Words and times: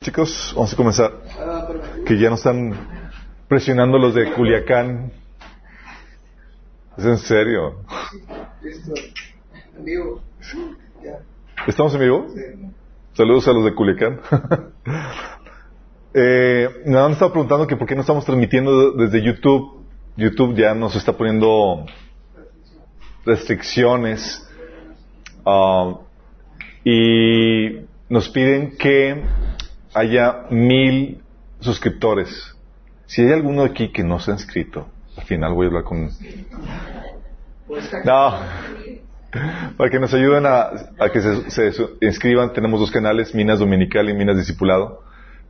Chicos, 0.00 0.52
vamos 0.54 0.72
a 0.72 0.76
comenzar. 0.76 1.12
Que 2.06 2.16
ya 2.16 2.30
nos 2.30 2.38
están 2.38 2.72
presionando 3.48 3.98
los 3.98 4.14
de 4.14 4.32
Culiacán. 4.32 5.10
¿Es 6.96 7.04
en 7.04 7.18
serio? 7.18 7.80
¿Estamos 11.66 11.94
en 11.94 12.00
vivo? 12.00 12.26
Saludos 13.14 13.48
a 13.48 13.52
los 13.52 13.64
de 13.64 13.74
Culiacán. 13.74 14.20
eh, 16.14 16.68
me 16.86 16.96
han 16.96 17.10
estado 17.10 17.32
preguntando 17.32 17.66
que 17.66 17.74
por 17.74 17.88
qué 17.88 17.96
no 17.96 18.02
estamos 18.02 18.24
transmitiendo 18.24 18.92
desde 18.92 19.20
YouTube. 19.20 19.84
YouTube 20.16 20.54
ya 20.54 20.74
nos 20.76 20.94
está 20.94 21.12
poniendo 21.12 21.86
restricciones. 23.26 24.48
Uh, 25.44 25.98
y 26.84 27.80
nos 28.08 28.28
piden 28.28 28.76
que 28.76 29.24
haya 29.98 30.46
mil 30.50 31.22
suscriptores. 31.60 32.54
Si 33.06 33.22
hay 33.22 33.32
alguno 33.32 33.62
aquí 33.62 33.90
que 33.90 34.04
no 34.04 34.20
se 34.20 34.30
ha 34.30 34.34
inscrito, 34.34 34.88
al 35.16 35.24
final 35.24 35.54
voy 35.54 35.66
a 35.66 35.68
hablar 35.68 35.84
con... 35.84 36.10
No, 38.04 38.38
para 39.76 39.90
que 39.90 39.98
nos 39.98 40.12
ayuden 40.14 40.46
a, 40.46 40.70
a 40.98 41.10
que 41.12 41.20
se, 41.20 41.50
se, 41.50 41.72
inscriban, 42.00 42.52
tenemos 42.52 42.80
dos 42.80 42.90
canales, 42.90 43.34
Minas 43.34 43.58
Dominical 43.58 44.08
y 44.08 44.14
Minas 44.14 44.36
Discipulado, 44.36 45.02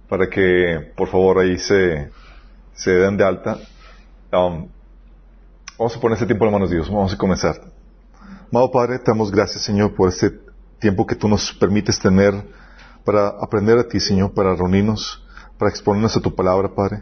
para 0.08 0.28
que 0.28 0.92
por 0.96 1.08
favor 1.08 1.38
ahí 1.38 1.58
se, 1.58 2.10
se 2.74 2.90
den 2.90 3.16
de 3.16 3.24
alta. 3.24 3.58
Um, 4.32 4.68
vamos 5.78 5.96
a 5.96 6.00
poner 6.00 6.14
este 6.14 6.26
tiempo 6.26 6.44
en 6.46 6.52
manos 6.52 6.70
de 6.70 6.76
Dios, 6.76 6.90
vamos 6.90 7.12
a 7.12 7.16
comenzar. 7.16 7.54
Amado 8.50 8.70
Padre, 8.72 8.98
te 8.98 9.10
damos 9.10 9.30
gracias 9.30 9.62
Señor 9.62 9.94
por 9.94 10.08
este 10.08 10.32
tiempo 10.80 11.06
que 11.06 11.14
tú 11.14 11.28
nos 11.28 11.52
permites 11.52 12.00
tener 12.00 12.34
para 13.08 13.28
aprender 13.40 13.78
a 13.78 13.88
ti, 13.88 14.00
Señor, 14.00 14.34
para 14.34 14.54
reunirnos, 14.54 15.24
para 15.56 15.70
exponernos 15.70 16.14
a 16.14 16.20
tu 16.20 16.34
palabra, 16.34 16.68
Padre. 16.68 17.00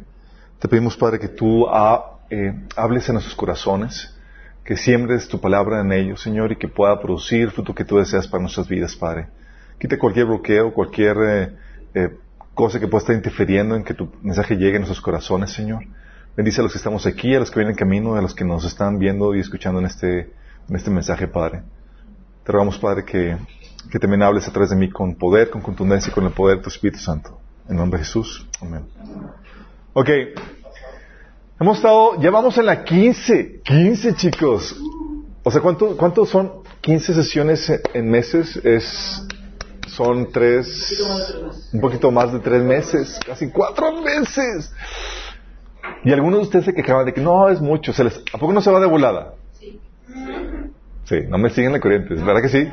Te 0.61 0.69
pedimos, 0.69 0.97
Padre, 0.97 1.19
que 1.19 1.27
tú 1.27 1.67
ah, 1.69 2.21
eh, 2.31 2.55
hables 2.77 3.09
en 3.09 3.15
nuestros 3.15 3.35
corazones, 3.35 4.15
que 4.63 4.77
siembres 4.77 5.27
tu 5.27 5.41
palabra 5.41 5.81
en 5.81 5.91
ellos, 5.91 6.23
Señor, 6.23 6.53
y 6.53 6.57
que 6.59 6.69
pueda 6.69 7.01
producir 7.01 7.51
fruto 7.51 7.75
que 7.75 7.85
tú 7.85 7.97
deseas 7.99 8.29
para 8.29 8.41
nuestras 8.41 8.69
vidas, 8.69 8.95
Padre. 8.95 9.27
Quite 9.81 9.99
cualquier 9.99 10.27
bloqueo, 10.27 10.73
cualquier 10.73 11.17
eh, 11.25 11.53
eh, 11.95 12.17
cosa 12.55 12.79
que 12.79 12.87
pueda 12.87 13.01
estar 13.01 13.17
interfiriendo 13.17 13.75
en 13.75 13.83
que 13.83 13.95
tu 13.95 14.09
mensaje 14.23 14.55
llegue 14.55 14.77
a 14.77 14.79
nuestros 14.79 15.01
corazones, 15.01 15.51
Señor. 15.51 15.83
Bendice 16.37 16.61
a 16.61 16.63
los 16.63 16.71
que 16.71 16.79
estamos 16.79 17.05
aquí, 17.07 17.35
a 17.35 17.41
los 17.41 17.51
que 17.51 17.59
vienen 17.59 17.73
en 17.73 17.79
camino, 17.79 18.15
a 18.15 18.23
los 18.23 18.33
que 18.33 18.45
nos 18.45 18.65
están 18.65 19.01
viendo 19.01 19.35
y 19.35 19.41
escuchando 19.41 19.81
en 19.81 19.87
este, 19.87 20.31
en 20.69 20.77
este 20.77 20.89
mensaje, 20.89 21.27
Padre. 21.27 21.63
Te 22.45 22.53
rogamos, 22.53 22.79
Padre, 22.79 23.05
que 23.05 23.37
que 23.91 23.99
también 23.99 24.23
hables 24.23 24.47
a 24.49 24.53
través 24.53 24.71
de 24.71 24.77
mí 24.77 24.91
con 24.91 25.15
poder, 25.15 25.51
con 25.51 25.63
contundencia 25.63 26.11
y 26.11 26.15
con 26.15 26.25
el 26.25 26.33
poder 26.33 26.59
de 26.59 26.65
tu 26.65 26.69
Espíritu 26.69 26.99
Santo. 26.99 27.39
En 27.69 27.77
nombre 27.77 27.99
de 27.99 28.05
Jesús. 28.05 28.47
Amén. 28.61 28.87
Ok. 29.93 30.11
Hemos 31.59 31.79
estado, 31.79 32.21
ya 32.21 32.31
vamos 32.31 32.59
en 32.59 32.67
la 32.67 32.85
15. 32.85 33.63
15 33.65 34.15
chicos. 34.15 34.77
O 35.43 35.51
sea, 35.51 35.61
¿cuánto, 35.61 35.97
cuántos 35.97 36.29
son 36.29 36.53
15 36.81 37.15
sesiones 37.15 37.73
en 37.95 38.11
meses? 38.11 38.57
Es, 38.65 39.27
son 39.87 40.31
tres, 40.31 40.95
un 41.73 41.81
poquito 41.81 42.11
más 42.11 42.33
de 42.33 42.41
tres 42.41 42.63
meses, 42.63 43.19
casi 43.25 43.51
cuatro 43.51 44.03
meses. 44.03 44.73
Y 46.05 46.13
algunos 46.13 46.41
de 46.41 46.45
ustedes 46.45 46.65
se 46.67 46.75
quejaban 46.75 47.07
de 47.07 47.15
que 47.15 47.21
no, 47.21 47.49
es 47.49 47.61
mucho. 47.61 47.93
¿A 48.33 48.39
poco 48.39 48.53
no 48.53 48.61
se 48.61 48.71
va 48.71 48.81
de 48.81 48.87
volada? 48.87 49.35
Sí. 49.53 49.81
Sí, 51.07 51.21
no 51.29 51.39
me 51.39 51.51
siguen 51.51 51.73
la 51.73 51.81
corriente, 51.81 52.15
¿verdad 52.15 52.43
que 52.43 52.49
sí? 52.49 52.69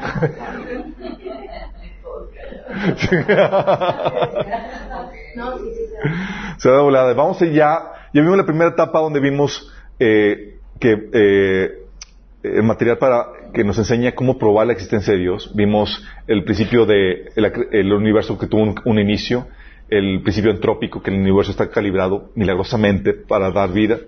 Se 6.58 6.70
da 6.70 6.82
volada. 6.82 7.14
Vamos 7.14 7.42
allá. 7.42 7.92
Ya 8.14 8.22
vimos 8.22 8.38
la 8.38 8.46
primera 8.46 8.72
etapa 8.72 9.00
donde 9.00 9.20
vimos 9.20 9.72
eh, 10.00 10.58
que 10.80 11.10
eh, 11.14 11.72
el 12.44 12.64
material 12.64 12.98
para 12.98 13.28
que 13.54 13.64
nos 13.64 13.78
enseña 13.78 14.14
cómo 14.14 14.38
probar 14.38 14.68
la 14.68 14.74
existencia 14.74 15.14
de 15.14 15.20
Dios. 15.20 15.52
Vimos 15.56 16.04
el 16.28 16.44
principio 16.44 16.86
de 16.86 17.30
el, 17.36 17.94
universo 17.94 18.38
que 18.38 18.48
tuvo 18.48 18.74
un, 18.86 19.00
inicio, 19.00 19.48
el 19.90 20.22
principio 20.24 20.50
entrópico 20.52 21.02
que 21.02 21.12
el 21.12 21.20
universo 21.20 21.52
está 21.52 21.70
calibrado 21.70 22.32
milagrosamente 22.36 23.14
para 23.14 23.52
dar 23.52 23.72
vida 23.72 24.00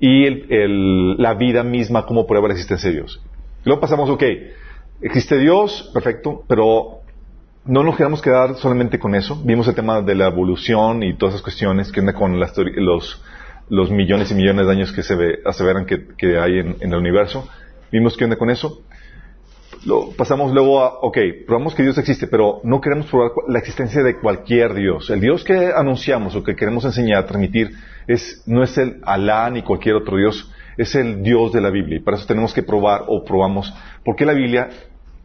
y 0.00 0.26
el, 0.26 1.16
la 1.16 1.34
vida 1.34 1.62
misma 1.62 2.06
como 2.06 2.26
prueba 2.26 2.48
la 2.48 2.54
existencia 2.54 2.90
de 2.90 2.96
Dios. 2.96 3.22
Luego 3.64 3.80
pasamos, 3.80 4.10
ok, 4.10 4.22
existe 5.00 5.38
Dios, 5.38 5.90
perfecto, 5.92 6.44
pero 6.48 7.02
no 7.64 7.82
nos 7.82 7.96
queramos 7.96 8.22
quedar 8.22 8.56
solamente 8.56 8.98
con 8.98 9.14
eso. 9.14 9.40
Vimos 9.44 9.68
el 9.68 9.74
tema 9.74 10.00
de 10.00 10.14
la 10.14 10.28
evolución 10.28 11.02
y 11.02 11.16
todas 11.16 11.34
esas 11.34 11.42
cuestiones 11.42 11.92
que 11.92 12.00
onda 12.00 12.14
con 12.14 12.40
los, 12.40 13.22
los 13.68 13.90
millones 13.90 14.30
y 14.30 14.34
millones 14.34 14.66
de 14.66 14.72
años 14.72 14.92
que 14.92 15.02
se 15.02 15.14
ve, 15.14 15.38
aseveran 15.44 15.84
que, 15.84 16.06
que 16.16 16.38
hay 16.38 16.58
en, 16.60 16.76
en, 16.80 16.92
el 16.92 16.98
universo. 16.98 17.46
Vimos 17.92 18.16
qué 18.16 18.24
onda 18.24 18.36
con 18.36 18.50
eso. 18.50 18.82
Lo, 19.84 20.10
pasamos 20.12 20.52
luego 20.52 20.80
a, 20.80 20.98
ok, 21.00 21.18
probamos 21.46 21.74
que 21.74 21.82
Dios 21.82 21.98
existe, 21.98 22.26
pero 22.26 22.60
no 22.64 22.80
queremos 22.80 23.06
probar 23.06 23.32
la 23.48 23.58
existencia 23.58 24.02
de 24.02 24.18
cualquier 24.18 24.74
Dios. 24.74 25.10
El 25.10 25.20
Dios 25.20 25.44
que 25.44 25.70
anunciamos 25.74 26.34
o 26.34 26.42
que 26.42 26.56
queremos 26.56 26.84
enseñar, 26.84 27.26
transmitir, 27.26 27.72
es, 28.06 28.42
no 28.46 28.64
es 28.64 28.76
el 28.78 29.00
Alá 29.04 29.50
ni 29.50 29.62
cualquier 29.62 29.96
otro 29.96 30.16
Dios, 30.16 30.50
es 30.78 30.94
el 30.94 31.22
Dios 31.22 31.52
de 31.52 31.60
la 31.60 31.70
Biblia. 31.70 31.98
Y 31.98 32.00
para 32.00 32.16
eso 32.16 32.26
tenemos 32.26 32.54
que 32.54 32.62
probar 32.62 33.02
o 33.08 33.24
probamos, 33.24 33.74
porque 34.04 34.24
la 34.24 34.32
Biblia 34.32 34.70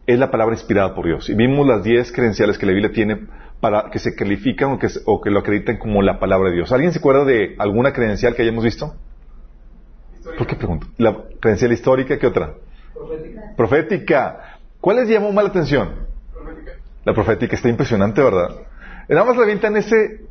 es 0.06 0.18
la 0.18 0.30
palabra 0.30 0.54
inspirada 0.54 0.94
por 0.94 1.06
Dios. 1.06 1.30
Y 1.30 1.34
vimos 1.34 1.66
las 1.66 1.82
diez 1.82 2.12
credenciales 2.12 2.58
que 2.58 2.66
la 2.66 2.72
Biblia 2.72 2.92
tiene 2.92 3.26
para 3.60 3.88
que 3.90 3.98
se 3.98 4.14
califican 4.14 4.72
o 4.72 4.78
que, 4.78 4.88
o 5.06 5.20
que 5.22 5.30
lo 5.30 5.38
acrediten 5.38 5.78
como 5.78 6.02
la 6.02 6.18
palabra 6.18 6.50
de 6.50 6.56
Dios. 6.56 6.72
¿Alguien 6.72 6.92
se 6.92 6.98
acuerda 6.98 7.24
de 7.24 7.54
alguna 7.58 7.92
credencial 7.92 8.34
que 8.34 8.42
hayamos 8.42 8.64
visto? 8.64 8.94
¿Por 10.36 10.46
qué 10.46 10.56
pregunto? 10.56 10.86
La 10.98 11.16
credencial 11.40 11.72
histórica, 11.72 12.18
¿qué 12.18 12.26
otra? 12.26 12.54
Profética. 12.92 13.42
Profética. 13.56 14.58
¿Cuál 14.80 14.96
les 14.96 15.08
llamó 15.08 15.32
más 15.32 15.44
la 15.44 15.50
atención? 15.50 15.94
Profética. 16.32 16.72
La 17.04 17.14
profética 17.14 17.56
está 17.56 17.68
impresionante, 17.68 18.22
¿verdad? 18.22 18.48
Nada 19.08 19.24
más 19.24 19.36
la 19.36 19.78
ese, 19.78 20.22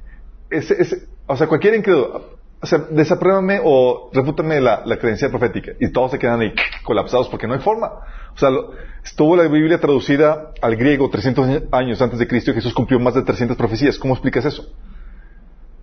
ese, 0.49 0.81
ese, 0.81 1.07
o 1.25 1.35
sea, 1.37 1.47
cualquier 1.47 1.75
incrédulo, 1.75 2.37
o 2.63 2.65
sea, 2.65 2.79
desapruébame 2.89 3.59
o 3.61 4.09
refútame 4.13 4.61
la, 4.61 4.83
la 4.85 4.97
credencial 4.97 5.29
profética. 5.29 5.73
Y 5.81 5.91
todos 5.91 6.11
se 6.11 6.17
quedan 6.17 6.39
ahí 6.39 6.53
colapsados 6.83 7.27
porque 7.27 7.45
no 7.45 7.53
hay 7.53 7.59
forma. 7.59 7.87
O 8.33 8.37
sea, 8.37 8.49
estuvo 9.03 9.35
la 9.35 9.43
Biblia 9.49 9.81
traducida 9.81 10.53
al 10.61 10.77
griego 10.77 11.09
300 11.09 11.63
años 11.73 12.01
antes 12.01 12.19
de 12.19 12.25
Cristo 12.25 12.51
y 12.51 12.53
Jesús 12.53 12.73
cumplió 12.73 13.01
más 13.01 13.15
de 13.15 13.23
300 13.23 13.57
profecías. 13.57 13.99
¿Cómo 13.99 14.13
explicas 14.13 14.45
eso? 14.45 14.65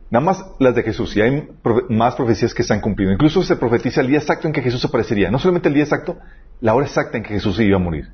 Nada 0.09 0.25
más 0.25 0.43
las 0.59 0.75
de 0.75 0.83
Jesús, 0.83 1.15
y 1.19 1.21
hay 1.21 1.49
más 1.91 2.15
profecías 2.15 2.55
que 2.55 2.63
se 2.63 2.73
han 2.73 2.81
cumplido. 2.81 3.13
Incluso 3.13 3.43
se 3.43 3.57
profetiza 3.57 4.01
el 4.01 4.07
día 4.07 4.19
exacto 4.19 4.47
en 4.49 4.55
que 4.55 4.63
Jesús 4.63 4.83
aparecería. 4.83 5.31
No 5.31 5.39
solamente 5.39 5.69
el 5.69 5.75
día 5.75 5.85
exacto, 5.85 6.17
la 6.63 6.75
hora 6.75 6.87
exacta 6.87 7.19
en 7.19 7.25
que 7.25 7.35
Jesús 7.35 7.61
iba 7.61 7.77
a 7.77 7.79
morir. 7.79 8.09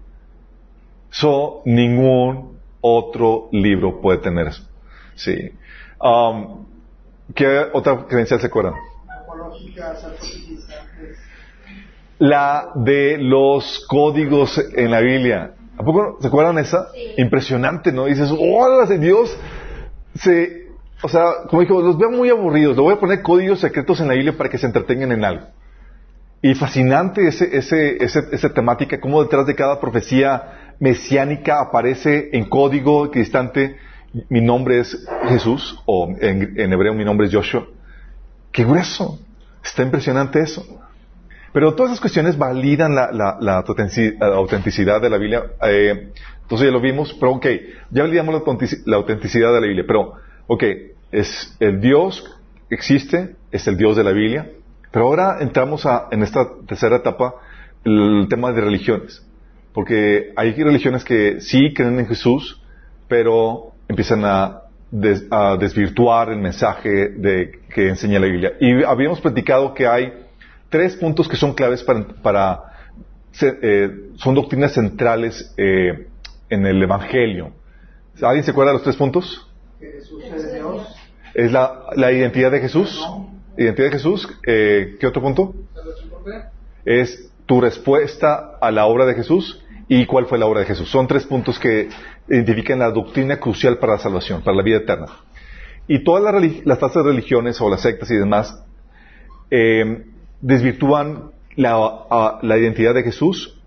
So, 1.10 1.62
ningún 1.64 2.58
otro 2.80 3.48
libro 3.52 4.00
puede 4.00 4.18
tener 4.18 4.48
eso. 4.48 4.68
Sí. 5.14 5.52
Um, 6.00 6.66
¿Qué 7.34 7.66
otra 7.72 8.06
credencial 8.06 8.40
se 8.40 8.46
acuerdan? 8.46 8.74
La 12.18 12.70
de 12.74 13.18
los 13.18 13.84
códigos 13.88 14.58
en 14.74 14.90
la 14.90 15.00
Biblia. 15.00 15.52
¿A 15.76 15.82
poco 15.82 16.18
se 16.20 16.28
acuerdan 16.28 16.58
esa? 16.58 16.88
Impresionante, 17.18 17.92
¿no? 17.92 18.06
Dices, 18.06 18.30
¡hola, 18.30 18.86
Dios! 18.96 19.36
Se, 20.14 20.68
o 21.02 21.08
sea, 21.08 21.24
como 21.50 21.60
dijo, 21.60 21.82
los 21.82 21.98
veo 21.98 22.10
muy 22.10 22.30
aburridos. 22.30 22.76
Le 22.76 22.82
voy 22.82 22.94
a 22.94 23.00
poner 23.00 23.22
códigos 23.22 23.60
secretos 23.60 24.00
en 24.00 24.08
la 24.08 24.14
Biblia 24.14 24.36
para 24.36 24.48
que 24.48 24.56
se 24.56 24.66
entretengan 24.66 25.12
en 25.12 25.24
algo. 25.24 25.46
Y 26.40 26.54
fascinante 26.54 27.26
ese, 27.26 27.56
ese, 27.56 27.98
esa 27.98 28.54
temática, 28.54 29.00
cómo 29.00 29.22
detrás 29.22 29.46
de 29.46 29.54
cada 29.54 29.80
profecía 29.80 30.74
mesiánica 30.78 31.60
aparece 31.60 32.30
en 32.32 32.48
código 32.48 33.08
distante 33.08 33.76
mi 34.28 34.40
nombre 34.40 34.80
es 34.80 35.06
Jesús, 35.28 35.78
o 35.86 36.08
en, 36.20 36.72
hebreo 36.72 36.94
mi 36.94 37.04
nombre 37.04 37.26
es 37.26 37.34
Joshua. 37.34 37.66
¡Qué 38.52 38.64
grueso! 38.64 39.18
Está 39.62 39.82
impresionante 39.82 40.40
eso. 40.40 40.64
Pero 41.52 41.74
todas 41.74 41.92
esas 41.92 42.00
cuestiones 42.00 42.36
validan 42.36 42.94
la, 42.94 43.64
autenticidad 44.20 45.00
de 45.00 45.10
la 45.10 45.18
Biblia. 45.18 45.44
Eh, 45.62 46.12
entonces 46.42 46.66
ya 46.66 46.72
lo 46.72 46.80
vimos, 46.80 47.14
pero 47.14 47.32
ok, 47.32 47.46
ya 47.90 48.02
validamos 48.02 48.34
la, 48.84 48.96
autenticidad 48.96 49.52
de 49.52 49.60
la 49.60 49.66
Biblia, 49.66 49.84
pero 49.86 50.12
ok, 50.46 50.62
es 51.10 51.56
el 51.60 51.80
Dios 51.80 52.24
existe, 52.70 53.36
es 53.50 53.66
el 53.66 53.76
Dios 53.76 53.96
de 53.96 54.04
la 54.04 54.12
Biblia, 54.12 54.50
pero 54.90 55.06
ahora 55.06 55.38
entramos 55.40 55.86
a, 55.86 56.08
en 56.10 56.22
esta 56.22 56.46
tercera 56.66 56.96
etapa, 56.96 57.34
el 57.84 58.26
tema 58.28 58.52
de 58.52 58.60
religiones. 58.60 59.24
Porque 59.72 60.32
hay 60.36 60.52
religiones 60.52 61.04
que 61.04 61.40
sí 61.40 61.74
creen 61.74 61.98
en 61.98 62.06
Jesús, 62.06 62.62
pero 63.08 63.72
empiezan 63.88 64.24
a, 64.24 64.62
desvirtuar 65.58 66.30
el 66.30 66.38
mensaje 66.38 67.08
de, 67.08 67.60
que 67.74 67.88
enseña 67.88 68.20
la 68.20 68.26
Biblia. 68.26 68.52
Y 68.60 68.84
habíamos 68.84 69.20
platicado 69.20 69.74
que 69.74 69.86
hay 69.86 70.12
tres 70.68 70.96
puntos 70.96 71.28
que 71.28 71.36
son 71.36 71.54
claves 71.54 71.84
para, 71.84 72.72
eh, 73.42 73.90
son 74.14 74.34
doctrinas 74.34 74.72
centrales 74.72 75.52
eh, 75.56 76.06
en 76.48 76.66
el 76.66 76.82
Evangelio. 76.82 77.52
¿Alguien 78.22 78.44
se 78.44 78.52
acuerda 78.52 78.70
de 78.70 78.78
los 78.78 78.84
tres 78.84 78.96
puntos? 78.96 79.50
Jesús 79.78 80.22
es 80.24 80.54
Dios. 80.54 80.96
Es 81.34 81.52
la, 81.52 81.86
la 81.96 82.12
identidad 82.12 82.50
de 82.50 82.60
Jesús. 82.60 83.04
Identidad 83.58 83.88
de 83.88 83.92
Jesús. 83.92 84.28
Eh, 84.46 84.96
¿Qué 84.98 85.06
otro 85.06 85.20
punto? 85.20 85.54
Es 86.84 87.30
tu 87.44 87.60
respuesta 87.60 88.56
a 88.60 88.70
la 88.70 88.86
obra 88.86 89.04
de 89.04 89.14
Jesús 89.14 89.62
y 89.88 90.06
cuál 90.06 90.26
fue 90.26 90.38
la 90.38 90.46
obra 90.46 90.60
de 90.60 90.66
Jesús. 90.66 90.88
Son 90.90 91.06
tres 91.06 91.26
puntos 91.26 91.58
que 91.58 91.88
identifican 92.28 92.78
la 92.78 92.90
doctrina 92.90 93.38
crucial 93.38 93.78
para 93.78 93.94
la 93.94 93.98
salvación, 93.98 94.42
para 94.42 94.56
la 94.56 94.62
vida 94.62 94.78
eterna. 94.78 95.06
Y 95.88 96.02
todas 96.02 96.22
las, 96.22 96.66
las 96.66 96.78
tasas 96.78 97.04
de 97.04 97.10
religiones 97.10 97.60
o 97.60 97.70
las 97.70 97.82
sectas 97.82 98.10
y 98.10 98.16
demás 98.16 98.64
eh, 99.50 100.04
desvirtúan 100.40 101.30
la, 101.54 102.38
la, 102.42 102.58
identidad 102.58 102.94
de 102.94 103.04
Jesús, 103.04 103.60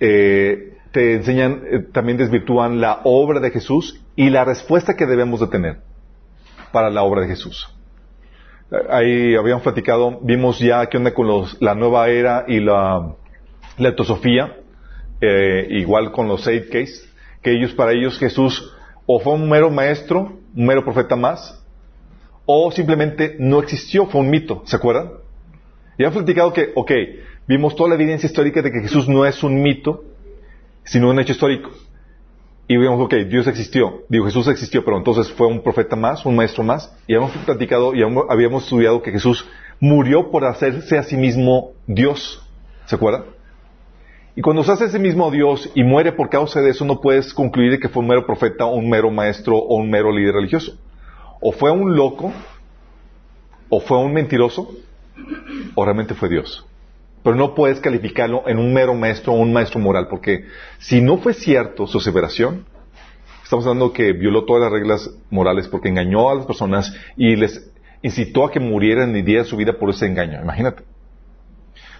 eh, 0.00 0.74
te 0.92 1.14
enseñan, 1.14 1.62
eh, 1.70 1.80
también 1.92 2.16
desvirtúan 2.16 2.80
la 2.80 3.00
obra 3.04 3.40
de 3.40 3.50
Jesús 3.50 4.00
y 4.14 4.30
la 4.30 4.44
respuesta 4.44 4.94
que 4.94 5.06
debemos 5.06 5.40
de 5.40 5.48
tener 5.48 5.78
para 6.72 6.90
la 6.90 7.02
obra 7.02 7.22
de 7.22 7.28
Jesús. 7.28 7.68
Ahí 8.90 9.34
habíamos 9.34 9.62
platicado, 9.62 10.20
vimos 10.22 10.58
ya 10.58 10.86
qué 10.86 10.98
onda 10.98 11.14
con 11.14 11.26
los, 11.26 11.60
la 11.60 11.74
nueva 11.74 12.08
era 12.08 12.44
y 12.46 12.60
la, 12.60 13.14
la 13.78 13.88
etosofía, 13.88 14.58
igual 15.70 16.12
con 16.12 16.28
los 16.28 16.46
eight 16.46 16.68
case, 16.70 17.07
que 17.48 17.56
ellos, 17.56 17.72
para 17.72 17.92
ellos 17.92 18.18
Jesús 18.18 18.74
o 19.06 19.20
fue 19.20 19.32
un 19.32 19.48
mero 19.48 19.70
maestro, 19.70 20.38
un 20.54 20.66
mero 20.66 20.84
profeta 20.84 21.16
más, 21.16 21.64
o 22.44 22.70
simplemente 22.70 23.36
no 23.38 23.60
existió, 23.60 24.04
fue 24.06 24.20
un 24.20 24.28
mito, 24.28 24.62
¿se 24.66 24.76
acuerdan? 24.76 25.12
Y 25.96 26.04
han 26.04 26.12
platicado 26.12 26.52
que, 26.52 26.72
ok, 26.74 26.92
vimos 27.46 27.74
toda 27.74 27.88
la 27.88 27.94
evidencia 27.94 28.26
histórica 28.26 28.60
de 28.60 28.70
que 28.70 28.80
Jesús 28.80 29.08
no 29.08 29.24
es 29.24 29.42
un 29.42 29.62
mito, 29.62 30.04
sino 30.84 31.08
un 31.08 31.18
hecho 31.20 31.32
histórico. 31.32 31.70
Y 32.66 32.76
vimos, 32.76 33.00
ok, 33.00 33.14
Dios 33.30 33.46
existió, 33.46 34.02
digo, 34.10 34.26
Jesús 34.26 34.46
existió, 34.48 34.84
pero 34.84 34.98
entonces 34.98 35.32
fue 35.32 35.46
un 35.46 35.62
profeta 35.62 35.96
más, 35.96 36.26
un 36.26 36.36
maestro 36.36 36.64
más, 36.64 36.94
y 37.06 37.14
habíamos 37.14 37.34
platicado 37.46 37.94
y 37.94 38.02
habíamos 38.02 38.64
estudiado 38.64 39.00
que 39.00 39.10
Jesús 39.10 39.46
murió 39.80 40.30
por 40.30 40.44
hacerse 40.44 40.98
a 40.98 41.02
sí 41.02 41.16
mismo 41.16 41.70
Dios, 41.86 42.46
¿se 42.84 42.94
acuerdan? 42.94 43.37
Y 44.38 44.40
cuando 44.40 44.62
se 44.62 44.70
hace 44.70 44.84
ese 44.84 45.00
mismo 45.00 45.32
Dios 45.32 45.68
y 45.74 45.82
muere 45.82 46.12
por 46.12 46.30
causa 46.30 46.60
de 46.60 46.70
eso, 46.70 46.84
no 46.84 47.00
puedes 47.00 47.34
concluir 47.34 47.80
que 47.80 47.88
fue 47.88 48.02
un 48.02 48.08
mero 48.08 48.24
profeta, 48.24 48.66
un 48.66 48.88
mero 48.88 49.10
maestro 49.10 49.56
o 49.56 49.74
un 49.74 49.90
mero 49.90 50.12
líder 50.12 50.32
religioso. 50.32 50.78
O 51.40 51.50
fue 51.50 51.72
un 51.72 51.96
loco, 51.96 52.32
o 53.68 53.80
fue 53.80 53.98
un 53.98 54.12
mentiroso, 54.12 54.70
o 55.74 55.84
realmente 55.84 56.14
fue 56.14 56.28
Dios. 56.28 56.64
Pero 57.24 57.34
no 57.34 57.52
puedes 57.52 57.80
calificarlo 57.80 58.44
en 58.46 58.60
un 58.60 58.72
mero 58.72 58.94
maestro 58.94 59.32
o 59.32 59.40
un 59.40 59.52
maestro 59.52 59.80
moral, 59.80 60.06
porque 60.08 60.44
si 60.78 61.00
no 61.00 61.18
fue 61.18 61.34
cierto 61.34 61.88
su 61.88 61.98
aseveración, 61.98 62.64
estamos 63.42 63.66
hablando 63.66 63.92
que 63.92 64.12
violó 64.12 64.44
todas 64.44 64.62
las 64.62 64.70
reglas 64.70 65.10
morales 65.30 65.66
porque 65.66 65.88
engañó 65.88 66.30
a 66.30 66.36
las 66.36 66.46
personas 66.46 66.94
y 67.16 67.34
les 67.34 67.72
incitó 68.02 68.44
a 68.44 68.52
que 68.52 68.60
murieran 68.60 69.16
y 69.16 69.22
dieran 69.22 69.46
su 69.46 69.56
vida 69.56 69.72
por 69.72 69.90
ese 69.90 70.06
engaño. 70.06 70.40
Imagínate. 70.40 70.84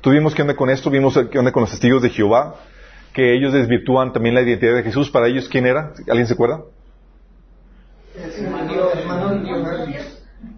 Tuvimos 0.00 0.34
que 0.34 0.42
onda 0.42 0.54
con 0.54 0.70
esto, 0.70 0.90
vimos 0.90 1.18
que 1.30 1.38
onda 1.38 1.52
con 1.52 1.62
los 1.62 1.70
testigos 1.70 2.02
de 2.02 2.10
Jehová, 2.10 2.54
que 3.12 3.34
ellos 3.34 3.52
desvirtúan 3.52 4.12
también 4.12 4.34
la 4.34 4.42
identidad 4.42 4.74
de 4.74 4.82
Jesús. 4.82 5.10
Para 5.10 5.26
ellos, 5.26 5.48
¿quién 5.48 5.66
era? 5.66 5.92
¿Alguien 6.08 6.26
se 6.26 6.34
acuerda? 6.34 6.62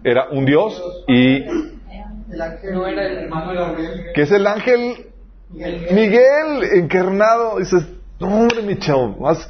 Era 0.03 0.29
un 0.29 0.45
Dios 0.45 0.81
y... 1.07 1.43
Que 4.13 4.21
es 4.21 4.31
el 4.31 4.47
ángel 4.47 5.07
Miguel 5.49 6.63
encarnado. 6.75 7.59
Dices, 7.59 7.85
no 8.19 8.27
hombre, 8.27 8.61
mi 8.61 8.77
chavo, 8.77 9.17
más... 9.19 9.49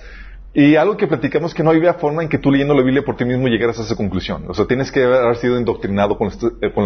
Y 0.53 0.75
algo 0.75 0.97
que 0.97 1.07
platicamos 1.07 1.53
que 1.53 1.63
no 1.63 1.69
había 1.69 1.93
forma 1.93 2.23
en 2.23 2.27
que 2.27 2.37
tú 2.37 2.51
leyendo 2.51 2.73
la 2.73 2.81
Biblia 2.81 3.03
por 3.05 3.15
ti 3.15 3.23
mismo 3.23 3.47
llegaras 3.47 3.79
a 3.79 3.83
esa 3.83 3.95
conclusión. 3.95 4.43
O 4.49 4.53
sea, 4.53 4.65
tienes 4.65 4.91
que 4.91 5.01
haber 5.01 5.37
sido 5.37 5.57
indoctrinado 5.57 6.17
con, 6.17 6.27
eh, 6.27 6.73
con, 6.73 6.83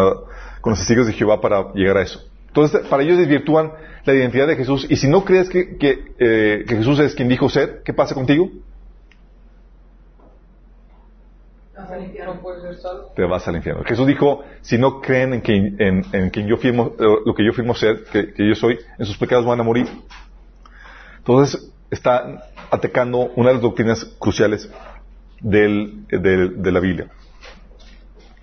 con 0.62 0.70
los 0.70 0.78
testigos 0.78 1.08
de 1.08 1.14
Jehová 1.14 1.42
para 1.42 1.74
llegar 1.74 1.98
a 1.98 2.04
eso. 2.04 2.22
Entonces, 2.56 2.88
para 2.88 3.04
ellos 3.04 3.18
desvirtúan 3.18 3.74
la 4.06 4.14
identidad 4.14 4.48
de 4.48 4.56
Jesús. 4.56 4.88
Y 4.90 4.96
si 4.96 5.10
no 5.10 5.26
crees 5.26 5.50
que, 5.50 5.78
eh, 6.18 6.64
Jesús 6.66 7.00
es 7.00 7.14
quien 7.14 7.28
dijo 7.28 7.50
ser, 7.50 7.82
¿qué 7.84 7.92
pasa 7.92 8.16
contigo? 8.16 8.50
Te 13.14 13.24
vas 13.26 13.46
al 13.50 13.58
infierno. 13.58 13.84
Jesús 13.84 14.08
dijo, 14.08 14.46
si 14.62 14.78
no 14.78 15.02
creen 15.02 15.34
en 15.34 15.42
quien, 15.42 15.76
en, 15.82 16.30
quien 16.30 16.48
yo 16.48 16.56
firmo, 16.56 16.94
eh, 16.98 17.04
lo 17.26 17.36
que 17.36 17.46
yo 17.46 17.52
firmo 17.52 17.76
ser, 17.76 18.06
que, 18.06 18.34
yo 18.38 18.56
soy, 18.56 18.80
en 18.98 19.06
sus 19.06 19.18
pecados 19.18 19.46
van 19.46 19.60
a 19.60 19.64
morir. 19.64 19.88
Entonces, 21.18 21.74
está 21.92 22.46
atacando 22.72 23.32
una 23.36 23.50
de 23.50 23.56
las 23.56 23.62
doctrinas 23.62 24.06
cruciales 24.18 24.72
del, 25.42 26.08
de 26.08 26.72
la 26.72 26.80
Biblia. 26.80 27.10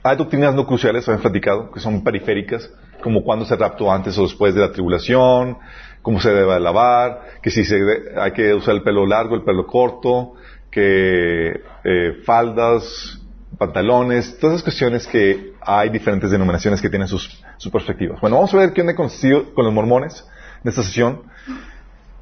Hay 0.02 0.18
doctrinas 0.18 0.54
no 0.54 0.66
cruciales, 0.66 1.08
han 1.08 1.20
platicado, 1.20 1.70
que 1.70 1.80
son 1.80 2.04
periféricas, 2.04 2.70
como 3.02 3.22
cuándo 3.22 3.44
se 3.44 3.56
raptó 3.56 3.92
antes 3.92 4.16
o 4.16 4.22
después 4.22 4.54
de 4.54 4.60
la 4.62 4.72
tribulación, 4.72 5.58
cómo 6.00 6.20
se 6.20 6.30
debe 6.30 6.58
lavar, 6.58 7.22
que 7.42 7.50
si 7.50 7.64
se 7.64 7.78
hay 8.16 8.32
que 8.32 8.54
usar 8.54 8.74
el 8.74 8.82
pelo 8.82 9.06
largo, 9.06 9.34
el 9.34 9.42
pelo 9.42 9.66
corto, 9.66 10.34
que 10.70 11.60
eh, 11.84 12.12
faldas, 12.24 13.20
pantalones, 13.58 14.38
todas 14.38 14.54
esas 14.54 14.64
cuestiones 14.64 15.06
que 15.06 15.52
hay 15.60 15.90
diferentes 15.90 16.30
denominaciones 16.30 16.80
que 16.80 16.88
tienen 16.88 17.06
sus, 17.06 17.42
sus 17.58 17.70
perspectivas. 17.70 18.20
Bueno, 18.20 18.36
vamos 18.36 18.52
a 18.54 18.56
ver 18.56 18.72
qué 18.72 18.80
onda 18.80 18.96
con, 18.96 19.08
con 19.54 19.64
los 19.64 19.74
mormones 19.74 20.26
en 20.64 20.68
esta 20.68 20.82
sesión. 20.82 21.22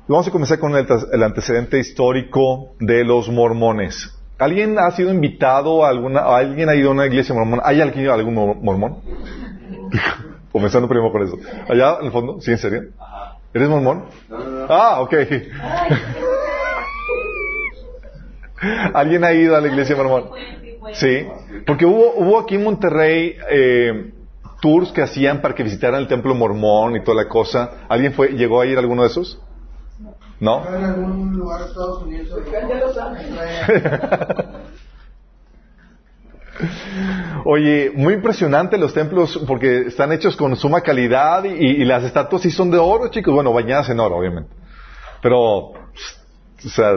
vamos 0.09 0.29
a 0.29 0.31
comenzar 0.31 0.59
con 0.59 0.77
el, 0.77 0.87
el, 1.13 1.23
antecedente 1.23 1.79
histórico 1.79 2.75
de 2.81 3.05
los 3.05 3.29
mormones. 3.31 4.15
¿Alguien 4.39 4.79
ha 4.79 4.91
sido 4.91 5.13
invitado 5.13 5.85
a 5.85 5.91
alguna, 5.91 6.21
alguien 6.21 6.69
ha 6.69 6.75
ido 6.75 6.91
a 6.91 6.93
una 6.93 7.07
iglesia 7.07 7.35
mormona? 7.35 7.63
¿Hay 7.65 7.81
alguien 7.81 8.09
algún 8.09 8.35
mormón? 8.35 8.99
Comenzando 10.53 10.89
primero 10.89 11.13
con 11.13 11.23
eso. 11.23 11.39
Allá, 11.69 11.99
en 12.01 12.07
el 12.07 12.13
fondo, 12.13 12.41
¿sí, 12.41 12.51
en 12.51 12.59
serio? 12.59 12.83
¿Eres 13.55 13.69
mormón? 13.69 14.07
Ah, 14.69 15.01
ok. 15.01 15.15
¿Alguien 18.95 19.25
ha 19.25 19.33
ido 19.33 19.57
a 19.57 19.61
la 19.61 19.69
iglesia 19.69 19.97
mormón? 19.97 20.31
Sí. 20.93 21.27
Porque 21.67 21.87
hubo, 21.87 22.15
hubo 22.17 22.39
aquí 22.39 22.57
en 22.57 22.65
Monterrey 22.65 23.37
eh, 23.51 24.13
tours 24.61 24.93
que 24.93 25.03
hacían 25.03 25.41
para 25.41 25.55
que 25.55 25.63
visitaran 25.63 26.01
el 26.01 26.09
templo 26.09 26.35
mormón 26.35 26.97
y 26.97 27.05
toda 27.05 27.23
la 27.23 27.29
cosa. 27.29 27.71
¿Alguien 27.89 28.13
fue, 28.13 28.29
llegó 28.29 28.61
a 28.61 28.67
ir 28.67 28.77
a 28.77 28.81
alguno 28.81 29.03
de 29.03 29.09
esos? 29.09 29.41
¿No? 30.41 30.67
En 30.67 30.85
algún 30.85 31.37
lugar 31.37 31.61
de 31.61 31.67
Estados 31.67 32.03
Unidos. 32.03 32.31
Oye, 37.45 37.93
muy 37.95 38.15
impresionante 38.15 38.79
los 38.79 38.93
templos 38.95 39.41
porque 39.47 39.83
están 39.89 40.13
hechos 40.13 40.37
con 40.37 40.55
suma 40.57 40.83
calidad 40.83 41.45
y, 41.45 41.85
las 41.85 42.05
estatuas 42.05 42.43
sí 42.43 42.51
son 42.51 42.71
de 42.71 42.79
oro, 42.79 43.09
chicos. 43.09 43.35
Bueno, 43.35 43.53
bañadas 43.53 43.89
en 43.91 44.01
oro, 44.01 44.17
obviamente. 44.17 44.51
Pero, 45.23 45.39
o 45.39 45.75
sea, 46.69 46.93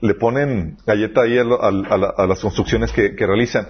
le 0.00 0.14
ponen 0.14 0.76
galleta 0.86 1.22
ahí 1.22 1.38
a, 1.38 2.26
las 2.26 2.40
construcciones 2.40 2.92
que, 2.92 3.14
realizan. 3.18 3.68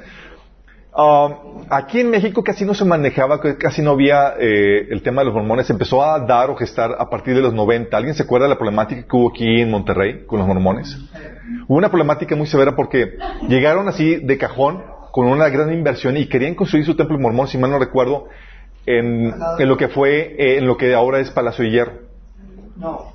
Um, 0.95 1.65
aquí 1.71 2.01
en 2.01 2.11
México 2.11 2.43
casi 2.43 2.65
no 2.65 2.75
se 2.75 2.85
manejaba, 2.85 3.41
casi 3.41 3.83
no 3.83 3.93
había 3.93 4.35
eh, 4.39 4.89
el 4.91 5.03
tema 5.03 5.21
de 5.21 5.27
los 5.27 5.35
mormones. 5.35 5.71
Empezó 5.71 6.03
a 6.03 6.19
dar 6.21 6.51
o 6.51 6.57
gestar 6.57 6.97
a 6.99 7.09
partir 7.09 7.35
de 7.35 7.43
los 7.43 7.55
90. 7.55 7.97
¿Alguien 7.97 8.15
se 8.15 8.25
acuerda 8.25 8.47
de 8.47 8.51
la 8.51 8.59
problemática 8.59 9.03
que 9.03 9.17
hubo 9.17 9.31
aquí 9.31 9.61
en 9.61 9.71
Monterrey 9.71 10.25
con 10.27 10.41
los 10.41 10.49
mormones? 10.49 10.99
Hubo 11.69 11.79
una 11.79 11.89
problemática 11.89 12.35
muy 12.35 12.47
severa 12.47 12.75
porque 12.75 13.17
llegaron 13.49 13.89
así 13.89 14.17
de 14.17 14.39
cajón 14.39 14.98
con 15.19 15.27
una 15.27 15.49
gran 15.49 15.73
inversión 15.73 16.17
y 16.17 16.29
querían 16.29 16.55
construir 16.55 16.87
su 16.87 16.95
templo 16.95 17.19
mormón, 17.19 17.49
si 17.49 17.59
mal 17.59 17.73
no 17.73 17.81
recuerdo, 17.81 18.29
en, 18.87 19.35
lo 19.59 19.77
que 19.77 19.89
fue, 19.89 20.37
eh, 20.39 20.59
en 20.59 20.67
lo 20.69 20.77
que 20.77 20.95
ahora 20.95 21.19
es 21.19 21.33
Palacio 21.33 21.65
de 21.65 21.73
Hierro. 21.73 21.93
No. 22.77 23.15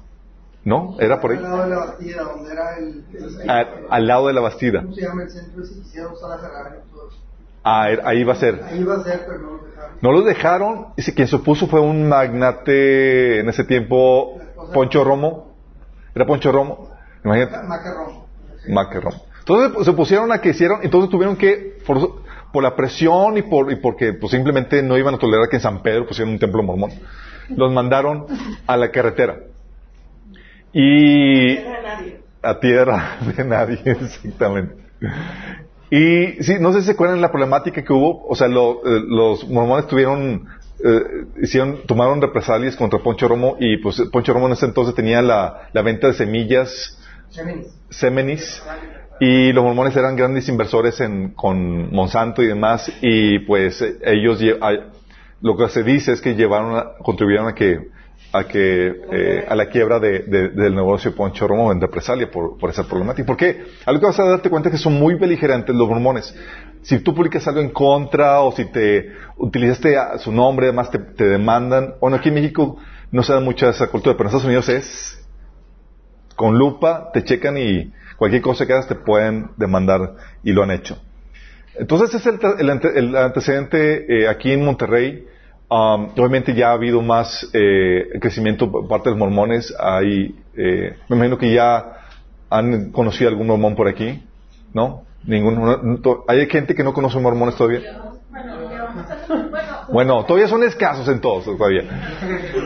¿No? 0.65 0.97
¿Era 0.99 1.21
por 1.21 1.31
ahí? 1.31 1.37
Al 1.37 1.43
lado 1.43 1.63
de 1.63 1.69
la 1.69 1.77
Bastida, 1.77 2.23
donde 2.23 2.51
era 2.51 2.77
el... 2.77 3.89
al, 3.89 4.05
lado 4.05 4.27
de 4.27 4.33
la 4.33 4.41
Bastida. 4.41 4.81
¿Cómo 4.81 4.93
se 4.93 5.01
llama 5.01 5.23
el 5.23 5.29
centro 5.29 5.63
ese 5.63 5.75
quisieron 5.75 6.11
usar 6.11 6.31
a 6.33 6.75
Ah, 7.63 7.89
er, 7.89 8.01
ahí 8.03 8.25
va 8.25 8.33
a 8.33 8.35
ser. 8.35 8.61
Ahí 8.65 8.83
va 8.83 8.95
a 8.95 9.03
ser, 9.05 9.21
pero 9.25 9.39
no 9.39 9.51
los 9.51 9.65
dejaron. 9.65 9.97
No 10.01 10.11
los 10.11 10.25
dejaron. 10.25 10.87
Ese, 10.97 11.13
quien 11.13 11.29
se 11.29 11.37
opuso 11.37 11.67
fue 11.67 11.79
un 11.79 12.09
magnate 12.09 13.39
en 13.39 13.47
ese 13.47 13.63
tiempo, 13.63 14.41
Poncho 14.73 15.05
Romo. 15.05 15.55
¿Era 16.13 16.25
Poncho 16.25 16.51
Romo? 16.51 16.89
Imagínate. 17.23 17.65
Maque 17.65 18.99
Romo. 18.99 19.09
Romo. 19.09 19.32
Entonces 19.45 19.85
se 19.85 19.91
pusieron 19.91 20.31
a 20.31 20.39
que 20.39 20.49
hicieron, 20.49 20.79
entonces 20.83 21.09
tuvieron 21.09 21.35
que, 21.35 21.77
por, 21.85 22.63
la 22.63 22.75
presión 22.77 23.37
y, 23.37 23.41
por, 23.41 23.71
y 23.73 23.75
porque 23.75 24.13
pues, 24.13 24.31
simplemente 24.31 24.81
no 24.81 24.97
iban 24.97 25.15
a 25.15 25.17
tolerar 25.17 25.49
que 25.49 25.57
en 25.57 25.61
San 25.61 25.81
Pedro 25.81 26.07
pusieran 26.07 26.33
un 26.33 26.39
templo 26.39 26.63
mormón, 26.63 26.91
los 27.49 27.71
mandaron 27.73 28.25
a 28.65 28.77
la 28.77 28.89
carretera. 28.89 29.39
Y 30.71 31.57
a 32.41 32.59
tierra 32.61 33.17
de 33.35 33.43
nadie, 33.43 33.81
exactamente. 33.85 34.75
Y 35.89 36.41
sí, 36.41 36.55
no 36.59 36.71
sé 36.71 36.79
si 36.79 36.85
se 36.85 36.91
acuerdan 36.93 37.19
la 37.19 37.29
problemática 37.29 37.83
que 37.83 37.91
hubo, 37.91 38.25
o 38.25 38.35
sea, 38.35 38.47
eh, 38.47 38.51
los 39.07 39.47
mormones 39.49 39.87
tuvieron, 39.87 40.47
eh, 40.83 41.25
hicieron, 41.41 41.85
tomaron 41.85 42.21
represalias 42.21 42.77
contra 42.77 42.99
Poncho 42.99 43.27
Romo 43.27 43.57
y 43.59 43.77
pues 43.77 44.01
Poncho 44.09 44.33
Romo 44.33 44.47
en 44.47 44.53
ese 44.53 44.65
entonces 44.65 44.95
tenía 44.95 45.21
la, 45.21 45.67
la 45.73 45.81
venta 45.81 46.07
de 46.07 46.13
semillas, 46.13 46.97
Semenis, 47.89 48.63
Y 49.19 49.53
los 49.53 49.63
mormones 49.63 49.95
eran 49.95 50.15
grandes 50.15 50.49
inversores 50.49 50.99
en, 50.99 51.29
con 51.33 51.91
Monsanto 51.93 52.41
y 52.41 52.47
demás, 52.47 52.91
y 53.01 53.39
pues 53.39 53.81
eh, 53.81 53.97
ellos, 54.05 54.39
lo 55.41 55.55
que 55.55 55.69
se 55.69 55.83
dice 55.83 56.11
es 56.13 56.21
que 56.21 56.35
llevaron, 56.35 56.75
a- 56.75 56.93
contribuyeron 57.01 57.47
a 57.47 57.53
que, 57.53 57.89
a 58.33 58.43
que, 58.45 58.91
eh, 59.11 59.45
a 59.47 59.55
la 59.55 59.67
quiebra 59.69 59.99
de- 59.99 60.19
de- 60.19 60.49
del 60.49 60.73
negocio 60.75 61.15
Poncho 61.15 61.47
Romo 61.47 61.71
en 61.71 61.79
represalia 61.79 62.29
por, 62.31 62.57
por 62.57 62.69
esa 62.71 62.83
problemática. 62.85 63.25
¿Por 63.25 63.37
qué? 63.37 63.63
Algo 63.85 64.01
que 64.01 64.07
vas 64.07 64.19
a 64.19 64.23
darte 64.25 64.49
cuenta 64.49 64.69
es 64.69 64.73
que 64.75 64.81
son 64.81 64.93
muy 64.93 65.13
beligerantes 65.15 65.75
los 65.75 65.87
mormones. 65.87 66.35
Si 66.81 66.99
tú 66.99 67.13
publicas 67.13 67.47
algo 67.47 67.61
en 67.61 67.69
contra 67.69 68.41
o 68.41 68.51
si 68.51 68.65
te 68.65 69.11
utilizaste 69.37 69.95
a 69.95 70.17
su 70.17 70.31
nombre, 70.31 70.65
además 70.67 70.89
te, 70.91 70.97
te 70.99 71.25
demandan. 71.25 71.93
Bueno, 72.01 72.17
aquí 72.17 72.29
en 72.29 72.35
México 72.35 72.77
no 73.11 73.23
se 73.23 73.31
da 73.33 73.39
mucha 73.39 73.69
esa 73.69 73.87
cultura, 73.87 74.17
pero 74.17 74.27
en 74.29 74.35
Estados 74.35 74.45
Unidos 74.45 74.67
es 74.69 75.19
con 76.35 76.57
lupa, 76.57 77.11
te 77.13 77.23
checan 77.23 77.57
y 77.57 77.93
cualquier 78.23 78.41
cosa 78.41 78.65
que 78.65 78.71
hagas 78.71 78.87
te 78.87 78.95
pueden 78.95 79.49
demandar 79.57 80.13
y 80.45 80.53
lo 80.53 80.63
han 80.63 80.71
hecho. 80.71 80.97
Entonces 81.77 82.13
ese 82.15 82.29
es 82.29 82.39
el, 82.59 82.69
el 82.69 82.97
el 82.97 83.15
antecedente 83.17 84.05
eh, 84.23 84.29
aquí 84.29 84.49
en 84.53 84.63
Monterrey. 84.63 85.25
Um, 85.69 86.05
obviamente 86.17 86.53
ya 86.53 86.69
ha 86.69 86.71
habido 86.71 87.01
más 87.01 87.49
eh, 87.51 88.05
crecimiento 88.21 88.71
por 88.71 88.87
parte 88.87 89.09
de 89.09 89.15
los 89.15 89.19
mormones. 89.19 89.75
Hay, 89.77 90.33
eh, 90.55 90.95
me 91.09 91.17
imagino 91.17 91.37
que 91.37 91.53
ya 91.53 91.97
han 92.49 92.91
conocido 92.91 93.29
algún 93.29 93.47
mormón 93.47 93.75
por 93.75 93.89
aquí, 93.89 94.23
¿no? 94.73 95.03
Ninguno. 95.25 95.81
no- 95.83 96.23
Hay 96.29 96.47
gente 96.47 96.75
que 96.75 96.83
no 96.85 96.93
conoce 96.93 97.19
mormones 97.19 97.55
todavía. 97.57 97.81
Bueno, 98.29 99.42
todavía 100.25 100.47
son 100.47 100.63
escasos 100.63 101.07
en 101.07 101.21
todos 101.21 101.45
todavía. 101.45 101.83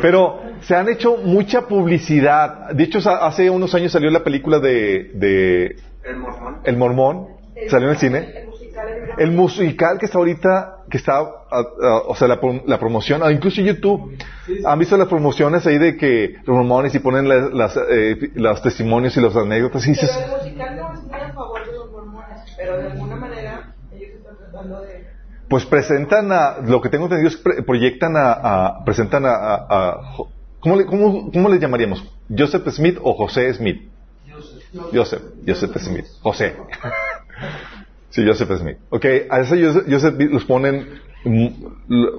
Pero 0.01 0.41
se 0.61 0.75
han 0.75 0.89
hecho 0.89 1.17
mucha 1.17 1.61
publicidad. 1.67 2.69
De 2.71 2.83
hecho, 2.85 2.99
hace 3.09 3.49
unos 3.49 3.73
años 3.75 3.91
salió 3.91 4.09
la 4.09 4.23
película 4.23 4.59
de, 4.59 5.11
de 5.13 5.75
El 6.03 6.17
mormón. 6.17 6.57
El 6.63 6.77
Mormón. 6.77 7.27
Salió 7.69 7.87
en 7.87 7.93
el 7.93 7.99
cine. 7.99 8.17
El 8.19 8.45
musical 8.47 8.87
El 9.17 9.31
musical 9.31 9.97
que 9.99 10.05
está 10.05 10.17
ahorita, 10.19 10.75
que 10.89 10.97
está, 10.97 11.21
o 11.21 12.15
sea, 12.15 12.27
la, 12.27 12.39
prom- 12.39 12.61
la 12.67 12.79
promoción, 12.79 13.21
ah, 13.23 13.31
incluso 13.31 13.61
YouTube, 13.61 14.15
han 14.63 14.77
visto 14.79 14.95
las 14.95 15.07
promociones 15.07 15.65
ahí 15.65 15.77
de 15.79 15.97
que 15.97 16.35
los 16.45 16.55
mormones 16.55 16.93
y 16.95 16.99
ponen 16.99 17.27
las, 17.27 17.51
las, 17.51 17.77
eh, 17.89 18.15
los 18.35 18.61
testimonios 18.61 19.17
y 19.17 19.21
las 19.21 19.35
anécdotas 19.35 19.85
y 19.87 19.89
dices, 19.89 20.11
Pero 20.15 20.35
el 20.37 20.43
musical 20.43 20.75
no 20.77 20.93
es 20.93 21.01
muy 21.03 21.19
a 21.19 21.33
favor 21.33 21.65
de 21.65 21.71
los 21.73 21.91
mormones, 21.91 22.39
pero 22.55 22.77
de 22.77 22.91
alguna 22.91 23.15
manera 23.15 23.73
ellos 23.91 24.09
están 24.17 24.37
tratando 24.37 24.81
de... 24.81 25.07
pues 25.49 25.65
presentan 25.65 26.31
a, 26.31 26.57
lo 26.65 26.81
que 26.81 26.89
tengo 26.89 27.05
entendido 27.05 27.29
es 27.29 27.37
pre- 27.37 27.63
proyectan 27.63 28.15
a, 28.17 28.31
a- 28.33 28.83
presentan 28.85 29.25
a, 29.25 29.31
a- 29.33 29.97
¿cómo 30.59 30.75
le, 30.75 30.85
cómo, 30.85 31.31
cómo 31.31 31.49
le 31.49 31.59
llamaríamos? 31.59 32.03
¿Joseph 32.35 32.67
Smith 32.69 32.97
o 33.01 33.13
José 33.13 33.53
Smith? 33.53 33.81
Joseph, 34.93 35.21
Joseph 35.47 35.77
Smith, 35.77 36.05
José. 36.21 36.55
sí, 38.09 38.25
Joseph 38.25 38.51
Smith. 38.59 38.77
Ok, 38.89 39.05
a 39.29 39.39
ese 39.39 39.63
Joseph, 39.63 39.85
Joseph 39.89 40.15
Smith 40.15 40.31
los 40.31 40.45
ponen 40.45 40.87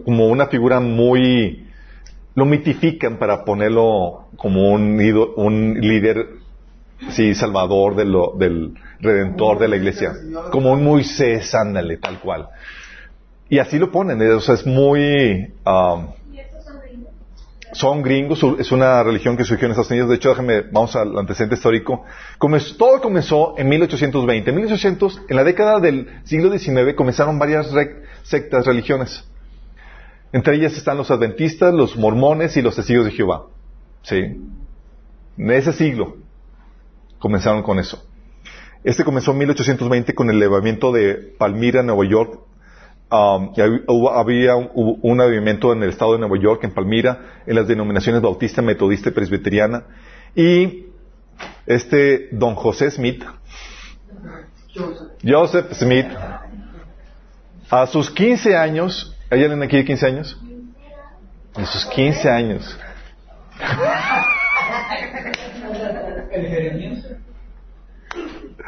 como 0.05 0.27
una 0.29 0.47
figura 0.47 0.81
muy, 0.81 1.67
lo 2.35 2.45
mitifican 2.47 3.19
para 3.19 3.45
ponerlo 3.45 4.29
como 4.37 4.73
un, 4.73 4.99
ídolo- 5.01 5.35
un 5.37 5.79
líder, 5.81 6.27
sí, 7.11 7.35
salvador 7.35 7.95
de 7.97 8.05
lo- 8.07 8.33
del 8.39 8.75
redentor 9.01 9.59
de 9.59 9.69
la 9.69 9.77
iglesia. 9.77 10.13
Como 10.51 10.73
un 10.73 10.83
Moisés, 10.85 11.55
ándale, 11.55 11.99
tal 11.99 12.19
cual. 12.21 12.49
Y 13.51 13.59
así 13.59 13.79
lo 13.79 13.91
ponen, 13.91 14.21
eh, 14.21 14.31
o 14.31 14.41
sea, 14.41 14.55
es 14.55 14.67
muy, 14.67 15.53
um, 15.65 16.07
son 17.73 18.03
gringos, 18.03 18.43
es 18.59 18.73
una 18.73 19.03
religión 19.03 19.37
que 19.37 19.45
surgió 19.45 19.67
en 19.67 19.73
Estados 19.73 19.91
Unidos. 19.91 20.09
De 20.11 20.17
hecho, 20.17 20.31
déjame, 20.31 20.63
vamos 20.73 20.97
al 20.97 21.17
antecedente 21.19 21.55
histórico. 21.57 22.05
Comenzó- 22.39 22.77
todo 22.77 23.01
comenzó 23.01 23.55
en 23.59 23.69
1820. 23.69 24.51
En 24.51 24.57
1800, 24.57 25.23
en 25.29 25.37
la 25.37 25.45
década 25.45 25.79
del 25.81 26.09
siglo 26.25 26.51
XIX, 26.57 26.95
comenzaron 26.95 27.39
varias 27.39 27.71
sectas, 28.23 28.67
religiones. 28.67 29.25
Entre 30.33 30.57
ellas 30.57 30.77
están 30.77 30.97
los 30.97 31.11
adventistas, 31.11 31.73
los 31.73 31.97
mormones 31.97 32.57
y 32.57 32.63
los 32.63 32.75
testigos 32.77 33.05
de 33.07 33.13
Jehová. 33.13 33.45
¿Sí? 34.03 34.17
En 35.39 35.51
ese 35.51 35.73
siglo 35.73 36.17
comenzaron 37.19 37.63
con 37.63 37.79
eso. 37.79 38.05
Este 38.85 39.05
comenzó 39.05 39.33
en 39.33 39.39
1820 39.39 40.15
con 40.15 40.31
el 40.31 40.39
levamiento 40.39 40.93
de 40.93 41.15
Palmira, 41.39 41.83
Nueva 41.83 42.05
York, 42.07 42.41
Um, 43.11 43.55
había 44.13 44.57
un, 44.57 44.99
un 45.01 45.21
avivamiento 45.21 45.73
en 45.73 45.83
el 45.83 45.89
estado 45.89 46.13
de 46.13 46.19
Nueva 46.19 46.39
York, 46.39 46.63
en 46.65 46.73
Palmira, 46.73 47.41
en 47.47 47.55
las 47.55 47.67
denominaciones 47.67 48.21
bautista, 48.21 48.61
metodista 48.61 49.09
y 49.09 49.13
presbiteriana. 49.13 49.85
Y 50.35 50.85
este 51.67 52.29
don 52.33 52.55
José 52.55 52.91
Smith, 52.91 53.25
Joseph. 54.75 55.09
Joseph 55.25 55.73
Smith, 55.73 56.07
a 57.71 57.87
sus 57.87 58.11
15 58.11 58.57
años, 58.57 59.17
¿hay 59.31 59.43
alguien 59.43 59.63
aquí 59.63 59.79
de 59.79 59.87
15 59.87 60.07
años? 60.07 60.39
A 61.55 61.65
sus 61.65 61.87
15 61.87 62.31
años. 62.31 62.79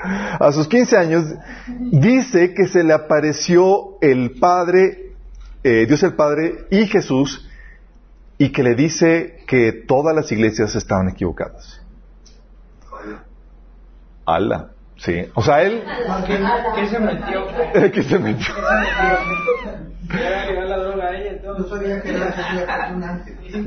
A 0.03 0.51
sus 0.53 0.67
15 0.69 0.97
años, 0.97 1.25
dice 1.67 2.55
que 2.55 2.67
se 2.67 2.83
le 2.83 2.93
apareció 2.93 3.99
el 4.01 4.33
Padre, 4.39 5.13
eh, 5.63 5.85
Dios 5.87 6.03
el 6.03 6.15
Padre 6.15 6.67
y 6.71 6.87
Jesús, 6.87 7.49
y 8.39 8.51
que 8.51 8.63
le 8.63 8.75
dice 8.75 9.45
que 9.47 9.73
todas 9.73 10.17
las 10.17 10.33
iglesias 10.33 10.75
estaban 10.75 11.09
equivocadas. 11.11 11.83
Ala, 14.25 14.71
sí. 15.01 15.27
O 15.35 15.43
sea, 15.43 15.63
él, 15.63 15.83
¿Qué, 16.27 16.39
qué 16.77 16.87
se 16.89 16.99
metió? 16.99 17.47
que 17.93 18.03
se 18.03 18.19
metió. 18.19 18.55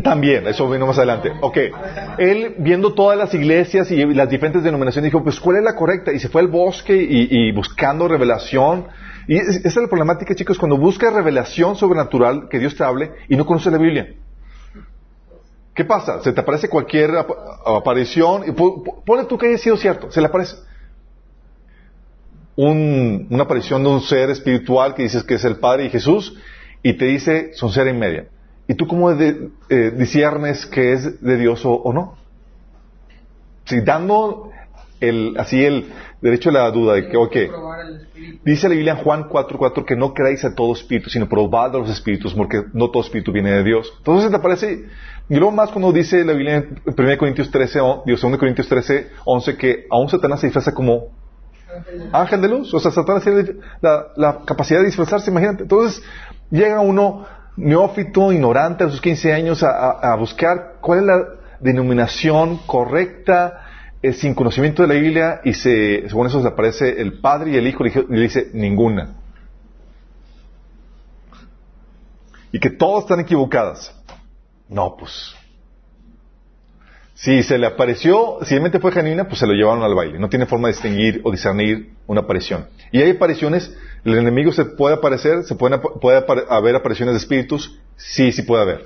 También, 0.04 0.48
eso 0.48 0.70
vino 0.70 0.86
más 0.88 0.98
adelante. 0.98 1.32
Ok. 1.42 1.58
Él, 2.18 2.56
viendo 2.60 2.94
todas 2.94 3.18
las 3.18 3.34
iglesias 3.34 3.90
y 3.92 4.04
las 4.14 4.30
diferentes 4.30 4.64
denominaciones, 4.64 5.12
dijo, 5.12 5.24
pues, 5.24 5.40
¿cuál 5.40 5.58
es 5.58 5.64
la 5.64 5.76
correcta? 5.76 6.12
Y 6.12 6.20
se 6.20 6.30
fue 6.30 6.42
al 6.42 6.48
bosque 6.48 6.96
y, 6.96 7.28
y 7.48 7.52
buscando 7.52 8.08
revelación. 8.08 8.88
Y 9.28 9.38
es- 9.38 9.48
esa 9.58 9.68
es 9.68 9.76
la 9.78 9.88
problemática, 9.88 10.36
chicos, 10.36 10.58
cuando 10.58 10.78
buscas 10.78 11.14
revelación 11.14 11.76
sobrenatural, 11.76 12.48
que 12.50 12.60
Dios 12.60 12.76
te 12.76 12.84
hable, 12.84 13.12
y 13.30 13.36
no 13.38 13.46
conoces 13.46 13.72
la 13.72 13.78
Biblia. 13.78 14.14
¿Qué 15.74 15.86
pasa? 15.86 16.22
Se 16.22 16.34
te 16.34 16.42
aparece 16.42 16.70
cualquier 16.70 17.16
ap- 17.18 17.32
aparición, 17.66 18.44
y 18.48 18.52
po- 18.52 18.84
po- 18.84 19.04
ponle 19.06 19.26
tú 19.26 19.38
que 19.38 19.48
haya 19.48 19.58
sido 19.58 19.76
cierto, 19.78 20.12
se 20.12 20.20
le 20.22 20.28
aparece. 20.28 20.58
Un- 22.56 23.28
una 23.30 23.44
aparición 23.44 23.84
de 23.84 23.90
un 23.90 24.02
ser 24.02 24.30
espiritual 24.30 24.94
que 24.94 25.04
dices 25.04 25.24
que 25.24 25.36
es 25.36 25.44
el 25.46 25.58
Padre 25.58 25.86
y 25.86 25.90
Jesús, 25.90 26.38
y 26.84 26.94
te 26.94 27.06
dice, 27.06 27.52
son 27.54 27.72
ser 27.72 27.88
y 27.88 27.94
media. 27.94 28.26
¿Y 28.68 28.76
tú 28.76 28.88
cómo 28.88 29.14
de- 29.16 29.50
eh, 29.70 29.92
disiernes 29.98 30.66
que 30.68 30.94
es 30.94 31.22
de 31.22 31.38
Dios 31.38 31.62
o, 31.66 31.92
no? 31.94 32.16
Si 33.66 33.82
dando 33.82 34.52
el, 35.00 35.36
así 35.38 35.64
el 35.64 35.86
derecho 36.22 36.50
a 36.50 36.54
la 36.54 36.72
duda 36.72 36.94
de 36.94 37.08
que, 37.10 37.18
ok, 37.18 37.36
dice 38.46 38.70
la 38.70 38.76
Biblia 38.76 38.94
en 38.94 39.00
Juan 39.04 39.28
4.4 39.30 39.84
que 39.86 39.96
no 39.96 40.14
creáis 40.14 40.46
a 40.46 40.54
todo 40.54 40.74
espíritu, 40.74 41.10
sino 41.10 41.28
probad 41.28 41.76
a 41.76 41.80
los 41.80 41.90
espíritus, 41.90 42.34
porque 42.34 42.62
no 42.74 42.90
todo 42.90 43.04
espíritu 43.04 43.32
viene 43.32 43.52
de 43.52 43.64
Dios. 43.64 43.92
Entonces 43.98 44.32
te 44.32 44.40
parece, 44.40 44.86
y 45.30 45.36
luego 45.36 45.52
más 45.52 45.72
cuando 45.72 45.92
dice 45.92 46.24
la 46.24 46.34
Biblia 46.34 46.58
en 46.58 46.82
1 46.86 47.18
Corintios 47.18 47.50
13, 47.52 47.80
o- 47.82 48.04
digo, 48.06 48.18
2 48.18 48.38
Corintios 48.38 48.68
13, 48.70 49.10
11, 49.26 49.58
que 49.58 49.86
aún 49.90 50.08
Satanás 50.10 50.40
se 50.42 50.48
disfraza 50.48 50.74
como 50.74 51.08
ángel 52.12 52.42
de 52.42 52.48
luz. 52.50 52.74
O 52.74 52.80
sea, 52.80 52.92
Satanás 52.92 53.24
tiene 53.24 53.56
la, 53.82 54.08
la 54.16 54.40
capacidad 54.46 54.80
de 54.80 54.86
disfrazarse, 54.86 55.32
imagínate. 55.32 55.64
Entonces, 55.64 56.04
llega 56.50 56.80
uno 56.80 57.26
neófito, 57.56 58.32
ignorante 58.32 58.84
a 58.84 58.90
sus 58.90 59.02
15 59.02 59.34
años 59.34 59.64
a, 59.64 60.16
buscar 60.16 60.76
cuál 60.82 61.00
es 61.00 61.06
la 61.06 61.28
denominación 61.60 62.58
correcta, 62.66 63.66
eh, 64.02 64.14
sin 64.14 64.34
conocimiento 64.34 64.82
de 64.82 64.88
la 64.88 64.96
Biblia, 64.96 65.42
y 65.44 65.54
se, 65.54 66.08
según 66.08 66.28
eso 66.28 66.42
se 66.42 66.48
aparece 66.48 67.02
el 67.02 67.20
Padre 67.20 67.52
y 67.52 67.56
el 67.58 67.68
Hijo, 67.68 67.86
y 67.86 67.92
le 68.10 68.22
dice, 68.22 68.50
ninguna. 68.54 69.16
Y 72.52 72.60
que 72.60 72.70
todas 72.70 73.04
están 73.04 73.20
equivocadas. 73.20 73.96
No, 74.68 74.96
pues. 74.96 75.36
Si 77.24 77.42
se 77.42 77.58
le 77.58 77.68
apareció, 77.68 78.40
si 78.42 78.50
realmente 78.50 78.82
fue 78.82 78.92
genuina, 78.92 79.30
pues 79.30 79.40
se 79.40 79.48
lo 79.48 79.54
llevaron 79.54 79.82
al 79.82 79.96
baile. 79.96 80.20
No 80.20 80.28
tiene 80.28 80.46
forma 80.46 80.68
de 80.68 80.74
distinguir 80.74 81.22
o 81.24 81.32
discernir 81.32 81.94
una 82.06 82.20
aparición. 82.20 82.68
Y 82.92 83.02
hay 83.02 83.12
apariciones, 83.12 83.74
el 84.04 84.18
enemigo 84.18 84.52
se 84.52 84.66
puede 84.66 84.96
aparecer, 84.96 85.44
se 85.44 85.56
pueden, 85.56 85.80
puede 86.02 86.22
haber 86.50 86.76
apariciones 86.76 87.14
de 87.14 87.20
espíritus, 87.20 87.80
sí, 87.96 88.34
sí 88.34 88.42
puede 88.42 88.64
haber. 88.64 88.82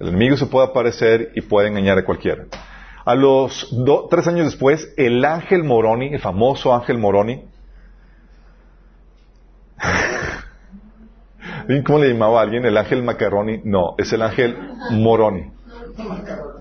El 0.00 0.08
enemigo 0.08 0.36
se 0.36 0.46
puede 0.46 0.66
aparecer 0.66 1.30
y 1.36 1.42
puede 1.42 1.68
engañar 1.68 1.98
a 1.98 2.04
cualquiera. 2.04 2.46
A 3.04 3.14
los 3.14 3.68
do- 3.70 4.08
tres 4.10 4.26
años 4.26 4.46
después, 4.46 4.92
el 4.96 5.24
ángel 5.24 5.62
Moroni, 5.62 6.14
el 6.14 6.20
famoso 6.20 6.74
ángel 6.74 6.98
Moroni, 6.98 7.44
¿Ven 11.68 11.84
¿cómo 11.84 12.00
le 12.00 12.08
llamaba 12.12 12.40
a 12.40 12.42
alguien? 12.42 12.64
¿El 12.64 12.76
ángel 12.76 13.04
Macaroni? 13.04 13.60
No, 13.64 13.94
es 13.98 14.12
el 14.12 14.22
ángel 14.22 14.56
Moroni. 14.90 15.52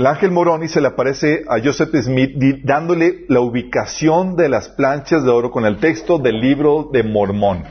el 0.00 0.06
ángel 0.06 0.30
Moroni 0.30 0.66
se 0.66 0.80
le 0.80 0.88
aparece 0.88 1.44
a 1.46 1.60
Joseph 1.62 1.94
Smith 1.94 2.34
dándole 2.64 3.26
la 3.28 3.40
ubicación 3.40 4.34
de 4.34 4.48
las 4.48 4.70
planchas 4.70 5.22
de 5.24 5.30
oro 5.30 5.50
con 5.50 5.66
el 5.66 5.76
texto 5.76 6.18
del 6.18 6.40
libro 6.40 6.88
de 6.90 7.02
Mormón. 7.02 7.64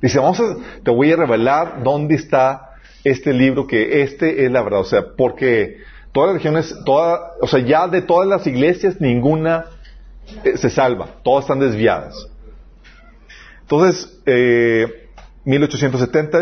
Dice, 0.00 0.18
vamos 0.18 0.40
a, 0.40 0.56
te 0.82 0.90
voy 0.90 1.12
a 1.12 1.16
revelar 1.16 1.82
dónde 1.82 2.14
está 2.14 2.70
este 3.04 3.34
libro, 3.34 3.66
que 3.66 4.00
este 4.00 4.46
es 4.46 4.50
la 4.50 4.62
verdad. 4.62 4.80
O 4.80 4.84
sea, 4.84 5.04
porque 5.18 5.76
todas 6.12 6.28
las 6.28 6.42
religiones, 6.42 6.74
toda, 6.86 7.32
o 7.42 7.46
sea, 7.46 7.60
ya 7.60 7.86
de 7.88 8.00
todas 8.00 8.26
las 8.26 8.46
iglesias, 8.46 8.98
ninguna 8.98 9.66
eh, 10.44 10.56
se 10.56 10.70
salva. 10.70 11.08
Todas 11.22 11.44
están 11.44 11.58
desviadas. 11.58 12.26
Entonces, 13.60 14.18
eh, 14.24 15.10
1870, 15.44 16.38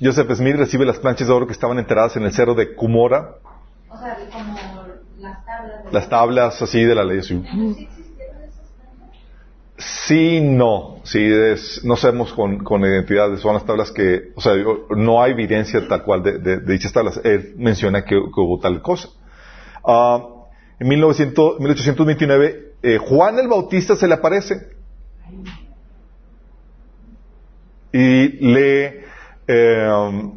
Joseph 0.00 0.32
Smith 0.32 0.56
recibe 0.56 0.86
las 0.86 0.98
planchas 0.98 1.28
de 1.28 1.34
oro 1.34 1.46
que 1.46 1.52
estaban 1.52 1.78
enterradas 1.78 2.16
en 2.16 2.22
el 2.22 2.32
cerro 2.32 2.54
de 2.54 2.74
Cumora, 2.74 3.34
O 3.90 3.98
sea, 3.98 4.16
las 5.90 6.08
tablas. 6.08 6.60
así 6.62 6.82
de 6.84 6.94
la 6.94 7.04
ley. 7.04 7.18
así. 7.18 7.42
¿Sí 9.78 10.40
no. 10.40 11.00
Sí, 11.04 11.18
es- 11.22 11.84
no 11.84 11.96
sabemos 11.96 12.32
con, 12.32 12.62
con 12.62 12.82
identidad. 12.82 13.36
Son 13.38 13.54
las 13.54 13.64
tablas 13.66 13.90
que, 13.90 14.30
o 14.36 14.40
sea, 14.40 14.52
no 14.96 15.22
hay 15.22 15.32
evidencia 15.32 15.86
tal 15.88 16.04
cual 16.04 16.22
de, 16.22 16.38
de- 16.38 16.58
de 16.58 16.72
dichas 16.72 16.92
tablas. 16.92 17.20
Él 17.24 17.54
menciona 17.56 18.04
que, 18.04 18.10
que 18.16 18.40
hubo 18.40 18.60
tal 18.60 18.80
cosa. 18.82 19.08
Ah, 19.84 20.24
en 20.78 20.88
1900 20.88 21.58
1829, 21.58 22.74
eh, 22.82 22.98
Juan 22.98 23.38
el 23.38 23.48
Bautista 23.48 23.96
se 23.96 24.06
le 24.06 24.14
aparece 24.14 24.54
y 27.92 28.28
le 28.52 29.04
eh, 29.46 30.32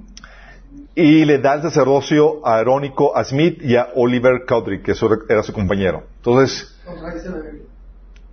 y 0.95 1.25
le 1.25 1.39
da 1.39 1.55
el 1.55 1.61
sacerdocio 1.61 2.45
arónico 2.47 3.15
a 3.15 3.25
Smith 3.25 3.61
y 3.61 3.75
a 3.75 3.89
Oliver 3.95 4.45
Cowdery, 4.47 4.81
que 4.81 4.93
eso 4.93 5.09
era 5.27 5.43
su 5.43 5.51
compañero. 5.51 6.03
Entonces, 6.17 6.73
Contradice 6.85 7.29
la 7.29 7.37
Biblia. 7.37 7.63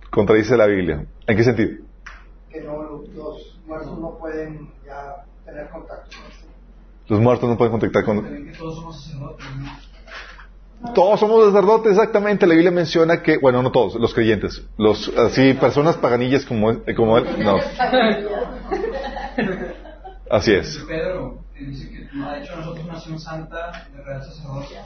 contradice 0.09 0.57
la 0.57 0.65
Biblia. 0.65 1.05
¿En 1.27 1.37
qué 1.37 1.43
sentido? 1.43 1.83
Que 2.49 2.61
no, 2.61 2.81
los, 2.83 3.59
muertos 3.67 3.99
no 3.99 4.17
pueden 4.17 4.69
ya 4.85 5.25
tener 5.43 5.69
contacto 5.69 6.15
con 6.17 6.31
este. 6.31 6.47
Los 7.09 7.19
muertos 7.19 7.49
no 7.49 7.57
pueden 7.57 7.71
contactar 7.71 8.05
con... 8.05 8.23
Que 8.23 8.53
todos 8.57 8.75
somos 8.75 9.03
sacerdotes, 9.03 9.45
¿no? 10.81 10.93
Todos 10.93 11.19
somos 11.19 11.45
sacerdotes, 11.47 11.91
exactamente. 11.93 12.47
La 12.47 12.53
Biblia 12.53 12.71
menciona 12.71 13.21
que, 13.21 13.37
bueno, 13.37 13.61
no 13.61 13.71
todos, 13.71 13.95
los 13.95 14.13
creyentes, 14.13 14.65
los 14.77 15.09
así 15.17 15.53
personas 15.53 15.97
paganillas 15.97 16.45
como 16.45 16.71
él, 16.71 16.83
como 16.95 17.17
él, 17.17 17.25
no. 17.43 17.57
Así 20.29 20.53
es. 20.53 20.83
Pedro 20.87 21.42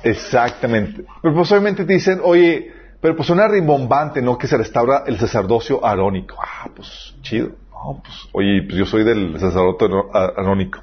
Exactamente. 0.04 1.06
Pero 1.22 1.36
pues 1.36 1.52
obviamente 1.52 1.86
te 1.86 1.94
dicen, 1.94 2.20
oye, 2.24 2.72
pero 3.02 3.16
pues 3.16 3.28
suena 3.28 3.48
rimbombante, 3.48 4.22
¿no? 4.22 4.38
Que 4.38 4.48
se 4.48 4.58
restaura 4.58 5.04
el 5.06 5.18
sacerdocio 5.20 5.86
arónico. 5.86 6.36
Ah, 6.42 6.70
pues 6.76 7.16
chido. 7.22 7.52
No, 7.72 8.02
pues, 8.04 8.16
oye, 8.34 8.64
pues 8.64 8.78
yo 8.78 8.86
soy 8.86 9.04
del 9.04 9.40
sacerdote 9.40 9.86
arónico. 10.14 10.80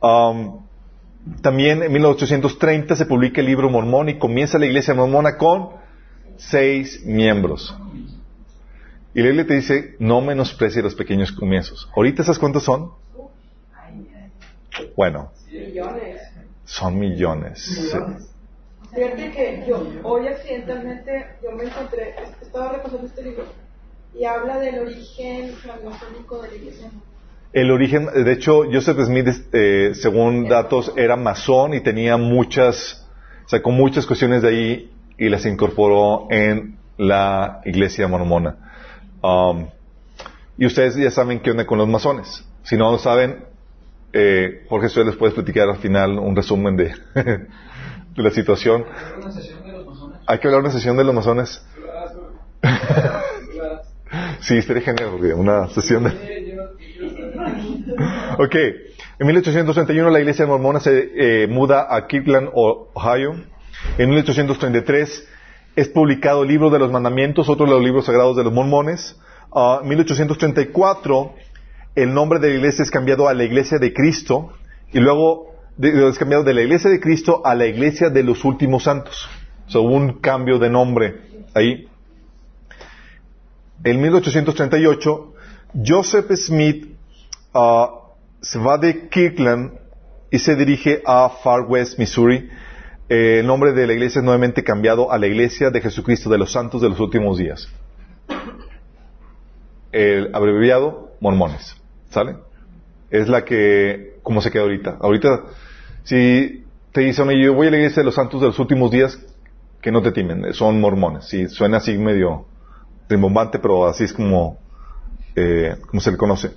Um, 0.00 0.60
también 1.42 1.82
en 1.82 1.92
1830 1.92 2.96
se 2.96 3.06
publica 3.06 3.40
el 3.40 3.46
libro 3.46 3.68
mormón 3.68 4.08
y 4.08 4.18
comienza 4.18 4.58
la 4.58 4.66
iglesia 4.66 4.94
mormona 4.94 5.36
con 5.36 5.70
seis 6.36 7.04
miembros. 7.04 7.76
Y 9.12 9.20
la 9.20 9.26
Biblia 9.26 9.46
te 9.46 9.54
dice, 9.54 9.96
no 9.98 10.20
menosprecie 10.20 10.82
los 10.82 10.94
pequeños 10.94 11.32
comienzos. 11.32 11.90
¿Ahorita 11.96 12.22
esas 12.22 12.38
cuántos 12.38 12.62
son? 12.62 12.92
Bueno, 14.96 15.32
Millones. 15.50 16.20
son 16.64 16.98
millones. 16.98 17.62
Sí. 17.62 17.96
Fíjate 18.94 19.30
que 19.30 19.64
yo 19.68 19.86
hoy 20.02 20.26
accidentalmente 20.26 21.26
yo 21.42 21.52
me 21.52 21.64
encontré, 21.64 22.14
estaba 22.42 22.72
repasando 22.72 23.06
este 23.06 23.22
libro 23.22 23.44
y 24.18 24.24
habla 24.24 24.58
del 24.58 24.80
origen 24.80 25.54
masónico 25.84 26.42
de 26.42 26.48
la 26.48 26.54
iglesia. 26.54 26.90
El 27.52 27.70
origen, 27.70 28.06
de 28.06 28.32
hecho, 28.32 28.62
Joseph 28.70 28.98
Smith, 29.06 29.28
eh, 29.52 29.92
según 29.94 30.48
datos, 30.48 30.92
era 30.96 31.16
masón 31.16 31.74
y 31.74 31.80
tenía 31.80 32.16
muchas, 32.16 33.06
sacó 33.46 33.70
muchas 33.70 34.06
cuestiones 34.06 34.42
de 34.42 34.48
ahí 34.48 34.90
y 35.18 35.28
las 35.28 35.44
incorporó 35.46 36.28
en 36.30 36.76
la 36.96 37.60
iglesia 37.64 38.06
mormona. 38.06 38.56
Um, 39.22 39.66
y 40.58 40.66
ustedes 40.66 40.94
ya 40.96 41.10
saben 41.10 41.40
qué 41.40 41.50
onda 41.50 41.66
con 41.66 41.78
los 41.78 41.88
masones. 41.88 42.44
Si 42.62 42.76
no 42.76 42.92
lo 42.92 42.98
saben, 42.98 43.44
eh, 44.12 44.66
Jorge 44.68 44.88
Suárez 44.88 45.12
les 45.12 45.18
puede 45.18 45.32
platicar 45.32 45.68
al 45.68 45.78
final 45.78 46.18
un 46.18 46.34
resumen 46.34 46.76
de, 46.76 46.94
de 47.14 48.22
la 48.22 48.30
situación. 48.30 48.84
¿Hay 50.26 50.38
que 50.38 50.48
hablar 50.48 50.62
una 50.62 50.70
sesión 50.70 50.96
de 50.96 51.04
los 51.04 51.14
masones. 51.14 51.64
Sí, 54.40 54.56
estaría 54.56 54.82
genial, 54.82 55.10
porque 55.12 55.32
una 55.34 55.68
sesión 55.68 56.02
de... 56.04 56.10
Ok, 58.38 58.54
en 59.18 59.26
1831 59.26 60.10
la 60.10 60.18
iglesia 60.18 60.46
mormona 60.46 60.80
se 60.80 61.10
eh, 61.14 61.46
muda 61.46 61.86
a 61.94 62.06
Kirkland, 62.06 62.48
Ohio. 62.52 63.34
En 63.98 64.08
1833 64.08 65.28
es 65.76 65.88
publicado 65.88 66.42
el 66.42 66.48
libro 66.48 66.70
de 66.70 66.78
los 66.78 66.90
mandamientos, 66.90 67.48
otro 67.48 67.66
de 67.66 67.72
los 67.72 67.82
libros 67.82 68.06
sagrados 68.06 68.36
de 68.36 68.44
los 68.44 68.52
mormones. 68.52 69.16
En 69.54 69.88
1834 69.88 71.34
el 71.94 72.14
nombre 72.14 72.38
de 72.38 72.48
la 72.48 72.54
iglesia 72.54 72.82
es 72.82 72.90
cambiado 72.90 73.28
a 73.28 73.34
la 73.34 73.44
iglesia 73.44 73.78
de 73.78 73.92
Cristo 73.92 74.52
y 74.92 75.00
luego 75.00 75.54
es 75.78 76.18
cambiado 76.18 76.44
de 76.44 76.54
la 76.54 76.62
iglesia 76.62 76.90
de 76.90 77.00
Cristo 77.00 77.42
a 77.44 77.54
la 77.54 77.66
iglesia 77.66 78.10
de 78.10 78.22
los 78.22 78.44
últimos 78.44 78.84
santos. 78.84 79.28
O 79.66 79.70
sea, 79.70 79.80
hubo 79.80 79.94
un 79.94 80.20
cambio 80.20 80.58
de 80.58 80.70
nombre 80.70 81.20
ahí. 81.54 81.88
En 83.82 84.00
1838, 84.00 85.34
Joseph 85.86 86.30
Smith 86.34 86.96
ah, 87.54 87.90
se 88.40 88.58
va 88.58 88.76
de 88.78 89.08
Kirkland 89.08 89.72
y 90.30 90.38
se 90.38 90.54
dirige 90.54 91.02
a 91.04 91.30
Far 91.42 91.62
West, 91.62 91.98
Missouri. 91.98 92.48
Eh, 93.08 93.40
el 93.40 93.46
nombre 93.46 93.72
de 93.72 93.86
la 93.86 93.92
iglesia 93.92 94.20
es 94.20 94.24
nuevamente 94.24 94.62
cambiado 94.62 95.10
a 95.10 95.18
la 95.18 95.26
Iglesia 95.26 95.70
de 95.70 95.80
Jesucristo 95.80 96.30
de 96.30 96.38
los 96.38 96.52
Santos 96.52 96.80
de 96.80 96.88
los 96.88 97.00
Últimos 97.00 97.38
Días. 97.38 97.68
El 99.90 100.32
abreviado, 100.32 101.10
mormones. 101.20 101.79
¿Sale? 102.10 102.36
Es 103.10 103.28
la 103.28 103.44
que, 103.44 104.18
como 104.22 104.40
se 104.40 104.50
queda 104.50 104.62
ahorita. 104.62 104.98
Ahorita, 105.00 105.44
si 106.04 106.64
te 106.92 107.00
dicen, 107.02 107.30
yo 107.30 107.54
voy 107.54 107.68
a 107.68 107.70
la 107.70 107.78
Iglesia 107.78 108.02
de 108.02 108.06
los 108.06 108.14
Santos 108.14 108.40
de 108.40 108.48
los 108.48 108.58
Últimos 108.58 108.90
Días, 108.90 109.18
que 109.80 109.90
no 109.90 110.02
te 110.02 110.12
timen, 110.12 110.52
son 110.52 110.80
mormones. 110.80 111.24
Sí, 111.26 111.48
suena 111.48 111.78
así 111.78 111.96
medio 111.96 112.46
rimbombante, 113.08 113.58
pero 113.58 113.86
así 113.86 114.04
es 114.04 114.12
como, 114.12 114.58
eh, 115.34 115.76
como 115.88 116.00
se 116.00 116.10
le 116.10 116.16
conoce. 116.16 116.50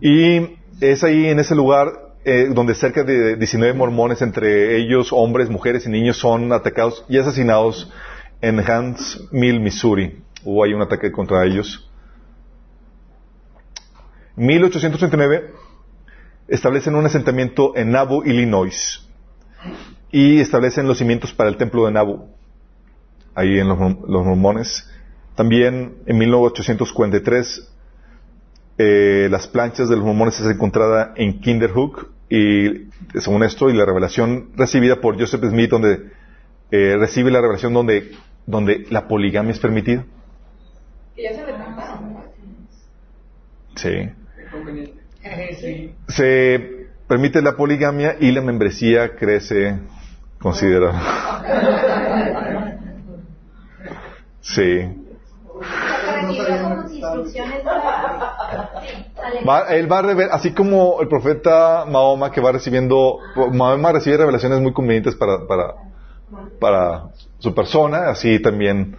Y 0.00 0.56
es 0.80 1.04
ahí 1.04 1.26
en 1.26 1.38
ese 1.38 1.54
lugar 1.54 1.92
eh, 2.24 2.48
donde 2.52 2.74
cerca 2.74 3.02
de 3.02 3.36
19 3.36 3.74
mormones, 3.74 4.22
entre 4.22 4.76
ellos 4.76 5.08
hombres, 5.12 5.50
mujeres 5.50 5.86
y 5.86 5.90
niños, 5.90 6.18
son 6.18 6.52
atacados 6.52 7.04
y 7.08 7.18
asesinados 7.18 7.90
en 8.40 8.58
Huntsville, 8.60 9.60
Missouri. 9.60 10.22
Hubo 10.44 10.64
ahí 10.64 10.72
un 10.72 10.82
ataque 10.82 11.10
contra 11.10 11.44
ellos. 11.44 11.90
En 14.36 14.46
1839 14.46 15.52
establecen 16.48 16.94
un 16.94 17.06
asentamiento 17.06 17.76
en 17.76 17.90
Nauvoo, 17.90 18.24
Illinois, 18.24 19.06
y 20.10 20.40
establecen 20.40 20.86
los 20.86 20.98
cimientos 20.98 21.32
para 21.32 21.50
el 21.50 21.56
templo 21.56 21.86
de 21.86 21.92
Nauvoo, 21.92 22.28
ahí 23.34 23.58
en 23.58 23.68
los, 23.68 23.78
los 23.78 24.26
mormones. 24.26 24.90
También 25.34 25.96
en 26.06 26.18
1843 26.18 27.72
eh, 28.78 29.28
las 29.30 29.48
planchas 29.48 29.88
de 29.88 29.96
los 29.96 30.04
mormones 30.04 30.40
es 30.40 30.46
encontrada 30.46 31.12
en 31.16 31.40
Kinderhook 31.40 32.10
y 32.28 32.88
según 33.18 33.42
esto 33.42 33.68
y 33.68 33.74
la 33.74 33.84
revelación 33.84 34.50
recibida 34.56 35.00
por 35.00 35.18
Joseph 35.20 35.44
Smith 35.44 35.70
donde 35.70 36.10
eh, 36.70 36.96
recibe 36.98 37.30
la 37.30 37.40
revelación 37.40 37.74
donde 37.74 38.12
donde 38.46 38.86
la 38.90 39.08
poligamia 39.08 39.52
es 39.52 39.60
permitida. 39.60 40.04
Ya 41.16 41.32
se. 41.34 41.42
Sí. 43.74 44.10
Sí. 45.60 45.94
Se 46.08 46.86
permite 47.08 47.42
la 47.42 47.56
poligamia 47.56 48.16
y 48.20 48.32
la 48.32 48.40
membresía 48.42 49.16
crece 49.16 49.78
considerablemente. 50.38 51.06
Sí. 54.40 54.98
Va- 59.48 59.66
él 59.74 59.90
va 59.90 59.98
a 59.98 60.02
rever- 60.02 60.28
así 60.32 60.52
como 60.52 61.00
el 61.00 61.08
profeta 61.08 61.84
Mahoma 61.88 62.30
que 62.30 62.40
va 62.40 62.52
recibiendo, 62.52 63.18
Mahoma 63.52 63.92
recibe 63.92 64.16
revelaciones 64.16 64.60
muy 64.60 64.72
convenientes 64.72 65.14
para, 65.14 65.46
para, 65.46 65.74
para 66.60 67.04
su 67.38 67.54
persona, 67.54 68.08
así 68.10 68.40
también, 68.40 68.96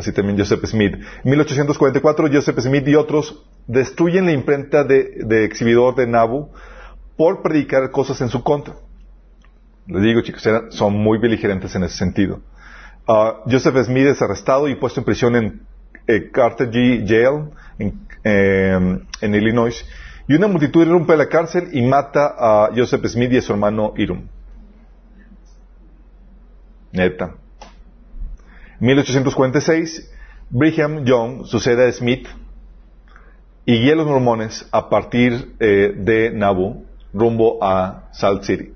así 0.00 0.12
también 0.12 0.38
Joseph 0.38 0.64
Smith. 0.64 0.94
En 0.94 1.30
1844 1.30 2.28
Joseph 2.32 2.58
Smith 2.58 2.86
y 2.88 2.94
otros 2.94 3.42
destruyen 3.66 4.26
la 4.26 4.32
imprenta 4.32 4.84
de, 4.84 5.44
exhibidor 5.44 5.94
de 5.94 6.06
Nabu 6.06 6.50
por 7.16 7.42
predicar 7.42 7.90
cosas 7.90 8.20
en 8.20 8.28
su 8.28 8.42
contra. 8.42 8.74
Les 9.86 10.02
digo, 10.02 10.20
chicos, 10.22 10.46
son 10.70 10.94
muy 10.94 11.18
beligerantes 11.18 11.74
en 11.74 11.84
ese 11.84 11.96
sentido. 11.96 12.40
Ah, 13.06 13.40
Joseph 13.50 13.76
Smith 13.84 14.06
es 14.06 14.22
arrestado 14.22 14.68
y 14.68 14.74
puesto 14.76 15.00
en 15.00 15.04
prisión 15.04 15.36
en 15.36 15.62
eh, 16.06 16.30
Carthage 16.32 17.04
Jail, 17.06 17.50
en, 17.78 18.06
eh, 18.24 18.98
en 19.20 19.34
Illinois. 19.34 19.84
Y 20.28 20.34
una 20.34 20.46
multitud 20.46 20.82
irrumpe 20.82 21.16
la 21.16 21.28
cárcel 21.28 21.70
y 21.72 21.82
mata 21.82 22.34
a 22.38 22.70
Joseph 22.74 23.04
Smith 23.06 23.32
y 23.32 23.38
a 23.38 23.42
su 23.42 23.52
hermano 23.52 23.94
Irum. 23.96 24.28
Neta. 26.92 27.34
1846, 28.80 30.10
Brigham 30.50 31.04
Young 31.04 31.44
sucede 31.46 31.88
a 31.88 31.92
Smith 31.92 32.26
y 33.66 33.78
guía 33.80 33.92
a 33.92 33.96
los 33.96 34.06
mormones 34.06 34.66
a 34.72 34.88
partir 34.88 35.54
eh, 35.60 35.92
de 35.96 36.30
Nauvoo 36.30 36.84
rumbo 37.12 37.62
a 37.62 38.08
Salt 38.12 38.42
City. 38.44 38.72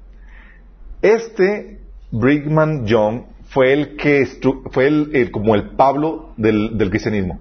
Este 1.02 1.80
Brigham 2.10 2.84
Young 2.86 3.22
fue 3.48 3.72
el 3.72 3.96
que 3.96 4.26
fue 4.70 4.86
el, 4.86 5.10
el- 5.14 5.30
como 5.30 5.54
el 5.54 5.70
Pablo 5.70 6.30
del, 6.36 6.76
del 6.78 6.90
cristianismo 6.90 7.40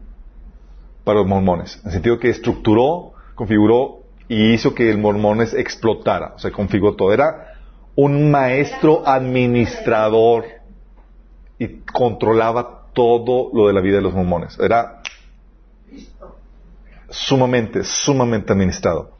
para 1.04 1.20
los 1.20 1.28
mormones, 1.28 1.80
en 1.82 1.88
el 1.88 1.92
sentido 1.94 2.18
que 2.20 2.30
estructuró, 2.30 3.12
configuró 3.36 4.00
y 4.30 4.54
hizo 4.54 4.74
que 4.74 4.90
el 4.90 4.98
mormones 4.98 5.54
explotara, 5.54 6.34
o 6.36 6.40
sea, 6.40 6.52
configuró 6.52 6.96
todo. 6.96 7.12
Era 7.14 7.56
un 7.96 8.32
maestro 8.32 9.06
administrador 9.08 10.46
y 11.64 11.82
controlaba 11.92 12.84
todo 12.94 13.50
lo 13.54 13.68
de 13.68 13.74
la 13.74 13.82
vida 13.82 13.98
de 13.98 14.02
los 14.04 14.14
mormones. 14.14 14.58
Era 14.60 15.02
sumamente, 17.10 17.84
sumamente 17.84 18.54
administrado. 18.54 19.12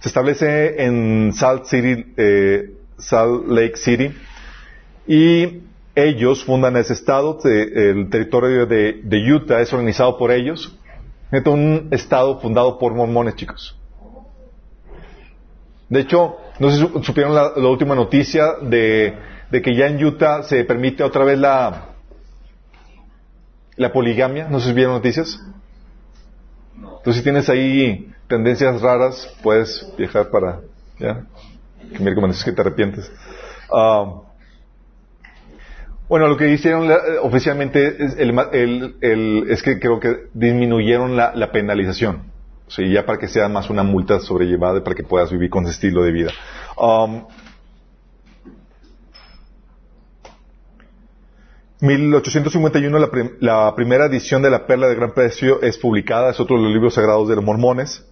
Se 0.00 0.08
establece 0.08 0.82
en 0.84 1.32
Salt 1.34 1.64
City, 1.66 2.12
eh, 2.16 2.74
Salt 2.98 3.46
Lake 3.48 3.76
City, 3.76 4.14
y 5.06 5.60
ellos 5.94 6.44
fundan 6.44 6.76
ese 6.76 6.92
estado, 6.94 7.38
el 7.44 8.08
territorio 8.10 8.66
de, 8.66 9.00
Utah 9.34 9.60
es 9.60 9.72
organizado 9.72 10.16
por 10.16 10.30
ellos. 10.30 10.76
Es 11.30 11.46
un 11.46 11.88
estado 11.92 12.40
fundado 12.40 12.78
por 12.78 12.94
mormones, 12.94 13.36
chicos. 13.36 13.76
De 15.88 16.00
hecho, 16.00 16.36
no 16.58 16.70
sé 16.70 16.76
si 16.76 16.86
su- 16.86 17.02
supieron 17.02 17.34
la 17.34 17.52
última 17.68 17.94
noticia 17.94 18.54
de, 18.62 19.14
de 19.50 19.62
que 19.62 19.74
ya 19.74 19.86
en 19.86 20.04
Utah 20.04 20.42
se 20.42 20.64
permite 20.64 21.02
otra 21.02 21.24
vez 21.24 21.38
la, 21.38 21.86
la 23.76 23.92
poligamia. 23.92 24.48
No 24.48 24.60
si 24.60 24.72
vieron 24.72 24.94
noticias. 24.94 25.40
Entonces, 26.76 27.16
si 27.16 27.22
tienes 27.22 27.48
ahí 27.48 28.12
tendencias 28.28 28.80
raras, 28.80 29.36
puedes 29.42 29.92
viajar 29.96 30.30
para, 30.30 30.60
¿ya? 30.98 31.24
Que 31.92 31.98
mi 31.98 32.10
recomendación 32.10 32.40
es 32.40 32.44
que 32.44 32.52
te 32.52 32.60
arrepientes. 32.60 33.12
Ah, 33.72 34.22
bueno, 36.10 36.26
lo 36.26 36.36
que 36.36 36.48
hicieron 36.50 36.90
eh, 36.90 36.96
oficialmente 37.22 37.96
es, 38.02 39.62
que 39.62 39.78
creo 39.78 40.00
que 40.00 40.26
disminuyeron 40.34 41.16
la, 41.16 41.52
penalización. 41.52 42.24
O 42.66 42.70
sea, 42.70 42.84
ya 42.86 43.06
para 43.06 43.18
que 43.18 43.28
sea 43.28 43.48
más 43.48 43.70
una 43.70 43.84
multa 43.84 44.18
sobrellevada 44.18 44.82
para 44.82 44.96
que 44.96 45.04
puedas 45.04 45.30
vivir 45.30 45.50
con 45.50 45.64
ese 45.64 45.74
estilo 45.74 46.02
de 46.02 46.10
vida. 46.10 46.32
Um, 46.76 47.26
1851 51.80 52.98
la, 52.98 53.10
prim- 53.10 53.36
la 53.40 53.74
primera 53.74 54.06
edición 54.06 54.42
de 54.42 54.50
la 54.50 54.66
Perla 54.66 54.86
de 54.88 54.94
Gran 54.94 55.12
Precio 55.14 55.62
es 55.62 55.78
publicada, 55.78 56.30
es 56.30 56.38
otro 56.40 56.56
de 56.56 56.62
los 56.64 56.72
libros 56.72 56.94
sagrados 56.94 57.28
de 57.28 57.36
los 57.36 57.44
mormones. 57.44 58.06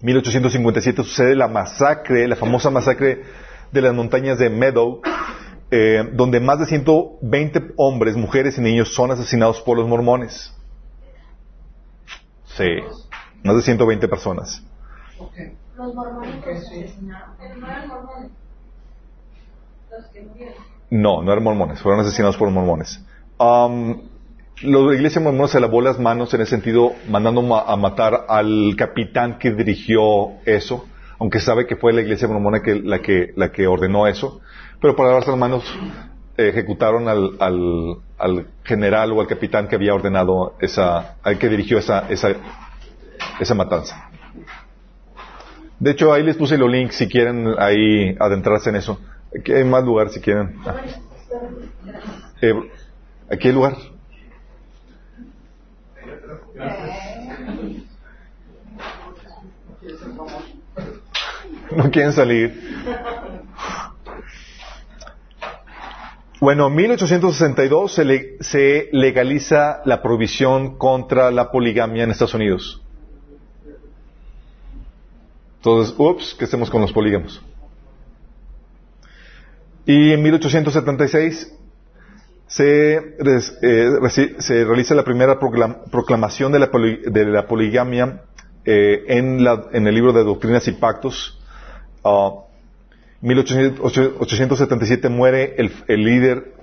1857 0.00 1.02
sucede 1.04 1.34
la 1.36 1.46
masacre, 1.48 2.26
la 2.26 2.36
famosa 2.36 2.70
masacre 2.70 3.22
de 3.70 3.80
las 3.82 3.94
montañas 3.94 4.38
de 4.38 4.50
Meadow, 4.50 5.00
eh, 5.70 6.08
donde 6.14 6.40
más 6.40 6.58
de 6.58 6.66
120 6.66 7.72
hombres, 7.76 8.16
mujeres 8.16 8.58
y 8.58 8.60
niños 8.62 8.92
son 8.94 9.10
asesinados 9.10 9.60
por 9.60 9.78
los 9.78 9.86
mormones. 9.86 10.52
Sí, 12.56 12.68
más 13.44 13.56
de 13.56 13.62
120 13.62 14.08
personas. 14.08 14.62
Los 15.76 15.94
mormones 15.94 16.36
Ok, 16.38 16.46
los 16.46 16.68
sí. 16.68 16.82
asesinaron. 16.84 17.30
Pero 17.38 17.56
no 17.56 17.66
eran 17.66 17.88
mormones. 17.88 18.30
Los 19.90 20.06
que 20.06 20.22
murieron. 20.22 20.54
No, 20.92 21.22
no 21.22 21.32
eran 21.32 21.42
mormones, 21.42 21.80
fueron 21.80 22.00
asesinados 22.02 22.36
por 22.36 22.50
mormones. 22.50 23.00
La 24.62 24.78
iglesia 24.94 25.20
mormona 25.22 25.48
se 25.48 25.58
lavó 25.58 25.80
las 25.80 25.98
manos 25.98 26.34
en 26.34 26.42
ese 26.42 26.50
sentido, 26.50 26.92
mandando 27.08 27.40
ma- 27.40 27.62
a 27.66 27.76
matar 27.76 28.26
al 28.28 28.74
capitán 28.76 29.38
que 29.38 29.52
dirigió 29.52 30.32
eso, 30.44 30.84
aunque 31.18 31.40
sabe 31.40 31.66
que 31.66 31.76
fue 31.76 31.94
la 31.94 32.02
iglesia 32.02 32.28
mormona 32.28 32.60
que, 32.60 32.74
la, 32.76 33.00
que, 33.00 33.32
la 33.36 33.50
que 33.50 33.66
ordenó 33.66 34.06
eso, 34.06 34.40
pero 34.80 34.94
para 34.94 35.08
lavarse 35.08 35.30
las 35.30 35.40
manos 35.40 35.64
eh, 36.36 36.48
ejecutaron 36.50 37.08
al, 37.08 37.36
al, 37.40 37.96
al 38.18 38.46
general 38.62 39.12
o 39.12 39.20
al 39.22 39.26
capitán 39.26 39.68
que 39.68 39.76
había 39.76 39.94
ordenado 39.94 40.54
esa, 40.60 41.16
al 41.22 41.38
que 41.38 41.48
dirigió 41.48 41.78
esa, 41.78 42.06
esa, 42.10 42.32
esa 43.40 43.54
matanza. 43.54 44.10
De 45.80 45.90
hecho, 45.92 46.12
ahí 46.12 46.22
les 46.22 46.36
puse 46.36 46.58
los 46.58 46.70
links 46.70 46.96
si 46.96 47.08
quieren 47.08 47.54
ahí 47.58 48.14
adentrarse 48.20 48.68
en 48.70 48.76
eso. 48.76 49.00
Aquí 49.38 49.52
hay 49.52 49.64
más 49.64 49.84
lugar 49.84 50.10
si 50.10 50.20
quieren. 50.20 50.56
Eh, 52.40 52.54
aquí 53.30 53.48
hay 53.48 53.54
lugar. 53.54 53.76
No 61.76 61.90
quieren 61.90 62.12
salir. 62.12 62.60
Bueno, 66.40 66.66
en 66.66 66.74
1862 66.74 67.92
se, 67.94 68.04
le- 68.04 68.36
se 68.40 68.88
legaliza 68.92 69.80
la 69.84 70.02
prohibición 70.02 70.76
contra 70.76 71.30
la 71.30 71.50
poligamia 71.52 72.02
en 72.04 72.10
Estados 72.10 72.34
Unidos. 72.34 72.82
Entonces, 75.58 75.94
ups, 75.96 76.34
¿qué 76.36 76.44
hacemos 76.44 76.68
con 76.68 76.80
los 76.80 76.92
polígamos? 76.92 77.40
Y 79.86 80.12
en 80.12 80.22
1876 80.22 81.52
se, 82.46 82.96
eh, 83.62 83.90
se 84.38 84.64
realiza 84.64 84.94
la 84.94 85.04
primera 85.04 85.40
proclam- 85.40 85.90
proclamación 85.90 86.52
de 86.52 86.58
la, 86.60 86.66
de 86.68 87.24
la 87.26 87.46
poligamia 87.46 88.22
eh, 88.64 89.04
en, 89.08 89.42
la- 89.42 89.66
en 89.72 89.86
el 89.86 89.94
libro 89.94 90.12
de 90.12 90.22
Doctrinas 90.24 90.68
y 90.68 90.72
Pactos. 90.72 91.40
Ah, 92.04 92.30
1877 93.22 95.08
muere 95.08 95.54
el, 95.58 95.72
el 95.88 96.04
líder 96.04 96.54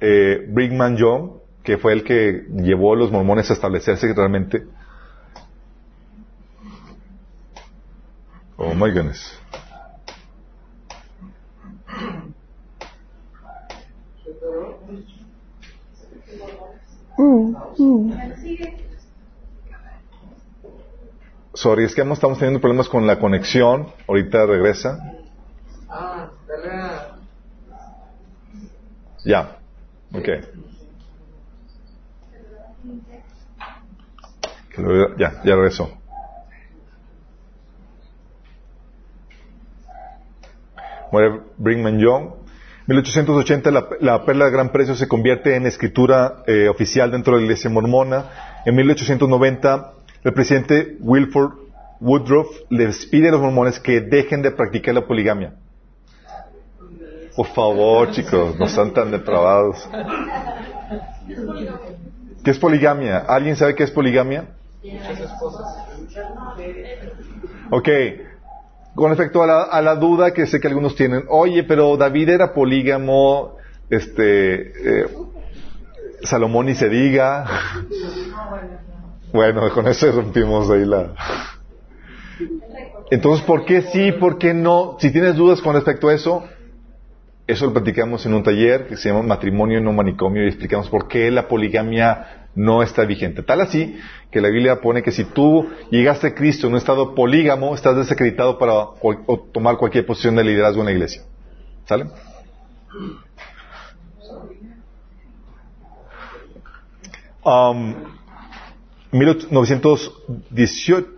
eh, 0.00 0.46
Brigham 0.48 0.96
Young, 0.96 1.30
que 1.62 1.78
fue 1.78 1.92
el 1.92 2.04
que 2.04 2.44
llevó 2.56 2.92
a 2.94 2.96
los 2.96 3.10
mormones 3.10 3.50
a 3.50 3.54
establecerse 3.54 4.12
realmente. 4.14 4.64
Oh 8.56 8.74
my 8.74 8.90
goodness. 8.90 9.38
Sorry, 21.54 21.84
es 21.84 21.94
que 21.94 22.02
estamos 22.02 22.38
teniendo 22.38 22.60
problemas 22.60 22.88
con 22.88 23.06
la 23.06 23.18
conexión. 23.18 23.88
Ahorita 24.08 24.46
regresa. 24.46 24.98
Ya. 29.24 29.58
Ok. 30.14 30.28
Ya, 35.18 35.42
ya 35.44 35.54
regresó. 35.54 35.90
Brigham 41.58 41.98
Young. 41.98 42.41
1880 42.86 43.70
la, 43.70 43.88
la 44.00 44.24
perla 44.24 44.46
de 44.46 44.50
gran 44.50 44.70
precio 44.70 44.94
se 44.94 45.06
convierte 45.08 45.54
en 45.54 45.66
escritura 45.66 46.42
eh, 46.46 46.68
oficial 46.68 47.10
dentro 47.10 47.34
de 47.34 47.40
la 47.40 47.44
iglesia 47.44 47.70
mormona. 47.70 48.60
En 48.64 48.74
1890 48.74 49.92
el 50.24 50.32
presidente 50.32 50.96
Wilford 51.00 51.52
Woodruff 52.00 52.48
les 52.70 53.06
pide 53.06 53.28
a 53.28 53.32
los 53.32 53.40
mormones 53.40 53.78
que 53.78 54.00
dejen 54.00 54.42
de 54.42 54.50
practicar 54.50 54.94
la 54.94 55.06
poligamia. 55.06 55.54
Por 57.36 57.46
favor, 57.46 58.10
chicos, 58.10 58.58
no 58.58 58.66
sean 58.68 58.92
tan 58.92 59.10
depravados. 59.10 59.88
¿Qué 62.44 62.50
es 62.50 62.58
poligamia? 62.58 63.18
¿Alguien 63.18 63.56
sabe 63.56 63.74
qué 63.74 63.84
es 63.84 63.90
poligamia? 63.90 64.48
Ok. 67.70 67.88
Con 68.94 69.08
respecto 69.10 69.42
a 69.42 69.46
la, 69.46 69.62
a 69.62 69.80
la 69.80 69.94
duda 69.96 70.32
que 70.32 70.46
sé 70.46 70.60
que 70.60 70.68
algunos 70.68 70.94
tienen, 70.94 71.24
oye, 71.28 71.64
pero 71.64 71.96
David 71.96 72.28
era 72.28 72.52
polígamo, 72.52 73.56
este, 73.88 75.00
eh, 75.00 75.06
Salomón 76.22 76.66
ni 76.66 76.74
se 76.74 76.88
diga. 76.88 77.46
Bueno, 79.32 79.70
con 79.70 79.88
eso 79.88 80.12
rompimos 80.12 80.70
ahí 80.70 80.84
la... 80.84 81.14
Entonces, 83.10 83.44
¿por 83.46 83.64
qué 83.64 83.82
sí, 83.82 84.12
por 84.12 84.38
qué 84.38 84.52
no? 84.54 84.96
Si 84.98 85.10
tienes 85.10 85.36
dudas 85.36 85.60
con 85.60 85.74
respecto 85.74 86.08
a 86.08 86.14
eso, 86.14 86.44
Eso 87.46 87.66
lo 87.66 87.72
platicamos 87.72 88.24
en 88.24 88.34
un 88.34 88.42
taller 88.42 88.86
que 88.86 88.96
se 88.96 89.08
llama 89.08 89.22
Matrimonio 89.22 89.80
no 89.80 89.92
manicomio 89.92 90.44
y 90.44 90.48
explicamos 90.48 90.88
por 90.88 91.08
qué 91.08 91.30
la 91.30 91.48
poligamia 91.48 92.41
no 92.54 92.82
está 92.82 93.04
vigente. 93.04 93.42
Tal 93.42 93.60
así 93.60 93.96
que 94.30 94.40
la 94.40 94.48
Biblia 94.48 94.80
pone 94.80 95.02
que 95.02 95.10
si 95.12 95.24
tú 95.24 95.68
llegaste 95.90 96.28
a 96.28 96.34
Cristo 96.34 96.66
en 96.66 96.72
un 96.72 96.78
estado 96.78 97.14
polígamo, 97.14 97.74
estás 97.74 97.96
desacreditado 97.96 98.58
para 98.58 98.86
cual- 98.98 99.20
o 99.26 99.38
tomar 99.38 99.76
cualquier 99.76 100.06
posición 100.06 100.36
de 100.36 100.44
liderazgo 100.44 100.80
en 100.80 100.86
la 100.86 100.92
iglesia. 100.92 101.22
¿Sale? 101.86 102.06
Um, 107.44 107.94
1918. 109.10 111.08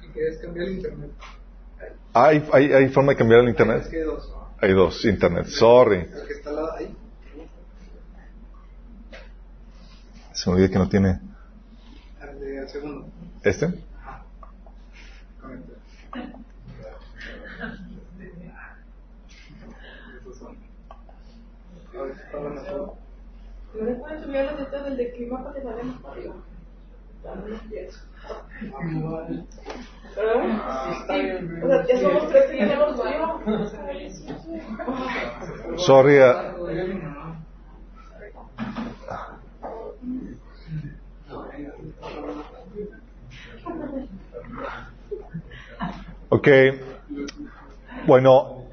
Si 0.00 0.08
quieres 0.12 0.38
cambiar 0.38 0.68
el 0.68 0.74
internet. 0.74 1.10
¿Hay, 2.14 2.48
hay, 2.52 2.72
hay 2.72 2.88
forma 2.88 3.12
de 3.12 3.18
cambiar 3.18 3.40
el 3.40 3.46
Es 3.46 3.50
internet? 3.50 3.90
que 3.90 3.96
hay 3.96 4.02
dos. 4.04 4.32
Hay 4.60 4.72
dos, 4.72 5.04
internet. 5.04 5.46
Sorry. 5.46 5.98
El 5.98 6.26
que 6.26 6.32
está 6.34 6.50
al 6.50 6.56
lado 6.56 6.72
ahí. 6.74 6.96
Se 10.32 10.48
me 10.48 10.56
olvida 10.56 10.70
que 10.70 10.78
no 10.78 10.88
tiene. 10.88 11.20
El 12.22 12.40
de 12.40 12.58
al 12.60 12.68
segundo. 12.68 13.06
¿Este? 13.42 13.66
No 23.74 23.84
le 23.84 23.94
pueden 23.96 24.22
subir 24.22 24.36
las 24.44 24.58
letras 24.58 24.84
del 24.84 24.96
de 24.96 25.12
clima 25.12 25.42
para 25.42 25.54
que 25.54 25.62
salga 25.62 25.82
más 25.82 26.00
para 26.00 26.14
arriba. 26.14 26.34
Sorry. 35.76 36.18
ah, 36.18 36.54
Ok. 46.28 46.48
Bueno, 48.06 48.64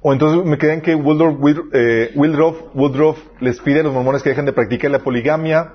o 0.00 0.12
entonces 0.12 0.44
me 0.44 0.58
quedan 0.58 0.80
que 0.80 0.94
Woodrow, 0.94 1.38
eh, 1.72 2.10
Woodruff, 2.14 2.74
Woodruff 2.74 3.18
les 3.40 3.60
pide 3.60 3.80
a 3.80 3.82
los 3.82 3.92
mormones 3.92 4.22
que 4.22 4.30
dejen 4.30 4.46
de 4.46 4.52
practicar 4.52 4.90
la 4.90 4.98
poligamia. 5.00 5.74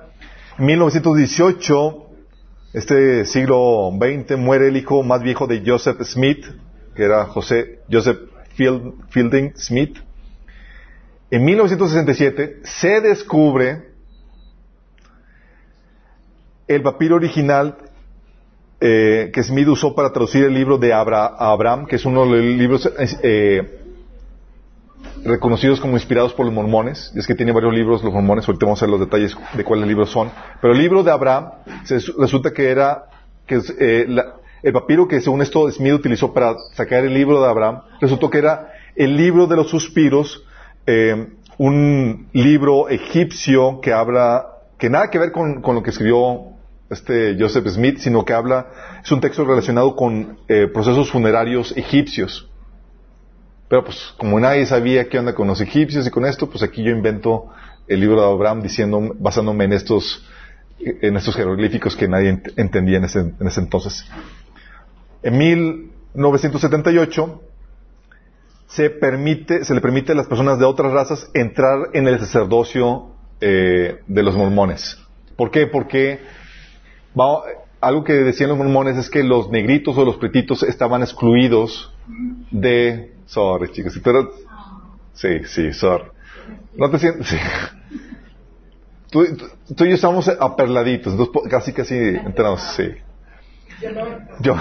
En 0.58 0.66
1918, 0.66 2.07
este 2.72 3.24
siglo 3.24 3.90
XX, 3.92 4.36
muere 4.36 4.68
el 4.68 4.76
hijo 4.76 5.02
más 5.02 5.22
viejo 5.22 5.46
de 5.46 5.62
Joseph 5.64 6.00
Smith, 6.02 6.44
que 6.94 7.04
era 7.04 7.24
José 7.26 7.80
Joseph 7.90 8.18
Field- 8.56 8.94
Fielding 9.10 9.52
Smith. 9.56 9.98
En 11.30 11.44
1967 11.44 12.60
se 12.64 13.00
descubre 13.00 13.88
el 16.66 16.82
papiro 16.82 17.16
original 17.16 17.76
eh, 18.80 19.30
que 19.32 19.42
Smith 19.42 19.68
usó 19.68 19.94
para 19.94 20.12
traducir 20.12 20.44
el 20.44 20.54
libro 20.54 20.78
de 20.78 20.92
Abra- 20.92 21.34
Abraham, 21.38 21.86
que 21.86 21.96
es 21.96 22.04
uno 22.04 22.24
de 22.24 22.30
los 22.30 22.40
libros 22.58 22.90
eh, 23.22 23.77
reconocidos 25.24 25.80
como 25.80 25.94
inspirados 25.94 26.32
por 26.34 26.46
los 26.46 26.54
mormones. 26.54 27.12
Es 27.14 27.26
que 27.26 27.34
tiene 27.34 27.52
varios 27.52 27.74
libros 27.74 28.02
los 28.02 28.12
mormones, 28.12 28.46
ahorita 28.48 28.66
vamos 28.66 28.82
a 28.82 28.86
ver 28.86 28.90
los 28.90 29.00
detalles 29.00 29.36
de 29.54 29.64
cuáles 29.64 29.86
libros 29.86 30.10
son. 30.10 30.30
Pero 30.60 30.72
el 30.72 30.78
libro 30.78 31.02
de 31.02 31.10
Abraham 31.10 31.50
se- 31.84 31.98
resulta 32.18 32.52
que 32.52 32.70
era 32.70 33.04
que 33.46 33.60
eh, 33.78 34.04
la- 34.08 34.34
el 34.62 34.72
papiro 34.72 35.06
que 35.08 35.20
según 35.20 35.42
esto 35.42 35.70
Smith 35.70 35.92
utilizó 35.94 36.32
para 36.34 36.56
sacar 36.74 37.04
el 37.04 37.14
libro 37.14 37.40
de 37.40 37.48
Abraham, 37.48 37.82
resultó 38.00 38.28
que 38.30 38.38
era 38.38 38.72
el 38.96 39.16
libro 39.16 39.46
de 39.46 39.56
los 39.56 39.68
suspiros, 39.70 40.44
eh, 40.86 41.28
un 41.58 42.28
libro 42.32 42.88
egipcio 42.88 43.80
que 43.80 43.92
habla, 43.92 44.46
que 44.78 44.90
nada 44.90 45.10
que 45.10 45.18
ver 45.18 45.32
con, 45.32 45.60
con 45.62 45.74
lo 45.74 45.82
que 45.82 45.90
escribió 45.90 46.52
este 46.90 47.36
Joseph 47.38 47.66
Smith, 47.68 47.98
sino 47.98 48.24
que 48.24 48.32
habla, 48.32 48.66
es 49.04 49.10
un 49.12 49.20
texto 49.20 49.44
relacionado 49.44 49.94
con 49.94 50.38
eh, 50.48 50.68
procesos 50.72 51.10
funerarios 51.10 51.76
egipcios. 51.76 52.47
Pero 53.68 53.84
pues 53.84 54.14
como 54.16 54.40
nadie 54.40 54.64
sabía 54.66 55.08
qué 55.08 55.18
onda 55.18 55.34
con 55.34 55.46
los 55.48 55.60
egipcios 55.60 56.06
y 56.06 56.10
con 56.10 56.24
esto, 56.24 56.48
pues 56.48 56.62
aquí 56.62 56.82
yo 56.82 56.90
invento 56.90 57.48
el 57.86 58.00
libro 58.00 58.20
de 58.20 58.26
Abraham 58.26 58.62
diciendo, 58.62 59.14
basándome 59.18 59.64
en 59.64 59.72
estos, 59.74 60.24
en 60.78 61.16
estos 61.16 61.34
jeroglíficos 61.36 61.94
que 61.96 62.08
nadie 62.08 62.32
ent- 62.32 62.52
entendía 62.56 62.98
en 62.98 63.04
ese, 63.04 63.20
en 63.20 63.46
ese 63.46 63.60
entonces. 63.60 64.06
En 65.22 65.36
1978 65.36 67.42
se 68.68 68.90
permite, 68.90 69.64
se 69.64 69.74
le 69.74 69.80
permite 69.80 70.12
a 70.12 70.14
las 70.14 70.26
personas 70.26 70.58
de 70.58 70.64
otras 70.66 70.92
razas 70.92 71.30
entrar 71.34 71.88
en 71.94 72.06
el 72.08 72.18
sacerdocio 72.18 73.06
eh, 73.40 74.00
de 74.06 74.22
los 74.22 74.34
mormones. 74.36 74.98
¿Por 75.36 75.50
qué? 75.50 75.66
Porque 75.66 76.20
va- 77.18 77.42
algo 77.80 78.04
que 78.04 78.12
decían 78.14 78.48
los 78.50 78.58
mormones 78.58 78.96
es 78.96 79.10
que 79.10 79.22
los 79.22 79.50
negritos 79.50 79.96
o 79.96 80.04
los 80.04 80.16
pretitos 80.16 80.62
estaban 80.62 81.02
excluidos 81.02 81.92
de... 82.50 83.12
Sorry, 83.26 83.70
chicos. 83.72 83.96
eras- 84.04 84.26
Sí, 85.14 85.44
sí, 85.46 85.72
sorry. 85.72 86.04
No 86.76 86.90
te 86.90 86.98
sientes... 86.98 87.26
Sí. 87.28 87.36
Tú, 89.10 89.24
tú- 89.74 89.84
y 89.84 89.88
yo 89.90 89.94
estamos 89.94 90.28
aperladitos, 90.28 91.30
casi, 91.50 91.72
casi 91.72 91.94
entramos, 91.96 92.60
sí. 92.76 92.90
Yo 94.40 94.54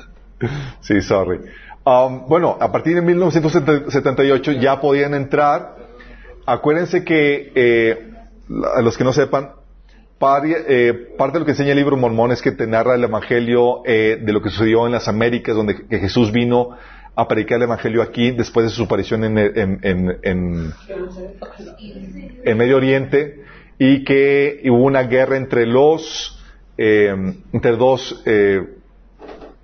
sí, 0.80 1.00
sorry. 1.00 1.40
Um, 1.84 2.26
bueno, 2.28 2.56
a 2.60 2.70
partir 2.70 2.94
de 2.94 3.02
1978 3.02 4.52
ya 4.52 4.80
podían 4.80 5.14
entrar. 5.14 5.76
Acuérdense 6.46 7.04
que, 7.04 7.52
eh, 7.54 8.12
a 8.76 8.82
los 8.82 8.96
que 8.98 9.04
no 9.04 9.12
sepan, 9.12 9.52
eh, 10.68 11.14
parte 11.18 11.34
de 11.34 11.40
lo 11.40 11.44
que 11.46 11.52
enseña 11.52 11.70
el 11.72 11.78
libro 11.78 11.96
Mormón 11.96 12.30
es 12.32 12.40
que 12.42 12.52
te 12.52 12.66
narra 12.66 12.94
el 12.94 13.04
Evangelio 13.04 13.82
eh, 13.84 14.18
de 14.22 14.32
lo 14.32 14.40
que 14.40 14.50
sucedió 14.50 14.86
en 14.86 14.92
las 14.92 15.08
Américas, 15.08 15.56
donde 15.56 15.74
Jesús 15.90 16.30
vino 16.32 16.76
a 17.14 17.26
predicar 17.28 17.56
el 17.56 17.64
Evangelio 17.64 18.02
aquí 18.02 18.30
después 18.30 18.64
de 18.66 18.70
su 18.70 18.84
aparición 18.84 19.24
en, 19.24 19.36
en, 19.38 19.78
en- 19.82 20.18
en- 20.22 20.72
en 22.44 22.56
Medio 22.56 22.76
Oriente 22.76 23.42
y 23.78 24.04
que 24.04 24.62
hubo 24.66 24.84
una 24.84 25.02
guerra 25.02 25.36
entre 25.36 25.66
los, 25.66 26.38
eh, 26.78 27.14
entre 27.52 27.72
dos, 27.76 28.22
eh, 28.24 28.60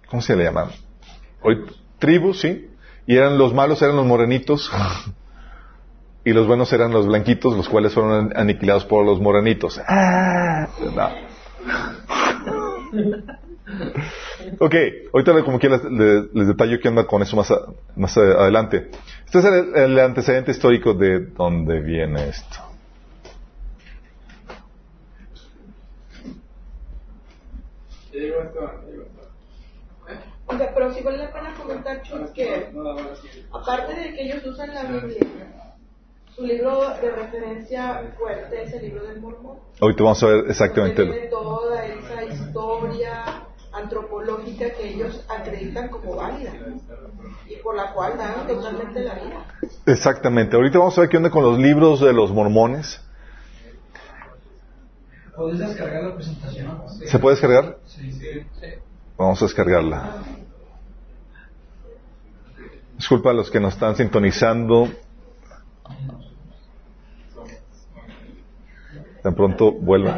¿cómo 0.08 0.20
se 0.22 0.34
le 0.36 0.44
llaman? 0.44 0.68
Tribus, 1.98 2.40
¿sí? 2.40 2.66
Y 3.06 3.16
eran 3.16 3.38
los 3.38 3.54
malos 3.54 3.80
eran 3.80 3.96
los 3.96 4.06
morenitos 4.06 4.70
y 6.28 6.32
los 6.34 6.46
buenos 6.46 6.70
eran 6.74 6.92
los 6.92 7.06
blanquitos, 7.06 7.56
los 7.56 7.68
cuales 7.68 7.94
fueron 7.94 8.36
aniquilados 8.36 8.84
por 8.84 9.04
los 9.04 9.18
morenitos. 9.20 9.80
Ah, 9.88 10.68
no. 10.94 11.08
Ok, 14.60 14.74
ahorita 15.12 15.42
como 15.44 15.58
quiera 15.58 15.76
les, 15.76 15.84
les- 15.92 16.34
les 16.34 16.46
detallo 16.48 16.80
qué 16.80 16.88
onda 16.88 17.04
con 17.06 17.20
eso 17.22 17.36
más, 17.36 17.50
a- 17.50 17.66
más 17.96 18.16
a- 18.16 18.20
adelante. 18.22 18.90
Este 19.26 19.38
es 19.40 19.44
el, 19.44 19.76
el 19.76 19.98
antecedente 19.98 20.52
histórico 20.52 20.94
de 20.94 21.26
dónde 21.26 21.80
viene 21.80 22.28
esto. 22.30 22.56
Pero 30.46 30.92
sí 30.94 31.02
vale 31.02 31.18
la 31.18 31.32
pena 31.32 31.54
comentar, 31.54 32.02
Chuck, 32.02 32.32
que 32.32 32.70
aparte 33.52 33.94
de 33.94 34.14
que 34.14 34.22
ellos 34.22 34.44
usan 34.46 34.74
la 34.74 34.84
Biblia, 34.84 35.18
su 36.38 36.46
libro 36.46 36.80
de 37.02 37.10
referencia 37.10 38.14
fuerte 38.16 38.62
es 38.62 38.72
el 38.72 38.82
libro 38.82 39.04
del 39.04 39.20
Mormón. 39.20 39.58
Ahorita 39.80 40.04
vamos 40.04 40.22
a 40.22 40.26
ver 40.28 40.44
exactamente. 40.48 41.04
Tiene 41.04 41.26
toda 41.26 41.84
esa 41.84 42.24
historia 42.24 43.42
antropológica 43.72 44.70
que 44.70 44.94
ellos 44.94 45.24
acreditan 45.28 45.88
como 45.88 46.14
válida 46.14 46.52
y 47.48 47.56
por 47.56 47.74
la 47.74 47.92
cual 47.92 48.16
dan 48.16 48.46
totalmente 48.46 49.00
la 49.00 49.14
vida. 49.14 49.46
Exactamente. 49.86 50.54
Ahorita 50.54 50.78
vamos 50.78 50.96
a 50.96 51.00
ver 51.02 51.10
qué 51.10 51.16
onda 51.16 51.30
con 51.30 51.42
los 51.42 51.58
libros 51.58 52.00
de 52.00 52.12
los 52.12 52.30
mormones. 52.30 53.00
¿Puedes 55.36 55.58
descargar 55.58 56.04
la 56.04 56.14
presentación? 56.14 56.82
¿Se 57.04 57.18
puede 57.18 57.34
descargar? 57.34 57.78
Sí, 57.86 58.12
sí. 58.12 58.26
Vamos 59.16 59.42
a 59.42 59.44
descargarla. 59.44 60.22
Disculpa 62.96 63.30
a 63.30 63.32
los 63.32 63.50
que 63.50 63.58
nos 63.58 63.74
están 63.74 63.96
sintonizando. 63.96 64.88
Tan 69.22 69.34
pronto 69.34 69.72
vuelvan. 69.72 70.16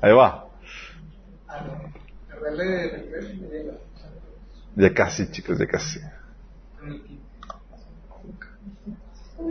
Ahí 0.00 0.12
va. 0.12 0.48
Ya 4.74 4.92
casi, 4.94 5.30
chicos, 5.30 5.58
ya 5.58 5.66
casi. 5.66 6.00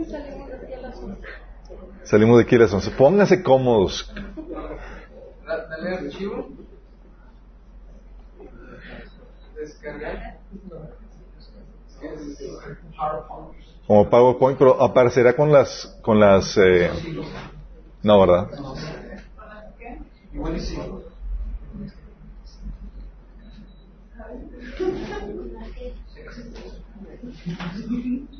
Salimos 0.04 0.48
de 0.48 0.56
aquí 0.56 0.72
a 0.74 0.80
las 0.80 0.98
once. 0.98 1.22
Salimos 2.04 2.38
de 2.38 2.44
aquí 2.44 2.56
a 2.56 2.58
11. 2.74 2.90
Pónganse 2.92 3.42
cómodos. 3.42 4.12
Como 13.86 14.10
PowerPoint, 14.10 14.58
pero 14.58 14.82
aparecerá 14.82 15.36
con 15.36 15.52
las, 15.52 15.98
con 16.02 16.18
las, 16.18 16.56
eh, 16.56 16.90
no, 18.02 18.20
¿verdad? 18.20 18.48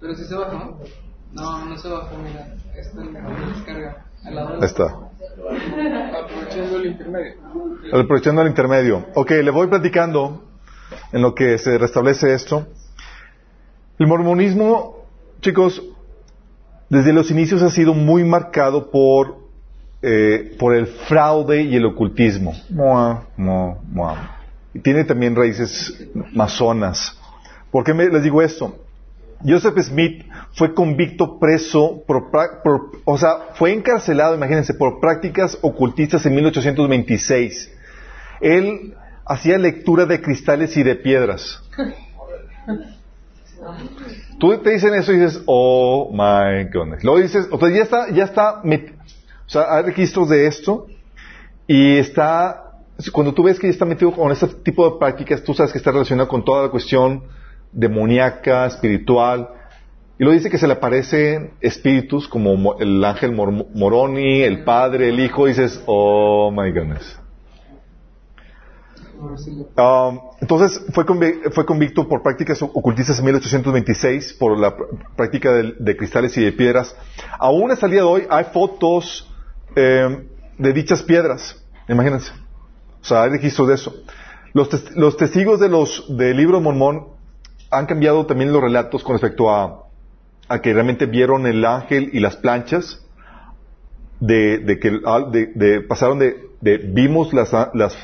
Pero 0.00 0.14
si 0.14 0.24
se 0.24 0.34
bajó. 0.34 0.78
No, 1.32 1.64
no 1.66 1.78
se 1.78 1.88
bajó, 1.88 2.16
mira. 2.18 2.54
Está 2.74 3.00
en 3.02 3.14
la 3.14 3.20
descarga. 3.54 4.09
Ahí 4.24 4.58
está. 4.62 4.84
Aprovechando 6.22 6.76
el 6.78 6.86
intermedio. 6.86 7.34
Aprovechando 7.92 8.42
el 8.42 8.48
intermedio. 8.48 9.06
Ok, 9.14 9.30
le 9.30 9.50
voy 9.50 9.66
platicando 9.68 10.44
en 11.12 11.22
lo 11.22 11.34
que 11.34 11.58
se 11.58 11.78
restablece 11.78 12.32
esto. 12.34 12.66
El 13.98 14.06
mormonismo, 14.06 15.04
chicos, 15.40 15.82
desde 16.88 17.12
los 17.12 17.30
inicios 17.30 17.62
ha 17.62 17.70
sido 17.70 17.94
muy 17.94 18.24
marcado 18.24 18.90
por, 18.90 19.36
eh, 20.02 20.56
por 20.58 20.74
el 20.74 20.86
fraude 20.86 21.62
y 21.62 21.76
el 21.76 21.84
ocultismo. 21.86 22.54
Mua, 22.70 23.26
mua, 23.36 23.78
mua. 23.90 24.36
Y 24.74 24.80
tiene 24.80 25.04
también 25.04 25.34
raíces 25.36 26.08
masonas. 26.32 27.16
¿Por 27.70 27.84
qué 27.84 27.92
me- 27.94 28.08
les 28.08 28.22
digo 28.22 28.40
esto? 28.42 28.76
Joseph 29.46 29.78
Smith 29.82 30.24
fue 30.52 30.74
convicto 30.74 31.38
preso 31.38 32.02
por, 32.06 32.30
por- 32.30 32.90
o 33.04 33.16
sea, 33.18 33.48
fue 33.54 33.72
encarcelado, 33.72 34.34
imagínense, 34.34 34.74
por 34.74 35.00
prácticas 35.00 35.58
ocultistas 35.62 36.24
en 36.26 36.34
1826. 36.34 37.72
Él 38.40 38.94
hacía 39.24 39.58
lectura 39.58 40.06
de 40.06 40.20
cristales 40.20 40.76
y 40.76 40.82
de 40.82 40.96
piedras. 40.96 41.62
Tú 44.38 44.56
te 44.58 44.70
dicen 44.70 44.94
eso 44.94 45.12
y 45.12 45.18
dices, 45.18 45.42
oh 45.46 46.10
my 46.12 46.64
goodness. 46.72 47.04
Luego 47.04 47.20
dices, 47.20 47.46
o 47.50 47.58
sea, 47.58 47.68
ya 47.70 47.82
está, 47.82 48.10
ya 48.10 48.24
está, 48.24 48.62
met- 48.62 48.92
o 49.46 49.48
sea, 49.50 49.74
hay 49.76 49.82
registros 49.82 50.28
de 50.30 50.46
esto 50.46 50.86
y 51.66 51.96
está, 51.98 52.72
cuando 53.12 53.34
tú 53.34 53.42
ves 53.42 53.58
que 53.58 53.66
ya 53.66 53.72
está 53.72 53.84
metido 53.84 54.12
con 54.12 54.32
este 54.32 54.46
tipo 54.48 54.88
de 54.90 54.98
prácticas, 54.98 55.42
tú 55.42 55.52
sabes 55.54 55.72
que 55.72 55.78
está 55.78 55.90
relacionado 55.92 56.28
con 56.28 56.44
toda 56.44 56.62
la 56.64 56.68
cuestión 56.70 57.22
demoníaca, 57.72 58.66
espiritual. 58.66 59.48
Y 60.18 60.24
lo 60.24 60.32
dice 60.32 60.50
que 60.50 60.58
se 60.58 60.66
le 60.66 60.74
aparecen 60.74 61.52
espíritus 61.60 62.28
como 62.28 62.54
mo- 62.56 62.78
el 62.78 63.02
ángel 63.04 63.32
mor- 63.32 63.66
Moroni, 63.74 64.42
el 64.42 64.64
padre, 64.64 65.08
el 65.08 65.18
hijo, 65.20 65.46
y 65.46 65.50
dices, 65.50 65.82
oh 65.86 66.50
my 66.50 66.70
goodness. 66.72 67.18
Um, 69.76 70.18
entonces 70.40 70.80
fue, 70.94 71.04
fue 71.52 71.66
convicto 71.66 72.08
por 72.08 72.22
prácticas 72.22 72.62
ocultistas 72.62 73.18
en 73.18 73.26
1826 73.26 74.32
por 74.34 74.58
la 74.58 74.74
pr- 74.74 74.86
práctica 75.14 75.52
de, 75.52 75.74
de 75.78 75.96
cristales 75.96 76.36
y 76.38 76.42
de 76.44 76.52
piedras. 76.52 76.96
Aún 77.38 77.70
hasta 77.70 77.84
el 77.86 77.92
día 77.92 78.00
de 78.00 78.06
hoy 78.06 78.26
hay 78.30 78.44
fotos 78.44 79.30
eh, 79.76 80.26
de 80.56 80.72
dichas 80.72 81.02
piedras, 81.02 81.62
imagínense. 81.88 82.32
O 83.02 83.04
sea, 83.04 83.24
hay 83.24 83.30
registros 83.30 83.68
de 83.68 83.74
eso. 83.74 83.94
Los, 84.54 84.70
tes- 84.70 84.96
los 84.96 85.16
testigos 85.18 85.60
de 85.60 85.68
los, 85.68 86.16
del 86.16 86.36
libro 86.38 86.56
de 86.58 86.64
Mormón 86.64 87.08
han 87.70 87.86
cambiado 87.86 88.26
también 88.26 88.52
los 88.52 88.62
relatos 88.62 89.02
con 89.04 89.14
respecto 89.14 89.50
a, 89.50 89.84
a 90.48 90.60
que 90.60 90.72
realmente 90.72 91.06
vieron 91.06 91.46
el 91.46 91.64
ángel 91.64 92.10
y 92.12 92.20
las 92.20 92.36
planchas, 92.36 93.04
de, 94.20 94.58
de 94.58 94.78
que 94.78 94.90
de, 94.90 95.46
de- 95.54 95.80
pasaron 95.82 96.18
de, 96.18 96.36
vimos 96.78 97.32
las, 97.32 97.52
las, 97.74 97.96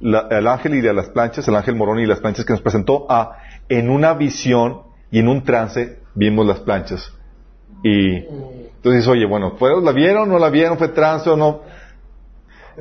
la- 0.00 0.26
el 0.30 0.46
ángel 0.46 0.74
y 0.74 0.80
de 0.80 0.92
las 0.92 1.08
planchas, 1.10 1.46
el 1.48 1.54
ángel 1.54 1.76
morón 1.76 2.00
y 2.00 2.06
las 2.06 2.20
planchas 2.20 2.44
que 2.44 2.52
nos 2.52 2.62
presentó, 2.62 3.06
a 3.10 3.36
en 3.68 3.90
una 3.90 4.14
visión 4.14 4.80
y 5.10 5.20
en 5.20 5.28
un 5.28 5.44
trance 5.44 5.98
vimos 6.14 6.46
las 6.46 6.60
planchas. 6.60 7.12
Y 7.82 8.16
entonces, 8.16 9.06
oye, 9.06 9.26
bueno, 9.26 9.52
¿fue- 9.58 9.80
¿la 9.82 9.92
vieron 9.92 10.24
o 10.28 10.32
no 10.32 10.38
la 10.38 10.50
vieron? 10.50 10.76
¿Fue 10.78 10.88
trance 10.88 11.30
o 11.30 11.36
no? 11.36 11.60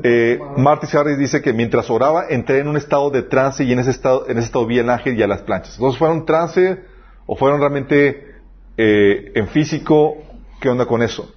Eh, 0.04 0.40
Marty 0.58 0.88
Harris 0.96 1.18
dice 1.18 1.42
que 1.42 1.54
mientras 1.54 1.90
oraba 1.90 2.26
entré 2.30 2.60
en 2.60 2.68
un 2.68 2.78
estado 2.78 3.10
de 3.10 3.24
trance 3.24 3.64
y 3.64 3.72
en 3.72 3.80
ese 3.80 3.92
estado, 3.92 4.28
en 4.28 4.38
ese 4.38 4.48
estado 4.48 4.66
vi 4.66 4.80
el 4.80 4.90
ángel 4.90 5.18
y 5.18 5.24
a 5.24 5.28
las 5.28 5.42
planchas. 5.42 5.76
Entonces, 5.76 6.00
¿fueron 6.00 6.26
trance 6.26 6.80
o 7.26 7.36
fueron 7.36 7.60
realmente 7.60 8.36
eh, 8.78 9.32
en 9.36 9.48
físico? 9.48 10.18
¿Qué 10.60 10.70
onda 10.70 10.86
con 10.86 11.02
eso? 11.02 11.34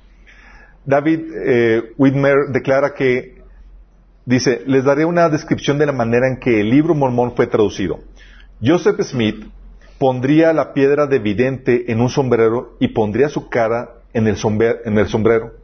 David 0.84 1.20
eh, 1.34 1.92
Whitmer 1.96 2.48
declara 2.50 2.94
que, 2.94 3.42
dice, 4.24 4.62
les 4.66 4.84
daré 4.84 5.04
una 5.04 5.28
descripción 5.28 5.78
de 5.78 5.86
la 5.86 5.92
manera 5.92 6.28
en 6.28 6.38
que 6.38 6.60
el 6.60 6.70
libro 6.70 6.94
mormón 6.94 7.34
fue 7.36 7.46
traducido. 7.46 8.00
Joseph 8.64 9.00
Smith 9.02 9.44
pondría 9.98 10.52
la 10.52 10.72
piedra 10.72 11.06
de 11.06 11.20
vidente 11.20 11.92
en 11.92 12.00
un 12.00 12.08
sombrero 12.08 12.76
y 12.80 12.88
pondría 12.88 13.28
su 13.28 13.48
cara 13.48 13.90
en 14.12 14.26
el, 14.26 14.36
en 14.84 14.98
el 14.98 15.06
sombrero. 15.06 15.61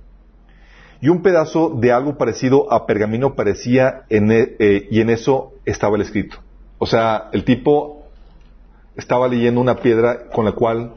Y 1.00 1.08
un 1.08 1.22
pedazo 1.22 1.70
de 1.70 1.92
algo 1.92 2.16
parecido 2.16 2.72
a 2.72 2.86
pergamino 2.86 3.34
parecía 3.34 4.02
en 4.08 4.32
e- 4.32 4.56
eh, 4.58 4.88
y 4.90 5.00
en 5.00 5.10
eso 5.10 5.52
estaba 5.64 5.96
el 5.96 6.02
escrito. 6.02 6.38
O 6.78 6.86
sea, 6.86 7.28
el 7.32 7.44
tipo 7.44 8.06
estaba 8.96 9.28
leyendo 9.28 9.60
una 9.60 9.76
piedra 9.76 10.28
con 10.32 10.44
la 10.44 10.52
cual 10.52 10.92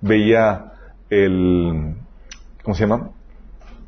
veía 0.00 0.72
el, 1.10 1.94
¿cómo 2.62 2.74
se 2.74 2.80
llama? 2.82 3.10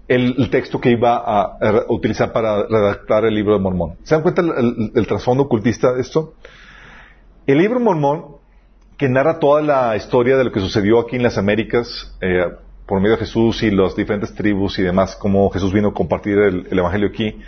El, 0.09 0.48
texto 0.51 0.81
que 0.81 0.90
iba 0.90 1.16
a, 1.16 1.59
utilizar 1.88 2.33
para 2.33 2.62
redactar 2.66 3.27
el 3.27 3.35
libro 3.35 3.53
de 3.53 3.61
Mormón. 3.61 3.96
¿Se 4.05 4.14
dan 4.14 4.22
cuenta 4.22 4.40
el- 4.40 4.90
el 4.94 5.07
trasfondo 5.07 5.44
ocultista 5.44 5.92
de 5.92 6.01
esto? 6.01 6.35
El 7.46 7.59
libro 7.59 7.79
Mormón, 7.79 8.38
que 8.96 9.09
narra 9.09 9.38
toda 9.38 9.62
la 9.62 9.96
historia 9.96 10.37
de 10.37 10.44
lo 10.44 10.53
que 10.53 10.61
sucedió 10.61 10.98
aquí 10.98 11.16
en 11.16 11.22
las 11.22 11.38
Américas, 11.38 12.16
eh, 12.20 12.46
por 12.88 13.01
medio 13.01 13.16
de 13.16 13.27
Jesús 13.27 13.62
y 13.62 13.70
las 13.70 13.94
diferentes 13.94 14.35
tribus 14.35 14.79
y 14.79 14.83
demás, 14.83 15.14
cómo 15.14 15.51
Jesús 15.51 15.74
vino 15.74 15.88
a 15.88 15.94
compartir 15.94 16.38
el, 16.38 16.66
el 16.70 16.79
Evangelio 16.79 17.09
aquí, 17.09 17.38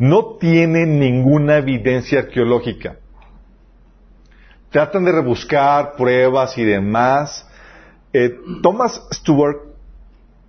no 0.00 0.36
tiene 0.40 0.84
ninguna 0.84 1.58
evidencia 1.58 2.18
arqueológica. 2.18 2.96
Tratan 4.70 5.04
de 5.04 5.12
rebuscar 5.12 5.94
pruebas 5.96 6.58
y 6.58 6.64
demás. 6.64 7.48
Eh, 8.12 8.36
Thomas 8.60 9.00
Stewart 9.12 9.58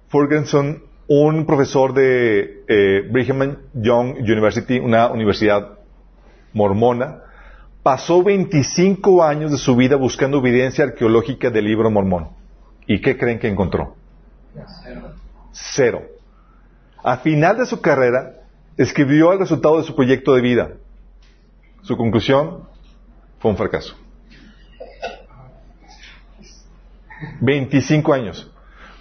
Ferguson, 0.07 0.81
un 1.07 1.45
profesor 1.45 1.93
de 1.93 2.63
eh, 2.67 3.07
Brigham 3.11 3.57
Young 3.75 4.15
University, 4.17 4.79
una 4.79 5.09
universidad 5.09 5.77
mormona, 6.51 7.19
pasó 7.83 8.23
25 8.23 9.23
años 9.23 9.51
de 9.51 9.57
su 9.57 9.75
vida 9.75 9.97
buscando 9.97 10.39
evidencia 10.39 10.83
arqueológica 10.83 11.51
del 11.51 11.65
libro 11.65 11.91
mormón. 11.91 12.29
¿Y 12.87 13.01
qué 13.01 13.17
creen 13.17 13.37
que 13.37 13.47
encontró? 13.47 13.95
Cero. 15.51 16.03
A 17.03 17.17
final 17.17 17.57
de 17.57 17.65
su 17.65 17.81
carrera, 17.81 18.35
escribió 18.77 19.31
el 19.33 19.39
resultado 19.39 19.77
de 19.77 19.83
su 19.83 19.95
proyecto 19.95 20.33
de 20.33 20.41
vida. 20.41 20.71
Su 21.81 21.95
conclusión 21.97 22.67
fue 23.39 23.51
un 23.51 23.57
fracaso. 23.57 23.95
25 27.41 28.13
años. 28.13 28.51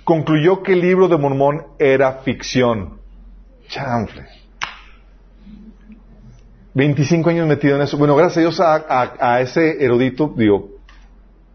Concluyó 0.05 0.63
que 0.63 0.75
el 0.75 0.81
libro 0.81 1.09
de 1.09 1.17
Mormón 1.17 1.67
era 1.79 2.19
ficción. 2.19 2.99
Chanfle. 3.69 4.27
25 6.75 7.31
años 7.31 7.49
metido 7.49 7.77
en 7.77 7.83
eso. 7.83 7.97
Bueno, 7.97 8.15
gracias 8.17 8.39
a 8.39 8.41
Dios 8.41 8.61
a, 8.61 9.41
ese 9.41 9.83
erudito, 9.83 10.33
digo, 10.37 10.71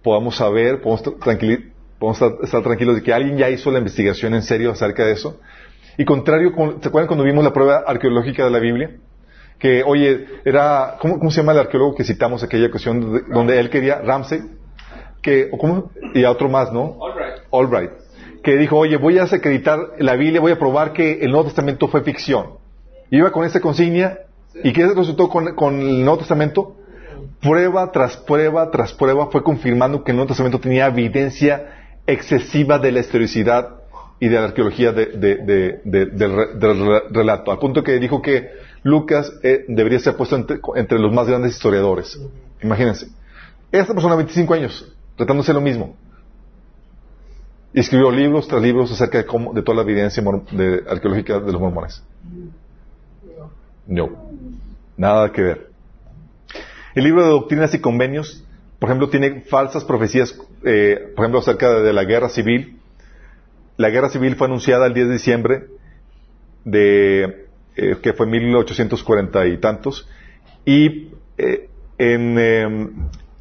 podamos 0.01 0.37
saber, 0.37 0.81
tranquili- 0.81 1.68
podemos 1.99 2.21
estar, 2.21 2.43
estar 2.43 2.63
tranquilos 2.63 2.95
de 2.95 3.03
que 3.03 3.13
alguien 3.13 3.37
ya 3.37 3.49
hizo 3.49 3.69
la 3.71 3.79
investigación 3.79 4.33
en 4.33 4.41
serio 4.41 4.71
acerca 4.71 5.05
de 5.05 5.13
eso. 5.13 5.39
Y 5.97 6.05
contrario, 6.05 6.53
con- 6.53 6.81
¿se 6.81 6.87
acuerdan 6.87 7.07
cuando 7.07 7.25
vimos 7.25 7.43
la 7.43 7.51
prueba 7.53 7.83
arqueológica 7.85 8.45
de 8.45 8.51
la 8.51 8.59
Biblia? 8.59 8.91
Que, 9.59 9.83
oye, 9.83 10.25
era, 10.45 10.95
¿cómo, 11.01 11.19
cómo 11.19 11.29
se 11.31 11.41
llama 11.41 11.51
el 11.51 11.59
arqueólogo 11.59 11.95
que 11.95 12.05
citamos 12.05 12.41
aquella 12.43 12.67
ocasión 12.67 13.01
donde, 13.01 13.21
donde 13.27 13.59
él 13.59 13.69
quería, 13.69 13.99
Ramsey? 14.01 14.41
Que, 15.21 15.49
cómo, 15.59 15.91
y 16.13 16.23
a 16.23 16.31
otro 16.31 16.47
más, 16.47 16.71
¿no? 16.71 16.97
Alright. 17.03 17.41
Albright, 17.51 17.91
que 18.41 18.55
dijo, 18.55 18.77
oye, 18.77 18.95
voy 18.95 19.17
a 19.17 19.23
desacreditar 19.23 19.79
la 19.99 20.15
Biblia, 20.15 20.39
voy 20.39 20.53
a 20.53 20.57
probar 20.59 20.93
que 20.93 21.19
el 21.19 21.31
Nuevo 21.31 21.43
Testamento 21.45 21.89
fue 21.89 22.01
ficción. 22.03 22.51
Iba 23.11 23.31
con 23.33 23.43
esta 23.43 23.59
consigna, 23.59 24.19
¿y 24.63 24.71
qué 24.71 24.87
resultó 24.87 25.27
con, 25.27 25.53
con 25.55 25.77
el 25.81 26.05
Nuevo 26.05 26.19
Testamento? 26.19 26.77
Prueba 27.41 27.91
tras 27.91 28.15
prueba 28.15 28.71
tras 28.71 28.93
prueba 28.93 29.27
fue 29.27 29.43
confirmando 29.43 30.03
que 30.05 30.11
el 30.11 30.17
Nuevo 30.17 30.29
Testamento 30.29 30.59
tenía 30.59 30.87
evidencia 30.87 31.78
excesiva 32.11 32.79
de 32.79 32.91
la 32.91 32.99
historicidad 32.99 33.75
y 34.19 34.27
de 34.27 34.35
la 34.35 34.45
arqueología 34.45 34.91
de- 34.91 35.05
de- 35.07 35.35
de- 35.37 35.81
de- 35.83 36.05
del, 36.07 36.35
re- 36.35 36.53
del 36.55 36.85
re- 36.85 37.03
relato, 37.09 37.51
al 37.51 37.59
punto 37.59 37.83
que 37.83 37.99
dijo 37.99 38.21
que 38.21 38.49
Lucas 38.83 39.31
eh, 39.43 39.65
debería 39.67 39.99
ser 39.99 40.15
puesto 40.15 40.35
entre, 40.35 40.99
los 40.99 41.13
más 41.13 41.27
grandes 41.27 41.53
historiadores. 41.53 42.19
Imagínense. 42.61 43.07
Esta 43.71 43.93
persona, 43.93 44.15
25 44.15 44.53
años, 44.53 44.91
tratándose 45.15 45.53
lo 45.53 45.61
mismo. 45.61 45.95
Escribió 47.73 48.11
libros 48.11 48.47
tras 48.47 48.61
libros 48.61 48.91
acerca 48.91 49.19
de, 49.19 49.61
toda 49.61 49.75
la 49.75 49.81
evidencia 49.83 50.23
arqueológica 50.89 51.39
de 51.39 51.51
los 51.51 51.61
mormones. 51.61 52.03
No. 53.85 54.09
Nada 54.97 55.31
que 55.31 55.41
ver. 55.41 55.69
El 56.95 57.03
libro 57.03 57.23
de 57.23 57.29
Doctrinas 57.29 57.73
y 57.75 57.79
Convenios, 57.79 58.43
por 58.79 58.89
ejemplo, 58.89 59.09
tiene 59.09 59.41
falsas 59.41 59.83
profecías, 59.83 60.39
eh, 60.63 61.11
por 61.15 61.25
ejemplo, 61.25 61.39
acerca 61.39 61.81
de, 61.81 61.91
la 61.91 62.05
guerra 62.05 62.29
civil. 62.29 62.79
La 63.75 63.89
guerra 63.89 64.09
civil 64.09 64.35
fue 64.35 64.47
anunciada 64.47 64.87
el 64.87 64.93
10 64.93 65.07
de 65.07 65.13
diciembre 65.13 65.63
de, 66.63 67.47
eh, 67.75 67.97
que 68.01 68.13
fue 68.13 68.25
1840 68.25 69.47
y 69.47 69.57
tantos, 69.57 70.07
y, 70.65 71.09
eh, 71.37 71.69
en, 71.97 72.35
eh, 72.37 72.89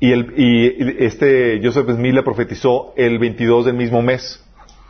y, 0.01 0.13
el, 0.13 0.35
y 0.37 1.05
este 1.05 1.61
Joseph 1.63 1.89
Smith 1.91 2.15
la 2.15 2.25
profetizó 2.25 2.93
el 2.97 3.19
22 3.19 3.67
del 3.67 3.75
mismo 3.75 4.03
mes. 4.03 4.45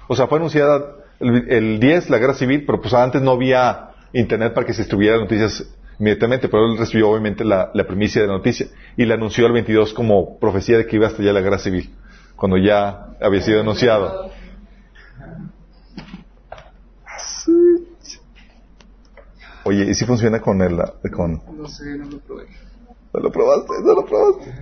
O 0.06 0.16
sea, 0.16 0.28
fue 0.28 0.38
anunciada 0.38 0.96
el, 1.20 1.50
el 1.50 1.80
10, 1.80 2.08
la 2.08 2.18
guerra 2.18 2.34
civil, 2.34 2.64
pero 2.64 2.80
pues 2.80 2.94
antes 2.94 3.20
no 3.20 3.32
había 3.32 3.90
internet 4.14 4.54
para 4.54 4.66
que 4.66 4.72
se 4.72 4.82
distribuyera 4.82 5.18
noticias 5.18 5.66
inmediatamente, 5.98 6.48
pero 6.48 6.66
él 6.66 6.78
recibió 6.78 7.10
obviamente 7.10 7.44
la, 7.44 7.70
la 7.74 7.86
primicia 7.86 8.22
de 8.22 8.28
la 8.28 8.34
noticia 8.34 8.68
y 8.96 9.04
la 9.04 9.14
anunció 9.14 9.46
el 9.46 9.52
22 9.52 9.94
como 9.94 10.38
profecía 10.38 10.78
de 10.78 10.86
que 10.86 10.96
iba 10.96 11.06
a 11.06 11.10
estallar 11.10 11.34
la 11.34 11.40
guerra 11.40 11.58
civil, 11.58 11.94
cuando 12.36 12.56
ya 12.56 13.16
había 13.20 13.40
sido 13.40 13.60
anunciado. 13.60 14.30
Oye, 19.64 19.90
¿y 19.90 19.94
si 19.94 20.06
funciona 20.06 20.40
con 20.40 20.62
el, 20.62 20.78
con, 21.12 21.42
No 21.54 21.68
sé, 21.68 21.98
no 21.98 22.06
lo 22.06 22.18
probé. 22.20 22.46
¿No 23.12 23.20
lo 23.20 23.30
probaste? 23.30 23.72
¿No 23.82 23.94
lo 23.94 24.06
probaste? 24.06 24.54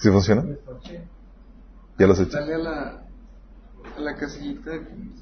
¿Sí 0.00 0.08
funciona? 0.10 0.44
¿Ya 1.98 2.06
lo 2.06 2.12
has 2.14 2.20
hecho? 2.20 2.36
Dale 2.38 2.54
a 2.54 2.58
la, 2.58 3.02
a 3.96 4.00
la 4.00 4.16
casillita, 4.16 4.70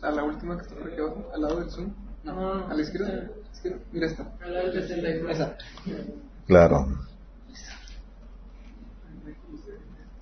a 0.02 0.10
la 0.10 0.22
última 0.22 0.56
que 0.56 0.62
está 0.62 0.76
por 0.76 0.90
aquí 0.90 1.00
abajo, 1.00 1.28
al 1.34 1.42
lado 1.42 1.60
del 1.60 1.70
Zoom. 1.70 1.92
No, 2.24 2.68
a 2.68 2.74
la 2.74 2.80
izquierda. 2.80 3.28
Mira 3.92 4.06
esta. 4.06 4.32
Esa. 5.30 5.56
Claro. 6.46 6.86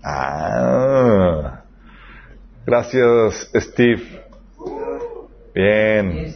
Ah. 0.03 1.65
Gracias, 2.67 3.49
Steve. 3.55 4.03
Bien. 5.55 6.35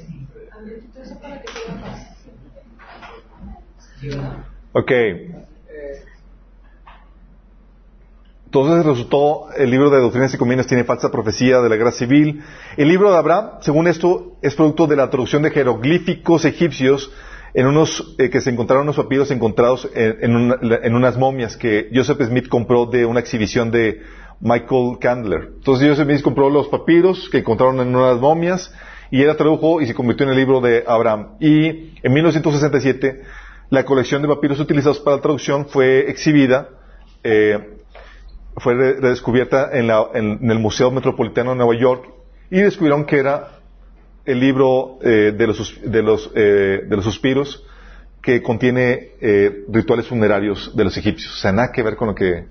Ok. 4.72 4.92
Entonces 8.51 8.84
resultó 8.84 9.48
el 9.57 9.70
libro 9.70 9.90
de 9.90 10.01
Doctrinas 10.01 10.34
y 10.34 10.36
Convenios 10.36 10.66
tiene 10.66 10.82
falsa 10.82 11.12
profecía 11.12 11.61
de 11.61 11.68
la 11.68 11.76
guerra 11.76 11.92
civil. 11.92 12.42
El 12.76 12.88
libro 12.88 13.12
de 13.12 13.16
Abraham, 13.16 13.51
según 13.61 13.86
esto, 13.86 14.32
es 14.42 14.57
producto 14.57 14.88
de 14.88 14.96
la 14.96 15.09
traducción 15.09 15.42
de 15.42 15.53
jeroglíficos 15.53 16.44
egipcios 16.44 17.12
en 17.55 17.68
unos 17.68 18.12
eh, 18.18 18.28
que 18.28 18.40
se 18.40 18.51
encontraron 18.51 18.86
unos 18.86 18.96
papiros 18.96 19.30
encontrados 19.30 19.88
en, 19.94 20.16
en 20.22 20.34
una- 20.34 20.59
en 20.82 20.94
unas 20.96 21.16
momias 21.16 21.57
que 21.57 21.90
Joseph 21.94 22.20
Smith 22.22 22.48
compró 22.48 22.86
de 22.86 23.07
una 23.07 23.20
exhibición 23.20 23.70
de 23.70 24.03
Michael 24.40 24.98
Candler. 25.01 25.51
Entonces 25.59 25.88
Joseph 25.88 26.07
Smith 26.09 26.22
compró 26.22 26.51
los 26.51 26.66
papiros 26.66 27.28
que 27.30 27.38
encontraron 27.38 27.78
en 27.78 27.94
unas 27.94 28.18
momias 28.18 28.74
y 29.12 29.22
él 29.22 29.36
tradujo 29.36 29.80
y 29.80 29.86
se 29.86 29.94
convirtió 29.94 30.24
en 30.26 30.30
el 30.32 30.36
libro 30.36 30.61
de 30.61 30.82
Abraham. 30.88 31.36
Y 31.38 31.92
en 32.03 32.12
1967 32.12 33.22
la 33.68 33.84
colección 33.84 34.22
de 34.22 34.26
papiros 34.28 34.59
utilizados 34.59 34.98
para 34.98 35.18
la 35.18 35.22
traducción 35.22 35.66
fue 35.68 36.11
exhibida 36.11 36.68
eh, 37.22 37.76
fue 38.57 38.74
re- 38.74 39.01
redescubierta 39.01 39.70
en, 39.72 39.86
la- 39.86 40.09
en- 40.14 40.51
el 40.51 40.59
Museo 40.59 40.90
Metropolitano 40.90 41.51
de 41.51 41.57
Nueva 41.57 41.74
York 41.78 42.09
y 42.51 42.61
descubrieron 42.61 43.05
que 43.07 43.18
era 43.18 43.48
el 44.24 44.38
libro 44.40 44.98
eh, 45.03 45.32
de, 45.36 45.46
los, 45.46 45.80
de, 45.82 46.03
los, 46.03 46.30
eh, 46.34 46.82
de 46.86 46.96
los 46.96 47.05
suspiros 47.05 47.64
que 48.22 48.42
contiene 48.42 49.12
eh, 49.20 49.64
rituales 49.68 50.07
funerarios 50.07 50.76
de 50.76 50.84
los 50.84 50.96
egipcios. 50.96 51.32
O 51.34 51.36
sea, 51.38 51.53
nada 51.53 51.72
que 51.72 51.82
ver 51.82 51.96
con 51.96 52.09
lo 52.09 52.14
que 52.14 52.46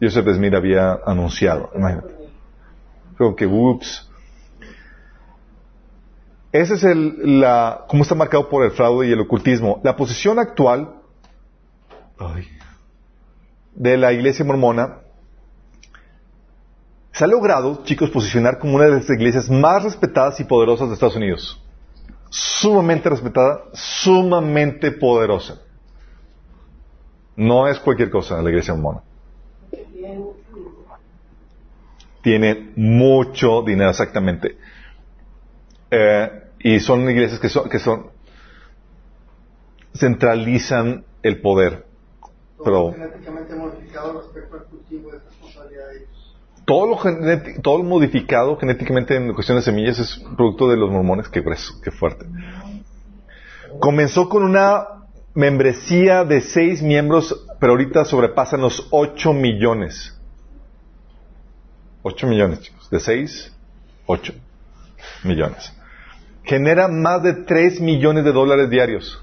Joseph 0.00 0.26
Smith 0.34 0.54
había 0.54 0.98
anunciado. 1.06 1.70
Imagínate. 1.74 2.08
Creo 3.16 3.34
que, 3.34 3.46
ups. 3.46 4.08
Ese 6.52 6.74
es 6.74 6.84
el, 6.84 7.40
la, 7.40 7.84
cómo 7.88 8.02
está 8.02 8.14
marcado 8.14 8.48
por 8.48 8.64
el 8.64 8.70
fraude 8.70 9.08
y 9.08 9.12
el 9.12 9.20
ocultismo. 9.20 9.80
La 9.82 9.96
posición 9.96 10.38
actual 10.38 10.94
de 13.74 13.96
la 13.96 14.12
iglesia 14.12 14.44
mormona 14.44 14.98
se 17.18 17.24
ha 17.24 17.26
logrado, 17.26 17.82
chicos, 17.82 18.10
posicionar 18.10 18.60
como 18.60 18.76
una 18.76 18.84
de 18.84 18.92
las 18.92 19.10
iglesias 19.10 19.50
más 19.50 19.82
respetadas 19.82 20.38
y 20.38 20.44
poderosas 20.44 20.86
de 20.86 20.94
Estados 20.94 21.16
Unidos. 21.16 21.60
Sumamente 22.30 23.10
respetada, 23.10 23.64
sumamente 23.72 24.92
poderosa. 24.92 25.60
No 27.34 27.66
es 27.66 27.80
cualquier 27.80 28.08
cosa 28.08 28.40
la 28.40 28.50
iglesia 28.50 28.72
mormona. 28.74 29.02
Tiene 32.22 32.70
mucho 32.76 33.62
dinero, 33.62 33.90
exactamente. 33.90 34.56
Eh, 35.90 36.42
y 36.60 36.78
son 36.78 37.10
iglesias 37.10 37.40
que 37.40 37.48
son, 37.48 37.68
que 37.68 37.80
son, 37.80 38.12
centralizan 39.92 41.04
el 41.24 41.40
poder. 41.40 41.84
Pero 42.62 42.92
respecto 42.92 44.56
al 44.56 44.64
cultivo 44.66 45.10
de 45.10 45.18
responsabilidad 45.18 45.88
de 45.88 45.96
ellos. 45.96 46.17
Todo 46.68 46.86
lo, 46.86 46.98
todo 47.62 47.82
modificado 47.82 48.58
genéticamente 48.58 49.16
en 49.16 49.32
cuestión 49.32 49.56
de 49.56 49.62
semillas 49.62 49.98
es 49.98 50.22
producto 50.36 50.68
de 50.68 50.76
los 50.76 50.90
mormones, 50.90 51.26
qué 51.30 51.40
grueso, 51.40 51.80
qué 51.82 51.90
fuerte. 51.90 52.26
Comenzó 53.80 54.28
con 54.28 54.42
una 54.42 54.86
membresía 55.32 56.24
de 56.24 56.42
seis 56.42 56.82
miembros, 56.82 57.34
pero 57.58 57.72
ahorita 57.72 58.04
sobrepasan 58.04 58.60
los 58.60 58.86
ocho 58.90 59.32
millones. 59.32 60.14
Ocho 62.02 62.26
millones, 62.26 62.60
chicos. 62.60 62.90
De 62.90 63.00
seis, 63.00 63.50
ocho 64.04 64.34
millones. 65.24 65.72
Genera 66.44 66.86
más 66.86 67.22
de 67.22 67.32
tres 67.32 67.80
millones 67.80 68.24
de 68.24 68.32
dólares 68.32 68.68
diarios. 68.68 69.22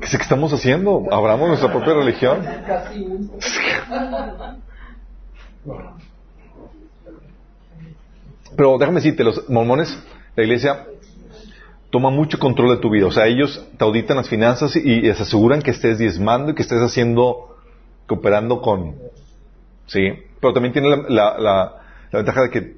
¿Qué 0.00 0.16
estamos 0.16 0.52
haciendo? 0.52 1.04
¿Abramos 1.10 1.48
nuestra 1.48 1.70
propia 1.72 1.94
religión? 1.94 2.40
Pero 8.56 8.78
déjame 8.78 8.96
decirte, 9.00 9.24
los 9.24 9.48
mormones, 9.48 9.98
la 10.34 10.42
iglesia, 10.42 10.86
toma 11.90 12.10
mucho 12.10 12.38
control 12.38 12.70
de 12.76 12.80
tu 12.80 12.90
vida. 12.90 13.06
O 13.06 13.10
sea, 13.12 13.26
ellos 13.26 13.64
te 13.76 13.84
auditan 13.84 14.16
las 14.16 14.28
finanzas 14.28 14.74
y, 14.76 14.80
y 15.08 15.14
se 15.14 15.22
aseguran 15.22 15.62
que 15.62 15.70
estés 15.72 15.98
diezmando 15.98 16.52
y 16.52 16.54
que 16.54 16.62
estés 16.62 16.80
haciendo, 16.80 17.56
cooperando 18.06 18.60
con... 18.60 18.96
Sí, 19.86 20.12
pero 20.40 20.52
también 20.52 20.72
tiene 20.72 20.88
la, 20.90 20.96
la- 21.08 21.38
la- 21.38 21.72
la 22.10 22.18
ventaja 22.18 22.42
de 22.42 22.50
que 22.50 22.76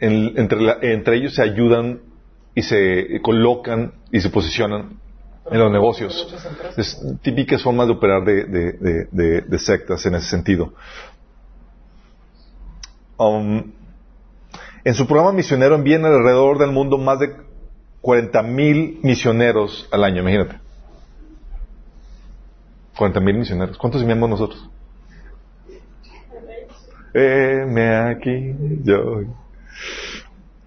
en- 0.00 0.32
entre, 0.36 0.92
entre 0.92 1.16
ellos 1.16 1.34
se 1.34 1.42
ayudan 1.42 2.00
y 2.54 2.62
se 2.62 3.20
colocan 3.22 3.92
y 4.12 4.20
se 4.20 4.30
posicionan 4.30 4.98
en 5.50 5.58
los 5.58 5.70
negocios. 5.70 6.34
Es 6.76 7.00
típicas 7.22 7.62
formas 7.62 7.86
de 7.86 7.92
operar 7.92 8.24
de, 8.24 8.44
de- 8.44 9.58
sectas 9.58 10.04
en 10.06 10.14
ese 10.14 10.28
sentido. 10.28 10.72
Um, 13.16 13.72
en 14.84 14.94
su 14.94 15.06
programa 15.06 15.32
misionero 15.32 15.74
envían 15.76 16.04
alrededor 16.04 16.58
del 16.58 16.72
mundo 16.72 16.98
más 16.98 17.18
de 17.20 17.36
40 18.00 18.42
mil 18.42 18.98
misioneros 19.02 19.88
al 19.90 20.04
año, 20.04 20.20
imagínate. 20.20 20.58
40 22.96 23.20
mil 23.20 23.38
misioneros. 23.38 23.78
¿Cuántos 23.78 24.02
enviamos 24.02 24.28
nosotros? 24.30 24.68
Heme 27.14 27.96
aquí, 27.96 28.54
yo. 28.82 29.20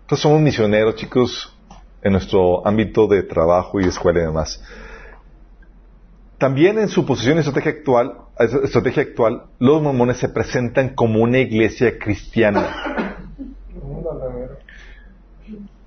Entonces 0.01 0.21
somos 0.23 0.41
misioneros, 0.41 0.95
chicos, 0.95 1.53
en 2.01 2.11
nuestro 2.11 2.65
ámbito 2.65 3.07
de 3.07 3.23
trabajo 3.23 3.79
y 3.79 3.85
escuela 3.85 4.19
y 4.19 4.23
demás. 4.23 4.63
También 6.37 6.77
en 6.77 6.89
su 6.89 7.05
posición 7.05 7.37
y 7.37 7.39
estrategia 7.39 7.71
actual 7.71 8.27
estrategia 8.39 9.03
actual, 9.03 9.43
los 9.59 9.81
mormones 9.81 10.17
se 10.17 10.29
presentan 10.29 10.89
como 10.89 11.21
una 11.21 11.39
iglesia 11.39 11.97
cristiana. 11.97 12.69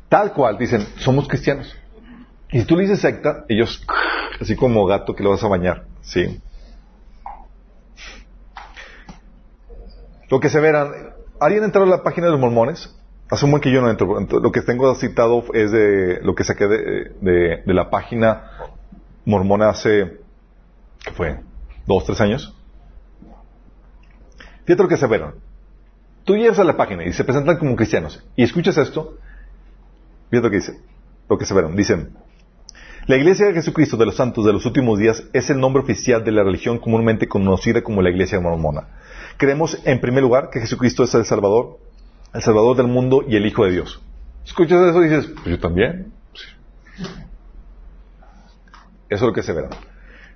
Tal 0.09 0.33
cual, 0.33 0.59
dicen, 0.59 0.87
somos 0.99 1.29
cristianos. 1.29 1.75
Y 2.51 2.61
si 2.61 2.67
tú 2.67 2.77
le 2.77 2.83
dices 2.83 3.01
secta, 3.01 3.45
ellos, 3.49 3.87
así 4.41 4.57
como 4.57 4.85
gato 4.87 5.15
que 5.15 5.23
lo 5.23 5.31
vas 5.31 5.45
a 5.45 5.49
bañar, 5.49 5.85
¿sí? 6.01 6.41
Lo 10.29 10.41
que 10.41 10.49
se 10.49 10.59
verán, 10.59 10.93
¿alguien 11.39 11.63
entró 11.63 11.85
a 11.85 11.87
la 11.87 12.03
página 12.03 12.27
de 12.27 12.33
los 12.33 12.41
mormones? 12.41 12.97
Asumo 13.31 13.61
que 13.61 13.71
yo 13.71 13.81
no 13.81 13.89
entro. 13.89 14.21
Lo 14.21 14.53
que 14.53 14.61
tengo 14.61 14.93
citado 14.97 15.45
es 15.55 15.71
de 15.71 16.21
lo 16.23 16.35
que 16.35 16.43
saqué 16.43 16.67
de, 16.67 17.63
la 17.67 17.89
página 17.89 18.51
mormona 19.25 19.69
hace, 19.69 20.19
¿qué 21.05 21.13
fue? 21.13 21.41
¿Dos, 21.87 22.05
tres 22.05 22.21
años? 22.21 22.57
Fíjate 24.65 24.83
lo 24.83 24.89
que 24.89 24.97
se 24.97 25.07
verán. 25.07 25.35
Tú 26.25 26.37
llegas 26.37 26.59
a 26.59 26.65
la 26.65 26.77
página 26.77 27.05
y 27.05 27.13
se 27.13 27.25
presentan 27.25 27.57
como 27.59 27.77
cristianos 27.77 28.25
y 28.37 28.43
escuchas 28.43 28.77
esto, 28.77 29.17
fíjate 30.31 30.47
lo 30.47 30.51
que 30.51 30.57
dice, 30.57 30.81
lo 31.29 31.39
que 31.39 31.47
se 31.47 31.55
verán. 31.55 31.77
Dicen, 31.77 32.11
la 33.07 33.17
Iglesia 33.17 33.47
de 33.47 33.55
Jesucristo 33.55 33.97
de 33.97 34.07
los 34.07 34.17
Santos 34.17 34.45
de 34.45 34.53
los 34.53 34.67
últimos 34.67 34.99
días 34.99 35.25
es 35.33 35.51
el 35.51 35.59
nombre 35.59 35.83
oficial 35.83 36.25
de 36.25 36.33
la 36.33 36.43
religión 36.43 36.79
comúnmente 36.79 37.29
conocida 37.29 37.83
como 37.83 38.03
la 38.03 38.11
Iglesia 38.11 38.41
mormona. 38.41 38.89
Creemos, 39.39 39.81
en 39.85 40.01
primer 40.01 40.23
lugar, 40.23 40.51
que 40.51 40.61
Jesucristo 40.61 41.05
es 41.05 41.15
el 41.15 41.25
Salvador, 41.25 41.79
el 42.33 42.43
Salvador 42.43 42.77
del 42.77 42.87
mundo 42.87 43.25
y 43.29 43.37
el 43.37 43.47
Hijo 43.47 43.65
de 43.65 43.73
Dios. 43.73 44.01
Escuchas 44.45 44.81
eso 44.89 45.05
y 45.05 45.09
dices, 45.09 45.27
pues 45.35 45.47
yo 45.47 45.59
también. 45.59 46.13
Eso 49.09 49.17
es 49.17 49.23
lo 49.23 49.33
que 49.33 49.43
se 49.43 49.53
verá. 49.53 49.71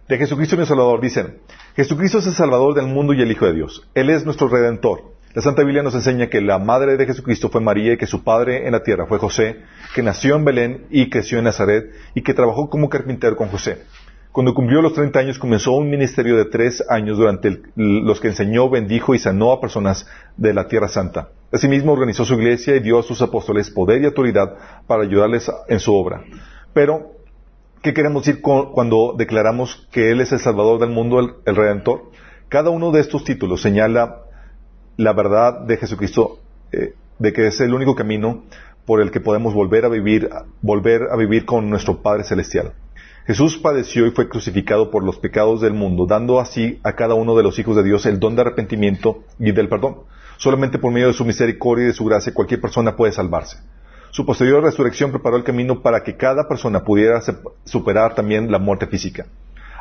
De 0.09 0.19
Jesucristo 0.19 0.57
mi 0.57 0.67
Salvador 0.67 1.01
dicen, 1.01 1.39
Jesucristo 1.77 2.19
es 2.19 2.27
el 2.27 2.35
Salvador 2.35 2.75
del 2.75 2.87
mundo 2.87 3.15
y 3.15 3.23
el 3.23 3.31
Hijo 3.31 3.47
de 3.47 3.55
Dios. 3.55 3.89
Él 3.95 4.11
es 4.11 4.25
nuestro 4.25 4.49
Redentor. 4.49 5.15
La 5.33 5.43
Santa 5.43 5.63
Biblia 5.63 5.83
nos 5.83 5.95
enseña 5.95 6.29
que 6.29 6.41
la 6.41 6.59
madre 6.59 6.97
de 6.97 7.07
Jesucristo 7.07 7.49
fue 7.49 7.61
María 7.61 7.95
y 7.95 7.97
que 7.97 8.07
su 8.07 8.23
padre 8.23 8.67
en 8.67 8.73
la 8.73 8.85
tierra 8.85 9.07
fue 9.07 9.19
José, 9.19 9.63
que 9.95 10.03
nació 10.03 10.37
en 10.37 10.45
Belén 10.45 10.87
y 10.91 11.11
creció 11.11 11.39
en 11.39 11.45
Nazaret 11.45 11.91
y 12.15 12.23
que 12.23 12.35
trabajó 12.35 12.71
como 12.71 12.89
carpintero 12.89 13.35
con 13.35 13.49
José. 13.49 13.83
Cuando 14.35 14.53
cumplió 14.53 14.83
los 14.83 14.95
30 14.95 15.17
años 15.17 15.39
comenzó 15.39 15.75
un 15.75 15.89
ministerio 15.89 16.37
de 16.37 16.47
tres 16.47 16.83
años 16.89 17.19
durante 17.19 17.63
los 17.77 18.21
que 18.21 18.27
enseñó, 18.27 18.69
bendijo 18.69 19.15
y 19.15 19.21
sanó 19.21 19.53
a 19.53 19.61
personas 19.61 20.09
de 20.37 20.53
la 20.53 20.67
Tierra 20.67 20.89
Santa. 20.89 21.29
Asimismo 21.53 21.93
organizó 21.93 22.25
su 22.25 22.35
iglesia 22.35 22.75
y 22.75 22.81
dio 22.81 22.99
a 22.99 23.05
sus 23.05 23.23
apóstoles 23.23 23.71
poder 23.71 24.03
y 24.03 24.07
autoridad 24.07 24.57
para 24.89 25.05
ayudarles 25.05 25.49
en 25.69 25.79
su 25.79 25.95
obra. 25.95 26.25
Pero 26.73 27.13
¿Qué 27.81 27.95
queremos 27.95 28.25
decir 28.25 28.43
cuando 28.43 29.15
declaramos 29.17 29.87
que 29.93 30.11
Él 30.11 30.21
es 30.21 30.33
el 30.33 30.41
Salvador 30.41 30.81
del 30.81 30.91
mundo, 30.91 31.21
el, 31.21 31.55
Redentor? 31.55 32.11
Cada 32.49 32.71
uno 32.71 32.91
de 32.91 33.01
estos 33.01 33.23
títulos 33.23 33.63
señala 33.63 34.23
la 34.97 35.13
verdad 35.13 35.61
de 35.61 35.77
Jesucristo, 35.77 36.41
eh, 36.73 36.95
de 37.21 37.33
que 37.33 37.47
es 37.47 37.61
el 37.61 37.73
único 37.73 37.95
camino 37.95 38.43
por 38.85 39.01
el 39.01 39.13
que 39.13 39.21
podemos 39.21 39.55
volver 39.55 39.85
a 39.85 39.91
vivir, 39.91 40.29
volver 40.61 41.03
a 41.13 41.17
vivir 41.17 41.45
con 41.45 41.71
nuestro 41.71 42.03
Padre 42.03 42.25
Celestial. 42.25 42.73
Jesús 43.27 43.57
padeció 43.57 44.07
y 44.07 44.11
fue 44.11 44.29
crucificado 44.29 44.91
por 44.91 45.03
los 45.03 45.17
pecados 45.17 45.63
del 45.63 45.73
mundo, 45.73 46.05
dando 46.05 46.41
así 46.41 46.79
a 46.83 46.93
cada 46.93 47.15
uno 47.15 47.35
de 47.35 47.43
los 47.43 47.59
hijos 47.59 47.75
de 47.75 47.83
Dios 47.83 48.05
el 48.05 48.21
don 48.21 48.37
de 48.37 48.43
arrepentimiento 48.43 49.25
y 49.39 49.53
del 49.53 49.71
perdón. 49.71 50.01
Solamente 50.37 50.79
por 50.79 50.93
medio 50.93 51.07
de 51.07 51.15
su 51.15 51.25
misericordia 51.25 51.85
y 51.85 51.89
de 51.89 51.95
su 51.95 52.05
gracia 52.05 52.35
cualquier 52.35 52.61
persona 52.61 52.97
puede 52.97 53.13
salvarse. 53.13 53.57
Su 54.11 54.27
posterior 54.27 54.63
resurrección 54.63 55.11
preparó 55.11 55.39
el 55.39 55.45
camino 55.45 55.81
para 55.81 56.03
que 56.03 56.19
cada 56.19 56.47
persona 56.47 56.85
pudiera 56.85 57.23
superar 57.65 58.15
también 58.15 58.53
la 58.53 58.59
muerte 58.59 58.87
física. 58.89 59.27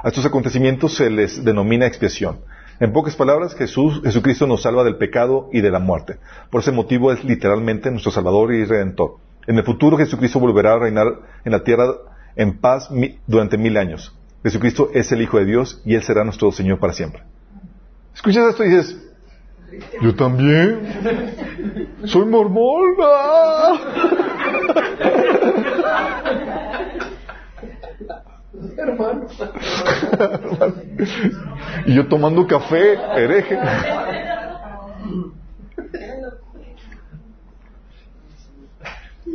A 0.02 0.08
estos 0.08 0.26
acontecimientos 0.26 0.96
se 0.96 1.10
les 1.10 1.44
denomina 1.44 1.86
expiación. 1.86 2.40
En 2.80 2.94
pocas 2.94 3.16
palabras, 3.18 3.56
Jesús, 3.56 4.02
Jesucristo 4.04 4.48
nos 4.48 4.62
salva 4.62 4.86
del 4.86 4.96
pecado 4.96 5.50
y 5.52 5.60
de 5.60 5.70
la 5.70 5.80
muerte. 5.80 6.18
Por 6.50 6.62
ese 6.62 6.72
motivo 6.72 7.12
es 7.12 7.24
literalmente 7.26 7.92
nuestro 7.92 8.12
Salvador 8.12 8.54
y 8.54 8.64
Redentor. 8.64 9.18
En 9.48 9.58
el 9.58 9.66
futuro 9.66 9.98
Jesucristo 9.98 10.40
volverá 10.40 10.74
a 10.74 10.80
reinar 10.80 11.08
en 11.44 11.52
la 11.52 11.64
tierra 11.64 11.94
en 12.36 12.58
paz 12.58 12.90
durante 13.28 13.58
mil 13.58 13.78
años. 13.78 14.16
Jesucristo 14.44 14.90
es 14.94 15.12
el 15.12 15.22
Hijo 15.22 15.38
de 15.40 15.46
Dios 15.46 15.82
y 15.86 15.96
Él 15.96 16.04
será 16.04 16.24
nuestro 16.24 16.52
Señor 16.52 16.80
para 16.80 16.94
siempre. 16.94 17.24
Escuchas 18.14 18.50
esto 18.50 18.64
y 18.64 18.70
dices, 18.70 18.98
yo 20.02 20.16
también. 20.16 21.88
Soy 22.06 22.26
mormón. 22.26 22.96
Hermano. 28.78 29.28
y 31.86 31.96
yo 31.96 32.08
tomando 32.08 32.46
café, 32.46 32.94
hereje. 33.16 33.58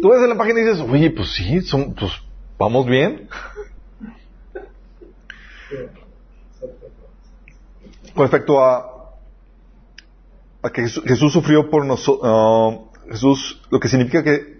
Tú 0.00 0.10
ves 0.10 0.22
en 0.22 0.28
la 0.28 0.36
página 0.36 0.60
y 0.60 0.64
dices, 0.64 0.80
oye, 0.88 1.10
pues 1.10 1.32
sí, 1.32 1.60
son, 1.62 1.94
pues 1.94 2.12
vamos 2.58 2.86
bien. 2.86 3.28
Con 8.14 8.22
respecto 8.24 8.60
a 8.62 8.94
que 10.72 10.82
Jesús, 10.82 11.32
sufrió 11.32 11.70
por 11.70 11.86
nosotros, 11.86 12.20
ah, 12.24 12.78
Jesús, 13.10 13.62
lo 13.70 13.80
que 13.80 13.88
significa 13.88 14.22
que, 14.22 14.58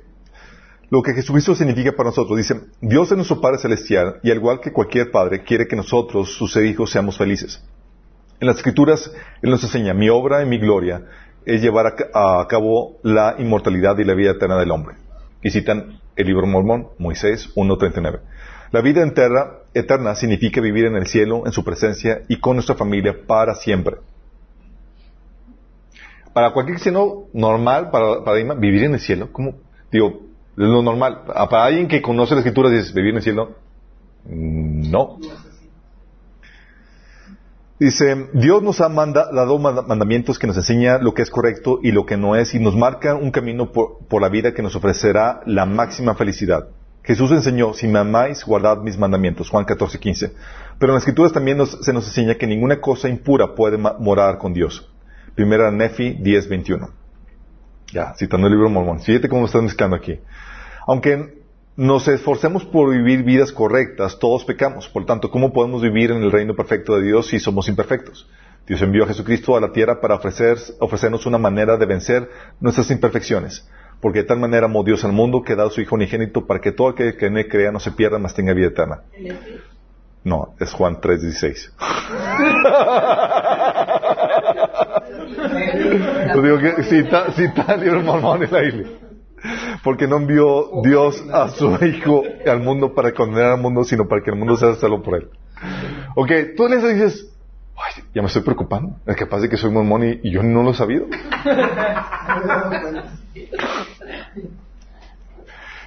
lo 0.91 1.03
que 1.03 1.13
Jesucristo 1.13 1.55
significa 1.55 1.93
para 1.93 2.11
nosotros, 2.11 2.39
dice, 2.39 2.61
Dios 2.81 3.11
es 3.11 3.17
nuestro 3.17 3.41
Padre 3.41 3.59
Celestial 3.59 4.21
y 4.23 4.31
al 4.31 4.39
igual 4.39 4.61
que 4.61 4.73
cualquier 4.73 5.11
Padre 5.11 5.43
quiere 5.43 5.67
que 5.67 5.77
nosotros, 5.77 6.33
sus 6.35 6.57
hijos, 6.57 6.91
seamos 6.91 7.19
felices. 7.19 7.63
En 8.41 8.47
las 8.47 8.57
Escrituras, 8.57 9.11
Él 9.43 9.51
nos 9.51 9.63
enseña, 9.65 9.93
mi 9.93 10.09
obra 10.09 10.43
y 10.43 10.47
mi 10.47 10.59
gloria 10.59 11.05
es 11.45 11.61
llevar 11.61 11.95
a, 12.15 12.47
cabo 12.49 12.99
la 13.03 13.37
inmortalidad 13.39 13.99
y 13.99 14.05
la 14.05 14.15
vida 14.15 14.33
eterna 14.33 14.59
del 14.59 14.71
hombre. 14.71 14.97
Y 15.43 15.51
citan 15.51 16.01
el 16.19 16.27
libro 16.27 16.47
mormón, 16.47 16.89
Moisés 16.99 17.49
1.39. 17.55 18.21
La 18.73 18.83
vida 18.83 19.03
eterna, 19.03 19.47
eterna 19.73 20.15
significa 20.15 20.61
vivir 20.61 20.85
en 20.85 20.97
el 20.97 21.07
cielo, 21.07 21.45
en 21.47 21.53
su 21.53 21.65
presencia 21.65 22.21
y 22.29 22.39
con 22.39 22.57
nuestra 22.57 22.75
familia 22.75 23.17
para 23.27 23.55
siempre 23.55 23.97
para 26.39 26.53
cualquier 26.53 26.77
cristiano 26.77 27.25
normal, 27.33 27.91
para, 27.91 28.23
para 28.23 28.55
vivir 28.55 28.85
en 28.85 28.95
el 28.95 29.01
cielo, 29.01 29.33
¿cómo? 29.33 29.55
Digo, 29.91 30.21
es 30.57 30.69
lo 30.69 30.83
normal. 30.83 31.23
Para 31.27 31.65
alguien 31.65 31.89
que 31.89 32.01
conoce 32.01 32.35
la 32.35 32.43
escritura, 32.43 32.71
dices, 32.71 32.95
¿vivir 32.95 33.11
en 33.11 33.17
el 33.17 33.23
cielo? 33.25 33.57
Mm, 34.25 34.89
no. 34.89 35.19
Dice, 37.79 38.29
Dios 38.33 38.63
nos 38.63 38.81
ha 38.81 38.89
dado 38.89 39.59
mandamientos 39.59 40.39
que 40.39 40.49
nos 40.49 40.57
enseña 40.57 40.99
lo 40.99 41.15
que 41.15 41.23
es 41.23 41.31
correcto 41.31 41.79
y 41.81 41.93
lo 41.93 42.07
que 42.07 42.17
no 42.17 42.35
es 42.35 42.55
y 42.55 42.59
nos 42.59 42.75
marca 42.75 43.15
un 43.15 43.31
camino 43.31 43.71
por, 43.71 43.99
por, 44.09 44.21
la 44.21 44.29
vida 44.29 44.53
que 44.53 44.63
nos 44.63 44.75
ofrecerá 44.75 45.43
la 45.47 45.65
máxima 45.65 46.17
felicidad. 46.17 46.69
Jesús 47.05 47.31
enseñó, 47.31 47.75
si 47.75 47.87
me 47.87 48.01
amáis, 48.01 48.45
guardad 48.45 48.79
mis 48.79 48.99
mandamientos, 48.99 49.49
Juan 49.49 49.65
14, 49.65 49.99
15. 49.99 50.33
Pero 50.79 50.93
en 50.93 50.95
las 50.95 51.03
escrituras 51.03 51.33
también 51.33 51.65
se 51.67 51.93
nos 51.93 52.07
enseña 52.07 52.35
que 52.35 52.47
ninguna 52.47 52.81
cosa 52.81 53.09
impura 53.09 53.55
puede 53.55 53.79
morar 53.79 54.39
con 54.39 54.53
Dios. 54.53 54.91
Primera 55.35 55.71
Nefi 55.71 56.19
10.21. 56.19 56.91
Ya, 57.93 58.13
citando 58.15 58.49
el 58.49 58.55
libro 58.55 58.69
Mormón. 58.69 59.01
Fíjate 59.01 59.29
cómo 59.29 59.47
están 59.47 59.65
mezclando 59.65 59.97
aquí. 59.97 60.19
Aunque 60.87 61.43
nos 61.79 62.09
esforcemos 62.09 62.65
por 62.65 62.91
vivir 62.91 63.23
vidas 63.23 63.53
correctas, 63.53 64.19
todos 64.19 64.45
pecamos. 64.45 64.89
Por 64.89 65.07
tanto, 65.07 65.31
¿cómo 65.31 65.53
podemos 65.53 65.81
vivir 65.81 66.11
en 66.11 66.25
el 66.25 66.33
reino 66.33 66.57
perfecto 66.57 66.97
de 66.97 67.03
Dios 67.03 67.29
si 67.29 67.39
somos 67.39 67.69
imperfectos? 67.69 68.29
Dios 68.67 68.83
envió 68.83 69.05
a 69.05 69.07
Jesucristo 69.07 69.57
a 69.57 69.61
la 69.61 69.71
tierra 69.71 70.01
para 70.01 70.17
ofrecer, 70.17 70.59
ofrecernos 70.81 71.25
una 71.25 71.39
manera 71.39 71.77
de 71.77 71.87
vencer 71.87 72.29
nuestras 72.59 72.91
imperfecciones. 72.91 73.65
Porque 74.01 74.23
de 74.23 74.25
tal 74.25 74.41
manera 74.41 74.67
amó 74.67 74.83
Dios 74.83 75.05
al 75.05 75.13
mundo 75.13 75.43
que 75.43 75.53
ha 75.53 75.57
dado 75.57 75.71
su 75.71 75.81
Hijo 75.81 75.95
unigénito 75.95 76.49
para 76.49 76.61
que 76.61 76.73
todo 76.73 76.89
aquel 76.89 77.17
que 77.17 77.27
en 77.27 77.39
él 77.39 77.47
crea 77.47 77.71
no 77.71 77.79
se 77.79 77.93
pierda, 77.93 78.19
mas 78.19 78.35
tenga 78.35 78.53
vida 78.55 78.67
eterna. 78.67 79.03
No, 80.25 80.57
es 80.59 80.73
Juan 80.73 80.97
3.16. 80.97 81.71
Yo 86.35 86.43
digo 86.43 86.59
que 86.59 86.83
cita, 86.83 87.31
cita 87.31 87.75
el 87.75 87.81
libro 87.83 88.03
mormón 88.03 88.41
la 88.51 88.65
iglesia. 88.65 89.08
Porque 89.83 90.07
no 90.07 90.17
envió 90.17 90.83
Dios 90.83 91.25
a 91.33 91.49
su 91.49 91.73
Hijo 91.85 92.23
al 92.47 92.61
mundo 92.61 92.95
para 92.95 93.13
condenar 93.13 93.53
al 93.53 93.61
mundo, 93.61 93.85
sino 93.85 94.09
para 94.09 94.23
que 94.23 94.31
el 94.31 94.37
mundo 94.37 94.57
sea 94.57 94.75
salvo 94.75 95.03
por 95.03 95.17
él. 95.17 95.29
Ok, 96.15 96.31
tú 96.57 96.69
le 96.69 96.77
dices, 96.77 97.31
Ay, 97.79 98.03
ya 98.15 98.23
me 98.23 98.27
estoy 98.27 98.43
preocupando. 98.43 98.97
Es 99.07 99.17
capaz 99.17 99.41
de 99.41 99.49
que 99.49 99.57
soy 99.57 99.71
mormón 99.71 100.05
y, 100.05 100.21
y 100.23 100.33
yo 100.33 100.43
no 100.43 100.63
lo 100.63 100.71
he 100.73 100.75
sabido. 100.75 101.07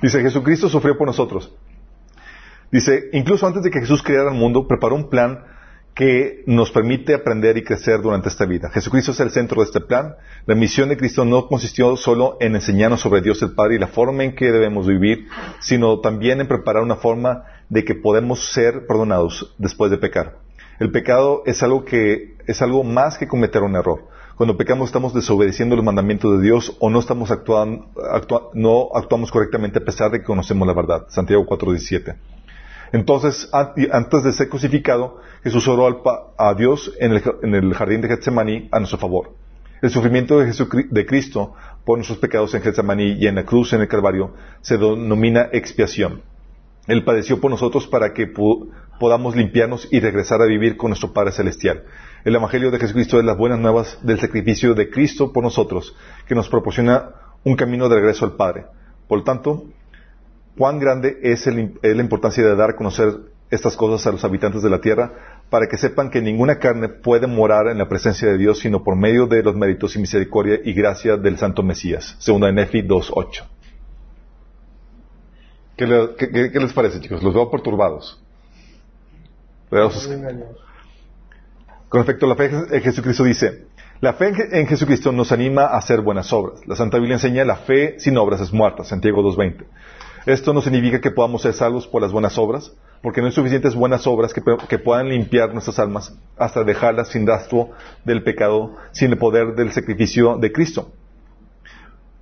Dice, 0.02 0.22
Jesucristo 0.22 0.70
sufrió 0.70 0.98
por 0.98 1.06
nosotros. 1.08 1.54
Dice, 2.72 3.10
incluso 3.12 3.46
antes 3.46 3.64
de 3.64 3.70
que 3.70 3.82
Jesús 3.82 4.02
creara 4.02 4.32
el 4.32 4.38
mundo, 4.38 4.68
preparó 4.68 4.96
un 4.96 5.10
plan 5.10 5.44
que 5.94 6.44
nos 6.46 6.72
permite 6.72 7.14
aprender 7.14 7.58
y 7.58 7.64
crecer 7.64 8.02
durante 8.02 8.30
esta 8.30 8.46
vida. 8.46 8.70
Jesucristo 8.70 9.12
es 9.12 9.20
el 9.20 9.32
centro 9.32 9.62
de 9.62 9.66
este 9.66 9.82
plan. 9.82 10.16
La 10.46 10.56
misión 10.56 10.90
de 10.90 10.98
Cristo 10.98 11.26
no 11.26 11.48
consistió 11.48 11.96
solo 11.98 12.38
en 12.40 12.56
enseñarnos 12.56 13.02
sobre 13.02 13.22
Dios 13.22 13.42
el 13.42 13.54
Padre 13.54 13.76
y 13.76 13.80
la 13.80 13.88
forma 13.88 14.24
en 14.24 14.36
que 14.36 14.52
debemos 14.52 14.88
vivir, 14.88 15.28
sino 15.60 16.00
también 16.00 16.40
en 16.40 16.48
preparar 16.48 16.84
una 16.84 16.96
forma 16.96 17.44
de 17.70 17.84
que 17.84 17.96
podemos 17.96 18.52
ser 18.54 18.88
perdonados 18.88 19.54
después 19.58 19.92
de 19.92 19.98
pecar. 19.98 20.38
El 20.80 20.92
pecado 20.92 21.44
es 21.46 21.62
algo 21.62 21.86
que 21.86 22.36
es 22.48 22.62
algo 22.62 22.84
más 22.84 23.18
que 23.18 23.28
cometer 23.28 23.62
un 23.62 23.76
error. 23.76 24.08
Cuando 24.36 24.58
pecamos 24.58 24.90
estamos 24.90 25.14
desobedeciendo 25.14 25.76
los 25.76 25.86
mandamientos 25.86 26.38
de 26.38 26.44
Dios 26.44 26.76
o 26.80 26.90
no 26.90 27.00
estamos 27.00 27.30
actuando, 27.30 27.86
no 28.56 28.90
actuamos 28.96 29.30
correctamente 29.30 29.78
a 29.78 29.86
pesar 29.86 30.10
de 30.10 30.20
que 30.20 30.26
conocemos 30.26 30.68
la 30.68 30.74
verdad. 30.74 31.06
Santiago 31.10 31.46
4:17. 31.46 32.16
Entonces, 32.92 33.50
antes 33.54 34.24
de 34.24 34.34
ser 34.34 34.50
crucificado, 34.50 35.20
Jesús 35.44 35.68
oró 35.68 36.04
a 36.38 36.54
Dios 36.56 36.92
en 37.00 37.14
el, 37.14 37.74
jardín 37.74 38.02
de 38.02 38.10
Getsemaní 38.10 38.68
a 38.72 38.80
nuestro 38.80 39.00
favor. 39.00 39.34
El 39.82 39.90
sufrimiento 39.90 40.40
de, 40.40 40.54
de 40.90 41.06
Cristo 41.06 41.54
por 41.86 41.98
nuestros 41.98 42.20
pecados 42.20 42.54
en 42.54 42.62
Getsemaní 42.62 43.14
y 43.14 43.28
en 43.28 43.36
la 43.36 43.46
cruz 43.46 43.74
en 43.74 43.82
el 43.82 43.88
Calvario 43.88 44.34
se 44.62 44.78
denomina 44.78 45.50
expiación. 45.52 46.22
Él 46.88 47.04
padeció 47.04 47.40
por 47.40 47.50
nosotros 47.50 47.88
para 47.88 48.14
que 48.14 48.28
podamos 49.00 49.36
limpiarnos 49.36 49.88
y 49.92 50.00
regresar 50.00 50.42
a 50.42 50.46
vivir 50.46 50.78
con 50.78 50.90
nuestro 50.90 51.14
Padre 51.14 51.32
Celestial. 51.32 51.84
El 52.26 52.36
Evangelio 52.36 52.72
de 52.72 52.80
Jesucristo 52.80 53.20
es 53.20 53.26
las 53.26 53.38
buenas 53.38 53.60
nuevas 53.60 54.00
del 54.04 54.20
sacrificio 54.20 54.74
de 54.74 54.90
Cristo 54.90 55.32
por 55.32 55.44
nosotros, 55.44 55.96
que 56.28 56.36
nos 56.36 56.50
proporciona 56.50 57.10
un 57.44 57.56
camino 57.56 57.88
de 57.88 57.96
regreso 57.96 58.26
al 58.26 58.36
Padre. 58.36 58.66
Por 59.08 59.24
tanto, 59.24 59.66
cuán 60.62 60.78
grande 60.78 61.18
es, 61.24 61.48
la 61.48 62.04
importancia 62.04 62.46
de 62.46 62.56
dar 62.56 62.70
a 62.70 62.76
conocer 62.76 63.18
estas 63.50 63.76
cosas 63.76 64.06
a 64.06 64.12
los 64.12 64.24
habitantes 64.24 64.62
de 64.62 64.70
la 64.70 64.80
tierra, 64.80 65.42
para 65.50 65.66
que 65.66 65.76
sepan 65.76 66.12
que 66.12 66.22
ninguna 66.22 66.60
carne 66.60 66.88
puede 66.88 67.26
morar 67.26 67.70
en 67.70 67.80
la 67.80 67.90
presencia 67.90 68.28
de 68.28 68.38
Dios 68.38 68.60
sino 68.60 68.84
por 68.84 68.96
medio 68.96 69.26
de 69.26 69.42
los 69.42 69.56
méritos 69.56 69.96
y 69.96 70.00
misericordia 70.00 70.60
y 70.64 70.74
gracia 70.74 71.18
del 71.18 71.40
Santo 71.40 71.64
Mesías. 71.64 72.16
Segunda 72.20 72.46
de 72.46 72.54
Nefi 72.54 72.84
2.8. 72.84 73.44
¿Qué, 75.76 76.52
¿Qué, 76.54 76.60
les 76.60 76.74
parece, 76.74 77.00
chicos? 77.00 77.24
Los 77.24 77.34
veo 77.34 77.50
perturbados. 77.50 78.22
Con 81.90 82.02
respecto 82.02 82.28
a 82.28 82.30
la 82.30 82.36
fe 82.36 82.52
en 82.70 82.82
Jesucristo 82.84 83.24
dice, 83.24 83.66
la 84.00 84.14
fe 84.14 84.32
en 84.52 84.68
Jesucristo 84.68 85.12
nos 85.12 85.32
anima 85.32 85.64
a 85.64 85.78
hacer 85.78 86.02
buenas 86.02 86.32
obras. 86.32 86.60
La 86.68 86.76
Santa 86.76 86.98
Biblia 86.98 87.16
enseña 87.16 87.46
la 87.46 87.56
fe 87.56 88.00
sin 88.00 88.16
obras 88.20 88.42
es 88.42 88.54
muerta, 88.54 88.84
Santiago 88.84 89.24
2.20. 89.24 89.66
Esto 90.26 90.54
no 90.54 90.62
significa 90.62 91.02
que 91.02 91.12
podamos 91.12 91.42
ser 91.42 91.54
salvos 91.54 91.88
por 91.88 92.02
las 92.02 92.12
buenas 92.12 92.38
obras, 92.38 92.72
porque 93.02 93.22
no 93.22 93.28
hay 93.28 93.34
suficientes 93.34 93.74
buenas 93.74 94.06
obras 94.06 94.34
que, 94.34 94.78
puedan 94.78 95.10
limpiar 95.10 95.54
nuestras 95.54 95.80
almas 95.80 96.16
hasta 96.38 96.64
dejarlas 96.64 97.10
sin 97.10 97.26
rastro 97.26 97.70
del 98.06 98.24
pecado, 98.24 98.76
sin 98.92 99.12
el 99.12 99.18
poder 99.18 99.56
del 99.56 99.72
sacrificio 99.72 100.38
de 100.38 100.52
Cristo. 100.52 100.92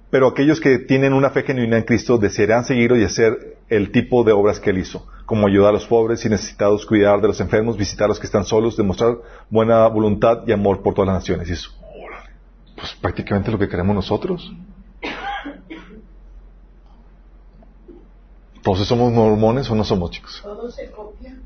Pero 0.10 0.28
aquellos 0.28 0.60
que 0.60 0.80
tienen 0.80 1.14
una 1.14 1.30
fe 1.30 1.44
genuina 1.44 1.78
en 1.78 1.84
Cristo 1.84 2.18
desearán 2.18 2.64
seguir 2.64 2.92
y 2.94 3.04
hacer 3.04 3.58
el 3.68 3.92
tipo 3.92 4.24
de 4.24 4.32
obras 4.32 4.60
que 4.60 4.72
Él 4.72 4.80
hizo, 4.80 5.06
como 5.26 5.48
ayudar 5.48 5.70
a 5.70 5.74
los 5.74 5.86
pobres 5.86 6.26
y 6.26 6.30
necesitados, 6.30 6.86
cuidar 6.86 7.22
de 7.22 7.28
los 7.28 7.40
enfermos, 7.42 7.78
visitar 7.78 8.06
a 8.06 8.08
los 8.08 8.20
que 8.20 8.26
están 8.26 8.46
solos, 8.46 8.78
demostrar 8.78 9.18
buena 9.50 9.86
voluntad 9.88 10.40
y 10.48 10.54
amor 10.54 10.82
por 10.82 10.94
todas 10.94 11.08
las 11.08 11.18
naciones. 11.18 11.50
Y 11.50 11.54
eso, 11.54 11.70
pues 12.76 12.94
prácticamente 12.94 13.52
lo 13.52 13.60
que 13.60 13.68
queremos 13.68 13.94
nosotros. 13.94 14.52
Entonces, 18.60 18.90
¿somos 18.90 19.14
mormones 19.14 19.72
o 19.72 19.76
no 19.76 19.86
somos, 19.86 20.12
chicos? 20.12 20.42
Todos 20.44 20.76
se 20.76 20.92
copian. 20.92 21.42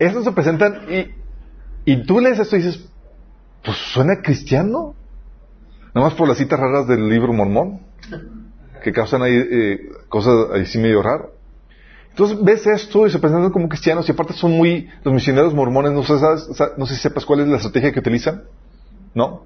Estos 0.00 0.24
se 0.24 0.32
presentan 0.32 0.82
y, 0.90 1.92
y 1.92 2.04
tú 2.04 2.18
lees 2.18 2.40
esto 2.40 2.56
y 2.56 2.62
dices, 2.62 2.88
pues 3.64 3.76
suena 3.76 4.20
cristiano. 4.20 4.96
Nada 5.94 6.08
más 6.08 6.14
por 6.14 6.26
las 6.26 6.38
citas 6.38 6.58
raras 6.58 6.88
del 6.88 7.08
libro 7.08 7.32
mormón, 7.32 7.82
que 8.82 8.92
causan 8.92 9.22
ahí 9.22 9.32
eh, 9.32 9.78
cosas 10.08 10.50
ahí 10.52 10.66
sí 10.66 10.78
medio 10.78 11.02
raro. 11.02 11.34
Entonces 12.08 12.42
ves 12.42 12.66
esto 12.66 13.06
y 13.06 13.10
se 13.10 13.20
presentan 13.20 13.52
como 13.52 13.68
cristianos 13.68 14.08
y 14.08 14.12
aparte 14.12 14.32
son 14.32 14.50
muy, 14.50 14.88
los 15.04 15.14
misioneros 15.14 15.54
mormones, 15.54 15.92
no 15.92 16.02
sé, 16.02 16.14
no 16.76 16.86
sé 16.86 16.96
si 16.96 17.00
sepas 17.00 17.24
cuál 17.24 17.40
es 17.40 17.48
la 17.48 17.56
estrategia 17.58 17.92
que 17.92 18.00
utilizan, 18.00 18.42
¿no? 19.14 19.44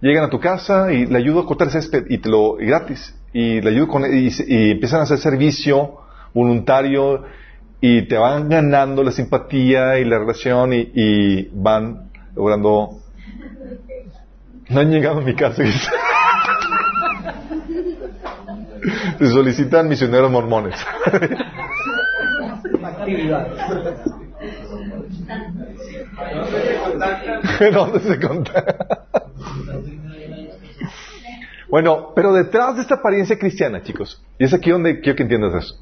Llegan 0.00 0.24
a 0.24 0.30
tu 0.30 0.40
casa 0.40 0.90
y 0.90 1.04
le 1.04 1.18
ayudo 1.18 1.40
a 1.40 1.46
cortar 1.46 1.70
césped 1.70 2.06
y 2.08 2.16
te 2.16 2.30
lo, 2.30 2.58
y 2.58 2.64
gratis 2.64 3.14
y 3.32 3.60
le 3.60 3.70
ayudo 3.70 3.88
con 3.88 4.04
y, 4.04 4.28
y, 4.46 4.70
empiezan 4.72 5.00
a 5.00 5.02
hacer 5.04 5.18
servicio 5.18 5.98
voluntario 6.34 7.24
y 7.80 8.02
te 8.02 8.16
van 8.16 8.48
ganando 8.48 9.02
la 9.02 9.10
simpatía 9.10 9.98
y 9.98 10.04
la 10.04 10.18
relación 10.18 10.72
y, 10.72 10.90
y 10.94 11.50
van 11.52 12.10
logrando. 12.34 13.00
No 14.68 14.80
han 14.80 14.90
llegado 14.90 15.18
a 15.18 15.22
mi 15.22 15.34
casa. 15.34 15.62
Se 19.18 19.28
solicitan 19.28 19.88
misioneros 19.88 20.30
mormones. 20.30 20.74
¿Dónde 27.72 28.00
se 28.00 28.20
contactan? 28.20 28.98
Bueno, 31.72 32.12
pero 32.14 32.34
detrás 32.34 32.76
de 32.76 32.82
esta 32.82 32.96
apariencia 32.96 33.38
cristiana, 33.38 33.82
chicos, 33.82 34.22
y 34.38 34.44
es 34.44 34.52
aquí 34.52 34.68
donde 34.68 35.00
quiero 35.00 35.16
que 35.16 35.22
entiendas 35.22 35.54
eso. 35.54 35.76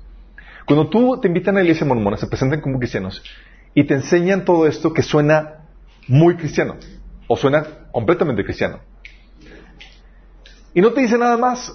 Cuando 0.65 0.89
tú 0.89 1.19
te 1.21 1.27
invitan 1.27 1.57
a 1.57 1.59
la 1.59 1.65
iglesia 1.65 1.85
mormona, 1.85 2.17
se 2.17 2.29
presentan 2.29 2.61
como 2.61 2.79
cristianos 2.79 3.21
y 3.75 3.83
te 3.83 3.95
enseñan 3.95 4.45
todo 4.45 4.69
esto 4.69 4.93
que 4.93 5.03
suena 5.03 5.65
muy 6.07 6.37
cristiano 6.37 6.77
o 7.27 7.37
suena 7.37 7.65
completamente 7.91 8.45
cristiano. 8.45 8.79
Y 10.75 10.81
no 10.81 10.93
te 10.93 11.01
dicen 11.01 11.19
nada 11.19 11.37
más. 11.37 11.73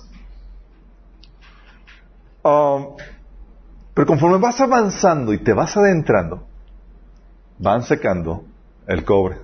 Um, 2.41 2.95
pero 3.93 4.07
conforme 4.07 4.37
vas 4.37 4.61
avanzando 4.61 5.33
y 5.33 5.39
te 5.39 5.51
vas 5.51 5.75
adentrando, 5.75 6.47
van 7.59 7.83
secando 7.83 8.45
el 8.87 9.03
cobre. 9.03 9.39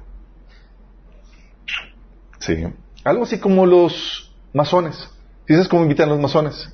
Sí. 2.39 2.63
Algo 3.03 3.23
así 3.23 3.37
como 3.37 3.65
los 3.65 4.30
masones. 4.53 5.09
Dices 5.47 5.67
cómo 5.67 5.83
invitan 5.83 6.09
los 6.09 6.19
masones. 6.19 6.73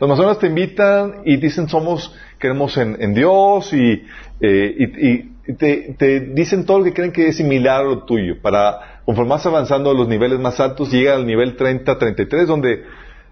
Los 0.00 0.08
masones 0.08 0.38
te 0.38 0.48
invitan 0.48 1.22
y 1.24 1.36
dicen 1.36 1.68
somos, 1.68 2.14
queremos 2.38 2.76
en, 2.76 3.14
Dios 3.14 3.72
y, 3.72 4.04
eh, 4.40 5.28
te, 5.56 6.20
dicen 6.34 6.66
todo 6.66 6.80
lo 6.80 6.84
que 6.84 6.92
creen 6.92 7.12
que 7.12 7.28
es 7.28 7.36
similar 7.36 7.82
a 7.82 7.84
lo 7.84 8.04
tuyo. 8.04 8.40
Para, 8.42 9.00
conforme 9.04 9.30
vas 9.30 9.46
avanzando 9.46 9.90
a 9.90 9.94
los 9.94 10.08
niveles 10.08 10.40
más 10.40 10.58
altos, 10.58 10.90
llega 10.90 11.14
al 11.14 11.26
nivel 11.26 11.56
30, 11.56 11.98
33, 11.98 12.48
donde 12.48 12.84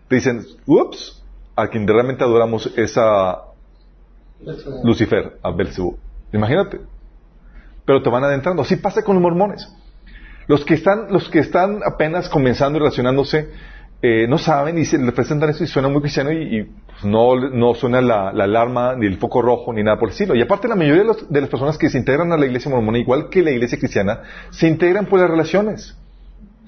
te 0.08 0.14
dicen, 0.14 0.44
ups, 0.66 1.22
a 1.56 1.68
quien 1.68 1.86
realmente 1.86 2.24
adoramos 2.24 2.72
es 2.76 2.96
a 2.96 3.42
Lucifer, 4.84 5.38
a 5.42 5.50
Belzebú. 5.50 5.98
Imagínate. 6.32 6.80
Pero 7.84 8.02
te 8.02 8.10
van 8.10 8.24
adentrando. 8.24 8.62
Así 8.62 8.76
pasa 8.76 9.02
con 9.02 9.16
los 9.16 9.22
mormones. 9.22 9.68
Los 10.46 10.64
que 10.64 10.74
están, 10.74 11.12
los 11.12 11.28
que 11.28 11.40
están 11.40 11.80
apenas 11.84 12.28
comenzando 12.28 12.78
y 12.78 12.80
relacionándose, 12.80 13.50
eh, 14.02 14.26
no 14.26 14.38
saben 14.38 14.78
y 14.78 14.86
se 14.86 14.96
le 14.96 15.12
presentan 15.12 15.50
eso 15.50 15.62
y 15.62 15.66
suena 15.66 15.88
muy 15.88 16.00
cristiano 16.00 16.32
y, 16.32 16.70
pues, 16.86 17.04
no, 17.04 17.36
no 17.36 17.74
suena 17.74 18.00
la, 18.00 18.30
alarma 18.30 18.94
ni 18.96 19.06
el 19.06 19.18
foco 19.18 19.42
rojo 19.42 19.74
ni 19.74 19.82
nada 19.82 19.98
por 19.98 20.08
el 20.08 20.12
estilo. 20.12 20.34
Y 20.34 20.40
aparte 20.40 20.68
la 20.68 20.74
mayoría 20.74 21.04
de, 21.28 21.40
las 21.40 21.50
personas 21.50 21.76
que 21.76 21.90
se 21.90 21.98
integran 21.98 22.32
a 22.32 22.38
la 22.38 22.46
iglesia 22.46 22.70
mormona, 22.70 22.98
igual 22.98 23.28
que 23.28 23.42
la 23.42 23.50
iglesia 23.50 23.78
cristiana, 23.78 24.22
se 24.50 24.68
integran 24.68 25.04
por 25.04 25.20
las 25.20 25.28
relaciones, 25.28 25.96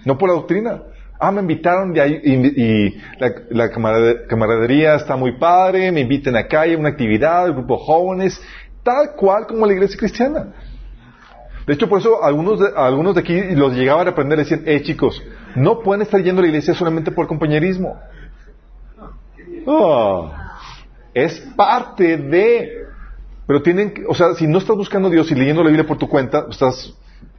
no 0.05 0.19
por 0.19 0.29
la 0.29 0.35
doctrina. 0.35 0.83
Ah, 1.19 1.31
me 1.31 1.41
invitaron 1.41 1.95
y, 1.97 2.01
y, 2.01 3.01
la, 3.51 3.71
camaradería 4.29 4.97
está 4.97 5.17
muy 5.17 5.39
padre, 5.39 5.91
me 5.91 6.01
invitan 6.01 6.37
acá, 6.37 6.63
hay 6.63 6.75
una 6.75 6.91
actividad, 6.91 7.47
el 7.47 7.55
grupo 7.55 7.77
de 7.77 7.85
jóvenes, 7.85 8.43
tal 8.83 9.13
cual 9.17 9.47
como 9.47 9.65
la 9.65 9.73
iglesia 9.73 9.97
cristiana. 9.97 10.49
De 11.67 11.75
hecho, 11.75 11.89
por 11.89 12.01
eso 12.01 12.23
algunos 12.25 12.59
de, 12.59 12.69
algunos 12.77 13.15
de 13.15 13.21
aquí 13.21 13.41
los 13.55 13.75
llegaban 13.75 14.07
a 14.07 14.11
aprender 14.11 14.39
y 14.39 14.43
decían, 14.43 14.63
eh 14.67 14.83
chicos, 14.83 15.23
no 15.55 15.81
pueden 15.81 16.03
estar 16.03 16.21
yendo 16.23 16.41
a 16.41 16.43
la 16.43 16.49
iglesia 16.49 16.75
solamente 16.75 17.13
por 17.13 17.27
compañerismo. 17.27 17.99
Ah, 19.67 20.59
es 21.15 21.41
parte 21.57 22.17
de... 22.17 22.83
Pero 23.47 23.63
tienen 23.63 23.93
que, 23.93 24.05
o 24.07 24.15
sea, 24.15 24.35
si 24.35 24.47
no 24.47 24.59
estás 24.59 24.77
buscando 24.77 25.09
a 25.09 25.11
Dios 25.11 25.31
y 25.31 25.35
leyendo 25.35 25.63
la 25.63 25.69
Biblia 25.69 25.87
por 25.87 25.99
tu 25.99 26.09
cuenta, 26.09 26.47
estás 26.51 26.95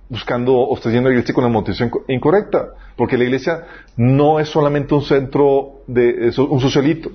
buscando 0.09 0.53
o 0.53 0.75
estás 0.75 0.93
yendo 0.93 1.07
a 1.07 1.11
la 1.11 1.15
iglesia 1.15 1.33
con 1.33 1.43
la 1.43 1.49
motivación 1.49 1.91
incorrecta. 2.07 2.69
Porque 2.95 3.17
la 3.17 3.25
iglesia 3.25 3.65
no 3.97 4.39
es 4.39 4.47
solamente 4.47 4.93
un 4.93 5.01
centro 5.01 5.81
de 5.87 6.31
un 6.37 6.59
socialito. 6.59 7.09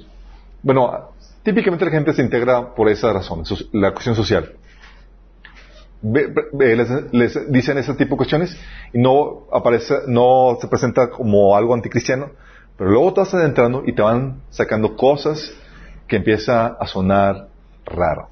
Bueno, 0.63 1.11
típicamente 1.43 1.85
la 1.85 1.91
gente 1.91 2.13
se 2.13 2.23
integra 2.23 2.75
por 2.75 2.89
esa 2.89 3.13
razón, 3.13 3.45
la 3.73 3.93
cuestión 3.93 4.15
social 4.15 4.53
les, 6.03 7.53
dicen 7.53 7.79
ese 7.79 7.95
tipo 7.95 8.15
de 8.15 8.17
cuestiones 8.17 8.57
y 8.93 8.99
no 8.99 9.47
aparece, 9.53 9.95
no 10.07 10.57
se 10.61 10.69
presenta 10.69 11.11
como 11.11 11.57
algo 11.57 11.75
anticristiano, 11.75 12.31
pero 12.77 12.91
luego 12.91 13.13
te 13.13 13.21
vas 13.21 13.35
adentrando 13.35 13.83
y 13.87 13.93
te 13.93 14.03
van 14.03 14.43
sacando 14.51 14.97
cosas 14.97 15.53
que 16.07 16.17
empieza 16.17 16.67
a 16.67 16.87
sonar 16.87 17.49
raro. 17.85 18.29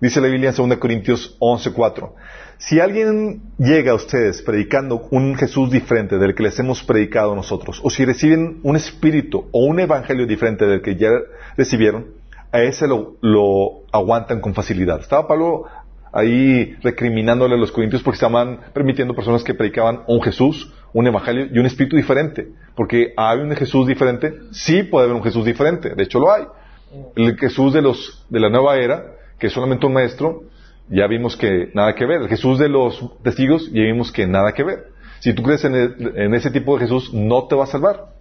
Dice 0.00 0.20
la 0.20 0.28
Biblia 0.28 0.50
en 0.50 0.68
2 0.68 0.78
Corintios 0.78 1.36
11:4. 1.40 2.12
Si 2.58 2.80
alguien 2.80 3.42
llega 3.58 3.92
a 3.92 3.94
ustedes 3.94 4.42
predicando 4.42 5.08
un 5.10 5.34
Jesús 5.36 5.70
diferente 5.70 6.18
del 6.18 6.34
que 6.34 6.44
les 6.44 6.58
hemos 6.58 6.82
predicado 6.82 7.34
nosotros, 7.34 7.80
o 7.82 7.90
si 7.90 8.04
reciben 8.04 8.60
un 8.62 8.76
espíritu 8.76 9.48
o 9.50 9.64
un 9.64 9.80
evangelio 9.80 10.26
diferente 10.26 10.66
del 10.66 10.82
que 10.82 10.96
ya 10.96 11.10
recibieron, 11.56 12.06
a 12.52 12.62
ese 12.62 12.86
lo, 12.86 13.16
lo 13.20 13.82
aguantan 13.92 14.40
con 14.40 14.54
facilidad. 14.54 15.00
Estaba 15.00 15.26
Pablo 15.26 15.64
ahí 16.12 16.76
recriminándole 16.82 17.54
a 17.54 17.58
los 17.58 17.72
corintios 17.72 18.02
porque 18.02 18.16
estaban 18.16 18.60
permitiendo 18.72 19.14
personas 19.14 19.42
que 19.42 19.54
predicaban 19.54 20.02
un 20.06 20.22
Jesús, 20.22 20.72
un 20.92 21.06
evangelio 21.06 21.48
y 21.52 21.58
un 21.58 21.66
espíritu 21.66 21.96
diferente. 21.96 22.48
Porque 22.76 23.14
¿hay 23.16 23.38
un 23.38 23.50
Jesús 23.56 23.86
diferente? 23.86 24.34
Sí 24.52 24.82
puede 24.82 25.06
haber 25.06 25.16
un 25.16 25.24
Jesús 25.24 25.44
diferente. 25.44 25.94
De 25.94 26.02
hecho 26.02 26.20
lo 26.20 26.32
hay. 26.32 26.44
El 27.16 27.38
Jesús 27.38 27.72
de 27.72 27.80
los, 27.80 28.26
de 28.28 28.40
la 28.40 28.50
nueva 28.50 28.76
era, 28.76 29.14
que 29.38 29.46
es 29.46 29.52
solamente 29.52 29.86
un 29.86 29.94
maestro, 29.94 30.42
ya 30.88 31.06
vimos 31.06 31.36
que 31.36 31.70
nada 31.74 31.94
que 31.94 32.04
ver. 32.04 32.22
El 32.22 32.28
Jesús 32.28 32.58
de 32.58 32.68
los 32.68 33.02
testigos, 33.22 33.70
ya 33.72 33.82
vimos 33.82 34.12
que 34.12 34.26
nada 34.26 34.52
que 34.52 34.62
ver. 34.62 34.88
Si 35.20 35.32
tú 35.32 35.42
crees 35.42 35.64
en, 35.64 35.74
en 35.74 36.34
ese 36.34 36.50
tipo 36.50 36.76
de 36.76 36.84
Jesús, 36.84 37.14
no 37.14 37.46
te 37.46 37.54
va 37.54 37.64
a 37.64 37.68
salvar. 37.68 38.12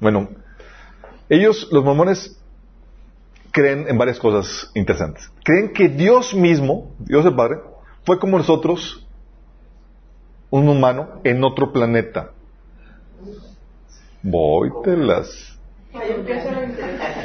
Bueno, 0.00 0.30
ellos, 1.28 1.68
los 1.70 1.84
mormones, 1.84 2.41
creen 3.52 3.86
en 3.88 3.96
varias 3.98 4.18
cosas 4.18 4.70
interesantes. 4.74 5.30
Creen 5.44 5.72
que 5.72 5.88
Dios 5.88 6.34
mismo, 6.34 6.90
Dios 6.98 7.24
el 7.24 7.36
Padre, 7.36 7.58
fue 8.04 8.18
como 8.18 8.38
nosotros, 8.38 9.06
un 10.50 10.68
humano, 10.68 11.20
en 11.22 11.44
otro 11.44 11.72
planeta. 11.72 12.30
Vóytelas. 14.22 15.58
Ahí 15.94 16.12
empieza. 16.12 16.50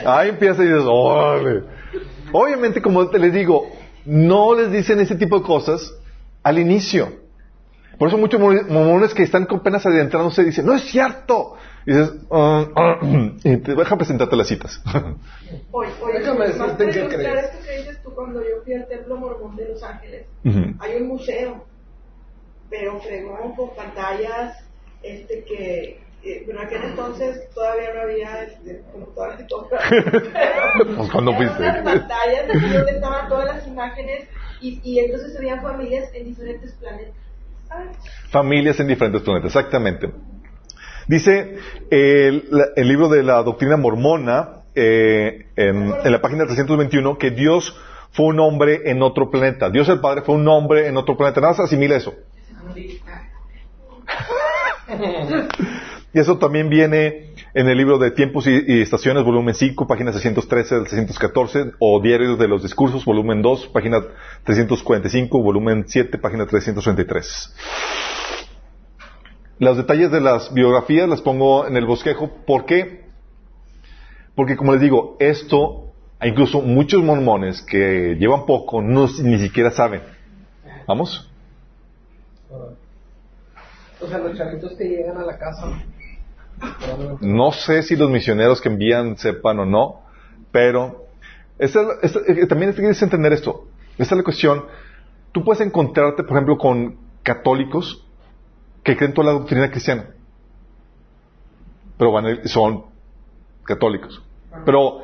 Ahí 0.06 0.30
empieza 0.30 0.64
y 0.64 0.68
dices, 0.68 0.84
órale. 0.86 1.64
Obviamente, 2.32 2.82
como 2.82 3.10
te 3.10 3.20
les 3.20 3.34
digo, 3.34 3.70
no 4.06 4.54
les 4.54 4.72
dicen 4.72 5.00
ese 5.00 5.16
tipo 5.16 5.40
de 5.40 5.46
cosas 5.46 5.94
al 6.44 6.60
inicio. 6.60 7.26
Por 7.98 8.10
eso 8.10 8.18
muchos 8.18 8.40
mormones 8.40 9.14
que 9.14 9.24
están 9.24 9.46
con 9.46 9.62
penas 9.62 9.86
adentrándose 9.86 10.44
dicen, 10.44 10.66
no 10.66 10.76
es 10.76 10.84
cierto. 10.84 11.56
Y 11.88 11.94
dices, 11.94 12.12
"Ah, 12.30 12.66
ah", 12.76 13.00
y 13.46 13.58
te 13.58 13.74
deja 13.76 13.96
presentarte 13.98 14.36
las 14.36 14.48
citas. 14.48 14.82
Oye, 15.72 15.90
oye, 16.02 16.20
Déjame 16.20 16.48
decirte 16.48 16.84
en 16.84 16.90
qué 16.92 17.00
preguntar 17.06 17.32
crees. 17.32 17.46
esto 17.46 17.58
que 17.66 17.78
dices 17.78 18.04
tú 18.04 18.14
cuando 18.14 18.42
yo 18.42 18.62
fui 18.66 18.74
al 18.74 18.88
Templo 18.88 19.16
Mormón 19.16 19.56
de 19.56 19.70
Los 19.70 19.82
Ángeles. 19.84 20.28
Ujú. 20.44 20.76
Hay 20.80 21.02
un 21.02 21.08
museo, 21.08 21.66
pero 22.70 23.00
fregón 23.00 23.56
con 23.56 23.74
pantallas, 23.74 24.58
este 25.02 25.46
que, 25.46 26.02
eh, 26.24 26.44
pero 26.46 26.60
en 26.60 26.66
aquel 26.68 26.84
entonces 26.84 27.50
todavía 27.56 27.94
no 27.94 28.02
había 28.02 28.44
este, 28.44 28.82
computadoras 28.92 29.40
y 29.40 29.48
todo. 29.48 29.70
Pues, 29.70 31.10
¿cuándo 31.12 31.32
Eran 31.32 31.38
fuiste? 31.38 31.64
unas 31.64 31.84
pantallas 31.84 32.48
donde 32.48 32.92
estaban 32.92 33.30
todas 33.30 33.46
las 33.56 33.66
imágenes 33.68 34.28
y, 34.60 34.82
y 34.84 35.00
entonces 35.00 35.32
se 35.32 35.40
veían 35.40 35.62
familias 35.62 36.10
en 36.14 36.26
diferentes 36.26 36.74
planetas. 36.74 37.16
¿Sabes? 37.70 37.98
Familias 38.30 38.80
en 38.80 38.88
diferentes 38.88 39.22
planetas, 39.22 39.48
exactamente. 39.56 40.10
Dice 41.08 41.58
el, 41.90 42.46
la- 42.52 42.68
el 42.76 42.88
libro 42.88 43.10
de 43.10 43.24
la 43.24 43.42
doctrina 43.44 43.78
mormona, 43.78 44.50
eh, 44.76 45.48
en, 45.56 45.90
la 46.12 46.22
página 46.22 46.46
321, 46.46 47.18
que 47.18 47.32
Dios 47.32 47.76
fue 48.12 48.28
un 48.28 48.40
hombre 48.40 48.82
en 48.92 49.02
otro 49.02 49.30
planeta. 49.32 49.70
Dios 49.70 49.90
el 49.90 50.00
Padre 50.00 50.22
fue 50.22 50.36
un 50.36 50.48
hombre 50.48 50.88
en 50.88 50.98
otro 50.98 51.18
planeta. 51.18 51.42
Nada 51.42 51.54
más 51.54 51.62
asimila 51.62 51.96
eso. 51.96 52.14
Y 56.14 56.20
eso 56.20 56.38
también 56.38 56.70
viene 56.70 57.34
en 57.54 57.68
el 57.70 57.78
libro 57.78 57.98
de 57.98 58.12
Tiempos 58.12 58.48
y, 58.48 58.52
y 58.68 58.82
Estaciones, 58.82 59.24
volumen 59.24 59.54
5, 59.54 59.88
página 59.88 60.12
613 60.14 60.76
al 60.76 60.88
614, 60.88 61.72
o 61.80 62.02
Diarios 62.02 62.40
de 62.40 62.48
los 62.48 62.64
Discursos, 62.64 63.04
volumen 63.04 63.42
2, 63.42 63.68
página 63.68 64.02
345, 64.44 65.42
volumen 65.44 65.84
7, 65.88 66.18
página 66.18 66.46
333. 66.46 67.54
Los 69.60 69.78
detalles 69.78 70.12
de 70.12 70.22
las 70.22 70.54
biografías 70.54 71.10
las 71.10 71.22
pongo 71.22 71.66
en 71.68 71.78
el 71.78 71.86
bosquejo. 71.86 72.30
¿Por 72.46 72.66
qué? 72.66 73.06
Porque, 74.36 74.56
como 74.56 74.74
les 74.74 74.82
digo, 74.82 75.18
esto, 75.20 75.92
incluso 76.22 76.62
muchos 76.62 77.02
mormones 77.04 77.64
que 77.64 78.16
llevan 78.20 78.46
poco, 78.46 78.82
no, 78.84 79.08
ni 79.24 79.40
siquiera 79.40 79.72
saben. 79.72 80.02
¿Vamos? 80.88 81.30
O 84.00 84.08
sea, 84.08 84.20
los 84.20 84.38
chavitos 84.38 84.74
que 84.78 84.84
llegan 84.86 85.18
a 85.18 85.26
la 85.26 85.38
casa. 85.40 85.82
No 87.22 87.52
sé 87.52 87.82
si 87.82 87.96
los 87.96 88.10
misioneros 88.12 88.62
que 88.62 88.70
envían 88.70 89.18
sepan 89.18 89.60
o 89.60 89.66
no, 89.66 90.02
pero 90.52 91.06
esta- 91.58 91.98
esta- 92.04 92.20
eh, 92.28 92.46
también 92.46 92.74
tienes 92.76 93.00
que 93.00 93.06
entender 93.06 93.34
esto. 93.34 93.66
Esta 93.98 94.14
es 94.14 94.18
la 94.18 94.24
cuestión. 94.24 94.66
Tú 95.32 95.44
puedes 95.44 95.62
encontrarte, 95.66 96.24
por 96.24 96.34
ejemplo, 96.34 96.58
con 96.58 96.98
católicos 97.24 98.07
que 98.88 98.96
creen 98.96 99.14
toda 99.14 99.34
la 99.34 99.40
doctrina 99.40 99.70
cristiana, 99.70 100.06
pero 101.98 102.14
van 102.14 102.48
son 102.48 102.86
católicos. 103.66 104.24
Pero 104.64 105.02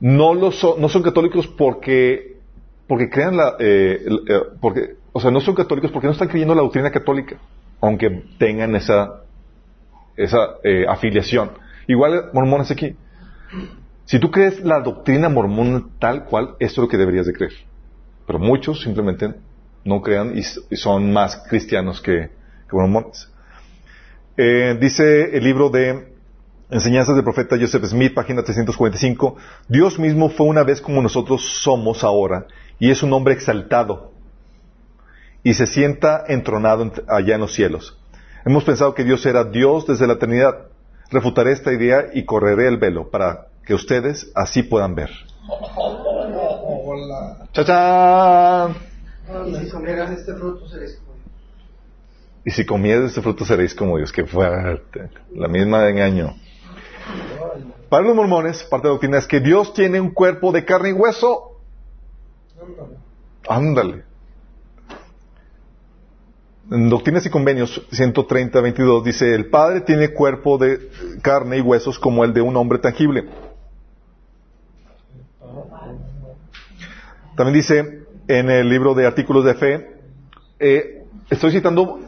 no 0.00 0.32
lo 0.32 0.52
son, 0.52 0.80
no 0.80 0.88
son 0.88 1.02
católicos 1.02 1.46
porque 1.46 2.38
porque 2.86 3.10
crean 3.10 3.36
la, 3.36 3.56
eh, 3.58 4.06
eh, 4.06 4.40
porque, 4.58 4.94
o 5.12 5.20
sea, 5.20 5.30
no 5.30 5.40
son 5.40 5.54
católicos 5.54 5.90
porque 5.90 6.06
no 6.06 6.14
están 6.14 6.28
creyendo 6.28 6.54
la 6.54 6.62
doctrina 6.62 6.90
católica, 6.90 7.36
aunque 7.82 8.08
tengan 8.38 8.74
esa 8.74 9.20
esa 10.16 10.54
eh, 10.64 10.86
afiliación. 10.88 11.50
Igual 11.86 12.30
mormones 12.32 12.70
aquí. 12.70 12.96
Si 14.06 14.18
tú 14.18 14.30
crees 14.30 14.60
la 14.60 14.80
doctrina 14.80 15.28
mormona 15.28 15.84
tal 15.98 16.24
cual, 16.24 16.54
esto 16.58 16.80
es 16.80 16.84
lo 16.86 16.88
que 16.88 16.96
deberías 16.96 17.26
de 17.26 17.34
creer. 17.34 17.52
Pero 18.26 18.38
muchos 18.38 18.80
simplemente 18.80 19.34
no 19.84 20.00
crean 20.00 20.32
y 20.38 20.42
son 20.76 21.12
más 21.12 21.36
cristianos 21.50 22.00
que, 22.00 22.30
que 22.68 22.76
mormones. 22.76 23.30
Eh, 24.36 24.76
dice 24.80 25.36
el 25.36 25.44
libro 25.44 25.70
de 25.70 26.14
Enseñanzas 26.68 27.14
del 27.14 27.24
profeta 27.24 27.56
Joseph 27.58 27.84
Smith, 27.84 28.12
página 28.12 28.42
345, 28.42 29.36
Dios 29.68 29.98
mismo 29.98 30.28
fue 30.30 30.46
una 30.46 30.64
vez 30.64 30.80
como 30.80 31.00
nosotros 31.00 31.60
somos 31.62 32.02
ahora, 32.02 32.46
y 32.80 32.90
es 32.90 33.02
un 33.04 33.12
hombre 33.12 33.34
exaltado, 33.34 34.10
y 35.44 35.54
se 35.54 35.66
sienta 35.66 36.24
entronado 36.26 36.84
ent- 36.84 37.04
allá 37.08 37.36
en 37.36 37.40
los 37.40 37.54
cielos. 37.54 37.96
Hemos 38.44 38.64
pensado 38.64 38.94
que 38.94 39.04
Dios 39.04 39.24
era 39.26 39.44
Dios 39.44 39.86
desde 39.86 40.06
la 40.06 40.14
eternidad. 40.14 40.66
Refutaré 41.10 41.52
esta 41.52 41.72
idea 41.72 42.06
y 42.12 42.24
correré 42.24 42.66
el 42.66 42.78
velo 42.78 43.10
para 43.10 43.46
que 43.64 43.74
ustedes 43.74 44.30
así 44.34 44.62
puedan 44.64 44.94
ver. 44.96 45.10
Hola. 45.48 47.46
¡Chachán! 47.52 48.74
Y 49.46 49.54
si 49.56 49.70
comieras 49.70 50.10
este 50.10 50.34
fruto 50.34 50.68
seréis. 50.68 50.98
Y 52.46 52.52
si 52.52 52.64
comieres 52.64 53.00
de 53.00 53.06
este 53.08 53.22
fruto 53.22 53.44
seréis 53.44 53.74
como 53.74 53.96
Dios. 53.96 54.12
¡Qué 54.12 54.24
fuerte! 54.24 55.10
La 55.34 55.48
misma 55.48 55.82
de 55.82 55.90
engaño. 55.90 56.36
Para 57.88 58.04
los 58.04 58.14
mormones, 58.14 58.62
parte 58.62 58.86
de 58.86 58.90
la 58.90 58.92
doctrina 58.92 59.18
es 59.18 59.26
que 59.26 59.40
Dios 59.40 59.74
tiene 59.74 60.00
un 60.00 60.12
cuerpo 60.12 60.52
de 60.52 60.64
carne 60.64 60.90
y 60.90 60.92
hueso. 60.92 61.60
Ándale. 63.48 64.04
En 66.70 66.88
Doctrinas 66.88 67.26
y 67.26 67.30
Convenios 67.30 67.84
130, 67.90 68.60
22 68.60 69.04
dice, 69.04 69.34
el 69.34 69.50
Padre 69.50 69.80
tiene 69.80 70.10
cuerpo 70.10 70.56
de 70.56 70.88
carne 71.22 71.58
y 71.58 71.60
huesos 71.62 71.98
como 71.98 72.24
el 72.24 72.32
de 72.32 72.42
un 72.42 72.56
hombre 72.56 72.78
tangible. 72.78 73.28
También 77.36 77.54
dice 77.54 78.06
en 78.28 78.50
el 78.50 78.68
libro 78.68 78.94
de 78.94 79.04
Artículos 79.04 79.44
de 79.44 79.54
Fe, 79.54 80.00
eh, 80.60 80.95
estoy 81.30 81.52
citando 81.52 82.00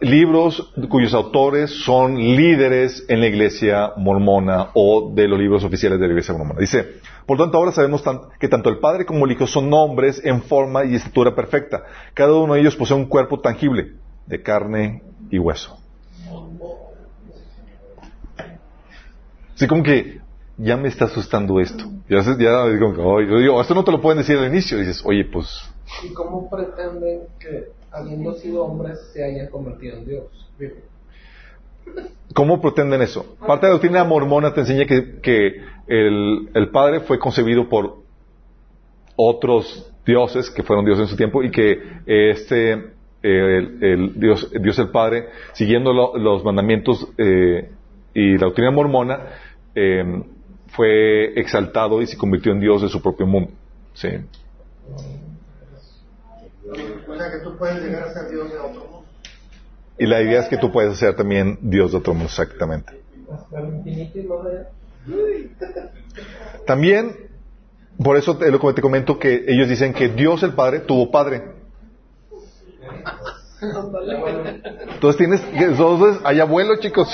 libros 0.00 0.72
cuyos 0.88 1.14
autores 1.14 1.70
son 1.84 2.16
líderes 2.16 3.04
en 3.08 3.20
la 3.20 3.26
iglesia 3.26 3.92
mormona 3.96 4.68
o 4.74 5.12
de 5.14 5.28
los 5.28 5.38
libros 5.38 5.64
oficiales 5.64 5.98
de 5.98 6.06
la 6.06 6.12
iglesia 6.12 6.34
mormona. 6.34 6.60
Dice, 6.60 7.00
por 7.26 7.38
tanto 7.38 7.58
ahora 7.58 7.72
sabemos 7.72 8.02
que 8.38 8.48
tanto 8.48 8.68
el 8.68 8.78
Padre 8.78 9.06
como 9.06 9.24
el 9.24 9.32
Hijo 9.32 9.46
son 9.46 9.72
hombres 9.72 10.20
en 10.24 10.42
forma 10.42 10.84
y 10.84 10.94
estatura 10.94 11.34
perfecta. 11.34 11.84
Cada 12.14 12.34
uno 12.34 12.54
de 12.54 12.60
ellos 12.60 12.76
posee 12.76 12.96
un 12.96 13.06
cuerpo 13.06 13.40
tangible, 13.40 13.94
de 14.26 14.42
carne 14.42 15.02
y 15.30 15.38
hueso. 15.38 15.78
Así 19.54 19.66
como 19.66 19.82
que 19.82 20.20
ya 20.58 20.76
me 20.76 20.88
está 20.88 21.06
asustando 21.06 21.60
esto. 21.60 21.84
Ya, 22.08 22.20
ya 22.20 22.66
digo, 22.66 23.18
digo, 23.20 23.60
esto 23.60 23.74
no 23.74 23.84
te 23.84 23.92
lo 23.92 24.00
pueden 24.00 24.18
decir 24.18 24.38
al 24.38 24.46
inicio. 24.46 24.78
Dices, 24.78 25.02
oye, 25.04 25.24
pues 25.24 25.48
¿Y 26.02 26.12
cómo 26.12 26.50
pretenden 26.50 27.22
que, 27.38 27.68
habiendo 27.96 28.32
sido 28.34 28.64
hombres, 28.64 28.98
se 29.12 29.24
hayan 29.24 29.48
convertido 29.48 29.96
en 29.98 30.06
Dios? 30.06 30.24
¿Cómo 32.34 32.60
pretenden 32.60 33.00
eso? 33.02 33.36
Parte 33.46 33.66
de 33.66 33.70
la 33.70 33.74
doctrina 33.74 34.04
mormona 34.04 34.52
te 34.52 34.60
enseña 34.60 34.84
que, 34.86 35.20
que 35.20 35.62
el, 35.86 36.50
el 36.54 36.68
Padre 36.70 37.00
fue 37.00 37.18
concebido 37.18 37.68
por 37.68 37.98
otros 39.16 39.90
dioses 40.04 40.50
que 40.50 40.62
fueron 40.62 40.84
dioses 40.84 41.02
en 41.04 41.08
su 41.08 41.16
tiempo 41.16 41.42
y 41.42 41.50
que 41.50 41.78
este 42.06 42.72
eh, 42.72 42.82
el, 43.22 43.78
el 43.82 44.20
Dios, 44.20 44.50
Dios 44.60 44.78
el 44.78 44.90
Padre, 44.90 45.28
siguiendo 45.54 45.92
lo- 45.92 46.16
los 46.18 46.44
mandamientos 46.44 47.08
eh, 47.16 47.70
y 48.14 48.32
la 48.36 48.46
doctrina 48.46 48.70
mormona, 48.70 49.20
eh, 49.74 50.22
fue 50.68 51.38
exaltado 51.40 52.02
y 52.02 52.06
se 52.06 52.16
convirtió 52.18 52.52
en 52.52 52.60
Dios 52.60 52.82
de 52.82 52.88
su 52.88 53.00
propio 53.00 53.26
mundo. 53.26 53.50
¿sí? 53.94 54.08
O 56.68 57.16
sea 57.16 57.30
que 57.30 57.38
tú 57.38 57.56
puedes 57.56 57.82
llegar 57.82 58.02
a 58.04 58.12
ser 58.12 58.30
Dios 58.30 58.50
de 58.50 58.58
otro 58.58 58.80
mundo. 58.80 59.04
Y 59.98 60.06
la 60.06 60.20
idea 60.20 60.40
es 60.40 60.48
que 60.48 60.58
tú 60.58 60.70
puedes 60.72 60.98
ser 60.98 61.16
también 61.16 61.58
Dios 61.62 61.92
de 61.92 61.98
otro 61.98 62.12
mundo, 62.12 62.28
exactamente. 62.28 63.00
hasta 63.32 63.60
el 63.60 63.76
infinito 63.76 64.18
y 64.18 64.22
más 64.24 64.46
allá. 64.46 64.68
También 66.66 67.26
por 68.02 68.16
eso 68.16 68.38
es 68.42 68.52
lo 68.52 68.60
que 68.60 68.72
te 68.74 68.82
comento 68.82 69.18
que 69.18 69.44
ellos 69.46 69.68
dicen 69.68 69.94
que 69.94 70.08
Dios 70.08 70.42
el 70.42 70.52
Padre 70.52 70.80
tuvo 70.80 71.10
padre. 71.10 71.42
Entonces 74.92 75.16
tienes, 75.16 75.42
entonces 75.52 76.20
hay 76.24 76.40
abuelo, 76.40 76.78
chicos. 76.78 77.08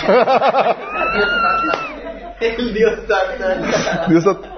El 2.40 2.74
Dios 2.74 2.98
Santa. 3.06 4.08
Dios 4.08 4.24
Santa. 4.24 4.48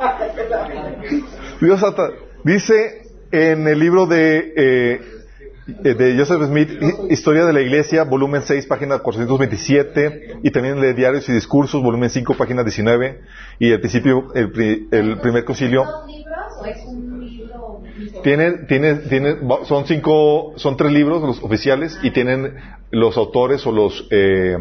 Dios 1.61 1.81
Santa. 1.81 2.09
Dice 2.43 3.04
en 3.35 3.67
el 3.67 3.79
libro 3.79 4.07
de, 4.07 4.53
eh, 4.57 5.01
de 5.97 6.17
Joseph 6.19 6.43
Smith, 6.47 6.71
Hi- 6.81 7.13
Historia 7.13 7.45
de 7.47 7.53
la 7.53 7.61
Iglesia, 7.61 8.05
volumen 8.05 8.43
6, 8.43 8.67
página 8.67 8.99
427, 8.99 10.39
y 10.43 10.51
también 10.51 10.81
de 10.81 10.95
Diarios 10.95 11.29
y 11.29 11.33
Discursos, 11.33 11.83
volumen 11.83 12.11
5, 12.11 12.35
página 12.35 12.63
19, 12.63 13.21
y 13.59 13.71
el 13.73 13.81
principio, 13.81 14.33
el, 14.35 14.53
pri- 14.53 14.89
el 14.93 15.19
primer 15.19 15.45
concilio. 15.45 15.85
¿Dos 15.85 16.07
libros 16.07 16.37
o 16.61 16.67
es 16.67 16.77
un 16.87 17.21
libro? 17.27 17.83
Tiene, 18.23 18.53
tiene, 18.69 18.95
tiene, 18.97 19.37
son 19.65 19.87
cinco, 19.87 20.53
son 20.57 20.77
tres 20.77 20.93
libros 20.93 21.23
los 21.23 21.43
oficiales 21.43 21.99
y 22.03 22.11
tienen 22.11 22.55
los 22.91 23.17
autores 23.17 23.67
o 23.67 23.73
los 23.73 24.07
eh, 24.11 24.57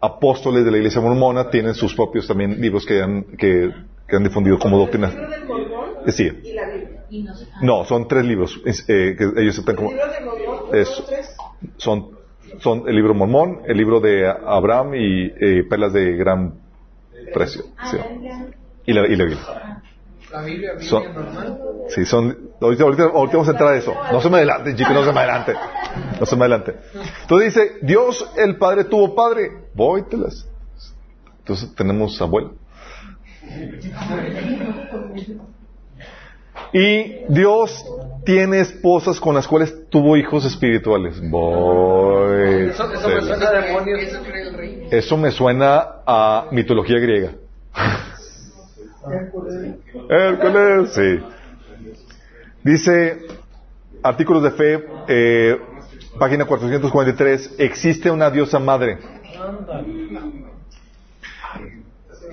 apóstoles 0.00 0.64
de 0.64 0.70
la 0.70 0.76
Iglesia 0.78 1.00
mormona 1.00 1.50
tienen 1.50 1.74
sus 1.74 1.94
propios 1.94 2.26
también 2.26 2.60
libros 2.60 2.84
que 2.86 3.02
han, 3.02 3.24
que, 3.36 3.70
que 4.06 4.16
han 4.16 4.24
difundido 4.24 4.58
como 4.58 4.78
doctrina. 4.78 5.08
El 5.08 5.14
libro 5.16 5.30
del 5.30 5.44
Mormón 5.46 5.88
Eh, 6.06 6.12
sí. 6.12 6.30
No 7.62 7.84
son 7.84 8.06
tres 8.08 8.24
libros 8.24 8.60
es, 8.64 8.80
eh, 8.88 9.14
que 9.16 9.24
ellos 9.42 9.58
están 9.58 9.76
como 9.76 9.90
El 9.90 9.96
libro 9.96 10.12
del 10.12 10.24
Mormón, 10.24 10.58
uno, 10.68 10.74
Es- 10.74 11.02
son 11.76 12.18
son 12.60 12.88
el 12.88 12.94
libro 12.96 13.14
mormón, 13.14 13.60
el 13.66 13.76
libro 13.76 14.00
de 14.00 14.26
Abraham 14.26 14.94
y 14.94 15.26
eh, 15.38 15.64
perlas 15.68 15.92
de 15.92 16.16
gran 16.16 16.54
precio. 17.34 17.64
Ah, 17.76 17.90
sí. 17.90 17.96
la 17.98 18.06
Biblia. 18.08 18.46
Y 18.86 18.92
la, 18.94 19.06
y 19.06 19.16
la 19.16 19.24
Biblia. 19.24 19.82
La 20.32 20.42
Biblia, 20.42 20.72
Biblia 20.72 20.88
Son- 20.88 21.14
normal. 21.14 21.58
Sí, 21.88 22.04
son. 22.06 22.36
Ahorita, 22.60 22.84
ahorita, 22.84 23.02
ahorita 23.04 23.36
vamos 23.36 23.48
a 23.48 23.50
entrar 23.52 23.72
a 23.72 23.76
eso. 23.76 23.94
No 24.12 24.20
se 24.20 24.30
me 24.30 24.36
adelante, 24.38 24.74
chicos, 24.74 24.92
no 24.94 25.04
se 25.04 25.12
me 25.12 25.18
adelante. 25.20 25.54
No 26.18 26.26
se 26.26 26.36
me 26.36 26.42
adelante. 26.42 26.74
Entonces 27.22 27.54
dice: 27.54 27.72
Dios 27.82 28.30
el 28.36 28.56
Padre 28.56 28.84
tuvo 28.84 29.14
padre. 29.14 29.50
Vóytelas. 29.74 30.48
Entonces 31.40 31.74
tenemos 31.74 32.20
abuelo. 32.20 32.54
Y 36.72 37.24
Dios 37.28 37.84
tiene 38.24 38.60
esposas 38.60 39.18
con 39.20 39.34
las 39.34 39.46
cuales 39.48 39.88
tuvo 39.88 40.16
hijos 40.16 40.44
espirituales. 40.44 41.16
Eso, 41.16 42.92
eso 42.92 43.08
me 43.08 43.20
suena 43.22 43.48
a 43.48 43.52
demonios. 43.52 44.00
Eso 44.90 45.16
me 45.16 45.30
suena 45.30 45.86
a 46.06 46.46
mitología 46.50 46.98
griega. 46.98 47.32
Hércules, 50.10 50.92
sí. 50.92 51.20
Dice, 52.62 53.18
artículos 54.02 54.42
de 54.42 54.50
fe, 54.50 54.84
eh, 55.08 55.56
página 56.18 56.44
443, 56.44 57.54
existe 57.58 58.10
una 58.10 58.30
diosa 58.30 58.58
madre. 58.58 58.98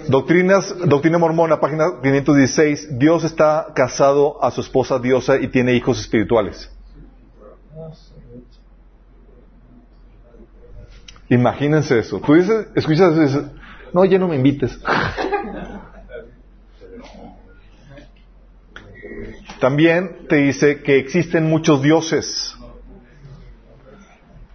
Doctrinas, 0.07 0.75
doctrina 0.87 1.17
mormona, 1.17 1.59
página 1.59 1.85
516, 2.01 2.99
Dios 2.99 3.23
está 3.23 3.67
casado 3.75 4.43
a 4.43 4.51
su 4.51 4.61
esposa 4.61 4.99
diosa 4.99 5.37
y 5.37 5.47
tiene 5.47 5.73
hijos 5.73 5.99
espirituales. 5.99 6.71
Imagínense 11.29 11.99
eso. 11.99 12.19
Tú 12.19 12.33
dices, 12.35 12.67
escuchas 12.75 13.13
no, 13.93 14.05
ya 14.05 14.19
no 14.19 14.27
me 14.27 14.35
invites. 14.35 14.79
También 19.59 20.27
te 20.27 20.35
dice 20.35 20.81
que 20.83 20.99
existen 20.99 21.49
muchos 21.49 21.81
dioses. 21.81 22.55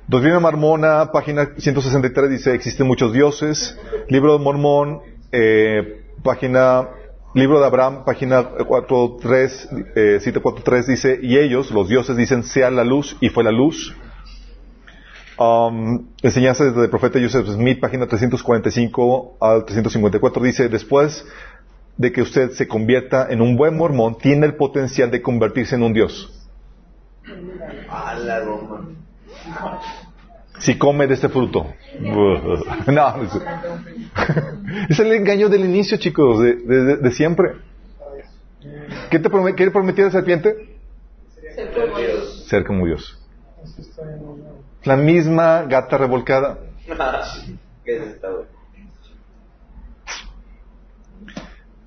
Doctrina 0.06 0.40
Mormona, 0.40 1.10
página 1.12 1.50
163, 1.56 2.30
dice 2.30 2.54
existen 2.54 2.86
muchos 2.86 3.12
dioses. 3.12 3.78
Libro 4.08 4.36
de 4.36 4.44
Mormón, 4.44 5.00
eh, 5.32 6.04
página, 6.22 6.88
libro 7.34 7.60
de 7.60 7.66
Abraham, 7.66 8.04
página 8.04 8.42
43, 8.44 9.68
eh, 9.94 10.18
cita 10.20 10.40
43, 10.40 10.86
dice, 10.86 11.18
y 11.22 11.38
ellos, 11.38 11.70
los 11.70 11.88
dioses, 11.88 12.16
dicen, 12.16 12.42
sea 12.42 12.70
la 12.70 12.84
luz, 12.84 13.16
y 13.20 13.28
fue 13.28 13.44
la 13.44 13.52
luz. 13.52 13.94
Um, 15.38 16.08
enseñanzas 16.22 16.76
del 16.76 16.90
profeta 16.90 17.18
Joseph 17.18 17.46
Smith, 17.46 17.80
página 17.80 18.06
345 18.06 19.38
al 19.40 19.64
354, 19.64 20.42
dice, 20.42 20.68
después 20.68 21.24
de 21.96 22.12
que 22.12 22.22
usted 22.22 22.50
se 22.52 22.68
convierta 22.68 23.26
en 23.30 23.40
un 23.40 23.56
buen 23.56 23.76
mormón, 23.76 24.18
tiene 24.18 24.46
el 24.46 24.54
potencial 24.54 25.10
de 25.10 25.22
convertirse 25.22 25.76
en 25.76 25.82
un 25.82 25.92
dios. 25.92 26.30
Si 30.60 30.78
come 30.78 31.06
de 31.06 31.14
este 31.14 31.28
fruto. 31.28 31.74
no, 32.00 33.16
no 33.16 33.22
es- 33.24 33.40
es 34.90 34.98
el 35.00 35.12
engaño 35.12 35.48
del 35.48 35.64
inicio, 35.64 35.98
chicos, 35.98 36.40
de, 36.40 36.54
de- 36.56 36.84
de- 36.84 36.96
de 36.96 37.10
siempre. 37.12 37.52
¿Qué 39.10 39.18
te 39.18 39.28
prome- 39.30 39.54
qué 39.54 39.70
prometía 39.70 40.04
la 40.04 40.10
serpiente? 40.10 40.76
Ser 41.54 41.72
como 41.74 41.96
Dios. 41.98 42.44
Ser 42.48 42.64
como 42.64 42.86
Dios. 42.86 43.18
La 44.84 44.96
misma 44.96 45.62
gata 45.62 45.98
revolcada. 45.98 46.58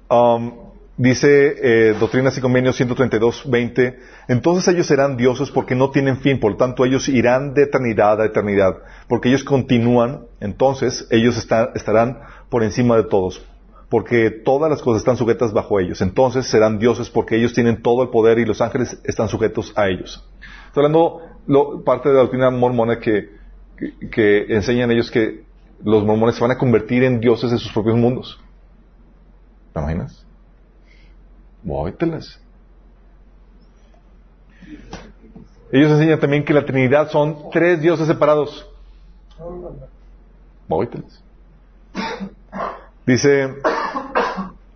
Um, 0.09 0.62
dice 0.97 1.55
eh, 1.89 1.95
Doctrinas 1.99 2.37
y 2.37 2.41
Convenios 2.41 2.75
132, 2.75 3.49
20, 3.49 3.99
entonces 4.27 4.73
ellos 4.73 4.85
serán 4.87 5.17
dioses 5.17 5.49
porque 5.51 5.75
no 5.75 5.89
tienen 5.89 6.17
fin, 6.17 6.39
por 6.39 6.51
lo 6.51 6.57
tanto 6.57 6.85
ellos 6.85 7.09
irán 7.09 7.53
de 7.53 7.63
eternidad 7.63 8.21
a 8.21 8.25
eternidad, 8.25 8.77
porque 9.07 9.29
ellos 9.29 9.43
continúan, 9.43 10.25
entonces 10.39 11.07
ellos 11.09 11.35
estarán 11.75 12.19
por 12.49 12.63
encima 12.63 12.95
de 12.95 13.03
todos, 13.05 13.43
porque 13.89 14.29
todas 14.29 14.69
las 14.69 14.81
cosas 14.81 15.01
están 15.01 15.17
sujetas 15.17 15.51
bajo 15.51 15.79
ellos, 15.79 16.01
entonces 16.01 16.45
serán 16.47 16.77
dioses 16.77 17.09
porque 17.09 17.35
ellos 17.37 17.53
tienen 17.53 17.81
todo 17.81 18.03
el 18.03 18.09
poder 18.09 18.37
y 18.39 18.45
los 18.45 18.61
ángeles 18.61 18.99
están 19.03 19.29
sujetos 19.29 19.73
a 19.75 19.87
ellos. 19.89 20.23
Estoy 20.67 20.85
hablando 20.85 21.21
lo- 21.47 21.83
parte 21.83 22.09
de 22.09 22.15
la 22.15 22.21
doctrina 22.21 22.49
mormona 22.51 22.99
que, 22.99 23.29
que, 23.77 24.09
que 24.09 24.45
enseñan 24.55 24.91
ellos 24.91 25.09
que 25.11 25.43
los 25.83 26.03
mormones 26.05 26.35
se 26.35 26.41
van 26.41 26.51
a 26.51 26.57
convertir 26.57 27.03
en 27.03 27.19
dioses 27.19 27.51
de 27.51 27.57
sus 27.57 27.71
propios 27.71 27.97
mundos. 27.97 28.39
¿Te 29.73 29.79
imaginas? 29.79 30.22
Vóytelas. 31.63 32.39
Ellos 35.71 35.91
enseñan 35.91 36.19
también 36.19 36.45
que 36.45 36.53
la 36.53 36.65
Trinidad 36.65 37.09
son 37.09 37.49
tres 37.51 37.81
dioses 37.81 38.07
separados. 38.07 38.69
Vóytelas. 40.67 41.23
Dice 43.05 43.55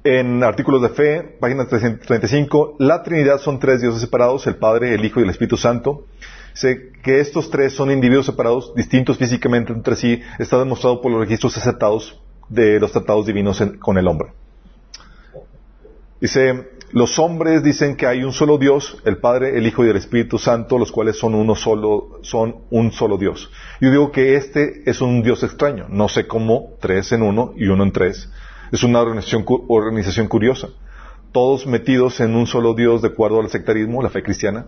en 0.04 0.42
artículos 0.44 0.82
de 0.82 0.90
fe, 0.90 1.38
página 1.40 1.68
335, 1.68 2.78
la 2.80 3.04
Trinidad 3.04 3.40
son 3.40 3.60
tres 3.60 3.82
dioses 3.82 4.02
separados, 4.02 4.48
el 4.48 4.56
Padre, 4.56 4.96
el 4.96 5.04
Hijo 5.04 5.20
y 5.20 5.24
el 5.24 5.30
Espíritu 5.30 5.58
Santo. 5.58 6.06
Dice 6.54 6.94
que 7.04 7.20
estos 7.20 7.52
tres 7.52 7.74
son 7.74 7.92
individuos 7.92 8.26
separados, 8.26 8.74
distintos 8.74 9.18
físicamente 9.18 9.74
entre 9.74 9.96
sí, 9.96 10.22
está 10.40 10.58
demostrado 10.58 11.02
por 11.02 11.12
los 11.12 11.20
registros 11.20 11.58
aceptados 11.58 12.20
de 12.50 12.80
los 12.80 12.92
tratados 12.92 13.26
divinos 13.26 13.62
con 13.80 13.98
el 13.98 14.08
hombre. 14.08 14.30
Dice, 16.22 16.70
los 16.92 17.20
hombres 17.20 17.64
dicen 17.64 17.98
que 17.98 18.08
hay 18.08 18.24
un 18.24 18.32
solo 18.32 18.58
Dios, 18.58 18.98
el 19.04 19.18
Padre, 19.18 19.58
el 19.58 19.68
Hijo 19.68 19.86
y 19.86 19.90
el 19.90 19.98
Espíritu 19.98 20.38
Santo, 20.38 20.80
los 20.80 20.92
cuales 20.92 21.18
son 21.18 21.36
uno 21.36 21.54
solo, 21.54 22.20
son 22.22 22.58
un 22.70 22.94
solo 22.94 23.18
Dios. 23.18 23.52
Yo 23.82 23.92
digo 23.92 24.12
que 24.12 24.36
este 24.36 24.90
es 24.90 25.02
un 25.02 25.22
Dios 25.22 25.44
extraño. 25.44 25.88
No 25.90 26.08
sé 26.08 26.28
cómo, 26.28 26.78
tres 26.80 27.12
en 27.12 27.24
uno 27.24 27.54
y 27.58 27.68
uno 27.68 27.84
en 27.84 27.92
tres. 27.92 28.30
Es 28.72 28.84
una 28.84 29.02
organización, 29.02 29.44
organización 29.68 30.28
curiosa. 30.28 30.70
Todos 31.34 31.68
metidos 31.68 32.22
en 32.22 32.36
un 32.36 32.48
solo 32.48 32.74
Dios 32.74 33.02
de 33.02 33.10
acuerdo 33.10 33.42
al 33.42 33.50
sectarismo, 33.50 34.02
la 34.02 34.10
fe 34.10 34.24
cristiana. 34.24 34.68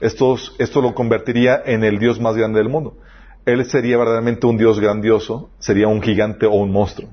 Esto 0.00 0.80
lo 0.80 0.94
convertiría 0.94 1.60
en 1.66 1.84
el 1.84 1.98
Dios 1.98 2.18
más 2.18 2.34
grande 2.34 2.60
del 2.60 2.70
mundo. 2.70 2.96
Él 3.44 3.64
sería 3.66 3.98
verdaderamente 3.98 4.46
un 4.46 4.56
Dios 4.56 4.80
grandioso, 4.80 5.50
sería 5.58 5.88
un 5.88 6.00
gigante 6.00 6.46
o 6.46 6.52
un 6.52 6.70
monstruo. 6.70 7.10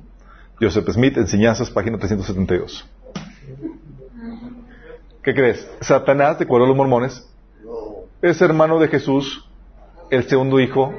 Joseph 0.61 0.89
Smith, 0.91 1.17
Enseñanzas, 1.17 1.69
página 1.69 1.97
372. 1.97 2.85
¿Qué 5.25 5.33
crees? 5.33 5.67
Satanás, 5.81 6.37
de 6.37 6.45
acuerdo 6.45 6.65
a 6.65 6.67
los 6.67 6.77
mormones, 6.77 7.27
es 8.21 8.39
hermano 8.43 8.79
de 8.79 8.87
Jesús, 8.87 9.49
el 10.11 10.23
segundo 10.29 10.59
hijo 10.59 10.93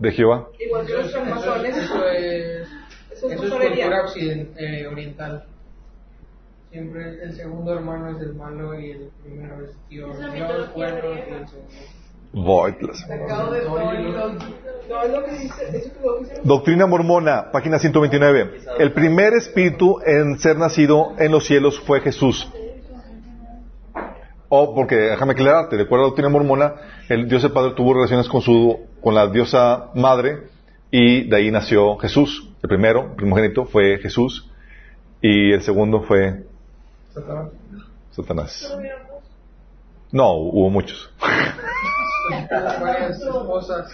de 0.00 0.10
Jehová. 0.10 0.48
Igual 0.58 0.84
que 0.84 0.92
los 0.94 1.12
francmasones. 1.12 1.76
Eso 1.76 2.08
es, 2.08 2.24
Eso 2.24 2.66
es 2.66 3.12
eso 3.12 3.28
es 3.30 3.40
masonería. 3.42 4.02
cultura 4.02 4.42
eh, 4.58 4.88
oriental. 4.88 5.44
Siempre 6.72 7.22
el 7.22 7.36
segundo 7.36 7.72
hermano 7.72 8.16
es 8.16 8.20
el 8.20 8.34
malo 8.34 8.80
y 8.80 8.90
el 8.90 9.10
primero 9.22 9.64
es 9.64 9.70
Dios. 9.88 10.18
Dios 10.18 10.50
es 10.64 10.74
bueno 10.74 11.14
y 11.14 11.32
el 11.32 11.48
segundo. 11.48 11.74
Dice. 15.30 15.92
Doctrina 16.42 16.86
mormona, 16.86 17.52
página 17.52 17.78
129. 17.78 18.60
El 18.80 18.92
primer 18.92 19.34
espíritu 19.34 20.00
en 20.04 20.36
ser 20.40 20.58
nacido 20.58 21.14
en 21.18 21.30
los 21.30 21.46
cielos 21.46 21.80
fue 21.80 22.00
Jesús. 22.00 22.52
O 24.48 24.74
porque, 24.74 24.94
déjame 24.94 25.32
aclararte, 25.32 25.76
de 25.76 25.82
acuerdo 25.82 26.04
a 26.04 26.06
la 26.06 26.08
doctrina 26.10 26.28
mormona, 26.28 26.74
el 27.08 27.28
Dios 27.28 27.42
el 27.42 27.52
Padre 27.52 27.72
tuvo 27.74 27.94
relaciones 27.94 28.28
con 28.28 28.42
su, 28.42 28.86
con 29.00 29.14
la 29.14 29.26
diosa 29.26 29.90
madre 29.94 30.44
y 30.90 31.28
de 31.28 31.36
ahí 31.36 31.50
nació 31.50 31.96
Jesús. 31.96 32.48
El 32.62 32.68
primero, 32.68 33.16
primogénito, 33.16 33.64
fue 33.64 33.98
Jesús 33.98 34.48
y 35.20 35.52
el 35.52 35.62
segundo 35.62 36.02
fue 36.02 36.44
Satanás. 37.12 37.48
Satanás. 38.12 38.76
No, 40.12 40.32
hubo 40.34 40.70
muchos. 40.70 41.10
Varias 42.80 43.20
esposas. 43.20 43.90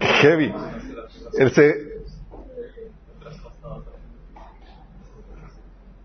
Heavy. 0.00 0.54
Él 1.38 1.50
se... 1.52 1.92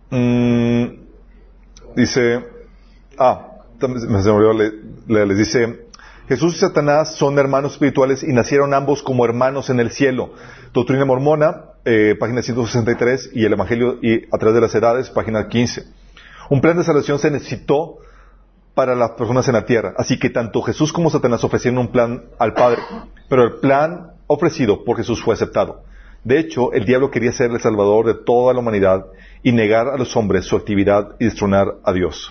Mm, 0.09 1.05
dice... 1.95 2.57
Ah, 3.18 3.59
me 3.82 4.22
se 4.22 4.32
me 5.07 5.26
les 5.26 5.38
dice... 5.38 5.88
Jesús 6.28 6.57
y 6.57 6.59
Satanás 6.59 7.15
son 7.15 7.39
hermanos 7.39 7.74
espirituales 7.74 8.22
y 8.22 8.34
nacieron 8.34 8.74
ambos 8.74 9.01
como 9.01 9.24
hermanos 9.24 9.70
en 9.70 9.80
el 9.80 9.91
cielo. 9.91 10.34
Doctrina 10.74 11.05
mormona, 11.05 11.68
eh, 11.86 12.15
página 12.20 12.41
163, 12.41 13.32
y 13.34 13.45
el 13.45 13.53
Evangelio 13.53 13.97
y 14.01 14.26
a 14.26 14.38
través 14.38 14.55
de 14.55 14.59
las 14.59 14.76
edades, 14.76 15.09
página 15.09 15.47
15. 15.47 15.86
Un 16.49 16.59
plan 16.59 16.76
de 16.76 16.84
salvación 16.84 17.18
se 17.18 17.32
necesitó 17.32 17.99
para 18.74 18.93
las 18.93 19.11
personas 19.11 19.47
en 19.47 19.53
la 19.53 19.65
tierra. 19.65 19.93
Así 19.97 20.20
que 20.20 20.30
tanto 20.30 20.61
Jesús 20.61 20.91
como 20.91 21.09
Satanás 21.09 21.45
ofrecieron 21.45 21.78
un 21.78 21.93
plan 21.93 22.26
al 22.39 22.53
Padre, 22.53 22.82
pero 23.30 23.45
el 23.45 23.53
plan 23.61 24.11
ofrecido 24.28 24.84
por 24.84 24.97
Jesús 24.97 25.24
fue 25.24 25.34
aceptado. 25.34 25.84
De 26.26 26.39
hecho, 26.39 26.74
el 26.74 26.84
diablo 26.84 27.09
quería 27.09 27.32
ser 27.32 27.51
el 27.51 27.61
salvador 27.61 28.05
de 28.05 28.15
toda 28.15 28.53
la 28.53 28.59
humanidad 28.59 29.05
y 29.43 29.53
negar 29.53 29.88
a 29.88 29.97
los 29.97 30.13
hombres 30.18 30.43
su 30.43 30.57
actividad 30.57 31.15
y 31.20 31.26
destronar 31.26 31.76
a 31.86 31.93
Dios. 31.93 32.30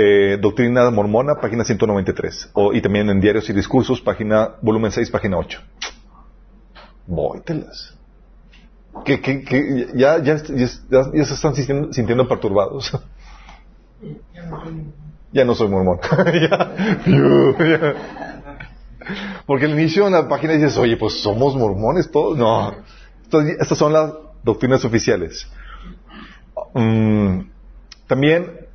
Eh, 0.00 0.38
Doctrina 0.40 0.88
Mormona, 0.92 1.34
página 1.40 1.64
193. 1.64 2.50
O- 2.52 2.72
y 2.72 2.80
también 2.80 3.10
en 3.10 3.20
Diarios 3.20 3.50
y 3.50 3.52
Discursos, 3.52 4.00
página, 4.00 4.50
volumen 4.62 4.92
6, 4.92 5.10
página 5.10 5.36
8. 5.38 5.60
Vóytelas. 7.08 7.96
Que, 9.04 9.20
que, 9.20 9.42
que 9.42 9.88
ya, 9.96 10.18
ya, 10.22 10.36
ya, 10.36 10.68
se 10.68 11.34
están 11.34 11.56
sintiendo, 11.56 11.92
sintiendo 11.92 12.28
perturbados. 12.28 12.96
Ya 15.32 15.44
no 15.44 15.54
soy 15.56 15.66
mormón. 15.66 15.98
Porque 19.46 19.64
al 19.64 19.72
inicio 19.72 20.06
en 20.06 20.12
la 20.12 20.28
página 20.28 20.52
dices, 20.52 20.76
oye, 20.78 20.96
pues 20.96 21.20
somos 21.20 21.56
mormones 21.56 22.08
todos. 22.08 22.38
No. 22.38 22.72
Estas, 23.24 23.46
estas 23.46 23.78
son 23.78 23.92
las 23.92 24.12
doctrinas 24.44 24.84
oficiales. 24.84 25.48
Mm, 26.74 27.40
también 28.06 28.67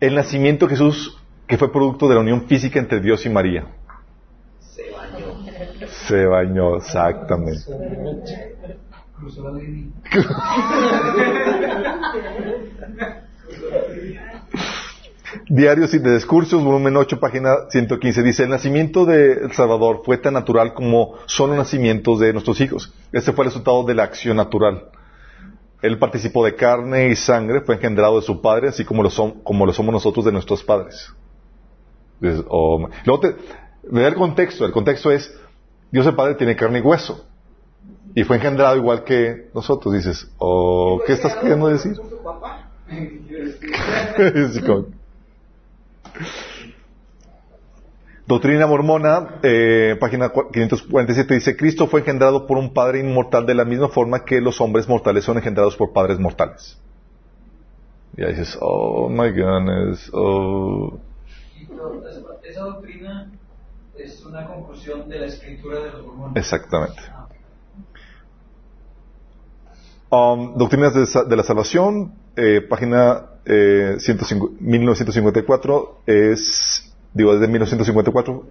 el 0.00 0.14
nacimiento 0.14 0.66
de 0.66 0.70
Jesús, 0.70 1.18
que 1.46 1.58
fue 1.58 1.70
producto 1.70 2.08
de 2.08 2.14
la 2.14 2.20
unión 2.20 2.46
física 2.46 2.78
entre 2.78 3.00
Dios 3.00 3.26
y 3.26 3.28
María. 3.28 3.66
Se 4.60 4.90
bañó. 4.90 5.26
Se 6.08 6.26
bañó, 6.26 6.76
exactamente. 6.76 7.60
Y 15.48 15.62
de 15.62 16.14
Discursos, 16.14 16.62
volumen 16.62 16.96
8, 16.96 17.20
página 17.20 17.50
115, 17.70 18.22
dice, 18.22 18.44
el 18.44 18.50
nacimiento 18.50 19.04
de 19.04 19.32
El 19.32 19.52
Salvador 19.52 20.02
fue 20.04 20.18
tan 20.18 20.34
natural 20.34 20.74
como 20.74 21.14
son 21.26 21.50
los 21.50 21.58
nacimientos 21.58 22.18
de 22.18 22.32
nuestros 22.32 22.60
hijos. 22.60 22.92
Este 23.12 23.32
fue 23.32 23.44
el 23.44 23.50
resultado 23.50 23.84
de 23.84 23.94
la 23.94 24.04
acción 24.04 24.36
natural. 24.36 24.84
Él 25.82 25.98
participó 25.98 26.44
de 26.44 26.54
carne 26.54 27.08
y 27.08 27.16
sangre, 27.16 27.62
fue 27.62 27.76
engendrado 27.76 28.16
de 28.20 28.26
su 28.26 28.40
padre, 28.40 28.68
así 28.68 28.84
como 28.84 29.02
lo, 29.02 29.10
son, 29.10 29.40
como 29.42 29.64
lo 29.64 29.72
somos 29.72 29.92
nosotros 29.92 30.24
de 30.24 30.32
nuestros 30.32 30.62
padres. 30.62 31.12
Dices, 32.20 32.44
oh, 32.48 32.88
Luego 33.04 33.20
te, 33.20 33.36
ve 33.84 34.06
el 34.06 34.14
contexto. 34.14 34.66
El 34.66 34.72
contexto 34.72 35.10
es, 35.10 35.34
Dios 35.90 36.06
el 36.06 36.14
Padre 36.14 36.34
tiene 36.34 36.54
carne 36.54 36.80
y 36.80 36.82
hueso. 36.82 37.24
Y 38.14 38.24
fue 38.24 38.36
engendrado 38.36 38.76
igual 38.76 39.04
que 39.04 39.48
nosotros. 39.54 39.94
Dices, 39.94 40.30
oh, 40.38 41.00
¿qué 41.06 41.14
estás 41.14 41.36
queriendo 41.36 41.68
decir? 41.68 41.96
Con 41.96 42.10
su 42.10 42.22
papá. 42.22 42.70
Es 44.18 44.60
como- 44.60 44.86
Doctrina 48.30 48.64
mormona, 48.68 49.40
eh, 49.42 49.96
página 49.98 50.32
cua- 50.32 50.52
547 50.52 51.34
dice, 51.34 51.56
Cristo 51.56 51.88
fue 51.88 51.98
engendrado 51.98 52.46
por 52.46 52.58
un 52.58 52.72
Padre 52.72 53.00
inmortal 53.00 53.44
de 53.44 53.54
la 53.54 53.64
misma 53.64 53.88
forma 53.88 54.24
que 54.24 54.40
los 54.40 54.60
hombres 54.60 54.88
mortales 54.88 55.24
son 55.24 55.36
engendrados 55.38 55.76
por 55.76 55.92
padres 55.92 56.20
mortales. 56.20 56.78
Y 58.16 58.22
ahí 58.22 58.30
dices, 58.30 58.56
oh 58.60 59.08
my 59.08 59.30
goodness, 59.32 60.08
oh. 60.12 60.96
Esa, 62.44 62.60
doctrina 62.60 63.32
es 63.98 64.24
una 64.24 64.46
conclusión 64.46 65.08
de 65.08 65.18
la 65.18 65.26
escritura 65.26 65.80
de 65.80 65.90
los 65.90 66.06
mormones. 66.06 66.36
Exactamente. 66.36 67.02
Um, 70.10 70.56
Doctrinas 70.56 70.94
de, 70.94 71.24
de 71.28 71.36
la 71.36 71.42
Salvación, 71.42 72.14
eh, 72.36 72.60
página 72.60 73.26
eh, 73.44 73.96
105 73.98 74.52
1954, 74.60 76.02
es, 76.06 76.89
digo, 77.14 77.32
desde 77.32 77.48
1954, 77.48 78.46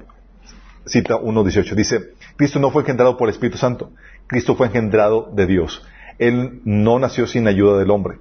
cita 0.86 1.16
1.18. 1.16 1.76
Dice, 1.76 2.14
Cristo 2.36 2.60
no 2.60 2.72
fue 2.72 2.84
engendrado 2.84 3.18
por 3.18 3.28
el 3.28 3.34
Espíritu 3.34 3.58
Santo, 3.58 3.92
Cristo 4.28 4.56
fue 4.56 4.68
engendrado 4.68 5.30
de 5.34 5.46
Dios. 5.46 5.86
Él 6.18 6.62
no 6.66 7.00
nació 7.00 7.28
sin 7.28 7.48
ayuda 7.48 7.78
del 7.78 7.92
hombre, 7.92 8.20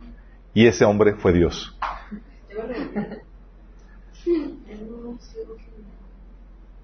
y 0.54 0.66
ese 0.66 0.84
hombre 0.84 1.14
fue 1.14 1.32
Dios. 1.32 1.76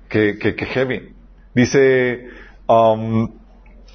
que, 0.08 0.38
que, 0.38 0.54
que 0.54 0.66
heavy. 0.66 1.12
Dice 1.54 2.28
um, 2.68 3.32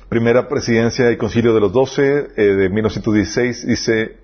Primera 0.10 0.49
Presidencia 0.49 1.12
y 1.12 1.18
Concilio 1.18 1.53
de 1.53 1.62
los 1.62 1.72
Doce 1.72 2.28
eh, 2.36 2.41
de 2.41 2.70
1916, 2.70 3.68
dice 3.68 4.18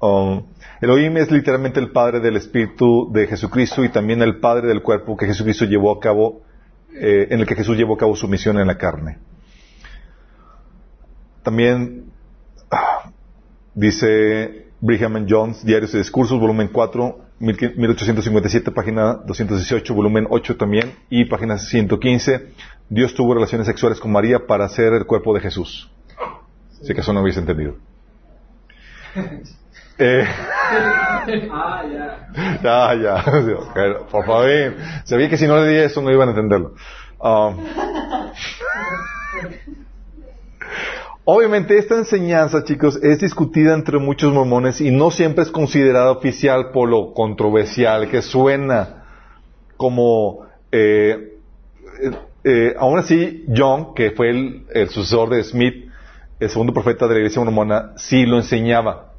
um, 0.00 0.42
Elohim 0.82 1.16
es 1.16 1.30
literalmente 1.30 1.78
el 1.78 1.92
Padre 1.92 2.18
del 2.18 2.36
Espíritu 2.36 3.08
de 3.12 3.28
Jesucristo 3.28 3.84
y 3.84 3.88
también 3.90 4.20
el 4.20 4.40
Padre 4.40 4.66
del 4.66 4.82
cuerpo 4.82 5.16
que 5.16 5.26
Jesucristo 5.26 5.64
llevó 5.64 5.92
a 5.92 6.00
cabo, 6.00 6.42
eh, 6.92 7.28
en 7.30 7.38
el 7.38 7.46
que 7.46 7.54
Jesús 7.54 7.76
llevó 7.76 7.94
a 7.94 7.98
cabo 7.98 8.16
su 8.16 8.26
misión 8.26 8.58
en 8.58 8.66
la 8.66 8.76
carne. 8.76 9.18
También 11.44 12.06
ah, 12.68 13.12
dice 13.76 14.70
Brigham 14.80 15.24
Jones, 15.28 15.64
Diarios 15.64 15.94
y 15.94 15.98
Discursos, 15.98 16.40
volumen 16.40 16.68
4, 16.72 17.26
1857, 17.38 18.72
página 18.72 19.14
218, 19.24 19.94
volumen 19.94 20.26
8 20.28 20.56
también, 20.56 20.94
y 21.08 21.26
página 21.26 21.58
115, 21.58 22.48
Dios 22.88 23.14
tuvo 23.14 23.34
relaciones 23.34 23.68
sexuales 23.68 24.00
con 24.00 24.10
María 24.10 24.48
para 24.48 24.64
hacer 24.64 24.92
el 24.94 25.06
cuerpo 25.06 25.32
de 25.32 25.42
Jesús. 25.42 25.88
Así 26.82 26.92
que 26.92 27.02
eso 27.02 27.12
no 27.12 27.20
habéis 27.20 27.36
entendido. 27.36 27.76
Eh, 29.98 30.24
Ah, 31.52 31.84
ya. 31.84 32.28
ya, 32.62 32.94
ya. 32.94 33.24
Por 34.10 34.26
favor, 34.26 34.74
sabía 35.04 35.28
que 35.28 35.36
si 35.36 35.46
no 35.46 35.56
le 35.58 35.68
di 35.68 35.76
eso 35.76 36.02
no 36.02 36.10
iban 36.10 36.28
a 36.28 36.32
entenderlo. 36.32 36.74
Um, 37.20 37.58
Obviamente 41.24 41.78
esta 41.78 41.96
enseñanza, 41.96 42.64
chicos, 42.64 42.98
es 43.00 43.20
discutida 43.20 43.74
entre 43.74 43.98
muchos 43.98 44.32
mormones 44.32 44.80
y 44.80 44.90
no 44.90 45.12
siempre 45.12 45.44
es 45.44 45.52
considerada 45.52 46.10
oficial 46.10 46.70
por 46.72 46.88
lo 46.88 47.14
controversial 47.14 48.10
que 48.10 48.22
suena 48.22 49.04
como... 49.76 50.46
Eh, 50.72 51.36
eh, 52.02 52.10
eh, 52.44 52.74
aún 52.76 52.98
así, 52.98 53.44
John, 53.54 53.94
que 53.94 54.10
fue 54.10 54.30
el, 54.30 54.66
el 54.74 54.88
sucesor 54.88 55.30
de 55.30 55.44
Smith, 55.44 55.88
el 56.40 56.50
segundo 56.50 56.72
profeta 56.72 57.06
de 57.06 57.14
la 57.14 57.20
iglesia 57.20 57.40
mormona, 57.40 57.92
sí 57.96 58.26
lo 58.26 58.38
enseñaba. 58.38 59.11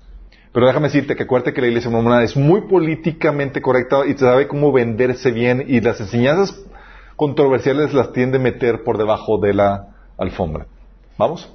Pero 0.54 0.68
déjame 0.68 0.88
decirte 0.88 1.16
que 1.16 1.24
acuérdate 1.24 1.54
que 1.54 1.62
la 1.62 1.68
iglesia 1.68 1.89
mormona 1.89 2.24
es 2.24 2.38
muy 2.38 2.62
políticamente 2.62 3.62
correcta 3.62 4.06
y 4.06 4.14
sabe 4.14 4.47
cómo 4.47 4.72
venderse 4.72 5.32
bien 5.32 5.66
y 5.68 5.82
las 5.82 5.99
enseñanzas 5.99 6.64
controversiales 7.16 7.93
las 7.93 8.12
tiende 8.14 8.38
a 8.38 8.41
meter 8.41 8.84
por 8.84 8.99
debajo 8.99 9.39
de 9.39 9.54
la 9.54 9.95
alfombra. 10.18 10.68
¿Vamos? 11.18 11.51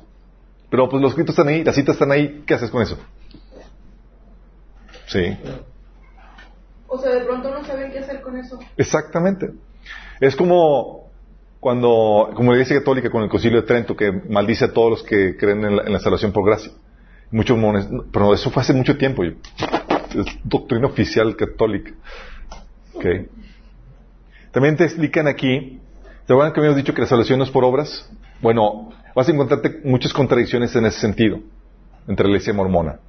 Pero 0.69 0.89
pues 0.89 1.01
los 1.01 1.13
escritos 1.13 1.39
están 1.39 1.49
ahí, 1.49 1.63
las 1.63 1.77
citas 1.77 1.95
están 1.95 2.11
ahí, 2.11 2.43
¿qué 2.45 2.55
haces 2.55 2.71
con 2.71 2.83
eso? 2.83 2.99
Sí, 5.07 5.39
O 6.87 6.99
sea, 6.99 7.13
de 7.13 7.21
pronto 7.25 7.51
no 7.51 7.65
saben 7.65 7.91
qué 7.93 8.01
hacer 8.01 8.21
con 8.21 8.37
eso. 8.37 8.59
exactamente. 8.77 9.51
Es 10.21 10.37
como 10.37 11.09
cuando, 11.61 12.31
como 12.35 12.51
la 12.51 12.59
iglesia 12.59 12.79
católica 12.79 13.11
con 13.11 13.23
el 13.23 13.31
concilio 13.31 13.61
de 13.61 13.67
Trento, 13.67 13.97
que 13.97 14.13
maldice 14.29 14.67
a 14.67 14.73
todos 14.73 14.91
los 14.91 15.03
que 15.05 15.37
creen 15.37 15.65
en 15.65 15.77
la, 15.77 15.83
en 15.85 15.93
la 15.93 16.01
salvación 16.01 16.33
por 16.33 16.45
gracia. 16.45 16.73
Muchos 17.31 17.59
mormones, 17.59 17.89
pero 18.13 18.33
eso 18.35 18.51
fue 18.51 18.63
hace 18.63 18.73
mucho 18.73 18.97
tiempo. 18.97 19.25
y- 19.25 19.37
Es 20.19 20.27
doctrina 20.45 20.87
oficial 20.87 21.37
católica. 21.37 21.93
También 24.51 24.77
te 24.77 24.85
explican 24.85 25.27
aquí, 25.29 25.81
¿te 26.27 26.33
acuerdan 26.33 26.53
que 26.53 26.61
habíamos 26.61 26.77
dicho 26.79 26.95
que 26.95 27.03
la 27.03 27.07
salvación 27.07 27.43
es 27.43 27.51
por 27.51 27.65
obras? 27.65 28.11
Bueno, 28.41 28.91
vas 29.15 29.29
a 29.29 29.33
encontrarte 29.33 29.81
muchas 29.85 30.13
contradicciones 30.13 30.75
en 30.77 30.87
ese 30.87 31.01
sentido, 31.01 31.41
entre 32.07 32.25
la 32.25 32.31
iglesia 32.31 32.55
mormona. 32.55 33.01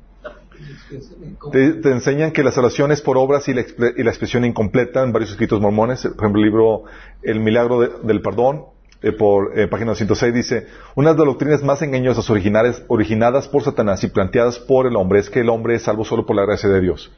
Te, 1.54 1.68
enseñan 1.90 2.32
que 2.32 2.44
la 2.44 2.52
salvación 2.52 2.92
es 2.92 3.02
por 3.02 3.18
obras 3.18 3.48
y 3.48 3.54
la, 3.54 3.62
y 3.62 4.04
la 4.04 4.10
expresión 4.10 4.44
incompleta 4.44 5.02
en 5.04 5.14
varios 5.14 5.32
escritos 5.32 5.62
mormones. 5.62 6.02
Por 6.02 6.12
ejemplo, 6.26 6.40
el 6.42 6.46
libro 6.46 6.84
El 7.24 7.40
milagro 7.40 7.80
de- 7.80 7.92
del 8.04 8.22
perdón, 8.22 8.66
eh, 9.02 9.14
por 9.14 9.58
eh, 9.58 9.68
página 9.68 9.92
206, 9.92 10.34
dice, 10.34 10.68
una 10.96 11.14
de 11.14 11.18
las 11.20 11.26
doctrinas 11.26 11.64
más 11.64 11.82
engañosas 11.82 12.30
originales, 12.30 12.84
originadas 12.88 13.48
por 13.48 13.64
Satanás 13.64 14.04
y 14.04 14.08
planteadas 14.08 14.60
por 14.60 14.88
el 14.88 14.96
hombre 14.98 15.20
es 15.20 15.30
que 15.30 15.40
el 15.40 15.50
hombre 15.50 15.76
es 15.76 15.84
salvo 15.84 16.04
solo 16.04 16.26
por 16.26 16.36
la 16.36 16.46
gracia 16.46 16.70
de 16.70 16.82
Dios. 16.82 17.12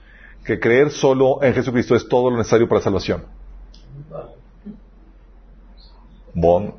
Que 0.45 0.59
creer 0.59 0.91
solo 0.91 1.41
en 1.41 1.53
Jesucristo 1.53 1.95
es 1.95 2.07
todo 2.07 2.29
lo 2.29 2.37
necesario 2.37 2.67
para 2.67 2.81
salvación. 2.81 3.23
Bon. 6.33 6.73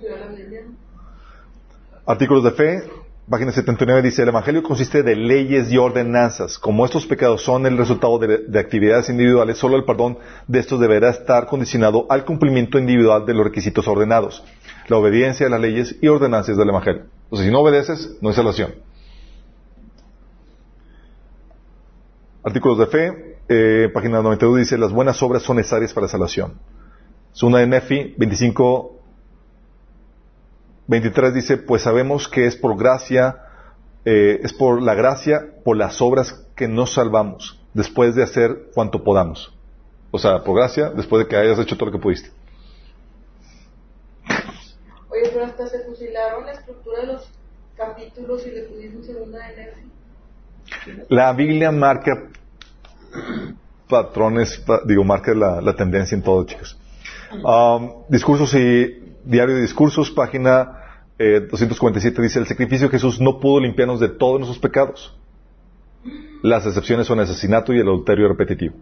Artículos 2.07 2.45
de 2.45 2.51
fe, 2.53 2.83
página 3.29 3.53
79 3.53 4.03
dice, 4.03 4.23
el 4.23 4.29
Evangelio 4.29 4.63
consiste 4.63 5.03
de 5.03 5.15
leyes 5.15 5.71
y 5.71 5.79
ordenanzas. 5.79 6.59
Como 6.59 6.85
estos 6.85 7.07
pecados 7.07 7.43
son 7.43 7.67
el 7.67 7.77
resultado 7.77 8.19
de 8.19 8.59
actividades 8.59 9.09
individuales, 9.09 9.59
solo 9.59 9.77
el 9.77 9.85
perdón 9.85 10.19
de 10.47 10.61
estos 10.61 10.81
deberá 10.81 11.11
estar 11.11 11.47
condicionado 11.47 12.07
al 12.09 12.25
cumplimiento 12.25 12.79
individual 12.79 13.27
de 13.27 13.35
los 13.35 13.45
requisitos 13.45 13.87
ordenados, 13.89 14.43
la 14.89 14.97
obediencia 14.97 15.47
a 15.47 15.51
las 15.51 15.61
leyes 15.61 15.97
y 16.01 16.09
ordenanzas 16.09 16.57
del 16.57 16.69
Evangelio. 16.69 17.05
O 17.31 17.37
sea, 17.37 17.45
si 17.45 17.51
no 17.51 17.61
obedeces, 17.61 18.17
no 18.21 18.29
hay 18.29 18.35
salvación. 18.35 18.75
Artículos 22.45 22.79
de 22.79 22.87
fe, 22.87 23.39
eh, 23.49 23.89
página 23.93 24.21
92 24.21 24.59
dice, 24.59 24.79
las 24.79 24.93
buenas 24.93 25.23
obras 25.23 25.43
son 25.43 25.57
necesarias 25.57 25.93
para 25.93 26.07
la 26.07 26.11
salvación. 26.11 26.55
Segunda 27.33 27.61
de 27.61 27.67
Nefi 27.67 28.15
25, 28.19 29.01
23 30.89 31.35
dice, 31.35 31.57
pues 31.57 31.83
sabemos 31.83 32.29
que 32.29 32.47
es 32.47 32.57
por 32.57 32.77
gracia, 32.77 33.37
eh, 34.05 34.41
es 34.43 34.53
por 34.53 34.83
la 34.83 34.95
gracia, 34.95 35.55
por 35.65 35.77
las 35.77 36.03
obras 36.03 36.45
que 36.57 36.69
nos 36.69 36.95
salvamos, 36.95 37.61
después 37.73 38.15
de 38.15 38.25
hacer 38.25 38.71
cuanto 38.75 39.05
podamos. 39.05 39.55
O 40.11 40.19
sea, 40.19 40.43
por 40.45 40.57
gracia, 40.57 40.91
después 40.91 41.25
de 41.25 41.29
que 41.29 41.37
hayas 41.37 41.59
hecho 41.59 41.77
todo 41.77 41.87
lo 41.87 41.93
que 41.93 42.03
pudiste. 42.03 42.31
Oye, 45.13 45.31
pero 45.33 45.45
hasta 45.45 45.67
se 45.69 45.81
fusilaron 45.85 46.47
la 46.47 46.53
estructura 46.53 47.01
de 47.03 47.07
los 47.09 47.29
capítulos 47.77 48.47
y 48.47 48.51
le 48.51 48.63
pusieron 48.63 49.05
segunda 49.05 49.39
de 49.49 49.57
Nefi. 49.57 51.05
La 51.11 51.33
Biblia 51.33 51.71
marca 51.71 52.29
patrones, 53.89 54.57
pa- 54.59 54.81
digo, 54.87 55.05
marca 55.05 55.35
la, 55.35 55.61
la 55.61 55.75
tendencia 55.77 56.15
en 56.17 56.23
todo, 56.23 56.45
chicos. 56.45 56.79
Um, 57.45 58.05
discursos 58.09 58.55
y 58.55 59.03
diario 59.25 59.55
de 59.57 59.63
discursos, 59.63 60.11
página 60.11 60.79
eh, 61.19 61.41
247 61.41 62.23
dice, 62.23 62.39
el 62.39 62.47
sacrificio 62.47 62.89
de 62.89 62.93
Jesús 62.93 63.21
no 63.21 63.39
pudo 63.39 63.61
limpiarnos 63.61 64.01
de 64.01 64.09
todos 64.09 64.39
nuestros 64.41 64.59
pecados. 64.59 65.17
Las 66.43 66.67
excepciones 66.67 67.07
son 67.07 67.19
el 67.19 67.25
asesinato 67.25 67.73
y 67.73 67.77
el 67.79 67.87
adulterio 67.87 68.29
repetitivo. 68.29 68.75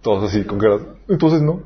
Todos 0.00 0.30
así, 0.30 0.44
con 0.44 0.58
cara, 0.58 0.78
entonces 1.08 1.42
no. 1.42 1.62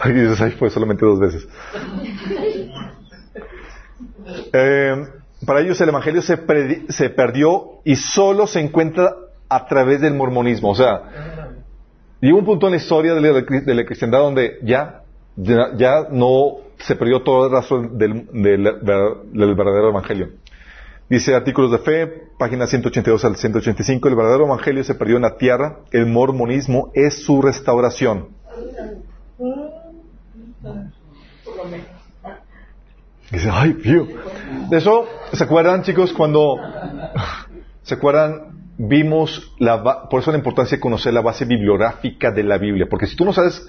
Aquí 0.00 0.12
dices, 0.12 0.40
ay, 0.40 0.52
fue 0.52 0.70
solamente 0.70 1.04
dos 1.04 1.20
veces. 1.20 1.46
Eh, 4.52 5.06
para 5.46 5.60
ellos 5.60 5.80
el 5.80 5.88
Evangelio 5.88 6.22
se, 6.22 6.38
se 6.88 7.10
perdió 7.10 7.80
y 7.84 7.96
solo 7.96 8.46
se 8.46 8.60
encuentra 8.60 9.14
a 9.48 9.66
través 9.66 10.00
del 10.00 10.14
mormonismo. 10.14 10.70
O 10.70 10.74
sea, 10.74 11.02
llegó 12.20 12.38
un 12.38 12.44
punto 12.44 12.66
en 12.66 12.72
la 12.72 12.76
historia 12.78 13.14
de 13.14 13.20
la, 13.20 13.40
de 13.40 13.74
la 13.74 13.84
cristiandad 13.84 14.20
donde 14.20 14.58
ya, 14.62 15.01
ya, 15.36 16.08
no 16.10 16.58
se 16.78 16.96
perdió 16.96 17.22
todo 17.22 17.46
el 17.46 17.52
rastro 17.52 17.82
del, 17.82 18.26
verdadero 18.32 19.88
Evangelio. 19.90 20.30
Dice 21.08 21.34
artículos 21.34 21.70
de 21.70 21.78
fe, 21.78 22.06
página 22.38 22.66
182 22.66 23.24
al 23.24 23.36
185, 23.36 24.08
el 24.08 24.14
verdadero 24.14 24.46
Evangelio 24.46 24.82
se 24.84 24.94
perdió 24.94 25.16
en 25.16 25.22
la 25.22 25.36
tierra, 25.36 25.80
el 25.90 26.06
mormonismo 26.06 26.90
es 26.94 27.22
su 27.24 27.42
restauración. 27.42 28.28
Dice, 33.30 33.48
ay, 33.50 33.74
pío. 33.74 34.06
De 34.68 34.76
eso, 34.76 35.06
¿se 35.32 35.44
acuerdan, 35.44 35.82
chicos, 35.82 36.12
cuando, 36.12 36.56
¿se 37.82 37.94
acuerdan? 37.94 38.52
Vimos 38.78 39.54
la, 39.58 40.08
por 40.08 40.20
eso 40.20 40.32
la 40.32 40.38
importancia 40.38 40.76
de 40.76 40.80
conocer 40.80 41.12
la 41.12 41.20
base 41.20 41.44
bibliográfica 41.44 42.30
de 42.30 42.42
la 42.42 42.58
Biblia, 42.58 42.86
porque 42.88 43.06
si 43.06 43.14
tú 43.14 43.24
no 43.24 43.32
sabes, 43.32 43.66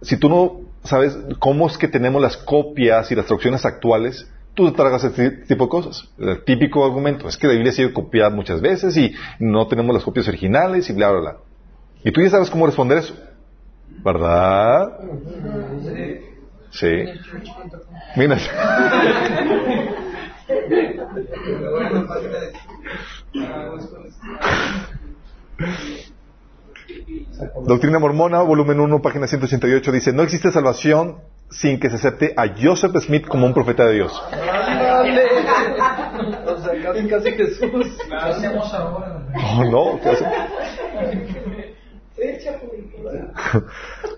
si 0.00 0.16
tú 0.16 0.28
no 0.28 0.67
sabes 0.88 1.16
cómo 1.38 1.68
es 1.68 1.78
que 1.78 1.88
tenemos 1.88 2.20
las 2.20 2.36
copias 2.36 3.10
y 3.10 3.14
las 3.14 3.26
traducciones 3.26 3.64
actuales, 3.64 4.28
tú 4.54 4.70
te 4.70 4.76
tragas 4.76 5.04
este 5.04 5.30
tipo 5.30 5.64
de 5.64 5.70
cosas. 5.70 6.08
El 6.18 6.42
típico 6.44 6.84
argumento 6.84 7.28
es 7.28 7.36
que 7.36 7.46
la 7.46 7.52
Biblia 7.52 7.70
ha 7.70 7.74
sido 7.74 7.92
copiada 7.92 8.30
muchas 8.30 8.60
veces 8.60 8.96
y 8.96 9.14
no 9.38 9.68
tenemos 9.68 9.94
las 9.94 10.04
copias 10.04 10.26
originales 10.28 10.90
y 10.90 10.92
bla, 10.92 11.10
bla, 11.10 11.20
bla. 11.20 11.36
Y 12.02 12.10
tú 12.12 12.20
ya 12.20 12.30
sabes 12.30 12.50
cómo 12.50 12.66
responder 12.66 12.98
eso, 12.98 13.14
¿verdad? 14.04 14.98
Sí. 16.70 17.04
Mira. 18.16 18.38
Doctrina 27.66 27.98
Mormona, 27.98 28.42
volumen 28.42 28.80
1, 28.80 29.02
página 29.02 29.26
188, 29.26 29.92
dice, 29.92 30.12
no 30.12 30.22
existe 30.22 30.50
salvación 30.50 31.18
sin 31.50 31.80
que 31.80 31.88
se 31.90 31.96
acepte 31.96 32.34
a 32.36 32.46
Joseph 32.60 32.96
Smith 33.00 33.26
como 33.26 33.46
un 33.46 33.54
profeta 33.54 33.86
de 33.86 33.94
Dios. 33.94 34.12
O 36.46 36.56
sea, 36.58 36.82
casi, 36.82 37.08
casi 37.08 37.30
Jesús. 37.32 37.98
Oh, 39.56 39.64
no, 39.64 40.00
¿qué? 40.00 40.16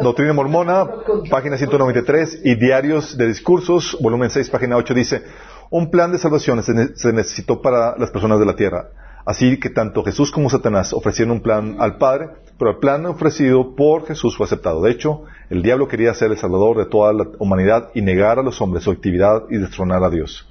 Doctrina 0.00 0.32
Mormona, 0.32 0.86
página 1.28 1.56
193, 1.56 2.40
y 2.44 2.54
Diarios 2.54 3.16
de 3.16 3.26
Discursos, 3.26 3.98
volumen 4.00 4.30
6, 4.30 4.48
página 4.48 4.76
8, 4.76 4.94
dice, 4.94 5.22
un 5.70 5.90
plan 5.90 6.10
de 6.10 6.18
salvación 6.18 6.62
se 6.62 7.12
necesitó 7.12 7.60
para 7.60 7.96
las 7.98 8.10
personas 8.10 8.38
de 8.40 8.46
la 8.46 8.56
tierra. 8.56 8.88
Así 9.30 9.60
que 9.60 9.70
tanto 9.70 10.02
Jesús 10.02 10.32
como 10.32 10.50
Satanás 10.50 10.92
ofrecieron 10.92 11.30
un 11.30 11.40
plan 11.40 11.76
al 11.78 11.98
Padre, 11.98 12.30
pero 12.58 12.72
el 12.72 12.78
plan 12.78 13.06
ofrecido 13.06 13.76
por 13.76 14.04
Jesús 14.04 14.36
fue 14.36 14.46
aceptado. 14.46 14.82
De 14.82 14.90
hecho, 14.90 15.22
el 15.50 15.62
diablo 15.62 15.86
quería 15.86 16.12
ser 16.14 16.32
el 16.32 16.36
salvador 16.36 16.78
de 16.78 16.86
toda 16.86 17.12
la 17.12 17.28
humanidad 17.38 17.90
y 17.94 18.02
negar 18.02 18.40
a 18.40 18.42
los 18.42 18.60
hombres 18.60 18.82
su 18.82 18.90
actividad 18.90 19.44
y 19.48 19.58
destronar 19.58 20.02
a 20.02 20.10
Dios. 20.10 20.48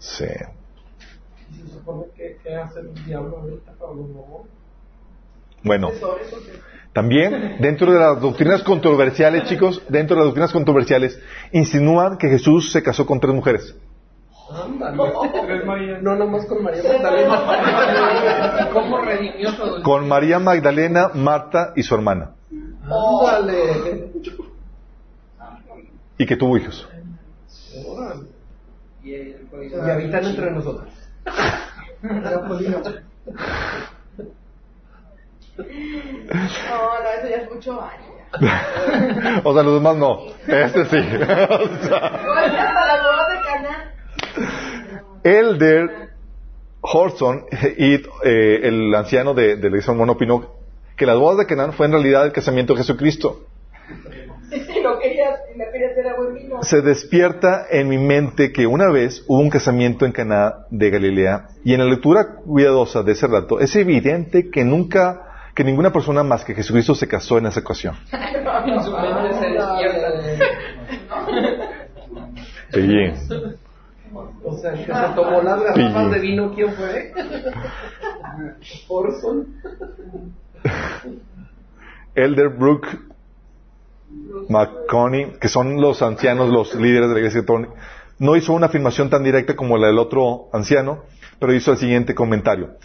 Sí. 0.00 0.26
Bueno, 5.62 5.92
también 6.92 7.58
dentro 7.60 7.92
de 7.92 8.00
las 8.00 8.20
doctrinas 8.20 8.64
controversiales, 8.64 9.44
chicos, 9.44 9.80
dentro 9.88 10.16
de 10.16 10.22
las 10.22 10.26
doctrinas 10.26 10.52
controversiales, 10.52 11.20
insinúan 11.52 12.18
que 12.18 12.28
Jesús 12.28 12.72
se 12.72 12.82
casó 12.82 13.06
con 13.06 13.20
tres 13.20 13.32
mujeres. 13.32 13.76
Ándale. 14.50 16.02
No 16.02 16.16
nomás 16.16 16.46
con 16.46 16.62
María 16.62 16.82
Magdalena. 16.82 18.68
¿Cómo 18.72 19.00
redimió 19.00 19.54
todo? 19.56 19.82
Con 19.82 20.06
María 20.08 20.38
Magdalena, 20.38 21.10
Marta 21.14 21.72
y 21.74 21.82
su 21.82 21.94
hermana. 21.94 22.32
Ándale. 22.84 24.12
Y 26.18 26.26
que 26.26 26.36
tuvo 26.36 26.56
hijos. 26.56 26.88
Órale. 27.86 28.26
Y 29.02 29.34
habitan 29.90 30.24
entre 30.24 30.50
nosotros. 30.50 30.88
No, 32.02 32.12
no, 37.02 37.10
eso 37.18 37.28
ya 37.28 37.36
es 37.36 37.50
mucho 37.50 37.80
o 39.44 39.54
sea, 39.54 39.62
los 39.62 39.74
demás 39.74 39.96
no. 39.96 40.26
Este 40.46 40.84
sí. 40.86 40.96
O 40.96 41.88
sea, 41.88 41.98
hasta 41.98 42.86
la 42.86 43.02
boda 43.02 43.28
de 43.30 43.40
Cana. 43.40 43.95
Elder 45.26 46.10
Horson 46.80 47.46
y 47.78 47.94
eh, 47.94 48.60
el 48.62 48.94
anciano 48.94 49.34
de, 49.34 49.56
de 49.56 49.62
la 49.62 49.68
iglesia 49.68 49.92
mormona 49.92 50.12
opinó 50.12 50.54
que 50.96 51.04
las 51.04 51.18
bodas 51.18 51.38
de 51.38 51.46
Canaán 51.46 51.72
fue 51.72 51.86
en 51.86 51.92
realidad 51.92 52.24
el 52.24 52.32
casamiento 52.32 52.74
de 52.74 52.78
Jesucristo. 52.78 53.40
Se 56.62 56.80
despierta 56.80 57.66
en 57.70 57.88
mi 57.88 57.98
mente 57.98 58.52
que 58.52 58.66
una 58.66 58.90
vez 58.90 59.24
hubo 59.26 59.40
un 59.40 59.50
casamiento 59.50 60.06
en 60.06 60.12
Caná 60.12 60.66
de 60.70 60.90
Galilea 60.90 61.48
y 61.64 61.74
en 61.74 61.80
la 61.80 61.86
lectura 61.86 62.36
cuidadosa 62.36 63.02
de 63.02 63.12
ese 63.12 63.26
rato 63.26 63.58
es 63.58 63.74
evidente 63.74 64.48
que 64.50 64.64
nunca 64.64 65.22
que 65.54 65.64
ninguna 65.64 65.92
persona 65.92 66.22
más 66.22 66.44
que 66.44 66.54
Jesucristo 66.54 66.94
se 66.94 67.08
casó 67.08 67.38
en 67.38 67.46
esa 67.46 67.60
ocasión. 67.60 67.96
Sí. 72.72 72.82
O 74.48 74.56
sea, 74.58 74.72
que 74.74 74.84
se 74.84 75.14
tomó 75.16 75.42
las 75.42 75.60
garrafas 75.60 76.10
de 76.12 76.18
vino, 76.20 76.52
¿quién 76.54 76.72
fue? 76.74 77.12
Orson. 78.88 79.46
Elderbrook 82.14 82.86
McConney, 84.48 85.32
que 85.40 85.48
son 85.48 85.80
los 85.80 86.00
ancianos, 86.02 86.48
los 86.50 86.74
líderes 86.74 87.08
de 87.08 87.14
la 87.14 87.18
iglesia 87.20 87.40
católica, 87.40 87.72
no 88.18 88.36
hizo 88.36 88.52
una 88.52 88.66
afirmación 88.66 89.10
tan 89.10 89.24
directa 89.24 89.56
como 89.56 89.76
la 89.78 89.88
del 89.88 89.98
otro 89.98 90.48
anciano, 90.52 91.02
pero 91.38 91.52
hizo 91.52 91.72
el 91.72 91.78
siguiente 91.78 92.14
comentario. 92.14 92.76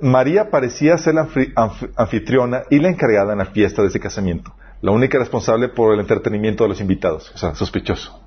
María, 0.00 0.50
parecía 0.50 0.98
ser 0.98 1.14
la 1.14 1.26
anfi- 1.26 1.52
anf- 1.54 1.90
anfitriona 1.96 2.62
y 2.70 2.78
la 2.80 2.88
encargada 2.88 3.32
en 3.32 3.38
la 3.38 3.46
fiesta 3.46 3.82
de 3.82 3.88
ese 3.88 4.00
casamiento, 4.00 4.52
la 4.82 4.90
única 4.90 5.18
responsable 5.18 5.68
por 5.68 5.94
el 5.94 6.00
entretenimiento 6.00 6.64
de 6.64 6.68
los 6.70 6.80
invitados, 6.80 7.30
o 7.34 7.38
sea, 7.38 7.54
sospechoso. 7.54 8.25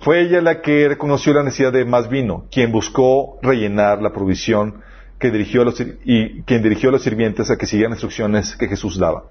Fue 0.00 0.20
ella 0.20 0.40
la 0.40 0.60
que 0.60 0.88
reconoció 0.88 1.32
la 1.34 1.42
necesidad 1.42 1.72
de 1.72 1.84
más 1.84 2.08
vino, 2.08 2.46
quien 2.50 2.70
buscó 2.70 3.38
rellenar 3.42 4.00
la 4.00 4.12
provisión 4.12 4.82
que 5.18 5.30
dirigió 5.30 5.62
a 5.62 5.64
los, 5.64 5.80
y 6.04 6.42
quien 6.42 6.62
dirigió 6.62 6.90
a 6.90 6.92
los 6.92 7.02
sirvientes 7.02 7.50
a 7.50 7.56
que 7.56 7.66
siguieran 7.66 7.92
instrucciones 7.92 8.56
que 8.56 8.68
Jesús 8.68 8.98
daba. 8.98 9.24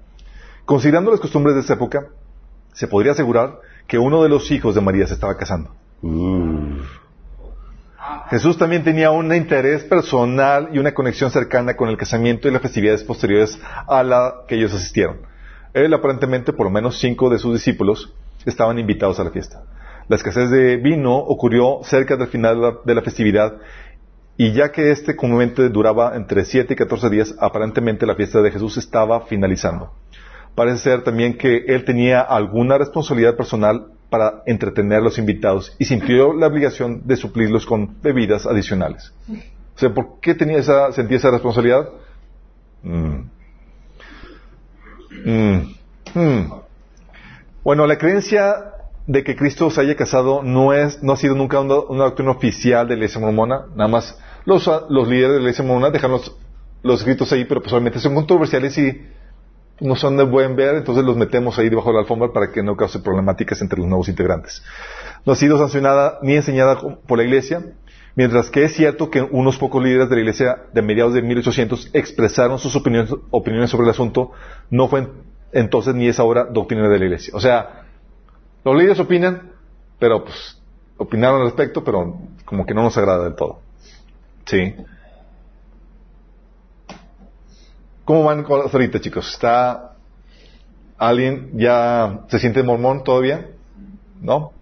Considerando 0.66 1.10
las 1.10 1.20
costumbres 1.20 1.54
de 1.54 1.62
esa 1.62 1.74
época, 1.74 2.08
se 2.74 2.86
podría 2.86 3.12
asegurar 3.12 3.60
que 3.86 3.98
uno 3.98 4.22
de 4.22 4.28
los 4.28 4.50
hijos 4.50 4.74
de 4.74 4.82
María 4.82 5.06
se 5.06 5.14
estaba 5.14 5.36
casando. 5.38 5.74
Jesús 8.28 8.58
también 8.58 8.84
tenía 8.84 9.10
un 9.10 9.34
interés 9.34 9.82
personal 9.84 10.68
y 10.72 10.78
una 10.78 10.92
conexión 10.92 11.30
cercana 11.30 11.74
con 11.74 11.88
el 11.88 11.96
casamiento 11.96 12.46
y 12.46 12.50
las 12.50 12.60
festividades 12.60 13.02
posteriores 13.02 13.58
a 13.86 14.02
la 14.02 14.34
que 14.46 14.56
ellos 14.56 14.74
asistieron. 14.74 15.20
Él, 15.72 15.92
aparentemente, 15.94 16.52
por 16.52 16.66
lo 16.66 16.70
menos 16.70 16.98
cinco 16.98 17.30
de 17.30 17.38
sus 17.38 17.54
discípulos 17.54 18.12
estaban 18.44 18.78
invitados 18.78 19.18
a 19.18 19.24
la 19.24 19.30
fiesta. 19.30 19.62
La 20.08 20.16
escasez 20.16 20.50
de 20.50 20.76
vino 20.76 21.16
ocurrió 21.16 21.80
cerca 21.84 22.16
del 22.16 22.28
final 22.28 22.78
de 22.84 22.94
la, 22.94 23.02
festividad 23.02 23.58
y 24.38 24.52
ya 24.52 24.72
que 24.72 24.90
este 24.90 25.14
comúnmente 25.14 25.68
duraba 25.68 26.16
entre 26.16 26.46
7 26.46 26.72
y 26.72 26.76
14 26.76 27.10
días, 27.10 27.34
aparentemente 27.38 28.06
la 28.06 28.14
fiesta 28.14 28.40
de 28.40 28.50
Jesús 28.50 28.78
estaba 28.78 29.26
finalizando. 29.26 29.92
Parece 30.54 30.78
ser 30.78 31.04
también 31.04 31.36
que 31.36 31.64
él 31.68 31.84
tenía 31.84 32.22
alguna 32.22 32.78
responsabilidad 32.78 33.36
personal 33.36 33.88
para 34.08 34.42
entretener 34.46 34.98
a 34.98 35.02
los 35.02 35.18
invitados 35.18 35.76
y 35.78 35.84
sintió 35.84 36.32
la 36.32 36.46
obligación 36.46 37.06
de 37.06 37.16
suplirlos 37.16 37.66
con 37.66 38.00
bebidas 38.00 38.46
adicionales. 38.46 39.12
O 39.80 39.94
¿por 39.94 40.20
qué 40.20 40.34
tenía 40.34 40.58
esa, 40.58 40.90
sentía 40.92 41.18
esa 41.18 41.30
responsabilidad? 41.30 41.90
Mm. 42.82 43.20
Mm. 45.24 45.74
Mm. 46.14 46.52
Bueno, 47.62 47.86
la 47.86 47.98
creencia 47.98 48.72
de 49.08 49.24
que 49.24 49.34
Cristo 49.34 49.70
se 49.70 49.80
haya 49.80 49.96
casado 49.96 50.42
no 50.42 50.74
es, 50.74 51.02
no 51.02 51.14
ha 51.14 51.16
sido 51.16 51.34
nunca 51.34 51.58
una, 51.60 51.76
una 51.80 52.04
doctrina 52.04 52.30
oficial 52.30 52.86
de 52.86 52.94
la 52.94 52.98
iglesia 52.98 53.20
mormona, 53.20 53.64
nada 53.74 53.88
más 53.88 54.18
los, 54.44 54.70
los 54.90 55.08
líderes 55.08 55.30
de 55.30 55.36
la 55.36 55.40
iglesia 55.40 55.64
mormona 55.64 55.90
dejan 55.90 56.10
los, 56.10 56.36
los 56.82 57.00
escritos 57.00 57.32
ahí, 57.32 57.46
pero 57.46 57.62
personalmente 57.62 58.00
son 58.00 58.14
controversiales 58.14 58.76
y 58.76 59.00
no 59.80 59.96
son 59.96 60.18
de 60.18 60.24
buen 60.24 60.56
ver, 60.56 60.76
entonces 60.76 61.04
los 61.04 61.16
metemos 61.16 61.58
ahí 61.58 61.70
debajo 61.70 61.88
de 61.88 61.94
la 61.94 62.00
alfombra 62.00 62.32
para 62.34 62.52
que 62.52 62.62
no 62.62 62.76
cause 62.76 62.98
problemáticas 62.98 63.62
entre 63.62 63.78
los 63.78 63.88
nuevos 63.88 64.10
integrantes. 64.10 64.62
No 65.24 65.32
ha 65.32 65.36
sido 65.36 65.56
sancionada 65.56 66.18
ni 66.20 66.34
enseñada 66.34 66.78
por 67.06 67.16
la 67.16 67.24
iglesia, 67.24 67.62
mientras 68.14 68.50
que 68.50 68.64
es 68.64 68.74
cierto 68.74 69.10
que 69.10 69.22
unos 69.22 69.56
pocos 69.56 69.82
líderes 69.82 70.10
de 70.10 70.16
la 70.16 70.20
iglesia 70.20 70.64
de 70.74 70.82
mediados 70.82 71.14
de 71.14 71.22
1800 71.22 71.90
expresaron 71.94 72.58
sus 72.58 72.76
opiniones, 72.76 73.10
opiniones 73.30 73.70
sobre 73.70 73.84
el 73.84 73.90
asunto, 73.90 74.32
no 74.68 74.88
fue 74.88 75.08
entonces 75.52 75.94
ni 75.94 76.08
es 76.08 76.20
ahora 76.20 76.44
doctrina 76.44 76.86
de 76.90 76.98
la 76.98 77.04
iglesia. 77.06 77.32
O 77.34 77.40
sea, 77.40 77.87
los 78.64 78.76
líderes 78.76 79.00
opinan, 79.00 79.52
pero 79.98 80.24
pues 80.24 80.60
opinaron 80.96 81.40
al 81.40 81.46
respecto, 81.46 81.82
pero 81.84 82.18
como 82.44 82.66
que 82.66 82.74
no 82.74 82.82
nos 82.82 82.96
agrada 82.96 83.24
del 83.24 83.34
todo. 83.34 83.60
Sí. 84.44 84.74
¿Cómo 88.04 88.24
van 88.24 88.42
con 88.42 88.62
ahorita, 88.62 89.00
chicos? 89.00 89.30
¿Está 89.32 89.96
alguien 90.98 91.50
ya 91.54 92.24
se 92.28 92.38
siente 92.38 92.62
mormón 92.62 93.04
todavía? 93.04 93.48
¿No? 94.20 94.52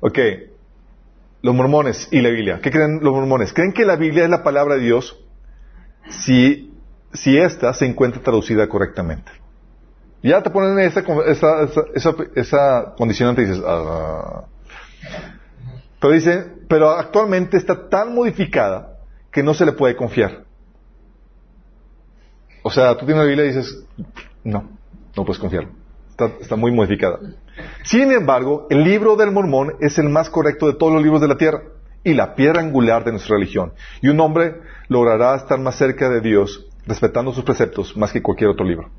Ok. 0.00 0.18
Los 1.40 1.54
mormones 1.54 2.08
y 2.10 2.20
la 2.20 2.30
Biblia. 2.30 2.60
¿Qué 2.60 2.70
creen 2.70 3.00
los 3.02 3.14
mormones? 3.14 3.52
¿Creen 3.52 3.72
que 3.72 3.84
la 3.84 3.96
Biblia 3.96 4.24
es 4.24 4.30
la 4.30 4.42
palabra 4.42 4.74
de 4.74 4.82
Dios 4.82 5.18
si, 6.10 6.74
si 7.12 7.38
ésta 7.38 7.72
se 7.72 7.86
encuentra 7.86 8.22
traducida 8.22 8.68
correctamente? 8.68 9.30
Ya 10.28 10.42
te 10.42 10.50
ponen 10.50 10.78
esa, 10.78 11.02
condicionante 12.96 13.42
y 13.42 13.46
dices, 13.46 13.62
ah. 13.66 14.44
Pero 16.00 16.12
dice, 16.12 16.52
pero 16.68 16.90
actualmente 16.90 17.56
está 17.56 17.88
tan 17.88 18.14
modificada 18.14 18.98
que 19.32 19.42
no 19.42 19.54
se 19.54 19.64
le 19.64 19.72
puede 19.72 19.96
confiar. 19.96 20.44
O 22.62 22.70
sea, 22.70 22.96
tú 22.96 23.06
tienes 23.06 23.24
la 23.24 23.28
Biblia 23.28 23.46
y 23.46 23.48
dices, 23.48 23.84
no, 24.44 24.68
no 25.16 25.24
puedes 25.24 25.40
confiar. 25.40 25.68
Está, 26.10 26.26
está, 26.40 26.56
muy 26.56 26.72
modificada. 26.72 27.18
Sin 27.84 28.12
embargo, 28.12 28.66
el 28.68 28.84
libro 28.84 29.16
del 29.16 29.30
mormón 29.30 29.76
es 29.80 29.98
el 29.98 30.10
más 30.10 30.28
correcto 30.28 30.66
de 30.66 30.74
todos 30.74 30.92
los 30.92 31.02
libros 31.02 31.22
de 31.22 31.28
la 31.28 31.38
tierra 31.38 31.62
y 32.04 32.12
la 32.12 32.34
piedra 32.34 32.60
angular 32.60 33.04
de 33.04 33.12
nuestra 33.12 33.36
religión. 33.36 33.72
Y 34.02 34.08
un 34.08 34.20
hombre 34.20 34.60
logrará 34.88 35.36
estar 35.36 35.58
más 35.58 35.76
cerca 35.76 36.10
de 36.10 36.20
Dios 36.20 36.66
respetando 36.86 37.32
sus 37.32 37.44
preceptos 37.44 37.96
más 37.96 38.12
que 38.12 38.22
cualquier 38.22 38.50
otro 38.50 38.66
libro. 38.66 38.90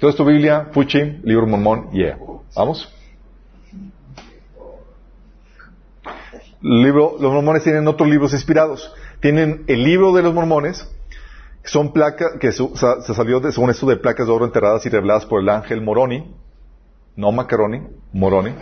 Entonces 0.00 0.16
tu 0.16 0.24
Biblia, 0.24 0.68
Fuchi, 0.72 1.20
libro 1.24 1.46
mormón, 1.46 1.90
yeah. 1.92 2.16
¿Vamos? 2.56 2.90
Libro, 6.62 7.16
los 7.20 7.30
mormones 7.30 7.64
tienen 7.64 7.86
otros 7.86 8.08
libros 8.08 8.32
inspirados. 8.32 8.94
Tienen 9.20 9.64
el 9.66 9.84
libro 9.84 10.14
de 10.14 10.22
los 10.22 10.32
mormones, 10.32 10.90
son 11.64 11.92
placas 11.92 12.30
que 12.40 12.50
se 12.50 13.14
salió 13.14 13.40
de, 13.40 13.52
según 13.52 13.68
esto 13.68 13.86
de 13.88 13.98
placas 13.98 14.26
de 14.26 14.32
oro 14.32 14.46
enterradas 14.46 14.86
y 14.86 14.88
reveladas 14.88 15.26
por 15.26 15.42
el 15.42 15.50
ángel 15.50 15.82
Moroni, 15.82 16.34
no 17.16 17.30
Macaroni, 17.30 17.82
Moroni. 18.14 18.54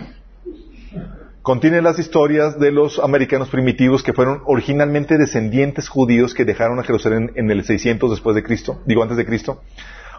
Contiene 1.43 1.83
las 1.83 2.01
historias 2.01 2.59
de 2.59 2.73
los 2.73 2.99
americanos 2.99 3.49
primitivos 3.49 4.03
que 4.03 4.13
fueron 4.13 4.43
originalmente 4.47 5.17
descendientes 5.17 5.89
judíos 5.89 6.35
que 6.35 6.45
dejaron 6.45 6.81
a 6.81 6.83
Jerusalén 6.83 7.31
en 7.37 7.49
el 7.53 7.63
600 7.63 8.11
después 8.11 8.35
de 8.35 8.43
Cristo, 8.43 8.83
digo 8.87 9.05
antes 9.05 9.17
de 9.17 9.25
Cristo, 9.25 9.63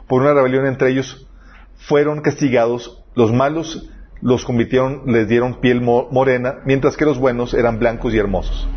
por 0.10 0.24
una 0.24 0.34
rebelión 0.34 0.66
entre 0.66 0.90
ellos, 0.90 1.28
fueron 1.78 2.22
castigados, 2.22 3.02
los 3.16 3.32
malos 3.32 3.90
los 4.22 4.44
convirtieron, 4.44 5.04
les 5.06 5.30
dieron 5.30 5.62
piel 5.62 5.82
morena, 5.82 6.56
mientras 6.66 6.98
que 6.98 7.06
los 7.06 7.20
buenos 7.20 7.54
eran 7.54 7.80
blancos 7.80 8.14
y 8.14 8.18
hermosos. 8.18 8.68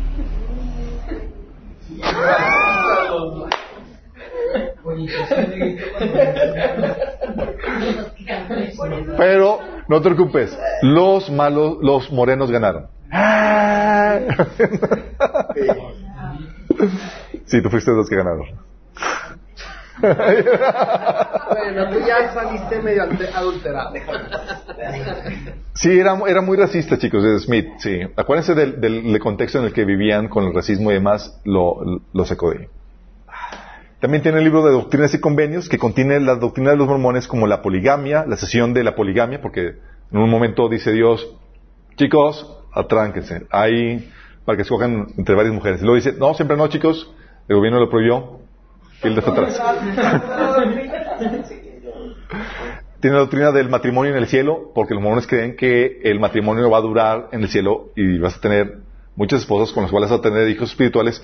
Pero 9.17 9.59
no 9.89 10.01
te 10.01 10.09
preocupes, 10.11 10.57
los 10.81 11.29
malos, 11.29 11.77
los 11.81 12.09
morenos 12.11 12.51
ganaron. 12.51 12.87
Sí, 17.45 17.61
tú 17.61 17.69
fuiste 17.69 17.91
los 17.91 18.09
que 18.09 18.15
ganaron. 18.15 18.45
Bueno, 20.01 21.89
tú 21.91 21.99
ya 22.05 22.33
saliste 22.33 22.81
medio 22.81 23.03
adulterado. 23.03 23.93
Sí, 25.73 25.99
era, 25.99 26.17
era 26.27 26.41
muy 26.41 26.57
racista, 26.57 26.97
chicos, 26.97 27.23
de 27.23 27.39
Smith, 27.39 27.67
sí. 27.77 28.01
Acuérdense 28.15 28.55
del, 28.55 29.19
contexto 29.19 29.59
en 29.59 29.65
el 29.65 29.73
que 29.73 29.85
vivían 29.85 30.29
con 30.29 30.45
el 30.45 30.53
racismo 30.53 30.91
y 30.91 30.95
demás, 30.95 31.39
lo, 31.45 32.01
lo 32.11 32.25
sacó 32.25 32.51
de 32.51 32.59
ahí. 32.59 32.67
También 33.99 34.21
tiene 34.21 34.39
el 34.39 34.43
libro 34.43 34.65
de 34.65 34.71
Doctrinas 34.71 35.13
y 35.13 35.19
Convenios, 35.19 35.69
que 35.69 35.77
contiene 35.77 36.19
la 36.19 36.35
doctrina 36.35 36.71
de 36.71 36.77
los 36.77 36.87
mormones 36.87 37.27
como 37.27 37.47
la 37.47 37.61
poligamia, 37.61 38.25
la 38.27 38.35
sesión 38.35 38.73
de 38.73 38.83
la 38.83 38.95
poligamia, 38.95 39.41
porque 39.41 39.77
en 40.11 40.19
un 40.19 40.29
momento 40.29 40.67
dice 40.67 40.91
Dios, 40.91 41.35
chicos, 41.95 42.57
atránquense, 42.73 43.45
hay 43.49 44.11
para 44.45 44.57
que 44.57 44.63
escojan 44.63 45.07
entre 45.17 45.35
varias 45.35 45.53
mujeres. 45.53 45.81
Y 45.81 45.85
luego 45.85 45.95
dice, 45.95 46.13
no, 46.19 46.33
siempre 46.33 46.57
no, 46.57 46.67
chicos, 46.67 47.13
el 47.47 47.55
gobierno 47.55 47.79
lo 47.79 47.89
prohibió, 47.89 48.39
tiene 53.03 53.15
la 53.15 53.21
doctrina 53.23 53.51
del 53.51 53.67
matrimonio 53.67 54.11
en 54.11 54.17
el 54.17 54.27
cielo, 54.27 54.71
porque 54.73 54.93
los 54.93 55.03
mormones 55.03 55.27
creen 55.27 55.57
que 55.57 55.99
el 56.03 56.21
matrimonio 56.21 56.69
va 56.69 56.77
a 56.77 56.81
durar 56.81 57.27
en 57.33 57.41
el 57.41 57.49
cielo 57.49 57.89
y 57.97 58.17
vas 58.17 58.37
a 58.37 58.39
tener 58.39 58.77
muchas 59.17 59.41
esposas 59.41 59.73
con 59.73 59.83
las 59.83 59.91
cuales 59.91 60.09
vas 60.09 60.19
a 60.19 60.21
tener 60.21 60.47
hijos 60.47 60.69
espirituales 60.69 61.21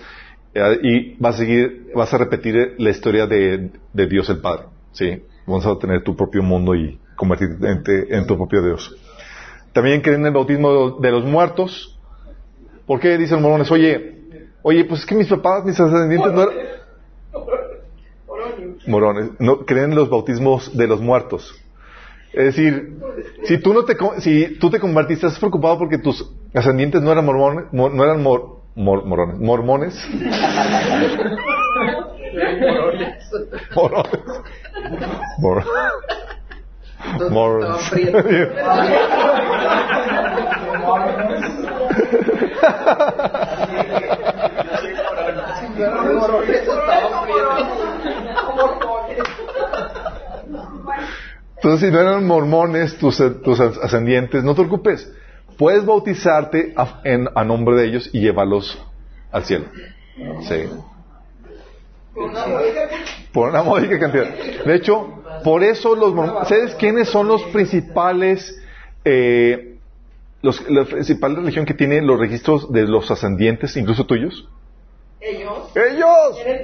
y 0.83 1.15
vas 1.19 1.35
a 1.35 1.37
seguir, 1.37 1.91
vas 1.95 2.13
a 2.13 2.17
repetir 2.17 2.75
la 2.77 2.89
historia 2.89 3.27
de, 3.27 3.71
Dios 3.93 4.29
el 4.29 4.39
Padre. 4.39 4.63
Sí, 4.91 5.23
vas 5.47 5.65
a 5.65 5.77
tener 5.77 6.03
tu 6.03 6.17
propio 6.17 6.43
mundo 6.43 6.75
y 6.75 6.99
convertirte 7.15 7.65
en, 7.65 7.83
en 8.09 8.27
tu 8.27 8.35
propio 8.35 8.61
Dios. 8.61 8.93
También 9.71 10.01
creen 10.01 10.19
en 10.21 10.27
el 10.27 10.33
bautismo 10.33 10.99
de 10.99 11.11
los 11.11 11.23
muertos. 11.23 11.97
¿Por 12.85 12.99
qué 12.99 13.17
dicen 13.17 13.37
los 13.37 13.43
mormones? 13.43 13.71
Oye, 13.71 14.17
oye, 14.63 14.83
pues 14.83 14.99
es 14.99 15.05
que 15.05 15.15
mis 15.15 15.27
papás, 15.27 15.63
mis 15.63 15.79
ascendientes 15.79 16.33
no 16.33 16.41
eran... 16.41 16.78
Morones, 18.89 19.29
no, 19.39 19.59
creen 19.65 19.91
en 19.91 19.95
los 19.95 20.09
bautismos 20.09 20.75
de 20.75 20.87
los 20.87 20.99
muertos. 20.99 21.55
Es 22.33 22.45
decir, 22.55 22.97
si 23.45 23.57
tú 23.59 23.73
no 23.73 23.85
te 23.85 23.95
si 24.19 24.57
tú 24.59 24.69
te 24.69 24.79
convertiste, 24.79 25.27
estás 25.27 25.39
preocupado 25.39 25.77
porque 25.77 25.97
tus 25.97 26.27
ascendientes 26.53 27.01
no 27.01 27.11
eran 27.11 27.25
mormones, 27.25 27.65
mo- 27.71 27.89
no 27.89 28.03
eran 28.03 28.21
mor- 28.23 28.59
mor- 28.75 29.05
morones, 29.05 29.39
mormones, 29.39 29.95
morones, 33.75 34.21
mor- 35.39 35.63
mor- 37.31 37.79
Estaban 45.79 46.41
prietos. 46.41 46.75
Entonces, 51.61 51.89
si 51.89 51.93
no 51.93 51.99
eran 51.99 52.25
mormones 52.25 52.97
tus, 52.97 53.17
tus 53.43 53.59
ascendientes, 53.59 54.43
no 54.43 54.53
te 54.55 54.61
preocupes. 54.61 55.11
Puedes 55.57 55.85
bautizarte 55.85 56.73
a, 56.77 57.01
en- 57.03 57.27
a 57.35 57.43
nombre 57.43 57.75
de 57.75 57.85
ellos 57.87 58.09
y 58.13 58.21
llevarlos 58.21 58.81
al 59.31 59.43
cielo. 59.43 59.65
Sí. 60.47 60.63
Por 63.33 63.49
una 63.49 63.63
módica 63.63 63.99
cantidad. 63.99 64.25
De 64.65 64.75
hecho, 64.75 65.21
por 65.43 65.63
eso 65.63 65.95
los 65.95 66.13
mormones... 66.13 66.47
¿Sabes 66.47 66.75
quiénes 66.75 67.09
son 67.09 67.27
los 67.27 67.43
principales... 67.43 68.57
eh, 69.05 69.75
los, 70.41 70.69
la 70.69 70.85
principal 70.85 71.35
religión 71.35 71.65
que 71.65 71.73
tiene 71.73 72.01
los 72.01 72.17
registros 72.17 72.71
de 72.71 72.83
los 72.83 73.11
ascendientes, 73.11 73.75
incluso 73.75 74.05
tuyos? 74.05 74.47
Ellos 75.19 75.69
¡Ellos! 75.75 76.37
el 76.45 76.63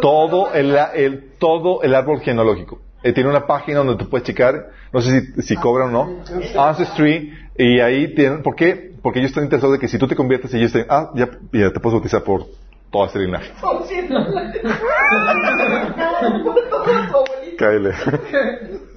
todo 0.00 0.52
el, 0.54 0.76
el- 0.94 1.32
todo 1.40 1.82
el 1.82 1.94
árbol 1.96 2.20
genealógico. 2.20 2.80
Eh, 3.02 3.12
tiene 3.12 3.30
una 3.30 3.46
página 3.46 3.78
donde 3.78 3.96
tú 3.96 4.08
puedes 4.10 4.26
checar, 4.26 4.70
no 4.92 5.00
sé 5.00 5.20
si, 5.20 5.42
si 5.42 5.56
cobran 5.56 5.94
o 5.94 6.04
no, 6.04 6.24
Ancestry, 6.60 7.32
y 7.56 7.80
ahí 7.80 8.14
tienen, 8.14 8.42
¿por 8.42 8.56
qué? 8.56 8.92
Porque 9.02 9.20
ellos 9.20 9.30
están 9.30 9.44
interesados 9.44 9.74
de 9.74 9.78
que 9.80 9.88
si 9.88 9.98
tú 9.98 10.08
te 10.08 10.16
conviertes, 10.16 10.52
ellos 10.54 10.72
te, 10.72 10.84
ah, 10.88 11.10
ya, 11.14 11.28
ya 11.52 11.72
te 11.72 11.80
puedes 11.80 11.94
bautizar 11.94 12.22
por 12.24 12.46
todo 12.90 13.06
este 13.06 13.20
linaje. 13.20 13.52
Cáele. 17.58 17.92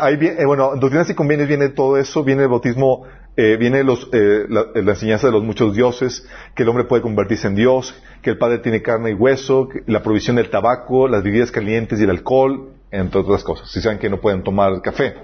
Ahí 0.00 0.16
viene, 0.16 0.42
eh, 0.42 0.46
bueno, 0.46 0.74
en 0.74 0.80
Doctrinas 0.80 1.08
y 1.08 1.14
Convienes 1.14 1.46
viene 1.46 1.68
todo 1.68 1.96
eso, 1.96 2.24
viene 2.24 2.42
el 2.42 2.48
bautismo, 2.48 3.04
eh, 3.36 3.56
viene 3.56 3.84
los, 3.84 4.08
eh, 4.12 4.46
la, 4.48 4.66
la 4.74 4.92
enseñanza 4.92 5.28
de 5.28 5.32
los 5.32 5.44
muchos 5.44 5.74
dioses, 5.74 6.26
que 6.56 6.64
el 6.64 6.68
hombre 6.68 6.84
puede 6.84 7.02
convertirse 7.02 7.46
en 7.46 7.54
Dios, 7.54 7.94
que 8.20 8.30
el 8.30 8.38
Padre 8.38 8.58
tiene 8.58 8.82
carne 8.82 9.10
y 9.10 9.14
hueso, 9.14 9.68
la 9.86 10.02
provisión 10.02 10.36
del 10.36 10.50
tabaco, 10.50 11.06
las 11.06 11.22
bebidas 11.22 11.52
calientes 11.52 12.00
y 12.00 12.04
el 12.04 12.10
alcohol, 12.10 12.70
entre 12.90 13.20
otras 13.20 13.44
cosas. 13.44 13.70
Si 13.70 13.80
saben 13.80 13.98
que 13.98 14.10
no 14.10 14.20
pueden 14.20 14.42
tomar 14.42 14.82
café, 14.82 15.14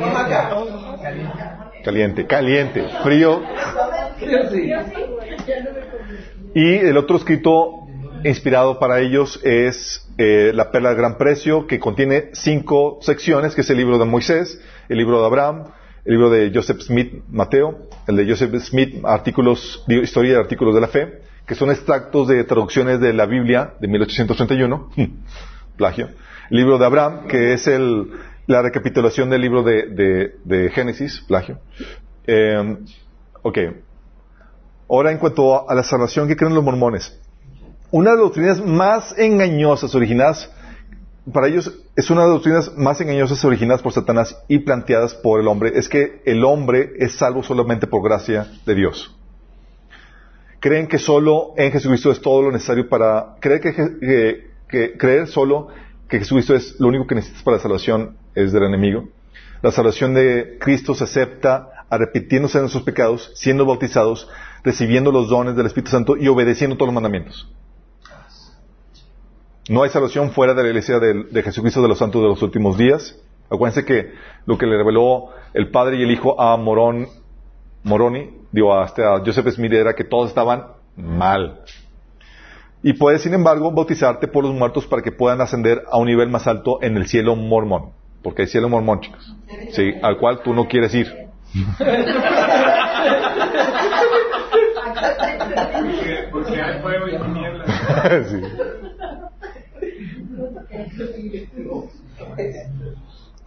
Oaxaca. 0.00 1.70
caliente, 1.84 2.26
caliente, 2.26 2.88
frío. 3.02 3.42
Y 6.54 6.74
el 6.76 6.96
otro 6.96 7.16
escrito 7.16 7.81
inspirado 8.24 8.78
para 8.78 9.00
ellos 9.00 9.40
es 9.42 10.08
eh, 10.18 10.52
La 10.54 10.70
Perla 10.70 10.90
de 10.90 10.96
Gran 10.96 11.18
Precio, 11.18 11.66
que 11.66 11.78
contiene 11.78 12.30
cinco 12.32 12.98
secciones, 13.02 13.54
que 13.54 13.62
es 13.62 13.70
el 13.70 13.76
libro 13.78 13.98
de 13.98 14.04
Moisés, 14.04 14.60
el 14.88 14.98
libro 14.98 15.20
de 15.20 15.26
Abraham, 15.26 15.64
el 16.04 16.12
libro 16.12 16.30
de 16.30 16.50
Joseph 16.54 16.80
Smith, 16.80 17.22
Mateo, 17.30 17.78
el 18.06 18.16
de 18.16 18.28
Joseph 18.28 18.54
Smith, 18.60 19.04
artículos, 19.04 19.84
historia 19.88 20.34
de 20.34 20.40
artículos 20.40 20.74
de 20.74 20.80
la 20.80 20.88
fe, 20.88 21.20
que 21.46 21.54
son 21.54 21.70
extractos 21.70 22.28
de 22.28 22.44
traducciones 22.44 23.00
de 23.00 23.12
la 23.12 23.26
Biblia 23.26 23.74
de 23.80 23.88
1831, 23.88 24.90
plagio. 25.76 26.08
El 26.50 26.56
libro 26.56 26.78
de 26.78 26.86
Abraham, 26.86 27.26
que 27.28 27.52
es 27.54 27.66
el, 27.66 28.10
la 28.46 28.62
recapitulación 28.62 29.30
del 29.30 29.40
libro 29.40 29.62
de, 29.62 29.86
de- 29.88 30.34
de 30.44 30.70
Génesis, 30.70 31.20
plagio. 31.26 31.58
Eh. 32.26 32.78
Ahora, 34.88 35.10
en 35.10 35.18
cuanto 35.18 35.68
a 35.68 35.74
la 35.74 35.82
salvación, 35.82 36.28
¿qué 36.28 36.36
creen 36.36 36.54
los 36.54 36.62
mormones? 36.62 37.18
Una 37.92 38.12
de 38.12 38.16
las 38.16 38.24
doctrinas 38.24 38.64
más 38.64 39.14
engañosas 39.18 39.94
originadas, 39.94 40.50
para 41.30 41.46
ellos 41.46 41.78
es 41.94 42.08
una 42.08 42.22
de 42.22 42.28
las 42.28 42.36
doctrinas 42.36 42.72
más 42.74 42.98
engañosas 43.02 43.44
originadas 43.44 43.82
por 43.82 43.92
Satanás 43.92 44.34
y 44.48 44.60
planteadas 44.60 45.14
por 45.14 45.38
el 45.38 45.46
hombre, 45.46 45.72
es 45.74 45.90
que 45.90 46.22
el 46.24 46.42
hombre 46.42 46.94
es 46.98 47.16
salvo 47.16 47.42
solamente 47.42 47.86
por 47.86 48.02
gracia 48.02 48.50
de 48.64 48.74
Dios. 48.74 49.14
Creen 50.58 50.86
que 50.86 50.98
solo 50.98 51.52
en 51.58 51.70
Jesucristo 51.70 52.10
es 52.10 52.22
todo 52.22 52.40
lo 52.40 52.50
necesario 52.50 52.88
para, 52.88 53.36
creer 53.40 53.60
que, 53.60 54.96
creer 54.96 55.26
solo 55.26 55.68
que 56.08 56.18
Jesucristo 56.18 56.54
es 56.54 56.80
lo 56.80 56.88
único 56.88 57.06
que 57.06 57.16
necesitas 57.16 57.42
para 57.42 57.58
la 57.58 57.62
salvación 57.62 58.16
es 58.34 58.52
del 58.52 58.62
enemigo. 58.62 59.06
La 59.60 59.70
salvación 59.70 60.14
de 60.14 60.56
Cristo 60.58 60.94
se 60.94 61.04
acepta 61.04 61.68
arrepintiéndose 61.90 62.56
de 62.56 62.62
nuestros 62.62 62.84
pecados, 62.84 63.32
siendo 63.34 63.66
bautizados, 63.66 64.30
recibiendo 64.64 65.12
los 65.12 65.28
dones 65.28 65.56
del 65.56 65.66
Espíritu 65.66 65.90
Santo 65.90 66.16
y 66.16 66.26
obedeciendo 66.28 66.76
todos 66.76 66.86
los 66.86 66.94
mandamientos. 66.94 67.52
No 69.68 69.84
hay 69.84 69.90
salvación 69.90 70.32
fuera 70.32 70.54
de 70.54 70.62
la 70.62 70.68
iglesia 70.70 70.98
de, 70.98 71.42
Jesucristo 71.42 71.82
de 71.82 71.88
los 71.88 71.98
santos 71.98 72.20
de 72.20 72.28
los 72.28 72.42
últimos 72.42 72.76
días. 72.76 73.16
Acuérdense 73.48 73.84
que 73.84 74.12
lo 74.44 74.58
que 74.58 74.66
le 74.66 74.76
reveló 74.76 75.28
el 75.54 75.70
Padre 75.70 75.98
y 75.98 76.02
el 76.02 76.10
Hijo 76.10 76.40
a 76.40 76.56
Morón, 76.56 77.06
Moroni, 77.84 78.30
digo, 78.50 78.74
hasta 78.74 79.14
a 79.14 79.20
Joseph 79.20 79.48
Smith 79.50 79.72
era 79.72 79.94
que 79.94 80.02
todos 80.04 80.28
estaban 80.30 80.64
mal. 80.96 81.60
Y 82.82 82.94
puedes, 82.94 83.22
sin 83.22 83.34
embargo, 83.34 83.70
bautizarte 83.70 84.26
por 84.26 84.42
los 84.42 84.52
muertos 84.52 84.86
para 84.86 85.02
que 85.02 85.12
puedan 85.12 85.40
ascender 85.40 85.84
a 85.90 85.96
un 85.98 86.06
nivel 86.06 86.28
más 86.28 86.48
alto 86.48 86.82
en 86.82 86.96
el 86.96 87.06
cielo 87.06 87.36
mormón. 87.36 87.90
Porque 88.22 88.42
hay 88.42 88.48
cielo 88.48 88.68
mormón, 88.68 89.00
chicos. 89.00 89.36
Sí, 89.70 89.92
al 90.02 90.18
cual 90.18 90.40
tú 90.42 90.52
no 90.52 90.66
quieres 90.66 90.92
ir. 90.94 91.06
Porque, 95.82 96.28
porque 96.32 96.60
hay 96.60 96.82
fuego 96.82 97.08
y 97.08 97.18
tinieblas. 97.18 97.70
Sí. 98.28 98.40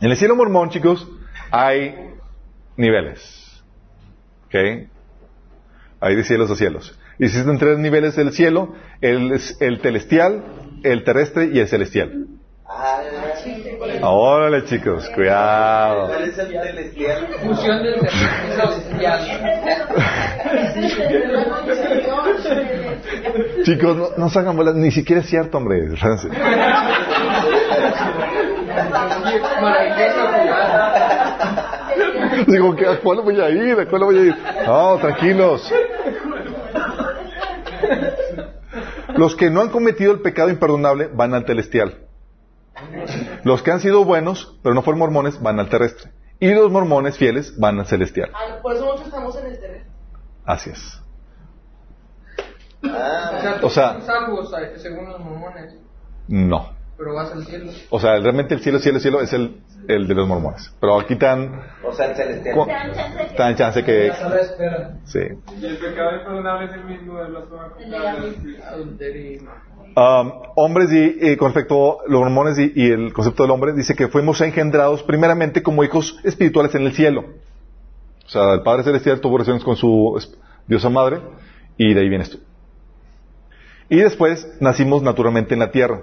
En 0.01 0.11
el 0.11 0.17
cielo 0.17 0.35
mormón, 0.35 0.69
chicos, 0.69 1.07
hay 1.51 1.95
niveles. 2.77 3.63
¿Ok? 4.47 4.55
Hay 6.01 6.15
de 6.15 6.23
cielos 6.23 6.51
a 6.51 6.55
cielos. 6.55 6.97
Existen 7.17 7.57
tres 7.57 7.79
niveles 7.79 8.15
del 8.15 8.31
cielo, 8.33 8.75
el, 9.01 9.39
el 9.59 9.79
celestial, 9.81 10.43
el 10.83 11.03
terrestre 11.03 11.49
y 11.53 11.59
el 11.59 11.67
celestial. 11.67 12.27
Órale, 14.01 14.65
chicos, 14.65 15.07
cuidado. 15.13 16.09
Chicos, 23.63 23.95
no, 23.97 24.07
no 24.17 24.29
se 24.29 24.39
hagan 24.39 24.55
bolas, 24.55 24.75
ni 24.75 24.91
siquiera 24.91 25.21
es 25.21 25.27
cierto, 25.29 25.57
hombre. 25.57 25.87
Digo, 32.47 32.75
¿qué- 32.75 32.87
¿a 32.87 32.99
cuál 32.99 33.21
voy 33.21 33.39
a 33.39 33.49
ir? 33.49 33.79
¿A 33.79 33.85
cuál 33.87 34.03
voy 34.03 34.17
a 34.17 34.21
ir? 34.23 34.35
No, 34.65 34.97
tranquilos. 34.97 35.71
Los 39.15 39.35
que 39.35 39.49
no 39.49 39.61
han 39.61 39.69
cometido 39.69 40.11
el 40.11 40.19
pecado 40.21 40.49
imperdonable 40.49 41.09
van 41.13 41.33
al 41.33 41.45
celestial. 41.45 42.04
Los 43.45 43.61
que 43.61 43.69
han 43.71 43.79
sido 43.79 44.03
buenos, 44.03 44.57
pero 44.63 44.73
no 44.73 44.81
fueron 44.81 44.97
mormones, 44.99 45.39
van 45.41 45.59
al 45.59 45.69
terrestre. 45.69 46.11
Y 46.39 46.51
los 46.51 46.71
mormones 46.71 47.15
fieles 47.17 47.57
van 47.59 47.79
al 47.79 47.85
celestial. 47.85 48.31
Ah, 48.33 48.57
Por 48.61 48.75
eso 48.75 48.85
muchos 48.85 49.05
estamos 49.05 49.35
en 49.37 49.45
el 49.45 49.59
terreno. 49.59 49.85
Así 50.43 50.71
es. 50.71 51.01
O 52.83 52.87
sea, 52.87 53.59
O 53.63 53.69
sea- 53.69 54.01
salvos 54.01 54.51
según 54.77 55.07
los 55.09 55.19
mormones, 55.19 55.75
No. 56.27 56.74
Pero 56.97 57.13
vas 57.13 57.31
al 57.31 57.45
cielo. 57.45 57.71
O 57.89 57.99
sea, 57.99 58.19
realmente 58.19 58.53
el 58.55 58.61
cielo, 58.61 58.79
cielo, 58.79 58.99
cielo 58.99 59.21
es 59.21 59.33
el, 59.33 59.57
el 59.87 60.07
de 60.07 60.15
los 60.15 60.27
mormones. 60.27 60.73
Pero 60.79 60.99
aquí 60.99 61.15
tan, 61.15 61.61
O 61.83 61.93
sea, 61.93 62.11
el 62.11 62.15
celestial. 62.15 62.55
tan 63.35 63.55
chance 63.55 63.83
que... 63.83 64.11
Sí. 65.05 65.19
Y 65.59 65.65
el 65.65 65.77
pecado 65.77 66.17
imperdonable 66.17 66.65
es 66.65 66.73
el 66.73 66.85
mismo 66.85 67.17
de. 68.97 69.41
Um, 69.97 70.31
hombres 70.55 70.91
y, 70.91 71.31
y 71.31 71.37
con 71.37 71.53
respecto 71.53 72.01
a 72.01 72.03
los 72.07 72.19
mormones 72.21 72.59
y, 72.59 72.73
y 72.75 72.91
el 72.91 73.13
concepto 73.13 73.43
del 73.43 73.51
hombre, 73.51 73.71
dice 73.73 73.95
que 73.95 74.09
fuimos 74.09 74.41
engendrados 74.41 75.03
primeramente 75.03 75.63
como 75.63 75.83
hijos 75.85 76.19
espirituales 76.23 76.75
en 76.75 76.83
el 76.83 76.93
cielo. 76.93 77.23
O 78.25 78.29
sea, 78.29 78.53
el 78.53 78.61
Padre 78.61 78.83
Celestial 78.83 79.21
tuvo 79.21 79.37
relaciones 79.37 79.63
con 79.63 79.77
su 79.77 80.21
diosa 80.67 80.89
madre 80.89 81.19
y 81.77 81.93
de 81.93 82.01
ahí 82.01 82.09
vienes 82.09 82.29
tú. 82.29 82.39
Y 83.87 83.97
después 83.97 84.47
nacimos 84.59 85.01
naturalmente 85.01 85.53
en 85.53 85.59
la 85.59 85.71
tierra 85.71 86.01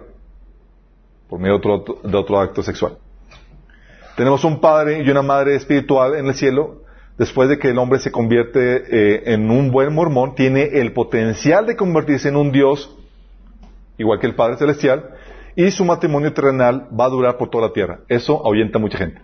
por 1.33 1.41
medio 1.41 1.59
de 1.59 1.67
otro, 1.67 1.99
de 2.05 2.15
otro 2.15 2.39
acto 2.39 2.63
sexual. 2.63 2.99
Tenemos 4.19 4.45
un 4.45 4.61
padre 4.61 5.03
y 5.03 5.09
una 5.09 5.23
madre 5.23 5.55
espiritual 5.55 6.15
en 6.17 6.27
el 6.27 6.35
cielo. 6.35 6.83
Después 7.17 7.49
de 7.49 7.59
que 7.59 7.71
el 7.71 7.79
hombre 7.79 8.01
se 8.01 8.13
convierte 8.13 8.61
eh, 8.61 9.33
en 9.33 9.51
un 9.51 9.71
buen 9.71 9.95
mormón, 9.95 10.35
tiene 10.35 10.65
el 10.65 10.93
potencial 10.93 11.65
de 11.65 11.75
convertirse 11.75 12.29
en 12.29 12.37
un 12.37 12.53
dios 12.53 12.95
igual 13.97 14.21
que 14.21 14.27
el 14.27 14.35
Padre 14.35 14.59
Celestial, 14.59 15.09
y 15.57 15.71
su 15.71 15.87
matrimonio 15.87 16.35
terrenal 16.35 16.87
va 16.93 17.07
a 17.07 17.09
durar 17.09 17.39
por 17.39 17.49
toda 17.49 17.69
la 17.69 17.73
tierra. 17.73 18.01
Eso 18.09 18.45
ahuyenta 18.45 18.77
a 18.77 18.83
mucha 18.83 18.99
gente. 18.99 19.23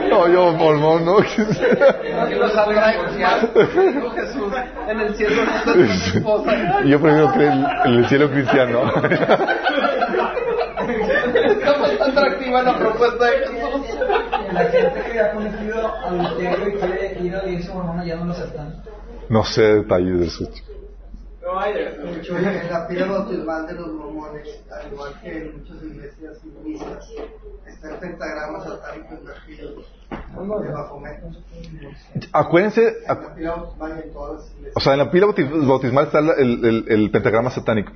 No, 0.09 0.27
yo 0.27 0.51
mormón, 0.53 1.05
no. 1.05 1.17
Que 1.17 1.43
dijo 3.93 4.09
Jesús 4.15 4.53
en 4.87 4.99
el 4.99 5.15
cielo. 5.15 5.41
Yo 6.85 6.99
prefiero 6.99 7.31
creer 7.31 7.53
en 7.85 7.93
el 7.93 8.07
cielo 8.07 8.29
cristiano. 8.29 8.91
Está 11.47 11.77
más 11.77 12.01
atractiva 12.01 12.63
la 12.63 12.77
propuesta 12.77 13.25
de 13.25 13.37
Jesús. 13.37 13.99
La 14.51 14.65
gente 14.65 15.11
que 15.11 15.19
ha 15.19 15.31
cometido 15.31 15.95
adulterio 16.05 16.67
y 16.69 16.73
quiere 16.73 17.17
ir 17.21 17.35
a 17.35 17.43
la 17.43 17.49
iglesia 17.49 17.73
mormona 17.73 18.05
ya 18.05 18.15
no 18.15 18.25
lo 18.25 18.31
aceptan. 18.31 18.83
No 19.29 19.43
sé 19.43 19.61
detalles 19.61 20.19
de 20.19 20.25
eso. 20.27 20.49
No 21.45 21.59
hay. 21.59 21.73
De 21.73 22.17
hecho, 22.17 22.37
en 22.37 22.43
la 22.71 22.87
pila 22.87 23.05
bautismal 23.05 23.67
de 23.67 23.73
los 23.73 23.87
mormones, 23.93 24.47
al 24.71 24.91
igual 24.91 25.13
que 25.21 25.37
en 25.37 25.57
muchas 25.59 25.83
iglesias 25.83 26.37
hinduistas, 26.43 27.07
está 27.67 27.91
el 27.93 27.97
pentagrama 27.99 28.59
satánico 28.63 29.15
invertido. 29.19 29.83
Acuérdense, 32.31 32.81
y 33.37 33.45
o 34.75 34.79
sea, 34.79 34.93
en 34.93 34.99
la 34.99 35.11
pila 35.11 35.27
bauti- 35.27 35.67
bautismal 35.67 36.05
está 36.05 36.19
el, 36.19 36.65
el- 36.65 36.85
el 36.87 37.11
pentagrama 37.11 37.49
satánico. 37.51 37.91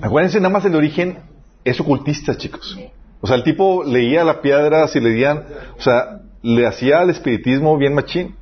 Acuérdense, 0.00 0.38
nada 0.40 0.52
más 0.52 0.64
el 0.64 0.74
origen 0.74 1.18
es 1.64 1.80
ocultista, 1.80 2.36
chicos. 2.36 2.78
O 3.20 3.26
sea, 3.26 3.36
el 3.36 3.42
tipo 3.44 3.82
leía 3.84 4.24
la 4.24 4.40
piedra, 4.40 4.86
si 4.88 5.00
leían, 5.00 5.44
o 5.76 5.80
sea, 5.80 6.20
le 6.42 6.66
hacía 6.66 7.00
al 7.00 7.10
espiritismo 7.10 7.76
bien 7.76 7.94
machín. 7.94 8.36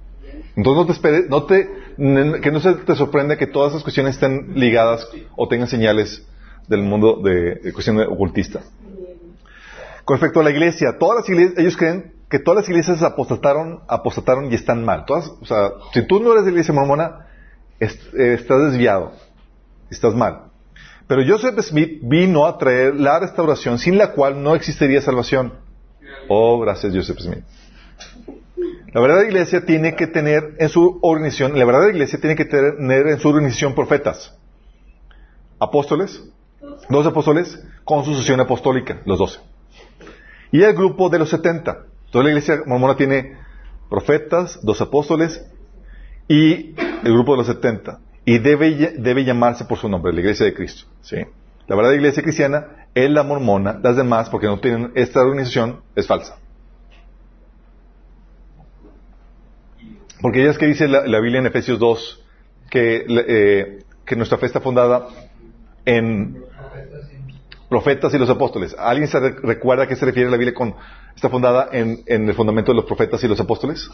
Entonces 0.57 0.81
no 0.81 0.87
te 0.87 0.93
esperes, 0.93 1.29
no 1.29 1.45
te, 1.45 1.69
que 1.97 2.51
no 2.51 2.61
se 2.61 2.75
te 2.75 2.95
sorprenda 2.95 3.37
que 3.37 3.47
todas 3.47 3.73
esas 3.73 3.83
cuestiones 3.83 4.15
estén 4.15 4.53
ligadas 4.55 5.09
o 5.35 5.49
tengan 5.49 5.69
señales 5.69 6.27
del 6.69 6.83
mundo 6.83 7.21
de, 7.23 7.57
de 7.57 7.73
cuestión 7.73 7.99
ocultista. 8.01 8.61
Con 10.05 10.17
respecto 10.17 10.41
a 10.41 10.45
la 10.45 10.51
iglesia, 10.51 10.99
todas 10.99 11.21
las 11.21 11.29
iglesias, 11.29 11.59
ellos 11.59 11.77
creen 11.77 12.13
que 12.29 12.39
todas 12.39 12.63
las 12.63 12.69
iglesias 12.69 13.03
apostataron, 13.03 13.81
apostataron 13.89 14.51
y 14.53 14.55
están 14.55 14.85
mal. 14.85 15.05
Todas, 15.05 15.29
o 15.41 15.45
sea, 15.45 15.71
si 15.93 16.07
tú 16.07 16.21
no 16.21 16.33
eres 16.33 16.45
de 16.45 16.51
la 16.51 16.55
iglesia 16.55 16.75
mormona, 16.75 17.27
eh, 17.81 17.89
estás 18.35 18.71
desviado, 18.73 19.13
estás 19.91 20.15
mal. 20.15 20.47
Pero 21.07 21.23
Joseph 21.27 21.59
Smith 21.61 22.01
vino 22.03 22.47
a 22.47 22.59
traer 22.59 22.97
la 22.97 23.21
restauración 23.21 23.79
sin 23.79 23.97
la 23.97 24.13
cual 24.13 24.43
no 24.43 24.55
existiría 24.55 25.01
salvación. 25.01 25.53
Oh, 26.29 26.59
gracias 26.61 26.93
Joseph 26.95 27.19
Smith. 27.21 27.45
La 28.93 29.01
verdadera 29.01 29.29
iglesia 29.29 29.65
tiene 29.65 29.95
que 29.95 30.07
tener 30.07 30.55
en 30.59 30.69
su 30.69 30.99
organización, 31.03 31.59
la 31.59 31.65
verdadera 31.65 31.93
iglesia 31.93 32.21
tiene 32.21 32.37
que 32.37 32.45
tener 32.45 33.09
en 33.09 33.19
su 33.19 33.29
organización 33.29 33.75
profetas, 33.75 34.35
apóstoles, 35.59 36.23
dos 36.89 37.07
apóstoles 37.07 37.63
con 37.85 38.05
su 38.05 38.13
sucesión 38.13 38.41
apostólica, 38.41 39.01
los 39.05 39.19
doce. 39.19 39.41
Y 40.53 40.63
el 40.63 40.75
grupo 40.75 41.09
de 41.09 41.19
los 41.19 41.31
setenta. 41.31 41.85
Entonces 42.07 42.25
la 42.25 42.31
iglesia 42.31 42.63
mormona 42.67 42.97
tiene 42.97 43.37
profetas, 43.91 44.61
dos 44.63 44.81
apóstoles 44.81 45.45
y 46.29 46.75
el 47.05 47.13
grupo 47.13 47.33
de 47.33 47.39
los 47.39 47.47
setenta. 47.47 47.99
Y 48.25 48.39
debe, 48.39 48.95
debe 48.99 49.25
llamarse 49.25 49.65
por 49.65 49.79
su 49.79 49.89
nombre, 49.89 50.13
la 50.13 50.21
iglesia 50.21 50.47
de 50.47 50.55
Cristo. 50.55 50.87
¿sí? 51.01 51.17
La 51.67 51.77
verdadera 51.77 52.01
iglesia 52.01 52.23
cristiana 52.23 52.89
es 52.95 53.11
la 53.11 53.23
mormona, 53.23 53.79
las 53.83 53.97
demás, 53.97 54.31
porque 54.31 54.47
no 54.47 54.59
tienen 54.59 54.93
esta 54.95 55.21
organización, 55.21 55.81
es 55.95 56.07
falsa. 56.07 56.39
Porque 60.23 60.43
ya 60.45 60.51
es 60.51 60.59
que 60.59 60.67
dice 60.67 60.89
la, 60.89 61.07
la 61.07 61.21
Biblia 61.21 61.41
en 61.41 61.47
Efesios 61.47 61.79
2 61.79 62.25
que, 62.71 63.05
eh, 63.09 63.85
que 64.05 64.17
nuestra 64.17 64.39
fe 64.39 64.47
está 64.47 64.61
fundada 64.61 65.09
en 65.85 66.43
profetas 67.69 68.15
y 68.15 68.19
los 68.19 68.31
apóstoles. 68.31 68.75
¿Alguien 68.79 69.09
se 69.09 69.19
re- 69.21 69.37
recuerda 69.43 69.85
a 69.85 69.87
qué 69.89 69.97
se 69.97 70.05
refiere 70.07 70.31
la 70.31 70.37
Biblia 70.37 70.55
con 70.55 70.75
está 71.15 71.29
fundada 71.29 71.69
en, 71.73 72.03
en 72.07 72.29
el 72.29 72.35
fundamento 72.35 72.73
de 72.73 72.77
los 72.77 72.85
profetas 72.85 73.23
y 73.25 73.29
los 73.29 73.41
apóstoles? 73.41 73.89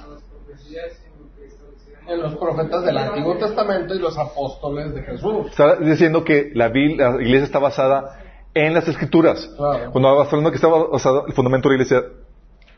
En 2.09 2.21
los 2.21 2.35
profetas 2.37 2.85
del 2.85 2.99
Antiguo 2.99 3.37
Testamento 3.39 3.95
y 3.95 3.99
los 3.99 4.19
apóstoles 4.19 4.93
de 4.95 5.03
Jesús. 5.03 5.47
Está 5.51 5.77
diciendo 5.77 6.25
que 6.25 6.51
la, 6.55 6.69
Biblia- 6.69 7.11
la 7.11 7.23
iglesia 7.23 7.45
está 7.45 7.59
basada 7.59 8.19
en 8.55 8.75
las 8.75 8.87
escrituras. 8.89 9.49
Claro. 9.57 9.93
Cuando 9.93 10.09
hablando 10.21 10.51
que 10.51 10.57
está 10.57 10.69
basada, 10.69 11.23
el 11.27 11.33
fundamento 11.33 11.69
de 11.69 11.77
la 11.77 11.83
iglesia 11.83 12.05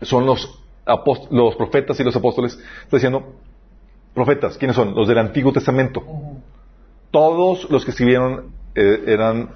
son 0.02 0.26
los, 0.26 0.62
los 1.30 1.56
profetas 1.56 1.98
y 2.00 2.04
los 2.04 2.14
apóstoles, 2.16 2.58
está 2.82 2.96
diciendo 2.96 3.34
profetas, 4.14 4.56
¿quiénes 4.58 4.76
son? 4.76 4.94
Los 4.94 5.08
del 5.08 5.18
Antiguo 5.18 5.52
Testamento. 5.52 6.02
Todos 7.10 7.68
los 7.70 7.84
que 7.84 7.90
escribieron 7.90 8.52
eh, 8.74 9.04
eran 9.06 9.50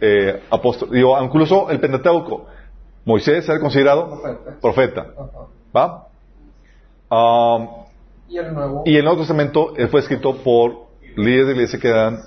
eh, 0.00 0.42
apóstoles. 0.50 0.94
Digo, 0.94 1.20
incluso 1.22 1.70
el 1.70 1.80
Pentateuco. 1.80 2.46
Moisés 3.04 3.48
era 3.48 3.58
considerado 3.60 4.20
Profeta. 4.60 5.06
¿Va? 5.74 6.06
Um, 7.10 7.68
Y 8.28 8.38
el 8.38 8.52
nuevo. 8.54 8.82
y 8.86 8.96
el 8.96 9.04
Nuevo 9.04 9.20
Testamento 9.20 9.72
eh, 9.76 9.88
fue 9.88 10.00
escrito 10.00 10.36
por 10.36 10.90
líderes 11.16 11.46
de 11.46 11.52
iglesia 11.54 11.80
que 11.80 11.88
eran 11.88 12.20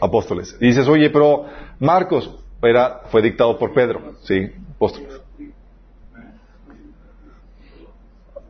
apóstoles. 0.00 0.56
Y 0.60 0.66
dices, 0.66 0.86
oye, 0.88 1.10
pero 1.10 1.46
Marcos 1.78 2.30
era, 2.62 3.02
fue 3.10 3.22
dictado 3.22 3.58
por 3.58 3.72
Pedro, 3.72 4.14
¿sí? 4.22 4.50
Apóstol. 4.76 5.22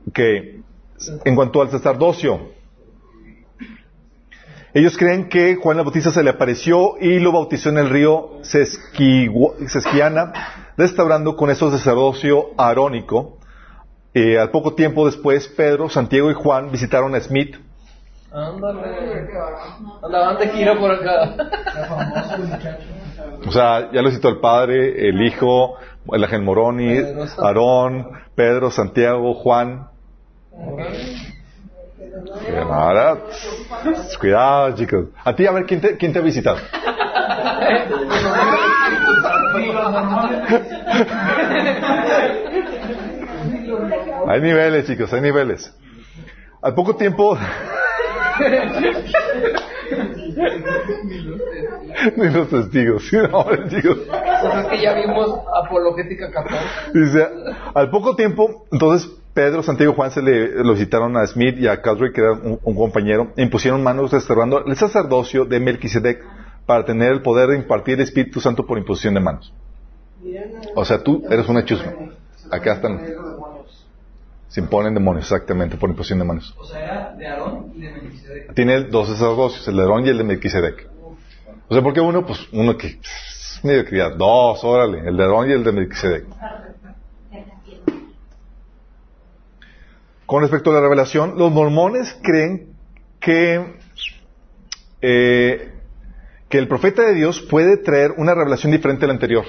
Ok. 0.09 0.19
En 1.25 1.37
cuanto 1.37 1.63
al 1.63 1.71
sacerdocio, 1.71 2.41
ellos 4.75 4.97
creen 4.97 5.29
que 5.29 5.57
Juan 5.57 5.79
el 5.79 5.85
Bautista 5.85 6.11
se 6.11 6.23
le 6.23 6.31
apareció 6.31 6.99
y 7.01 7.19
lo 7.19 7.33
bautizó 7.33 7.71
en 7.71 7.79
el 7.79 7.91
río 7.91 8.39
Sesquiana, 8.43 10.33
restaurando 10.77 11.37
con 11.37 11.51
eso 11.51 11.71
sacerdocio 11.71 12.51
arónico. 12.57 13.39
Eh, 14.15 14.39
al 14.39 14.51
poco 14.51 14.75
tiempo 14.75 15.07
después, 15.07 15.47
Pedro, 15.49 15.89
Santiago 15.89 16.31
y 16.31 16.35
Juan 16.35 16.71
visitaron 16.71 17.15
a 17.15 17.21
Smith. 17.21 17.57
Ándale. 18.33 19.29
Andaban 20.03 20.39
de 20.39 20.49
gira 20.49 20.79
por 20.79 20.91
acá. 20.91 21.35
O 23.47 23.53
sea, 23.53 23.91
ya 23.93 24.03
lo 24.03 24.11
citó 24.11 24.29
el 24.29 24.41
Padre, 24.41 25.09
el 25.09 25.23
Hijo, 25.23 25.77
el 26.13 26.25
Ángel 26.25 26.43
Moroni, 26.43 26.99
Aarón, 27.39 28.09
Pedro, 28.35 28.71
Santiago, 28.71 29.35
Juan. 29.35 29.89
Ahora, 32.71 33.19
cuidado, 34.19 34.75
chicos. 34.75 35.07
A 35.25 35.35
ti, 35.35 35.47
a 35.47 35.53
ver, 35.53 35.65
¿quién 35.67 35.81
te, 35.81 35.97
quién 35.97 36.13
te 36.13 36.19
ha 36.19 36.23
visitado? 36.23 36.59
Hay 44.29 44.41
niveles, 44.41 44.87
chicos, 44.87 45.13
hay 45.13 45.21
niveles. 45.21 45.75
Al 46.63 46.75
poco 46.75 46.97
tiempo... 46.97 47.37
Ni 52.17 52.31
los 52.31 52.49
testigos, 52.49 53.13
no, 53.13 53.45
chicos. 53.69 53.99
Pues 54.07 54.55
es 54.55 54.67
que 54.67 54.81
ya 54.81 54.95
vimos 54.95 55.41
apologética 55.65 56.31
14. 56.31 56.59
Dice, 56.95 57.27
al 57.75 57.91
poco 57.91 58.15
tiempo, 58.15 58.67
entonces 58.71 59.11
Pedro, 59.39 59.63
Santiago 59.63 59.93
y 59.93 59.95
Juan 59.95 60.11
se 60.11 60.21
le 60.21 60.65
lo 60.65 60.73
visitaron 60.73 61.17
a 61.17 61.25
Smith 61.25 61.57
y 61.61 61.69
a 61.69 61.81
Caldry, 61.81 62.13
que 62.13 62.23
era 62.23 62.33
un, 62.33 62.59
un 62.61 62.75
compañero, 62.75 63.33
e 63.37 63.43
impusieron 63.45 63.81
manos 63.85 64.11
restaurando 64.11 64.67
el 64.67 64.75
sacerdocio 64.75 65.45
de 65.45 65.61
Melquisedec 65.61 66.25
para 66.67 66.85
tener 66.85 67.13
el 67.13 67.23
poder 67.23 67.51
de 67.51 67.57
impartir 67.57 67.95
el 67.95 68.01
Espíritu 68.01 68.41
Santo 68.41 68.67
por 68.67 68.79
imposición 68.79 69.15
de 69.15 69.21
manos. 69.21 69.55
O 70.75 70.85
sea, 70.85 71.05
tú 71.05 71.23
eres 71.31 71.49
una 71.49 71.65
chusma. 71.65 71.93
Acá 72.51 72.73
están. 72.73 73.01
Se 74.49 74.61
imponen 74.61 74.93
demonios, 74.95 75.27
exactamente, 75.27 75.77
por 75.77 75.89
imposición 75.89 76.19
de 76.19 76.25
manos. 76.25 76.53
O 76.59 76.65
sea, 76.65 76.85
era 76.85 77.15
de 77.15 77.29
Aarón 77.29 77.71
y 77.77 77.81
de 77.83 77.93
Melquisedec. 77.93 78.55
Tiene 78.55 78.85
dos 78.87 79.07
sacerdocios, 79.07 79.69
el 79.69 79.77
de 79.77 79.83
Aarón 79.83 80.05
y 80.05 80.09
el 80.09 80.19
de 80.19 80.25
Melquisedec. 80.25 80.89
O 81.69 81.75
sea, 81.75 81.81
¿por 81.81 81.95
qué 81.95 82.01
uno? 82.01 82.27
Pues 82.27 82.41
uno 82.51 82.77
que 82.77 82.99
mediocridad. 83.63 84.17
Dos, 84.17 84.65
órale, 84.65 85.09
el 85.09 85.17
de 85.17 85.23
Aarón 85.23 85.49
y 85.49 85.53
el 85.53 85.63
de 85.63 85.71
Melquisedec. 85.71 86.25
Con 90.29 90.43
respecto 90.43 90.71
a 90.71 90.75
la 90.75 90.81
revelación, 90.83 91.39
los 91.39 91.51
mormones 91.51 92.15
creen 92.23 92.75
que, 93.19 93.65
eh, 95.01 95.73
que 96.51 96.59
el 96.59 96.69
profeta 96.69 97.01
de 97.01 97.15
Dios 97.15 97.41
puede 97.41 97.79
traer 97.79 98.13
una 98.19 98.35
revelación 98.35 98.71
diferente 98.71 99.07
a 99.07 99.09
la 99.09 99.15
anterior. 99.15 99.47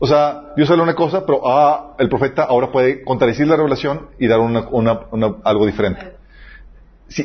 O 0.00 0.06
sea, 0.08 0.52
Dios 0.56 0.68
habla 0.68 0.82
una 0.82 0.96
cosa, 0.96 1.24
pero 1.24 1.42
ah, 1.46 1.94
el 2.00 2.08
profeta 2.08 2.42
ahora 2.42 2.72
puede 2.72 3.04
contradecir 3.04 3.46
la 3.46 3.54
revelación 3.54 4.08
y 4.18 4.26
dar 4.26 4.40
algo 4.40 5.64
diferente. 5.64 6.16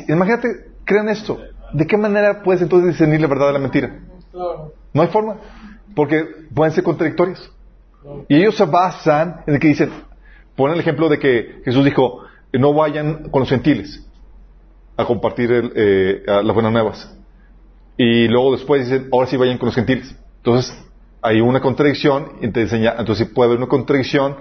Imagínate, 0.06 0.48
crean 0.84 1.08
esto. 1.08 1.40
¿De 1.72 1.88
qué 1.88 1.96
manera 1.96 2.40
puedes 2.44 2.62
entonces 2.62 2.90
discernir 2.90 3.20
la 3.20 3.26
verdad 3.26 3.48
de 3.48 3.52
la 3.54 3.58
mentira? 3.58 3.98
No 4.32 5.02
hay 5.02 5.08
forma. 5.08 5.38
Porque 5.96 6.24
pueden 6.54 6.72
ser 6.72 6.84
contradictorias. 6.84 7.50
Y 8.28 8.36
ellos 8.36 8.56
se 8.56 8.64
basan 8.64 9.42
en 9.44 9.54
el 9.54 9.60
que 9.60 9.66
dicen, 9.66 9.90
ponen 10.58 10.74
el 10.74 10.80
ejemplo 10.80 11.08
de 11.08 11.18
que 11.18 11.62
Jesús 11.64 11.84
dijo, 11.84 12.24
no 12.52 12.74
vayan 12.74 13.30
con 13.30 13.40
los 13.40 13.48
gentiles 13.48 14.04
a 14.96 15.04
compartir 15.06 15.72
eh, 15.74 16.22
las 16.26 16.52
buenas 16.52 16.72
nuevas. 16.72 17.16
Y 17.96 18.28
luego 18.28 18.52
después 18.52 18.84
dicen, 18.84 19.08
ahora 19.12 19.28
sí 19.28 19.36
vayan 19.36 19.56
con 19.56 19.66
los 19.66 19.74
gentiles. 19.76 20.14
Entonces, 20.38 20.76
hay 21.22 21.40
una 21.40 21.60
contradicción, 21.60 22.32
y 22.42 22.48
te 22.48 22.62
enseña, 22.62 22.96
entonces 22.98 23.28
puede 23.28 23.48
haber 23.48 23.58
una 23.58 23.68
contradicción, 23.68 24.36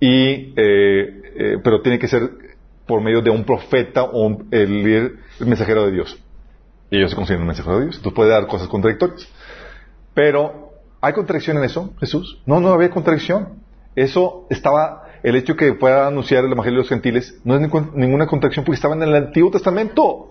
y, 0.00 0.54
eh, 0.56 1.22
eh, 1.36 1.56
pero 1.62 1.82
tiene 1.82 1.98
que 1.98 2.08
ser 2.08 2.30
por 2.86 3.02
medio 3.02 3.20
de 3.20 3.30
un 3.30 3.44
profeta 3.44 4.04
o 4.04 4.38
el, 4.50 5.18
mensajero 5.40 5.84
de 5.84 5.92
Dios. 5.92 6.18
Y 6.90 6.96
ellos 6.96 7.10
se 7.10 7.16
consideran 7.16 7.42
un 7.42 7.48
mensajero 7.48 7.78
de 7.78 7.84
Dios. 7.84 7.96
Entonces 7.96 8.16
puede 8.16 8.30
dar 8.30 8.46
cosas 8.46 8.68
contradictorias. 8.68 9.28
Pero, 10.14 10.72
¿hay 11.02 11.12
contradicción 11.12 11.58
en 11.58 11.64
eso, 11.64 11.92
Jesús? 12.00 12.40
No, 12.46 12.60
no 12.60 12.72
había 12.72 12.88
contradicción. 12.88 13.60
Eso 13.94 14.46
estaba, 14.48 15.07
el 15.22 15.36
hecho 15.36 15.56
que 15.56 15.72
pueda 15.74 16.06
anunciar 16.06 16.44
el 16.44 16.52
Evangelio 16.52 16.78
de 16.78 16.82
los 16.82 16.88
gentiles, 16.88 17.38
no 17.44 17.54
es 17.56 17.60
ninguna 17.94 18.26
contradicción 18.26 18.64
porque 18.64 18.76
estaba 18.76 18.94
en 18.94 19.02
el 19.02 19.14
Antiguo 19.14 19.50
Testamento. 19.50 20.30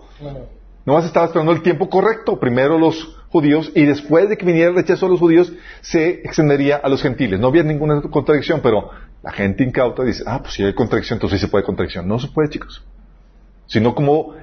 Nomás 0.84 1.04
estaba 1.04 1.26
esperando 1.26 1.52
el 1.52 1.62
tiempo 1.62 1.90
correcto. 1.90 2.40
Primero 2.40 2.78
los 2.78 3.16
judíos 3.30 3.70
y 3.74 3.84
después 3.84 4.28
de 4.30 4.38
que 4.38 4.46
viniera 4.46 4.70
el 4.70 4.76
rechazo 4.76 5.04
a 5.04 5.08
los 5.10 5.20
judíos, 5.20 5.52
se 5.82 6.08
extendería 6.24 6.76
a 6.76 6.88
los 6.88 7.02
gentiles. 7.02 7.38
No 7.38 7.48
había 7.48 7.62
ninguna 7.62 8.00
contradicción, 8.00 8.60
pero 8.62 8.90
la 9.22 9.32
gente 9.32 9.64
incauta 9.64 10.02
dice, 10.02 10.24
ah, 10.26 10.40
pues 10.40 10.54
si 10.54 10.62
hay 10.64 10.72
contradicción, 10.72 11.16
entonces 11.18 11.40
sí 11.40 11.46
se 11.46 11.50
puede 11.50 11.64
contradicción. 11.64 12.08
No 12.08 12.18
se 12.18 12.28
puede, 12.28 12.48
chicos. 12.48 12.82
Sino 13.66 13.94
como 13.94 14.34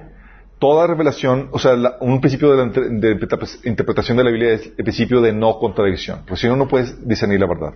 toda 0.60 0.86
revelación, 0.86 1.48
o 1.50 1.58
sea, 1.58 1.74
la- 1.74 1.96
un 2.00 2.20
principio 2.20 2.50
de, 2.52 2.56
la 2.58 2.70
de 2.70 3.18
interpre- 3.18 3.58
interpretación 3.66 4.16
de 4.16 4.22
la 4.24 4.30
Biblia 4.30 4.52
es 4.52 4.66
el 4.66 4.84
principio 4.84 5.20
de 5.20 5.32
no 5.32 5.58
contradicción. 5.58 6.20
Porque 6.20 6.36
si 6.42 6.46
no, 6.46 6.54
no 6.56 6.68
puedes 6.68 7.06
discernir 7.08 7.40
la 7.40 7.46
verdad. 7.48 7.74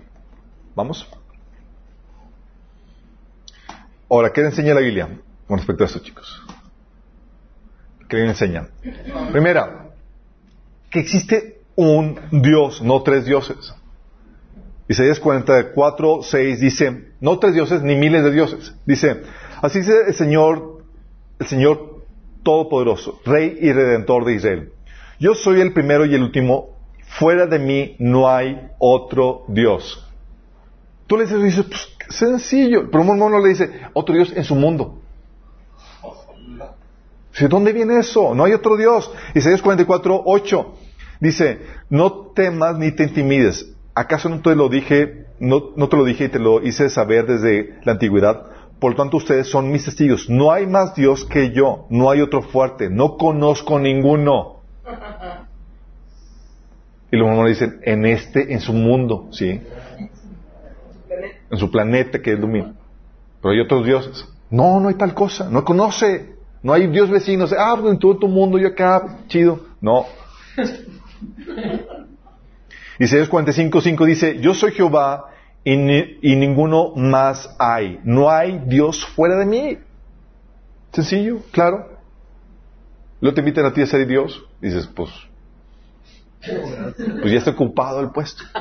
¿Vamos? 0.75 1.05
Ahora, 4.11 4.33
¿qué 4.33 4.41
enseña 4.41 4.73
la 4.73 4.81
Biblia 4.81 5.07
con 5.47 5.57
respecto 5.57 5.85
a 5.85 5.87
esto, 5.87 5.99
chicos? 5.99 6.43
¿Qué 8.09 8.17
le 8.17 8.27
enseñan? 8.27 8.67
Primera, 9.31 9.85
que 10.89 10.99
existe 10.99 11.61
un 11.77 12.19
Dios, 12.29 12.81
no 12.81 13.03
tres 13.03 13.23
dioses. 13.23 13.73
Isaías 14.89 15.17
44, 15.17 16.23
6 16.23 16.59
dice, 16.59 17.13
no 17.21 17.39
tres 17.39 17.53
dioses 17.53 17.83
ni 17.83 17.95
miles 17.95 18.25
de 18.25 18.33
dioses. 18.33 18.75
Dice, 18.85 19.21
así 19.61 19.79
dice 19.79 19.93
el 20.07 20.13
Señor, 20.13 20.83
el 21.39 21.47
Señor 21.47 22.03
Todopoderoso, 22.43 23.21
Rey 23.23 23.59
y 23.61 23.71
Redentor 23.71 24.25
de 24.25 24.35
Israel. 24.35 24.73
Yo 25.21 25.35
soy 25.35 25.61
el 25.61 25.71
primero 25.71 26.05
y 26.05 26.15
el 26.15 26.23
último, 26.23 26.75
fuera 27.17 27.45
de 27.45 27.59
mí 27.59 27.95
no 27.97 28.29
hay 28.29 28.71
otro 28.77 29.45
Dios. 29.47 30.05
Tú 31.07 31.15
le 31.15 31.25
dices, 31.25 31.65
pues 31.65 31.95
sencillo, 32.11 32.89
pero 32.89 33.01
un 33.01 33.07
mormón 33.07 33.31
no 33.31 33.39
le 33.39 33.49
dice, 33.49 33.71
otro 33.93 34.15
Dios 34.15 34.33
en 34.35 34.43
su 34.43 34.55
mundo. 34.55 34.99
Dice, 37.31 37.47
¿dónde 37.47 37.71
viene 37.73 37.99
eso? 37.99 38.35
No 38.35 38.43
hay 38.43 38.53
otro 38.53 38.75
Dios. 38.77 39.11
Isaías 39.33 39.61
44, 39.61 40.23
8 40.25 40.73
dice, 41.21 41.61
no 41.89 42.31
temas 42.35 42.77
ni 42.77 42.91
te 42.91 43.03
intimides. 43.03 43.73
¿Acaso 43.95 44.27
no 44.27 44.41
te 44.41 44.55
lo 44.55 44.67
dije, 44.67 45.27
no, 45.39 45.71
no 45.75 45.87
te 45.87 45.95
lo 45.95 46.03
dije 46.03 46.25
y 46.25 46.29
te 46.29 46.39
lo 46.39 46.61
hice 46.61 46.89
saber 46.89 47.25
desde 47.25 47.79
la 47.83 47.93
antigüedad? 47.93 48.47
Por 48.79 48.91
lo 48.91 48.97
tanto, 48.97 49.17
ustedes 49.17 49.47
son 49.47 49.71
mis 49.71 49.85
testigos. 49.85 50.29
No 50.29 50.51
hay 50.51 50.65
más 50.65 50.95
Dios 50.95 51.23
que 51.23 51.51
yo. 51.51 51.85
No 51.89 52.09
hay 52.09 52.21
otro 52.21 52.41
fuerte. 52.41 52.89
No 52.89 53.15
conozco 53.15 53.79
ninguno. 53.79 54.61
Y 57.13 57.17
los 57.17 57.27
mormones 57.27 57.59
dicen, 57.59 57.81
en 57.83 58.05
este, 58.05 58.53
en 58.53 58.61
su 58.61 58.71
mundo, 58.71 59.27
¿sí? 59.31 59.59
En 61.51 61.57
su 61.57 61.69
planeta 61.69 62.21
que 62.21 62.33
es 62.33 62.39
dominio. 62.39 62.73
Pero 63.41 63.53
hay 63.53 63.59
otros 63.59 63.85
dioses. 63.85 64.25
No, 64.49 64.79
no 64.79 64.89
hay 64.89 64.95
tal 64.95 65.13
cosa. 65.13 65.49
No 65.49 65.63
conoce. 65.63 66.35
No 66.63 66.73
hay 66.73 66.87
Dios 66.87 67.09
vecino. 67.09 67.45
Ah, 67.57 67.75
pues 67.79 67.93
en 67.93 67.99
todo 67.99 68.17
tu 68.17 68.27
mundo, 68.27 68.57
yo 68.57 68.69
acá, 68.69 69.19
chido. 69.27 69.59
No. 69.79 70.05
Isaías 72.99 73.29
45, 73.29 73.81
5 73.81 74.05
dice, 74.05 74.39
yo 74.39 74.53
soy 74.53 74.73
Jehová 74.73 75.25
y, 75.63 75.73
y 75.73 76.35
ninguno 76.35 76.93
más 76.95 77.55
hay. 77.57 77.99
No 78.03 78.29
hay 78.29 78.61
Dios 78.65 79.05
fuera 79.05 79.37
de 79.37 79.45
mí. 79.45 79.77
Sencillo, 80.91 81.39
claro. 81.51 81.97
Luego 83.21 83.33
te 83.33 83.41
invitan 83.41 83.65
a 83.65 83.73
ti 83.73 83.81
a 83.81 83.87
ser 83.87 84.05
Dios. 84.05 84.43
Dices, 84.59 84.87
pues, 84.87 85.09
pues 86.41 87.31
ya 87.31 87.39
está 87.39 87.51
ocupado 87.51 88.01
el 88.01 88.11
puesto. 88.11 88.43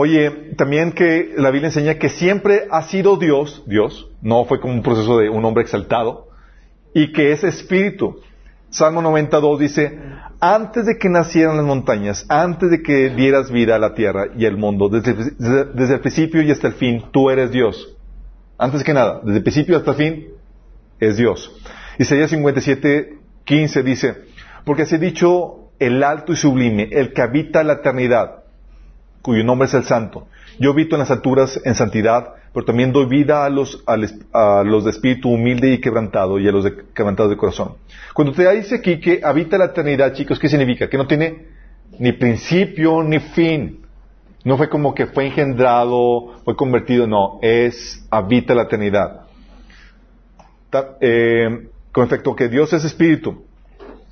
Oye, 0.00 0.30
también 0.56 0.92
que 0.92 1.34
la 1.36 1.50
Biblia 1.50 1.70
enseña 1.70 1.98
que 1.98 2.08
siempre 2.08 2.68
ha 2.70 2.82
sido 2.82 3.16
Dios, 3.16 3.64
Dios, 3.66 4.08
no 4.22 4.44
fue 4.44 4.60
como 4.60 4.72
un 4.72 4.84
proceso 4.84 5.18
de 5.18 5.28
un 5.28 5.44
hombre 5.44 5.64
exaltado, 5.64 6.28
y 6.94 7.12
que 7.12 7.32
es 7.32 7.42
espíritu. 7.42 8.20
Salmo 8.70 9.02
92 9.02 9.58
dice, 9.58 9.98
antes 10.38 10.86
de 10.86 10.98
que 10.98 11.08
nacieran 11.08 11.56
las 11.56 11.66
montañas, 11.66 12.26
antes 12.28 12.70
de 12.70 12.80
que 12.80 13.10
dieras 13.10 13.50
vida 13.50 13.74
a 13.74 13.80
la 13.80 13.94
tierra 13.94 14.26
y 14.36 14.46
al 14.46 14.56
mundo, 14.56 14.88
desde, 14.88 15.94
el 15.94 16.00
principio 16.00 16.42
y 16.42 16.52
hasta 16.52 16.68
el 16.68 16.74
fin, 16.74 17.06
tú 17.10 17.28
eres 17.28 17.50
Dios. 17.50 17.96
Antes 18.56 18.84
que 18.84 18.94
nada, 18.94 19.20
desde 19.24 19.38
el 19.38 19.42
principio 19.42 19.78
hasta 19.78 19.90
el 19.90 19.96
fin, 19.96 20.26
es 21.00 21.16
Dios. 21.16 21.60
Isaías 21.98 22.30
57, 22.30 23.18
15 23.42 23.82
dice, 23.82 24.14
porque 24.64 24.82
así 24.82 24.96
dicho 24.96 25.72
el 25.80 26.04
alto 26.04 26.34
y 26.34 26.36
sublime, 26.36 26.88
el 26.92 27.12
que 27.12 27.22
habita 27.22 27.64
la 27.64 27.72
eternidad, 27.72 28.37
cuyo 29.22 29.44
nombre 29.44 29.66
es 29.66 29.74
el 29.74 29.84
Santo. 29.84 30.28
Yo 30.58 30.70
habito 30.72 30.96
en 30.96 31.00
las 31.00 31.10
alturas 31.10 31.60
en 31.64 31.74
santidad, 31.74 32.34
pero 32.52 32.64
también 32.66 32.92
doy 32.92 33.06
vida 33.06 33.44
a 33.44 33.50
los, 33.50 33.82
a 33.86 34.62
los 34.64 34.84
de 34.84 34.90
espíritu 34.90 35.28
humilde 35.30 35.70
y 35.72 35.80
quebrantado 35.80 36.38
y 36.38 36.48
a 36.48 36.52
los 36.52 36.64
de 36.64 36.74
quebrantados 36.94 37.30
de 37.30 37.36
corazón. 37.36 37.74
Cuando 38.14 38.32
te 38.32 38.50
dice 38.56 38.76
aquí 38.76 38.98
que 38.98 39.20
habita 39.22 39.58
la 39.58 39.66
eternidad, 39.66 40.12
chicos, 40.14 40.38
¿qué 40.38 40.48
significa? 40.48 40.88
Que 40.88 40.96
no 40.96 41.06
tiene 41.06 41.46
ni 41.98 42.12
principio 42.12 43.02
ni 43.02 43.20
fin. 43.20 43.80
No 44.44 44.56
fue 44.56 44.68
como 44.68 44.94
que 44.94 45.06
fue 45.06 45.26
engendrado, 45.26 46.38
fue 46.44 46.56
convertido, 46.56 47.06
no, 47.06 47.38
es 47.42 48.06
habita 48.10 48.54
la 48.54 48.62
eternidad. 48.62 49.22
Ta- 50.70 50.96
eh, 51.00 51.68
con 51.92 52.02
respecto 52.04 52.32
a 52.32 52.36
que 52.36 52.48
Dios 52.48 52.72
es 52.72 52.84
espíritu, 52.84 53.44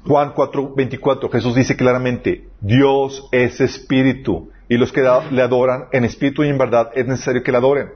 Juan 0.06 0.32
4, 0.34 0.74
24, 0.74 1.28
Jesús 1.30 1.54
dice 1.54 1.76
claramente, 1.76 2.44
Dios 2.60 3.28
es 3.32 3.60
espíritu, 3.60 4.50
y 4.68 4.76
los 4.76 4.92
que 4.92 5.02
le 5.02 5.42
adoran 5.42 5.86
en 5.92 6.04
espíritu 6.04 6.42
y 6.44 6.48
en 6.48 6.58
verdad 6.58 6.90
es 6.94 7.06
necesario 7.06 7.42
que 7.42 7.52
le 7.52 7.58
adoren. 7.58 7.92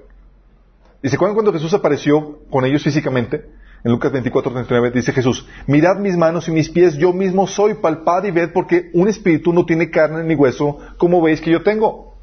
Dice, 1.03 1.17
¿cuándo 1.17 1.35
cuando 1.35 1.53
Jesús 1.53 1.73
apareció 1.75 2.41
con 2.51 2.65
ellos 2.65 2.83
físicamente? 2.83 3.45
En 3.83 3.91
Lucas 3.93 4.13
24, 4.13 4.53
39 4.53 4.91
dice 4.91 5.13
Jesús, 5.13 5.47
mirad 5.67 5.97
mis 5.97 6.15
manos 6.17 6.47
y 6.49 6.53
mis 6.53 6.69
pies, 6.69 6.99
yo 6.99 7.15
mismo 7.15 7.47
soy, 7.47 7.75
palpad 7.75 8.25
y 8.25 8.31
ved, 8.31 8.53
porque 8.53 8.91
un 8.93 9.09
espíritu 9.09 9.55
no 9.55 9.65
tiene 9.65 9.91
carne 9.91 10.23
ni 10.23 10.35
hueso, 10.35 10.79
como 10.99 11.23
veis 11.23 11.41
que 11.41 11.51
yo 11.51 11.63
tengo. 11.63 12.15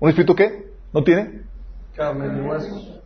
¿Un 0.00 0.08
espíritu 0.08 0.34
qué? 0.34 0.72
¿No 0.92 1.04
tiene? 1.04 1.42
Carne 1.94 2.38
y 2.38 2.46
huesos. 2.48 3.02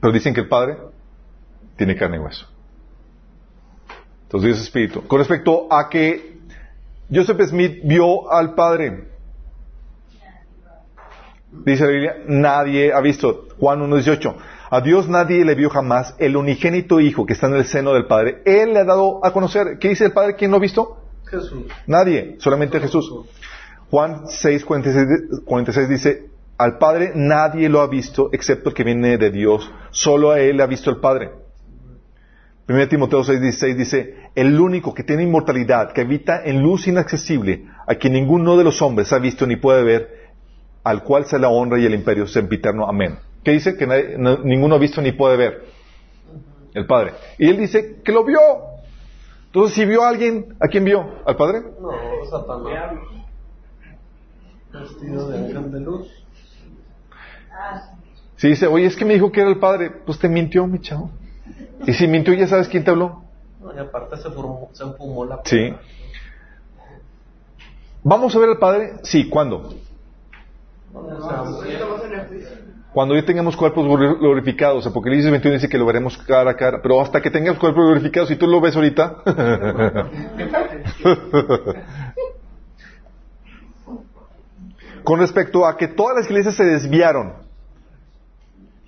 Pero 0.00 0.12
dicen 0.12 0.32
que 0.32 0.42
el 0.42 0.48
Padre 0.48 0.76
tiene 1.76 1.96
carne 1.96 2.18
y 2.18 2.20
hueso. 2.20 2.46
Entonces 4.22 4.46
Dios 4.46 4.58
es 4.58 4.64
espíritu. 4.64 5.02
Con 5.08 5.18
respecto 5.18 5.66
a 5.72 5.88
que 5.88 6.37
Joseph 7.10 7.40
Smith 7.48 7.80
vio 7.84 8.30
al 8.30 8.54
Padre, 8.54 9.08
dice 11.64 11.84
la 11.84 11.90
Biblia, 11.90 12.16
nadie 12.26 12.92
ha 12.92 13.00
visto. 13.00 13.48
Juan 13.58 13.80
1.18. 13.80 14.36
A 14.70 14.80
Dios 14.82 15.08
nadie 15.08 15.44
le 15.44 15.54
vio 15.54 15.70
jamás. 15.70 16.14
El 16.18 16.36
unigénito 16.36 17.00
Hijo 17.00 17.24
que 17.24 17.32
está 17.32 17.46
en 17.46 17.54
el 17.54 17.64
seno 17.64 17.94
del 17.94 18.06
Padre, 18.06 18.42
Él 18.44 18.74
le 18.74 18.80
ha 18.80 18.84
dado 18.84 19.24
a 19.24 19.32
conocer. 19.32 19.78
¿Qué 19.78 19.88
dice 19.88 20.04
el 20.04 20.12
Padre? 20.12 20.36
¿Quién 20.36 20.50
lo 20.50 20.58
ha 20.58 20.60
visto? 20.60 20.98
Jesús. 21.24 21.64
Nadie, 21.86 22.36
solamente 22.38 22.78
Jesús. 22.80 23.10
Juan 23.90 24.26
6, 24.28 24.64
46, 24.64 25.40
46 25.44 25.88
dice, 25.88 26.30
al 26.58 26.76
Padre 26.76 27.12
nadie 27.14 27.68
lo 27.68 27.80
ha 27.80 27.86
visto 27.86 28.28
excepto 28.32 28.70
el 28.70 28.74
que 28.74 28.84
viene 28.84 29.16
de 29.16 29.30
Dios, 29.30 29.70
solo 29.90 30.32
a 30.32 30.40
Él 30.40 30.60
ha 30.60 30.66
visto 30.66 30.90
el 30.90 30.98
Padre. 30.98 31.30
1 32.68 32.88
Timoteo 32.88 33.24
6, 33.24 33.40
16 33.40 33.76
dice, 33.78 34.16
el 34.34 34.60
único 34.60 34.92
que 34.92 35.02
tiene 35.02 35.22
inmortalidad, 35.22 35.92
que 35.92 36.02
habita 36.02 36.42
en 36.44 36.60
luz 36.62 36.86
inaccesible, 36.86 37.64
a 37.86 37.94
quien 37.94 38.12
ninguno 38.12 38.56
de 38.58 38.64
los 38.64 38.82
hombres 38.82 39.10
ha 39.12 39.18
visto 39.18 39.46
ni 39.46 39.56
puede 39.56 39.82
ver, 39.82 40.28
al 40.84 41.02
cual 41.02 41.24
se 41.24 41.38
la 41.38 41.48
honra 41.48 41.78
y 41.78 41.86
el 41.86 41.94
imperio 41.94 42.26
sempiterno. 42.26 42.86
Amén. 42.86 43.18
¿Qué 43.42 43.52
dice? 43.52 43.76
Que 43.76 43.86
nadie- 43.86 44.16
no- 44.18 44.38
ninguno 44.38 44.74
ha 44.74 44.78
visto 44.78 45.00
ni 45.00 45.12
puede 45.12 45.36
ver. 45.38 45.64
El 46.74 46.86
Padre. 46.86 47.14
Y 47.38 47.48
Él 47.48 47.56
dice 47.56 47.96
que 48.04 48.12
lo 48.12 48.22
vio. 48.24 48.38
Entonces, 49.46 49.74
si 49.74 49.86
vio 49.86 50.02
a 50.04 50.10
alguien, 50.10 50.54
¿a 50.60 50.68
quién 50.68 50.84
vio? 50.84 51.08
¿Al 51.24 51.36
Padre? 51.36 51.62
No, 51.80 51.90
Satanás. 52.30 52.98
Vestido 54.70 55.28
de 55.30 55.38
ángel 55.38 55.72
de 55.72 55.80
luz. 55.80 56.24
Si 58.36 58.48
dice, 58.48 58.66
oye, 58.66 58.84
es 58.86 58.94
que 58.96 59.06
me 59.06 59.14
dijo 59.14 59.32
que 59.32 59.40
era 59.40 59.48
el 59.48 59.58
padre, 59.58 59.90
pues 59.90 60.18
te 60.18 60.28
mintió, 60.28 60.66
mi 60.66 60.78
chavo. 60.80 61.10
Y 61.86 61.92
si 61.94 62.06
mintió, 62.08 62.34
ya 62.34 62.46
sabes 62.46 62.68
quién 62.68 62.84
te 62.84 62.90
habló. 62.90 63.22
No, 63.60 63.74
Y 63.74 63.78
aparte 63.78 64.16
se, 64.16 64.30
formó, 64.30 64.68
se 64.72 64.84
enfumó 64.84 65.24
la 65.24 65.40
Sí. 65.44 65.74
¿Vamos 68.02 68.34
a 68.34 68.38
ver 68.38 68.50
al 68.50 68.58
Padre? 68.58 68.92
Sí, 69.02 69.28
¿cuándo? 69.28 69.74
Cuando 72.92 73.14
ya 73.14 73.24
tengamos 73.24 73.56
cuerpos 73.56 73.84
glor- 73.86 74.18
glorificados. 74.18 74.86
Apocalipsis 74.86 75.30
21 75.30 75.54
dice 75.54 75.68
que 75.68 75.78
lo 75.78 75.84
veremos 75.86 76.16
cara 76.18 76.52
a 76.52 76.56
cara. 76.56 76.80
Pero 76.82 77.00
hasta 77.00 77.20
que 77.20 77.30
tengas 77.30 77.58
cuerpos 77.58 77.84
glorificados, 77.86 78.28
si 78.28 78.36
tú 78.36 78.46
lo 78.46 78.60
ves 78.60 78.74
ahorita. 78.76 79.16
Con 85.04 85.20
respecto 85.20 85.66
a 85.66 85.76
que 85.76 85.88
todas 85.88 86.16
las 86.16 86.26
iglesias 86.26 86.54
se 86.54 86.64
desviaron, 86.64 87.34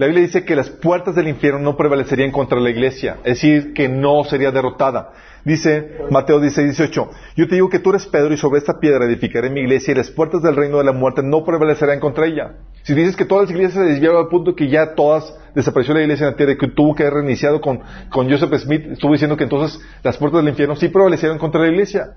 la 0.01 0.07
Biblia 0.07 0.25
dice 0.25 0.47
que 0.47 0.57
las 0.57 0.71
puertas 0.71 1.15
del 1.15 1.29
infierno 1.29 1.61
no 1.61 1.77
prevalecerían 1.77 2.31
contra 2.31 2.59
la 2.59 2.71
iglesia, 2.71 3.19
es 3.19 3.35
decir, 3.35 3.75
que 3.75 3.87
no 3.87 4.25
sería 4.25 4.51
derrotada. 4.51 5.13
Dice 5.45 5.99
Mateo 6.11 6.41
16, 6.41 6.75
18, 6.79 7.11
yo 7.37 7.47
te 7.47 7.57
digo 7.57 7.69
que 7.69 7.81
tú 7.81 7.91
eres 7.91 8.07
Pedro 8.07 8.33
y 8.33 8.39
sobre 8.39 8.61
esta 8.61 8.81
piedra 8.81 9.05
edificaré 9.05 9.51
mi 9.51 9.61
iglesia 9.61 9.93
y 9.93 9.97
las 9.97 10.11
puertas 10.11 10.41
del 10.41 10.57
reino 10.57 10.79
de 10.79 10.85
la 10.85 10.93
muerte 10.93 11.23
no 11.23 11.45
prevalecerán 11.45 12.01
contra 12.01 12.25
ella. 12.25 12.55
Si 12.83 12.95
dices 12.95 13.15
que 13.15 13.27
todas 13.27 13.43
las 13.43 13.51
iglesias 13.51 13.75
se 13.75 13.91
desviaron 13.91 14.25
al 14.25 14.29
punto 14.29 14.57
que 14.57 14.71
ya 14.71 14.95
todas 14.95 15.37
desapareció 15.55 15.93
la 15.93 16.01
iglesia 16.01 16.25
en 16.25 16.31
la 16.31 16.37
tierra 16.39 16.53
y 16.53 16.57
que 16.57 16.69
tuvo 16.69 16.95
que 16.95 17.03
haber 17.03 17.17
reiniciado 17.17 17.61
con, 17.61 17.83
con 18.09 18.31
Joseph 18.31 18.55
Smith, 18.55 18.93
estuvo 18.93 19.13
diciendo 19.13 19.37
que 19.37 19.45
entonces 19.45 19.83
las 20.03 20.17
puertas 20.17 20.41
del 20.41 20.49
infierno 20.49 20.77
sí 20.77 20.89
prevalecieron 20.89 21.37
contra 21.37 21.61
la 21.61 21.69
iglesia. 21.69 22.15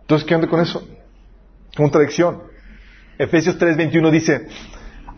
Entonces, 0.00 0.26
¿qué 0.26 0.34
onda 0.34 0.48
con 0.48 0.62
eso? 0.62 0.82
Contradicción. 1.76 2.56
Efesios 3.18 3.58
3:21 3.58 4.10
dice, 4.10 4.46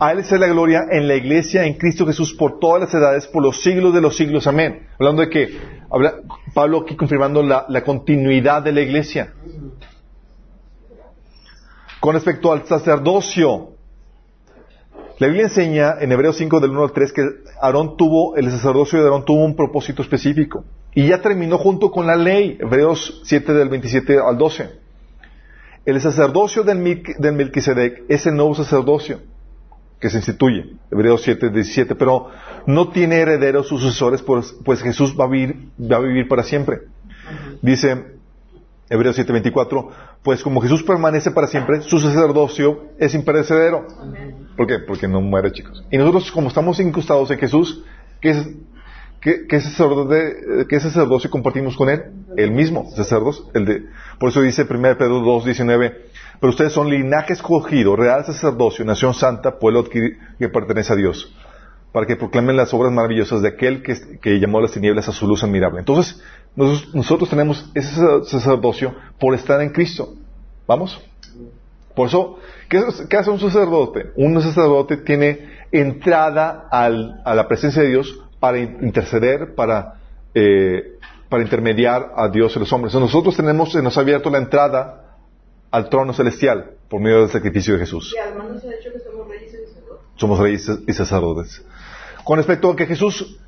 a 0.01 0.13
Él 0.13 0.21
es 0.21 0.31
la 0.31 0.47
gloria 0.47 0.87
en 0.91 1.09
la 1.09 1.17
iglesia, 1.17 1.65
en 1.65 1.75
Cristo 1.75 2.07
Jesús, 2.07 2.33
por 2.35 2.61
todas 2.61 2.81
las 2.83 2.95
edades, 2.95 3.27
por 3.27 3.43
los 3.43 3.63
siglos 3.63 3.93
de 3.93 4.01
los 4.01 4.17
siglos. 4.17 4.47
Amén. 4.47 4.87
Hablando 4.99 5.23
de 5.23 5.31
que, 5.31 5.59
habla, 5.91 6.15
Pablo 6.55 6.83
aquí 6.83 6.95
confirmando 6.95 7.43
la, 7.43 7.83
continuidad 7.85 8.63
de 8.63 8.73
la 8.73 8.81
iglesia. 8.81 9.33
Con 11.99 12.15
respecto 12.15 12.53
al 12.53 12.65
sacerdocio, 12.65 13.71
la 15.19 15.27
Biblia 15.27 15.47
enseña 15.47 15.97
en 16.01 16.13
Hebreos 16.13 16.37
5 16.37 16.61
del 16.61 16.71
1 16.71 16.85
al 16.85 16.93
3 16.93 17.13
que 17.13 17.23
Aarón 17.61 17.97
tuvo, 17.97 18.37
el 18.37 18.49
sacerdocio 18.53 19.01
de 19.01 19.07
Aarón 19.07 19.25
tuvo 19.25 19.45
un 19.45 19.57
propósito 19.57 20.03
específico. 20.03 20.65
Y 20.95 21.09
ya 21.09 21.21
terminó 21.21 21.59
junto 21.59 21.91
con 21.91 22.07
la 22.07 22.15
ley, 22.15 22.57
Hebreos 22.61 23.21
7 23.25 23.53
del 23.53 23.69
27 23.69 24.19
al 24.21 24.39
12. 24.39 24.71
El 25.87 26.01
sacerdocio 26.01 26.63
del, 26.63 27.03
del 27.19 27.33
Melquisedec 27.33 28.05
es 28.09 28.27
el 28.27 28.37
nuevo 28.37 28.55
sacerdocio 28.55 29.19
que 30.01 30.11
se 30.11 30.19
instituye, 30.19 30.77
Hebreos 30.91 31.23
7, 31.23 31.51
17, 31.51 31.95
pero 31.97 32.29
no 32.67 32.89
tiene 32.91 33.17
herederos 33.17 33.67
sucesores, 33.69 34.23
pues, 34.23 34.55
pues 34.65 34.81
Jesús 34.83 35.17
va 35.19 35.25
a, 35.25 35.29
vivir, 35.29 35.71
va 35.81 35.97
a 35.97 36.01
vivir 36.01 36.29
para 36.29 36.43
siempre. 36.45 36.83
Dice 37.63 38.05
Hebreos 38.91 39.17
7, 39.17 39.33
24, 39.33 39.91
pues 40.23 40.43
como 40.43 40.61
Jesús 40.61 40.83
permanece 40.83 41.31
para 41.31 41.47
siempre, 41.49 41.83
su 41.83 41.99
sacerdocio 41.99 42.85
es 42.99 43.15
imperecedero. 43.15 43.87
¿Por 44.57 44.67
qué? 44.67 44.79
Porque 44.79 45.09
no 45.09 45.21
muere, 45.21 45.53
chicos. 45.53 45.85
Y 45.91 45.99
nosotros, 45.99 46.31
como 46.33 46.49
estamos 46.49 46.79
incrustados 46.81 47.31
en 47.31 47.39
Jesús, 47.39 47.85
¿qué, 48.21 48.31
es- 48.31 48.49
qué- 49.21 49.47
qué 49.49 49.61
sacerdote- 49.61 50.67
qué 50.69 50.81
sacerdocio 50.81 51.29
compartimos 51.31 51.77
con 51.77 51.91
Él? 51.91 52.03
El 52.37 52.53
mismo 52.53 52.89
sacerdocio. 52.95 53.47
El 53.55 53.65
de, 53.67 53.83
por 54.19 54.31
eso 54.31 54.41
dice 54.43 54.65
1 54.65 54.97
Pedro 54.97 55.21
2, 55.21 55.45
19, 55.45 56.07
pero 56.41 56.51
ustedes 56.51 56.73
son 56.73 56.89
linaje 56.91 57.33
escogido, 57.33 57.97
real 57.97 58.25
sacerdocio, 58.25 58.85
nación 58.85 59.15
santa, 59.15 59.59
pueblo 59.59 59.85
que 59.85 60.17
pertenece 60.49 60.93
a 60.93 60.97
Dios, 60.97 61.35
para 61.93 62.07
que 62.07 62.17
proclamen 62.17 62.57
las 62.57 62.73
obras 62.75 62.93
maravillosas 62.93 63.43
de 63.43 63.49
aquel 63.49 63.83
que, 63.83 64.39
llamó 64.41 64.59
a 64.59 64.63
las 64.63 64.73
tinieblas 64.73 65.09
a 65.09 65.13
su 65.13 65.27
luz 65.27 65.43
admirable. 65.43 65.79
Entonces, 65.81 66.23
nosotros, 66.55 66.95
nosotros 66.95 67.31
tenemos 67.31 67.71
ese 67.75 67.95
sacerdocio 68.25 68.95
por 69.19 69.35
estar 69.35 69.61
en 69.61 69.71
Cristo. 69.71 70.15
¿Vamos? 70.67 71.01
Por 71.95 72.09
eso, 72.09 72.39
¿qué, 72.69 72.79
hace 73.19 73.31
un 73.31 73.41
sacerdote? 73.41 74.13
Un 74.17 74.41
sacerdote 74.41 74.99
tiene 74.99 75.49
entrada 75.73 76.69
al- 76.71 77.21
a 77.25 77.35
la 77.35 77.49
presencia 77.49 77.83
de 77.83 77.89
Dios 77.89 78.19
para 78.39 78.59
in- 78.59 78.79
interceder, 78.83 79.55
para, 79.55 79.95
eh, 80.35 80.99
para 81.29 81.43
intermediar 81.43 82.13
a 82.17 82.29
Dios 82.29 82.55
y 82.55 82.59
los 82.61 82.73
hombres. 82.73 82.95
Nosotros 82.95 83.37
tenemos, 83.37 83.75
nos 83.75 83.97
ha 83.99 84.01
abierto 84.01 84.31
la 84.31 84.39
entrada 84.39 85.08
al 85.71 85.89
trono 85.89 86.13
celestial 86.13 86.73
por 86.89 87.01
medio 87.01 87.21
del 87.21 87.31
sacrificio 87.31 87.75
de 87.75 87.81
Jesús. 87.81 88.15
Y 88.15 88.19
además 88.19 88.51
nos 88.51 88.65
ha 88.65 88.69
dicho 88.69 88.91
que 88.93 89.01
somos 89.01 89.29
reyes 89.29 89.53
y 89.53 89.67
sacerdotes. 89.67 90.07
Somos 90.17 90.39
reyes 90.39 90.71
y 90.87 90.93
sacerdotes. 90.93 91.65
Con 92.25 92.37
respecto 92.39 92.71
a 92.71 92.77
que 92.77 92.87
Jesús 92.87 93.39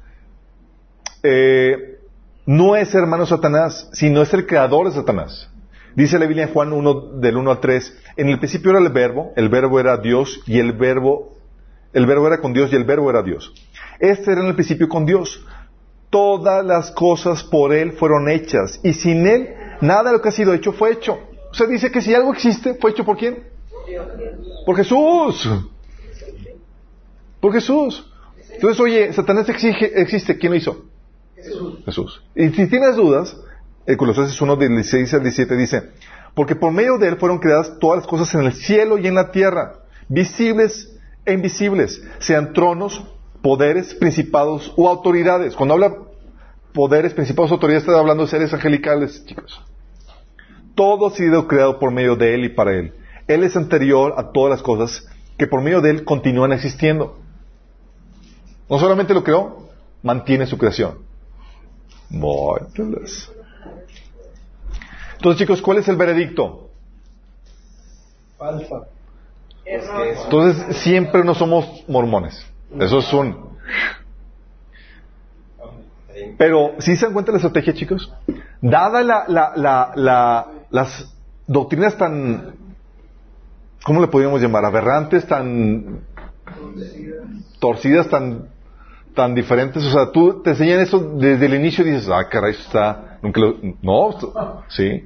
eh, 1.23 1.99
no 2.47 2.77
es 2.77 2.95
hermano 2.95 3.25
de 3.25 3.29
Satanás, 3.29 3.89
sino 3.93 4.23
es 4.23 4.33
el 4.35 4.47
creador 4.47 4.89
de 4.89 4.95
Satanás. 4.95 5.49
Dice 5.95 6.19
la 6.19 6.27
Biblia 6.27 6.45
en 6.45 6.53
Juan 6.53 6.73
1, 6.73 7.19
del 7.19 7.37
1 7.37 7.51
al 7.51 7.61
3, 7.61 7.99
en 8.17 8.29
el 8.29 8.39
principio 8.39 8.71
era 8.71 8.81
el 8.81 8.91
verbo, 8.91 9.33
el 9.37 9.49
verbo 9.49 9.81
era 9.81 9.97
Dios 9.97 10.41
y 10.47 10.59
el 10.59 10.73
verbo, 10.73 11.37
el 11.93 12.07
verbo 12.07 12.27
era 12.27 12.41
con 12.41 12.53
Dios 12.53 12.73
y 12.73 12.77
el 12.77 12.85
verbo 12.85 13.11
era 13.11 13.23
Dios. 13.23 13.53
Este 13.99 14.33
era 14.33 14.41
en 14.43 14.49
el 14.49 14.55
principio 14.55 14.89
con 14.89 15.05
Dios. 15.05 15.45
Todas 16.11 16.65
las 16.65 16.91
cosas 16.93 17.45
por 17.45 17.73
Él 17.73 17.93
fueron 17.93 18.29
hechas 18.29 18.81
y 18.83 18.93
sin 18.95 19.27
Él 19.27 19.51
nada 19.81 20.11
de 20.11 20.13
lo 20.13 20.23
que 20.23 20.29
ha 20.29 20.33
sido 20.33 20.55
hecho 20.55 20.73
fue 20.73 20.93
hecho. 20.93 21.19
O 21.51 21.55
sea, 21.55 21.67
dice 21.67 21.91
que 21.91 22.01
si 22.01 22.15
algo 22.15 22.33
existe, 22.33 22.75
¿fue 22.75 22.91
hecho 22.93 23.05
por 23.05 23.17
quién? 23.17 23.45
Por 24.65 24.77
Jesús. 24.77 25.49
Por 27.41 27.53
Jesús. 27.53 28.07
Entonces, 28.53 28.81
oye, 28.81 29.13
Satanás 29.13 29.49
exige- 29.49 29.91
existe. 29.95 30.39
¿Quién 30.39 30.53
lo 30.53 30.59
hizo? 30.59 30.85
Jesús. 31.85 32.23
Y 32.35 32.49
si 32.51 32.67
tienes 32.67 32.97
dudas, 32.97 33.37
el 33.87 33.97
Colosenses 33.97 34.41
1, 34.41 34.57
del 34.57 34.69
16 34.77 35.15
al 35.15 35.23
17 35.23 35.57
dice, 35.57 35.91
porque 36.35 36.55
por 36.55 36.71
medio 36.73 36.99
de 36.99 37.09
él 37.09 37.17
fueron 37.17 37.39
creadas 37.39 37.79
todas 37.79 37.99
las 38.01 38.07
cosas 38.07 38.33
en 38.35 38.43
el 38.43 38.53
cielo 38.53 38.99
y 38.99 39.07
en 39.07 39.15
la 39.15 39.33
tierra, 39.33 39.81
visibles 40.09 40.95
e 41.25 41.33
invisibles, 41.33 42.03
sean 42.19 42.53
tronos, 42.53 43.03
poderes, 43.43 43.95
principados 43.95 44.73
o 44.77 44.89
autoridades. 44.89 45.57
Cuando 45.57 45.75
habla 45.75 45.97
poderes, 46.75 47.15
principados, 47.15 47.51
autoridades, 47.51 47.85
está 47.89 47.99
hablando 47.99 48.25
de 48.25 48.31
seres 48.31 48.53
angelicales, 48.53 49.25
chicos. 49.25 49.63
Todo 50.75 51.09
ha 51.09 51.11
sido 51.11 51.47
creado 51.47 51.79
por 51.79 51.91
medio 51.91 52.17
de 52.17 52.35
él 52.35 52.45
y 52.45 52.49
para 52.49 52.73
él. 52.75 52.95
Él 53.27 53.45
es 53.45 53.57
anterior 53.57 54.15
a 54.17 54.33
todas 54.33 54.51
las 54.51 54.63
cosas 54.63 55.07
que 55.39 55.47
por 55.47 55.63
medio 55.63 55.81
de 55.81 55.91
él 55.91 56.05
continúan 56.05 56.53
existiendo. 56.53 57.19
No 58.69 58.79
solamente 58.79 59.15
lo 59.15 59.25
creó, 59.25 59.69
mantiene 60.03 60.47
su 60.47 60.57
creación. 60.59 60.99
Mórtalas. 62.09 63.31
Entonces, 65.15 65.39
chicos, 65.39 65.61
¿cuál 65.63 65.79
es 65.79 65.89
el 65.89 65.97
veredicto? 65.97 66.71
Falsa. 68.39 68.87
Entonces, 69.65 70.77
siempre 70.79 71.23
no 71.25 71.35
somos 71.35 71.85
mormones. 71.89 72.45
Eso 72.79 72.99
es 72.99 73.13
un... 73.13 73.51
Pero, 76.37 76.73
si 76.79 76.97
se 76.97 77.07
dan 77.07 77.13
cuenta 77.13 77.33
de 77.33 77.39
la 77.39 77.47
estrategia, 77.47 77.75
chicos? 77.75 78.13
Dada 78.61 79.03
la, 79.03 79.25
la, 79.29 79.53
la, 79.57 79.93
la- 79.95 80.47
las 80.71 81.15
doctrinas 81.47 81.97
tan... 81.97 82.55
¿Cómo 83.85 84.01
le 84.01 84.09
podríamos 84.09 84.41
llamar? 84.41 84.65
Aberrantes, 84.65 85.27
tan... 85.27 86.01
torcidas, 87.59 88.09
tan 88.09 88.49
tan 89.15 89.35
diferentes, 89.35 89.85
o 89.85 89.91
sea, 89.91 90.13
tú 90.13 90.43
te 90.43 90.51
enseñan 90.51 90.81
eso 90.81 90.99
desde 91.17 91.47
el 91.47 91.55
inicio 91.55 91.85
y 91.85 91.91
dices, 91.91 92.09
ah, 92.11 92.29
caray, 92.29 92.53
eso 92.53 92.63
está, 92.63 93.19
nunca 93.23 93.41
lo, 93.41 93.57
no, 93.83 94.65
sí. 94.69 95.05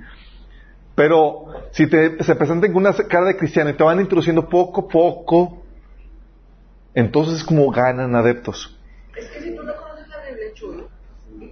Pero 0.94 1.46
si 1.72 1.88
te, 1.88 2.22
se 2.22 2.34
presentan 2.36 2.72
con 2.72 2.82
una 2.82 2.92
cara 3.08 3.26
de 3.26 3.36
cristiano 3.36 3.70
y 3.70 3.74
te 3.74 3.82
van 3.82 4.00
introduciendo 4.00 4.48
poco 4.48 4.82
a 4.82 4.88
poco, 4.88 5.62
entonces 6.94 7.38
es 7.38 7.44
como 7.44 7.68
ganan 7.70 8.14
adeptos. 8.14 8.78
Es 9.16 9.28
que 9.30 9.40
si 9.40 9.56
tú 9.56 9.62
no 9.64 9.74
conoces 9.74 10.06
la 10.08 10.22
Biblia, 10.28 10.52
Chuy, 10.54 10.84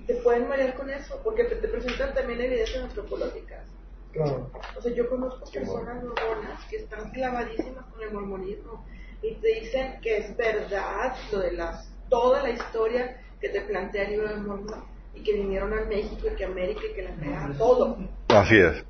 te 0.06 0.14
pueden 0.16 0.48
marear 0.48 0.74
con 0.74 0.88
eso, 0.90 1.20
porque 1.24 1.44
te, 1.44 1.56
te 1.56 1.68
presentan 1.68 2.14
también 2.14 2.40
evidencias 2.40 2.84
antropológicas. 2.84 3.64
Claro. 4.12 4.50
O 4.76 4.82
sea, 4.82 4.92
yo 4.92 5.08
conozco 5.08 5.50
personas 5.50 6.02
mormonas 6.02 6.64
que 6.68 6.76
están 6.76 7.10
clavadísimas 7.10 7.84
con 7.86 8.02
el 8.02 8.12
mormonismo 8.12 8.84
y 9.22 9.34
te 9.34 9.60
dicen 9.60 10.00
que 10.02 10.18
es 10.18 10.36
verdad 10.36 11.16
lo 11.30 11.38
de 11.38 11.52
las 11.52 11.88
toda 12.08 12.42
la 12.42 12.50
historia 12.50 13.22
que 13.40 13.48
te 13.48 13.62
plantea 13.62 14.04
el 14.04 14.10
libro 14.10 14.28
del 14.28 14.42
mormón 14.42 14.84
y 15.14 15.22
que 15.22 15.32
vinieron 15.32 15.72
a 15.72 15.84
México 15.86 16.28
y 16.30 16.36
que 16.36 16.44
América 16.44 16.80
y 16.90 16.94
que 16.94 17.02
la 17.02 17.12
fregada, 17.14 17.54
todo. 17.56 17.96
Así 18.28 18.56
es. 18.56 18.84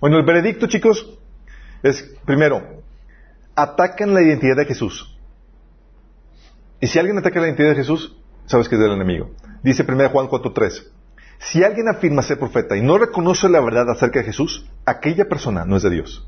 Bueno, 0.00 0.18
el 0.18 0.24
veredicto, 0.24 0.66
chicos, 0.66 1.18
es, 1.82 2.02
primero, 2.24 2.82
atacan 3.54 4.14
la 4.14 4.22
identidad 4.22 4.56
de 4.56 4.64
Jesús. 4.66 5.16
Y 6.80 6.88
si 6.88 6.98
alguien 6.98 7.18
ataca 7.18 7.40
la 7.40 7.46
identidad 7.46 7.70
de 7.70 7.76
Jesús, 7.76 8.16
sabes 8.46 8.68
que 8.68 8.74
es 8.74 8.80
del 8.80 8.92
enemigo. 8.92 9.30
Dice 9.62 9.84
1 9.88 10.10
Juan 10.10 10.28
4.3. 10.28 10.95
Si 11.38 11.62
alguien 11.62 11.88
afirma 11.88 12.22
ser 12.22 12.38
profeta 12.38 12.76
y 12.76 12.82
no 12.82 12.98
reconoce 12.98 13.48
la 13.48 13.60
verdad 13.60 13.90
acerca 13.90 14.20
de 14.20 14.26
Jesús, 14.26 14.66
aquella 14.84 15.26
persona 15.26 15.64
no 15.64 15.76
es 15.76 15.82
de 15.82 15.90
Dios. 15.90 16.26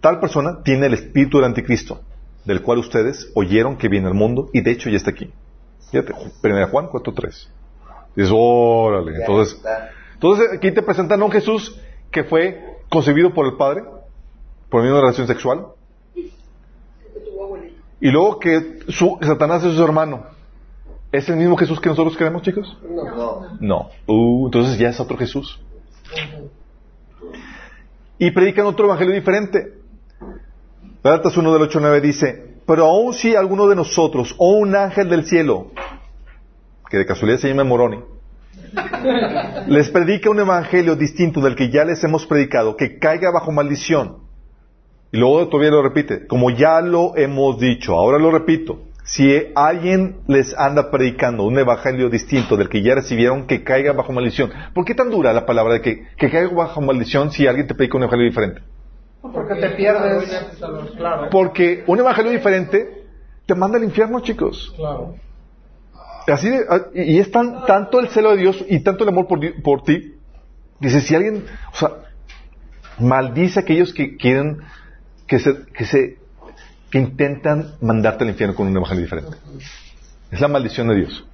Tal 0.00 0.20
persona 0.20 0.62
tiene 0.62 0.86
el 0.86 0.94
espíritu 0.94 1.38
del 1.38 1.46
anticristo, 1.46 2.00
del 2.44 2.62
cual 2.62 2.78
ustedes 2.78 3.30
oyeron 3.34 3.76
que 3.76 3.88
viene 3.88 4.06
al 4.06 4.14
mundo 4.14 4.48
y 4.52 4.60
de 4.60 4.70
hecho 4.70 4.90
ya 4.90 4.96
está 4.96 5.10
aquí. 5.10 5.32
Fíjate, 5.90 6.12
1 6.12 6.68
Juan 6.68 6.86
4.3. 6.86 7.48
Dices, 8.14 8.32
órale. 8.34 9.16
Entonces, 9.20 9.60
entonces 10.14 10.48
aquí 10.52 10.70
te 10.72 10.82
presentan 10.82 11.20
a 11.20 11.24
un 11.24 11.32
Jesús 11.32 11.80
que 12.10 12.24
fue 12.24 12.78
concebido 12.88 13.34
por 13.34 13.46
el 13.46 13.56
Padre, 13.56 13.82
por 14.70 14.80
medio 14.80 14.94
de 14.94 15.00
una 15.00 15.00
relación 15.02 15.26
sexual, 15.26 15.66
y 18.00 18.10
luego 18.10 18.38
que 18.38 18.78
su, 18.88 19.18
Satanás 19.20 19.64
es 19.64 19.74
su 19.74 19.84
hermano. 19.84 20.24
¿Es 21.10 21.28
el 21.28 21.36
mismo 21.36 21.56
Jesús 21.56 21.80
que 21.80 21.88
nosotros 21.88 22.16
queremos, 22.16 22.42
chicos? 22.42 22.76
No. 22.88 23.46
No. 23.60 23.90
Uh, 24.06 24.46
entonces 24.46 24.78
ya 24.78 24.90
es 24.90 25.00
otro 25.00 25.16
Jesús. 25.16 25.58
Y 28.18 28.30
predican 28.30 28.66
otro 28.66 28.86
evangelio 28.86 29.14
diferente. 29.14 29.74
Gálatas 31.02 31.36
1 31.36 31.52
del 31.52 31.62
8 31.62 31.78
al 31.78 31.84
9 31.84 32.00
dice, 32.00 32.48
pero 32.66 32.84
aun 32.84 33.14
si 33.14 33.34
alguno 33.34 33.66
de 33.68 33.76
nosotros 33.76 34.34
o 34.36 34.50
un 34.50 34.76
ángel 34.76 35.08
del 35.08 35.24
cielo, 35.24 35.70
que 36.90 36.98
de 36.98 37.06
casualidad 37.06 37.38
se 37.38 37.48
llama 37.48 37.64
Moroni, 37.64 38.00
les 39.68 39.88
predica 39.88 40.28
un 40.28 40.40
evangelio 40.40 40.94
distinto 40.96 41.40
del 41.40 41.54
que 41.54 41.70
ya 41.70 41.84
les 41.84 42.02
hemos 42.04 42.26
predicado, 42.26 42.76
que 42.76 42.98
caiga 42.98 43.30
bajo 43.30 43.52
maldición. 43.52 44.18
Y 45.10 45.16
luego 45.16 45.48
todavía 45.48 45.70
lo 45.70 45.82
repite, 45.82 46.26
como 46.26 46.50
ya 46.50 46.82
lo 46.82 47.16
hemos 47.16 47.58
dicho, 47.58 47.94
ahora 47.94 48.18
lo 48.18 48.30
repito, 48.30 48.80
si 49.08 49.52
alguien 49.54 50.18
les 50.26 50.54
anda 50.58 50.90
predicando 50.90 51.44
un 51.44 51.58
evangelio 51.58 52.10
distinto 52.10 52.58
del 52.58 52.68
que 52.68 52.82
ya 52.82 52.94
recibieron, 52.94 53.46
que 53.46 53.64
caiga 53.64 53.94
bajo 53.94 54.12
maldición. 54.12 54.50
¿Por 54.74 54.84
qué 54.84 54.94
tan 54.94 55.08
dura 55.08 55.32
la 55.32 55.46
palabra 55.46 55.74
de 55.74 55.80
que, 55.80 56.06
que 56.18 56.30
caiga 56.30 56.54
bajo 56.54 56.82
maldición 56.82 57.30
si 57.32 57.46
alguien 57.46 57.66
te 57.66 57.74
predica 57.74 57.96
un 57.96 58.02
evangelio 58.02 58.26
diferente? 58.26 58.60
Porque 59.22 59.54
te 59.54 59.70
pierdes. 59.70 60.30
Porque 61.30 61.84
un 61.86 61.98
evangelio 61.98 62.32
diferente 62.32 63.06
te 63.46 63.54
manda 63.54 63.78
al 63.78 63.84
infierno, 63.84 64.20
chicos. 64.20 64.74
Claro. 64.76 65.14
Así 66.26 66.50
de- 66.50 66.66
ah, 66.68 66.82
y 66.94 67.18
es 67.18 67.30
tan, 67.30 67.64
tanto 67.64 68.00
el 68.00 68.08
celo 68.08 68.32
de 68.32 68.36
Dios 68.42 68.62
y 68.68 68.80
tanto 68.80 69.04
el 69.04 69.08
amor 69.08 69.26
por, 69.26 69.40
por 69.62 69.84
ti. 69.84 70.16
Dice, 70.80 71.00
si 71.00 71.14
alguien, 71.14 71.46
o 71.72 71.76
sea, 71.76 71.92
maldice 72.98 73.58
a 73.58 73.62
aquellos 73.62 73.94
que 73.94 74.18
quieren, 74.18 74.58
que 75.26 75.38
se, 75.38 75.64
que 75.72 75.86
se, 75.86 76.18
que 76.90 76.98
intentan 76.98 77.74
mandarte 77.80 78.24
al 78.24 78.30
infierno 78.30 78.54
con 78.54 78.66
un 78.66 78.76
evangelio 78.76 79.02
diferente. 79.02 79.36
Es 80.30 80.40
la 80.40 80.48
maldición 80.48 80.88
de 80.88 80.96
Dios. 80.96 81.24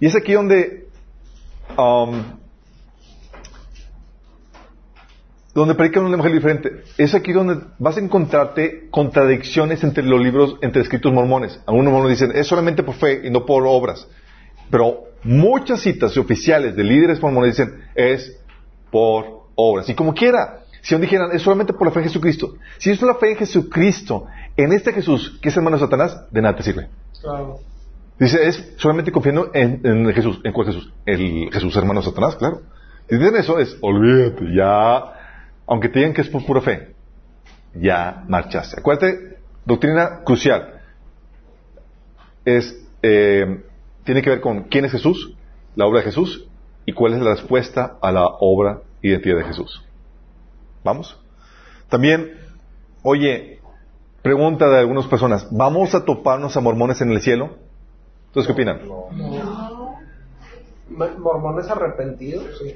Y 0.00 0.06
es 0.06 0.16
aquí 0.16 0.32
donde, 0.32 0.88
um, 1.76 2.22
donde 5.54 5.74
predican 5.74 6.04
un 6.04 6.12
evangelio 6.12 6.36
diferente. 6.38 6.84
Es 6.96 7.14
aquí 7.14 7.32
donde 7.32 7.64
vas 7.78 7.96
a 7.96 8.00
encontrarte 8.00 8.88
contradicciones 8.90 9.84
entre 9.84 10.04
los 10.04 10.20
libros, 10.20 10.56
entre 10.62 10.82
escritos 10.82 11.12
mormones. 11.12 11.60
Algunos 11.66 11.92
mormones 11.92 12.18
dicen, 12.18 12.36
es 12.36 12.46
solamente 12.46 12.82
por 12.82 12.94
fe 12.94 13.22
y 13.24 13.30
no 13.30 13.44
por 13.44 13.64
obras. 13.66 14.08
Pero 14.70 15.04
muchas 15.22 15.80
citas 15.80 16.16
oficiales 16.16 16.74
de 16.76 16.84
líderes 16.84 17.20
mormones 17.20 17.56
dicen, 17.56 17.84
es 17.94 18.40
por 18.90 19.48
obras. 19.54 19.88
Y 19.88 19.94
como 19.94 20.14
quiera, 20.14 20.60
si 20.82 20.94
aún 20.94 21.02
dijeran, 21.02 21.30
es 21.32 21.42
solamente 21.42 21.72
por 21.72 21.86
la 21.86 21.92
fe 21.92 22.00
en 22.00 22.06
Jesucristo. 22.06 22.54
Si 22.78 22.90
es 22.90 23.02
la 23.02 23.16
fe 23.16 23.32
en 23.32 23.36
Jesucristo, 23.36 24.26
en 24.62 24.72
este 24.72 24.92
Jesús, 24.92 25.38
que 25.40 25.48
es 25.48 25.56
hermano 25.56 25.76
de 25.76 25.84
Satanás, 25.84 26.24
de 26.30 26.42
nada 26.42 26.56
te 26.56 26.62
sirve. 26.62 26.88
Claro. 27.20 27.58
Dice, 28.18 28.46
es 28.46 28.74
solamente 28.76 29.12
confiando 29.12 29.50
en, 29.54 29.80
en 29.82 30.12
Jesús. 30.12 30.40
¿En 30.44 30.52
cuál 30.52 30.66
Jesús? 30.66 30.92
El 31.06 31.50
Jesús 31.50 31.74
hermano 31.76 32.00
de 32.00 32.06
Satanás, 32.06 32.36
claro. 32.36 32.60
Si 33.08 33.16
dicen 33.16 33.36
eso, 33.36 33.58
es, 33.58 33.76
olvídate, 33.80 34.44
ya, 34.54 35.02
aunque 35.66 35.88
te 35.88 36.00
digan 36.00 36.14
que 36.14 36.20
es 36.20 36.28
por 36.28 36.44
pura 36.44 36.60
fe, 36.60 36.94
ya 37.74 38.24
marchaste. 38.28 38.78
Acuérdate, 38.78 39.38
doctrina 39.64 40.20
crucial. 40.24 40.80
Es, 42.44 42.76
eh, 43.02 43.64
tiene 44.04 44.22
que 44.22 44.30
ver 44.30 44.40
con 44.40 44.64
quién 44.64 44.84
es 44.84 44.92
Jesús, 44.92 45.34
la 45.74 45.86
obra 45.86 46.00
de 46.00 46.06
Jesús, 46.06 46.46
y 46.86 46.92
cuál 46.92 47.14
es 47.14 47.20
la 47.20 47.34
respuesta 47.34 47.96
a 48.02 48.12
la 48.12 48.26
obra 48.26 48.82
y 49.00 49.08
identidad 49.08 49.38
de 49.38 49.44
Jesús. 49.44 49.82
¿Vamos? 50.84 51.18
También, 51.88 52.32
oye, 53.02 53.59
pregunta 54.22 54.68
de 54.68 54.78
algunas 54.78 55.06
personas, 55.06 55.48
¿vamos 55.50 55.94
a 55.94 56.04
toparnos 56.04 56.56
a 56.56 56.60
mormones 56.60 57.00
en 57.00 57.10
el 57.12 57.20
cielo? 57.20 57.50
¿Ustedes 58.28 58.46
qué 58.46 58.52
opinan? 58.52 58.80
M- 60.90 61.18
Mormones 61.18 61.68
arrepentidos, 61.70 62.58
sí. 62.58 62.74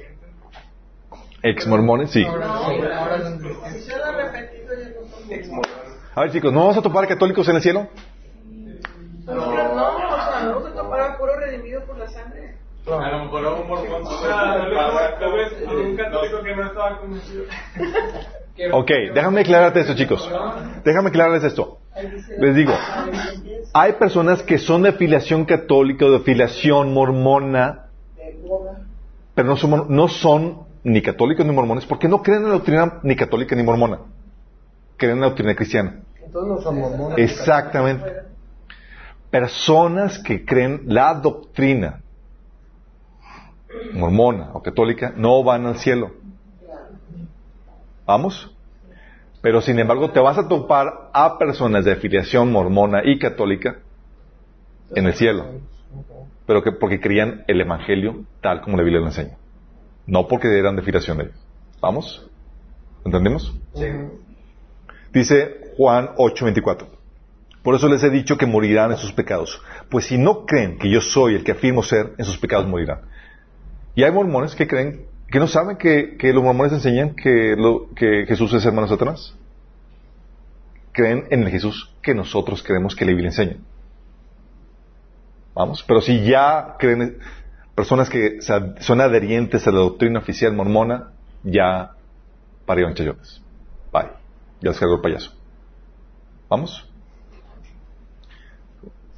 Ex 1.43 1.67
mormones, 1.67 2.11
sí. 2.11 2.23
Si 2.23 3.79
se 3.81 3.93
han 3.93 4.01
arrepentido, 4.01 4.73
ya 4.73 4.89
no 4.89 5.07
son 5.07 5.61
A 6.15 6.21
ver 6.21 6.31
chicos, 6.31 6.51
¿no 6.51 6.59
vamos 6.61 6.77
a 6.77 6.81
topar 6.81 7.07
católicos 7.07 7.47
en 7.49 7.55
el 7.57 7.61
cielo? 7.61 7.87
No, 9.25 9.35
no, 9.35 9.97
o 9.97 10.15
sea, 10.15 10.43
no 10.43 10.65
se 10.65 10.71
topara 10.71 11.17
puro 11.17 11.35
redimido 11.37 11.83
por 11.85 11.97
la 11.97 12.07
sangre. 12.07 12.55
A 12.87 13.09
lo 13.09 13.25
mejor 13.25 13.45
a 13.45 13.51
un 13.53 13.67
mormón. 13.67 14.03
Ah, 14.29 14.53
a 14.53 15.75
un 15.75 15.97
católico 15.97 16.41
que 16.43 16.55
no 16.55 16.65
estaba 16.67 16.99
convencido. 16.99 17.43
Ok, 18.71 18.91
déjame 19.13 19.41
aclararte 19.41 19.81
esto 19.81 19.95
chicos. 19.95 20.29
Déjame 20.83 21.09
aclararles 21.09 21.43
esto. 21.43 21.79
Les 22.39 22.55
digo, 22.55 22.73
hay 23.73 23.93
personas 23.93 24.43
que 24.43 24.57
son 24.57 24.83
de 24.83 24.93
filiación 24.93 25.45
católica 25.45 26.05
o 26.05 26.11
de 26.11 26.19
filiación 26.19 26.93
mormona, 26.93 27.87
pero 29.33 29.47
no 29.47 29.55
son, 29.55 29.85
no 29.89 30.07
son 30.07 30.65
ni 30.83 31.01
católicos 31.01 31.45
ni 31.45 31.51
mormones 31.51 31.85
porque 31.85 32.07
no 32.07 32.21
creen 32.21 32.43
en 32.43 32.49
la 32.49 32.55
doctrina 32.55 32.99
ni 33.03 33.15
católica 33.15 33.55
ni 33.55 33.63
mormona. 33.63 33.99
Creen 34.97 35.15
en 35.15 35.21
la 35.21 35.27
doctrina 35.27 35.55
cristiana. 35.55 36.01
Entonces 36.23 36.55
no 36.55 36.61
son 36.61 36.79
mormones. 36.79 37.17
Exactamente. 37.17 38.05
Personas 39.29 40.19
que 40.19 40.45
creen 40.45 40.81
la 40.85 41.13
doctrina 41.13 42.01
mormona 43.93 44.51
o 44.53 44.61
católica 44.61 45.13
no 45.15 45.43
van 45.43 45.65
al 45.65 45.77
cielo. 45.77 46.11
¿Vamos? 48.05 48.51
Pero 49.41 49.61
sin 49.61 49.79
embargo 49.79 50.11
te 50.11 50.19
vas 50.19 50.37
a 50.37 50.47
topar 50.47 51.09
a 51.13 51.37
personas 51.37 51.85
de 51.85 51.93
afiliación 51.93 52.51
mormona 52.51 53.01
y 53.03 53.19
católica 53.19 53.77
en 54.93 55.05
el 55.05 55.13
cielo. 55.13 55.45
Pero 56.45 56.63
que 56.63 56.71
porque 56.71 56.99
creían 56.99 57.43
el 57.47 57.61
evangelio 57.61 58.23
tal 58.41 58.61
como 58.61 58.77
la 58.77 58.83
Biblia 58.83 59.01
lo 59.01 59.07
enseña. 59.07 59.37
No 60.07 60.27
porque 60.27 60.47
eran 60.57 60.75
de 60.75 60.81
afiliación 60.81 61.17
de 61.17 61.23
ellos. 61.25 61.45
¿Vamos? 61.81 62.27
¿Entendemos? 63.03 63.53
Sí. 63.73 63.85
Dice 65.13 65.73
Juan 65.77 66.09
8:24. 66.17 66.87
Por 67.63 67.73
eso 67.73 67.87
les 67.87 68.03
he 68.03 68.09
dicho 68.09 68.37
que 68.37 68.45
morirán 68.45 68.91
en 68.91 68.97
sus 68.97 69.11
pecados. 69.11 69.61
Pues 69.89 70.05
si 70.05 70.17
no 70.17 70.45
creen 70.45 70.77
que 70.77 70.89
yo 70.89 71.01
soy 71.01 71.35
el 71.35 71.43
que 71.43 71.53
afirmo 71.53 71.81
ser, 71.81 72.13
en 72.17 72.25
sus 72.25 72.37
pecados 72.37 72.67
morirán. 72.67 73.01
Y 73.95 74.03
hay 74.03 74.11
mormones 74.11 74.55
que 74.55 74.67
creen, 74.67 75.05
que 75.29 75.39
no 75.39 75.47
saben 75.47 75.77
que, 75.77 76.17
que 76.17 76.31
los 76.33 76.43
mormones 76.43 76.73
enseñan 76.73 77.15
que, 77.15 77.55
lo- 77.57 77.89
que 77.95 78.25
Jesús 78.27 78.53
es 78.53 78.65
hermano 78.65 78.87
de 78.87 78.93
Satanás. 78.93 79.35
Creen 80.91 81.25
en 81.29 81.43
el 81.43 81.49
Jesús 81.49 81.93
que 82.01 82.13
nosotros 82.13 82.63
creemos 82.63 82.95
que 82.95 83.05
la 83.05 83.11
Biblia 83.11 83.29
enseña. 83.29 83.57
Vamos, 85.53 85.83
pero 85.87 86.01
si 86.01 86.23
ya 86.25 86.75
creen, 86.79 87.17
personas 87.75 88.09
que 88.09 88.39
son 88.79 89.01
adherientes 89.01 89.65
a 89.67 89.71
la 89.71 89.79
doctrina 89.79 90.19
oficial 90.19 90.53
mormona, 90.53 91.11
ya 91.43 91.91
parieron 92.65 92.93
chayotes. 92.93 93.41
Bye. 93.91 94.09
Ya 94.61 94.69
les 94.69 94.79
cargó 94.79 94.95
el 94.95 95.01
payaso. 95.01 95.31
¿Vamos? 96.49 96.89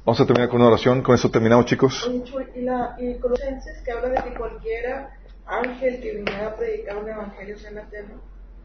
Vamos 0.04 0.20
a 0.20 0.26
terminar 0.26 0.48
con 0.48 0.60
una 0.60 0.68
oración. 0.70 1.02
Con 1.02 1.14
eso 1.14 1.30
terminamos, 1.30 1.66
chicos. 1.66 2.10
Y, 2.56 2.60
la, 2.62 2.96
y 2.98 3.18
Colosenses 3.18 3.82
que 3.84 3.92
habla 3.92 4.08
de 4.08 4.30
que 4.30 4.36
cualquiera 4.36 5.10
ángel 5.48 6.00
que 6.00 6.16
viniera 6.16 6.48
a 6.48 6.56
predicar 6.56 6.96
un 6.96 7.08
evangelio 7.08 7.58
sea 7.58 7.70
anatema. 7.70 8.14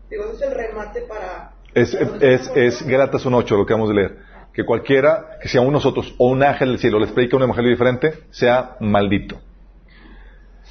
Digo, 0.09 0.25
ese 0.25 0.35
es 0.35 0.41
el 0.41 0.51
remate 0.51 1.01
para. 1.01 1.53
Es, 1.73 1.93
es, 1.93 2.85
1.8 2.85 3.57
lo 3.57 3.65
que 3.65 3.73
vamos 3.73 3.89
a 3.89 3.93
leer. 3.93 4.17
Que 4.53 4.63
cualquiera, 4.63 5.39
que 5.41 5.47
sea 5.47 5.61
uno 5.61 5.71
nosotros 5.71 6.13
o 6.19 6.29
un 6.29 6.43
ángel 6.43 6.69
del 6.69 6.79
cielo, 6.79 6.99
les 6.99 7.11
predica 7.11 7.37
un 7.37 7.43
evangelio 7.43 7.71
diferente, 7.71 8.13
sea 8.29 8.75
maldito. 8.79 9.39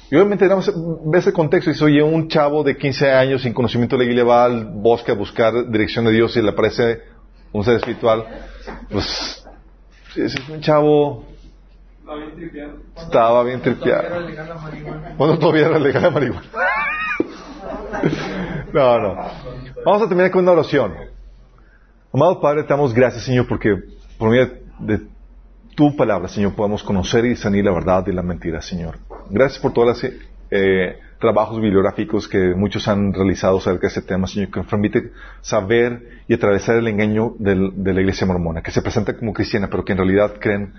Y 0.09 0.15
obviamente 0.15 0.47
ves 1.05 1.27
el 1.27 1.33
contexto 1.33 1.71
y 1.71 1.73
dice, 1.73 1.85
oye, 1.85 2.03
un 2.03 2.27
chavo 2.27 2.63
de 2.63 2.77
15 2.77 3.11
años 3.11 3.41
sin 3.41 3.53
conocimiento 3.53 3.97
de 3.97 4.03
la 4.03 4.07
Biblia 4.07 4.23
va 4.23 4.45
al 4.45 4.65
bosque 4.65 5.11
a 5.11 5.15
buscar 5.15 5.69
dirección 5.69 6.05
de 6.05 6.11
Dios 6.11 6.37
y 6.37 6.41
le 6.41 6.51
aparece 6.51 7.01
un 7.51 7.63
ser 7.63 7.77
espiritual. 7.77 8.25
Pues, 8.91 9.43
es 10.15 10.35
un 10.49 10.61
chavo, 10.61 11.25
Está 12.03 12.15
bien 12.15 12.35
tripeado. 12.35 12.73
estaba 12.97 13.43
bien 13.43 13.61
tripeado. 13.61 14.03
Cuando 15.17 15.39
todavía 15.39 15.67
era 15.67 15.79
legal 15.79 16.03
la 16.03 16.09
marihuana. 16.11 16.43
No, 18.73 18.99
no. 18.99 19.15
Vamos 19.85 20.01
a 20.01 20.07
terminar 20.07 20.31
con 20.31 20.41
una 20.43 20.51
oración. 20.51 20.93
Amado 22.11 22.41
Padre, 22.41 22.63
te 22.63 22.69
damos 22.69 22.93
gracias, 22.93 23.23
Señor, 23.23 23.47
porque 23.47 23.75
por 24.17 24.29
medio 24.31 24.51
de 24.79 25.01
tu 25.75 25.95
palabra, 25.95 26.27
Señor, 26.27 26.55
podemos 26.55 26.83
conocer 26.83 27.23
y 27.25 27.29
discernir 27.29 27.63
la 27.65 27.71
verdad 27.71 28.03
de 28.03 28.11
la 28.13 28.21
mentira, 28.23 28.61
Señor. 28.61 28.97
Gracias 29.29 29.61
por 29.61 29.73
todos 29.73 29.87
los 30.03 30.11
eh, 30.51 30.99
trabajos 31.19 31.61
bibliográficos 31.61 32.27
que 32.27 32.53
muchos 32.55 32.87
han 32.87 33.13
realizado 33.13 33.57
acerca 33.59 33.81
de 33.81 33.87
este 33.87 34.01
tema, 34.01 34.27
Señor, 34.27 34.49
que 34.51 34.59
nos 34.59 34.67
permite 34.69 35.11
saber 35.41 36.23
y 36.27 36.33
atravesar 36.33 36.75
el 36.77 36.87
engaño 36.87 37.33
del- 37.39 37.71
de 37.83 37.93
la 37.93 38.01
iglesia 38.01 38.25
mormona, 38.27 38.61
que 38.61 38.71
se 38.71 38.81
presenta 38.81 39.15
como 39.15 39.33
cristiana, 39.33 39.67
pero 39.69 39.85
que 39.85 39.93
en 39.93 39.99
realidad 39.99 40.33
creen 40.39 40.73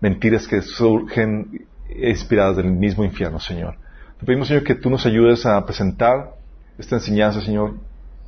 mentiras 0.00 0.46
que 0.46 0.62
surgen 0.62 1.66
inspiradas 1.94 2.56
del 2.56 2.70
mismo 2.72 3.04
infierno, 3.04 3.40
Señor. 3.40 3.76
Te 4.18 4.26
pedimos, 4.26 4.48
Señor, 4.48 4.64
que 4.64 4.74
tú 4.74 4.90
nos 4.90 5.06
ayudes 5.06 5.46
a 5.46 5.64
presentar 5.64 6.34
esta 6.78 6.96
enseñanza, 6.96 7.40
Señor, 7.40 7.74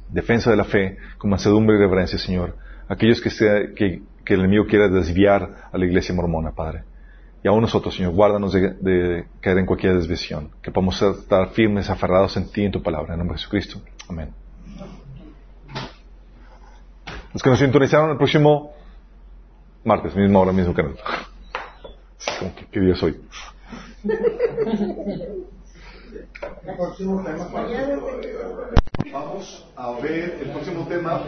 defensa 0.08 0.50
de 0.50 0.56
la 0.56 0.64
fe, 0.64 0.98
con 1.18 1.30
mansedumbre 1.30 1.76
y 1.76 1.78
reverencia, 1.78 2.18
Señor. 2.18 2.56
Aquellos 2.88 3.20
que, 3.20 3.30
sea, 3.30 3.74
que, 3.74 4.02
el 4.26 4.40
enemigo 4.40 4.66
quiera 4.66 4.88
desviar 4.88 5.68
a 5.72 5.78
la 5.78 5.84
iglesia 5.84 6.14
mormona, 6.14 6.52
Padre. 6.52 6.84
Y 7.44 7.48
aún 7.48 7.60
nosotros, 7.60 7.96
Señor, 7.96 8.12
guárdanos 8.12 8.52
de, 8.52 9.26
caer 9.40 9.58
en 9.58 9.66
cualquier 9.66 9.96
desviación. 9.96 10.50
Que 10.62 10.70
podamos 10.70 11.00
estar 11.02 11.50
firmes, 11.50 11.90
aferrados 11.90 12.36
en 12.36 12.50
ti 12.50 12.62
y 12.62 12.66
en 12.66 12.72
tu 12.72 12.82
palabra. 12.82 13.14
En 13.14 13.18
nombre 13.18 13.34
de 13.34 13.40
Jesucristo. 13.40 13.80
Amén. 14.08 14.30
Los 17.32 17.42
que 17.42 17.50
nos 17.50 17.58
sintonizaron 17.58 18.10
el 18.10 18.16
próximo 18.16 18.72
martes, 19.84 20.14
misma 20.14 20.40
hora, 20.40 20.52
mismo 20.52 20.74
canal. 20.74 20.94
¿Qué 22.70 22.80
día 22.80 22.94
tema. 22.94 23.14
Vamos 29.12 29.66
a 29.76 29.92
ver 30.00 30.38
el 30.42 30.50
próximo 30.50 30.86
tema, 30.86 31.22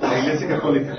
la 0.00 0.18
Iglesia 0.18 0.48
Católica. 0.48 0.96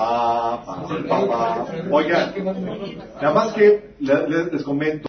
Ah. 0.00 0.84
Oigan, 1.90 2.34
nada 3.20 3.32
que 3.54 3.94
le- 4.00 4.28
le- 4.28 4.44
les 4.52 4.62
comento. 4.62 5.06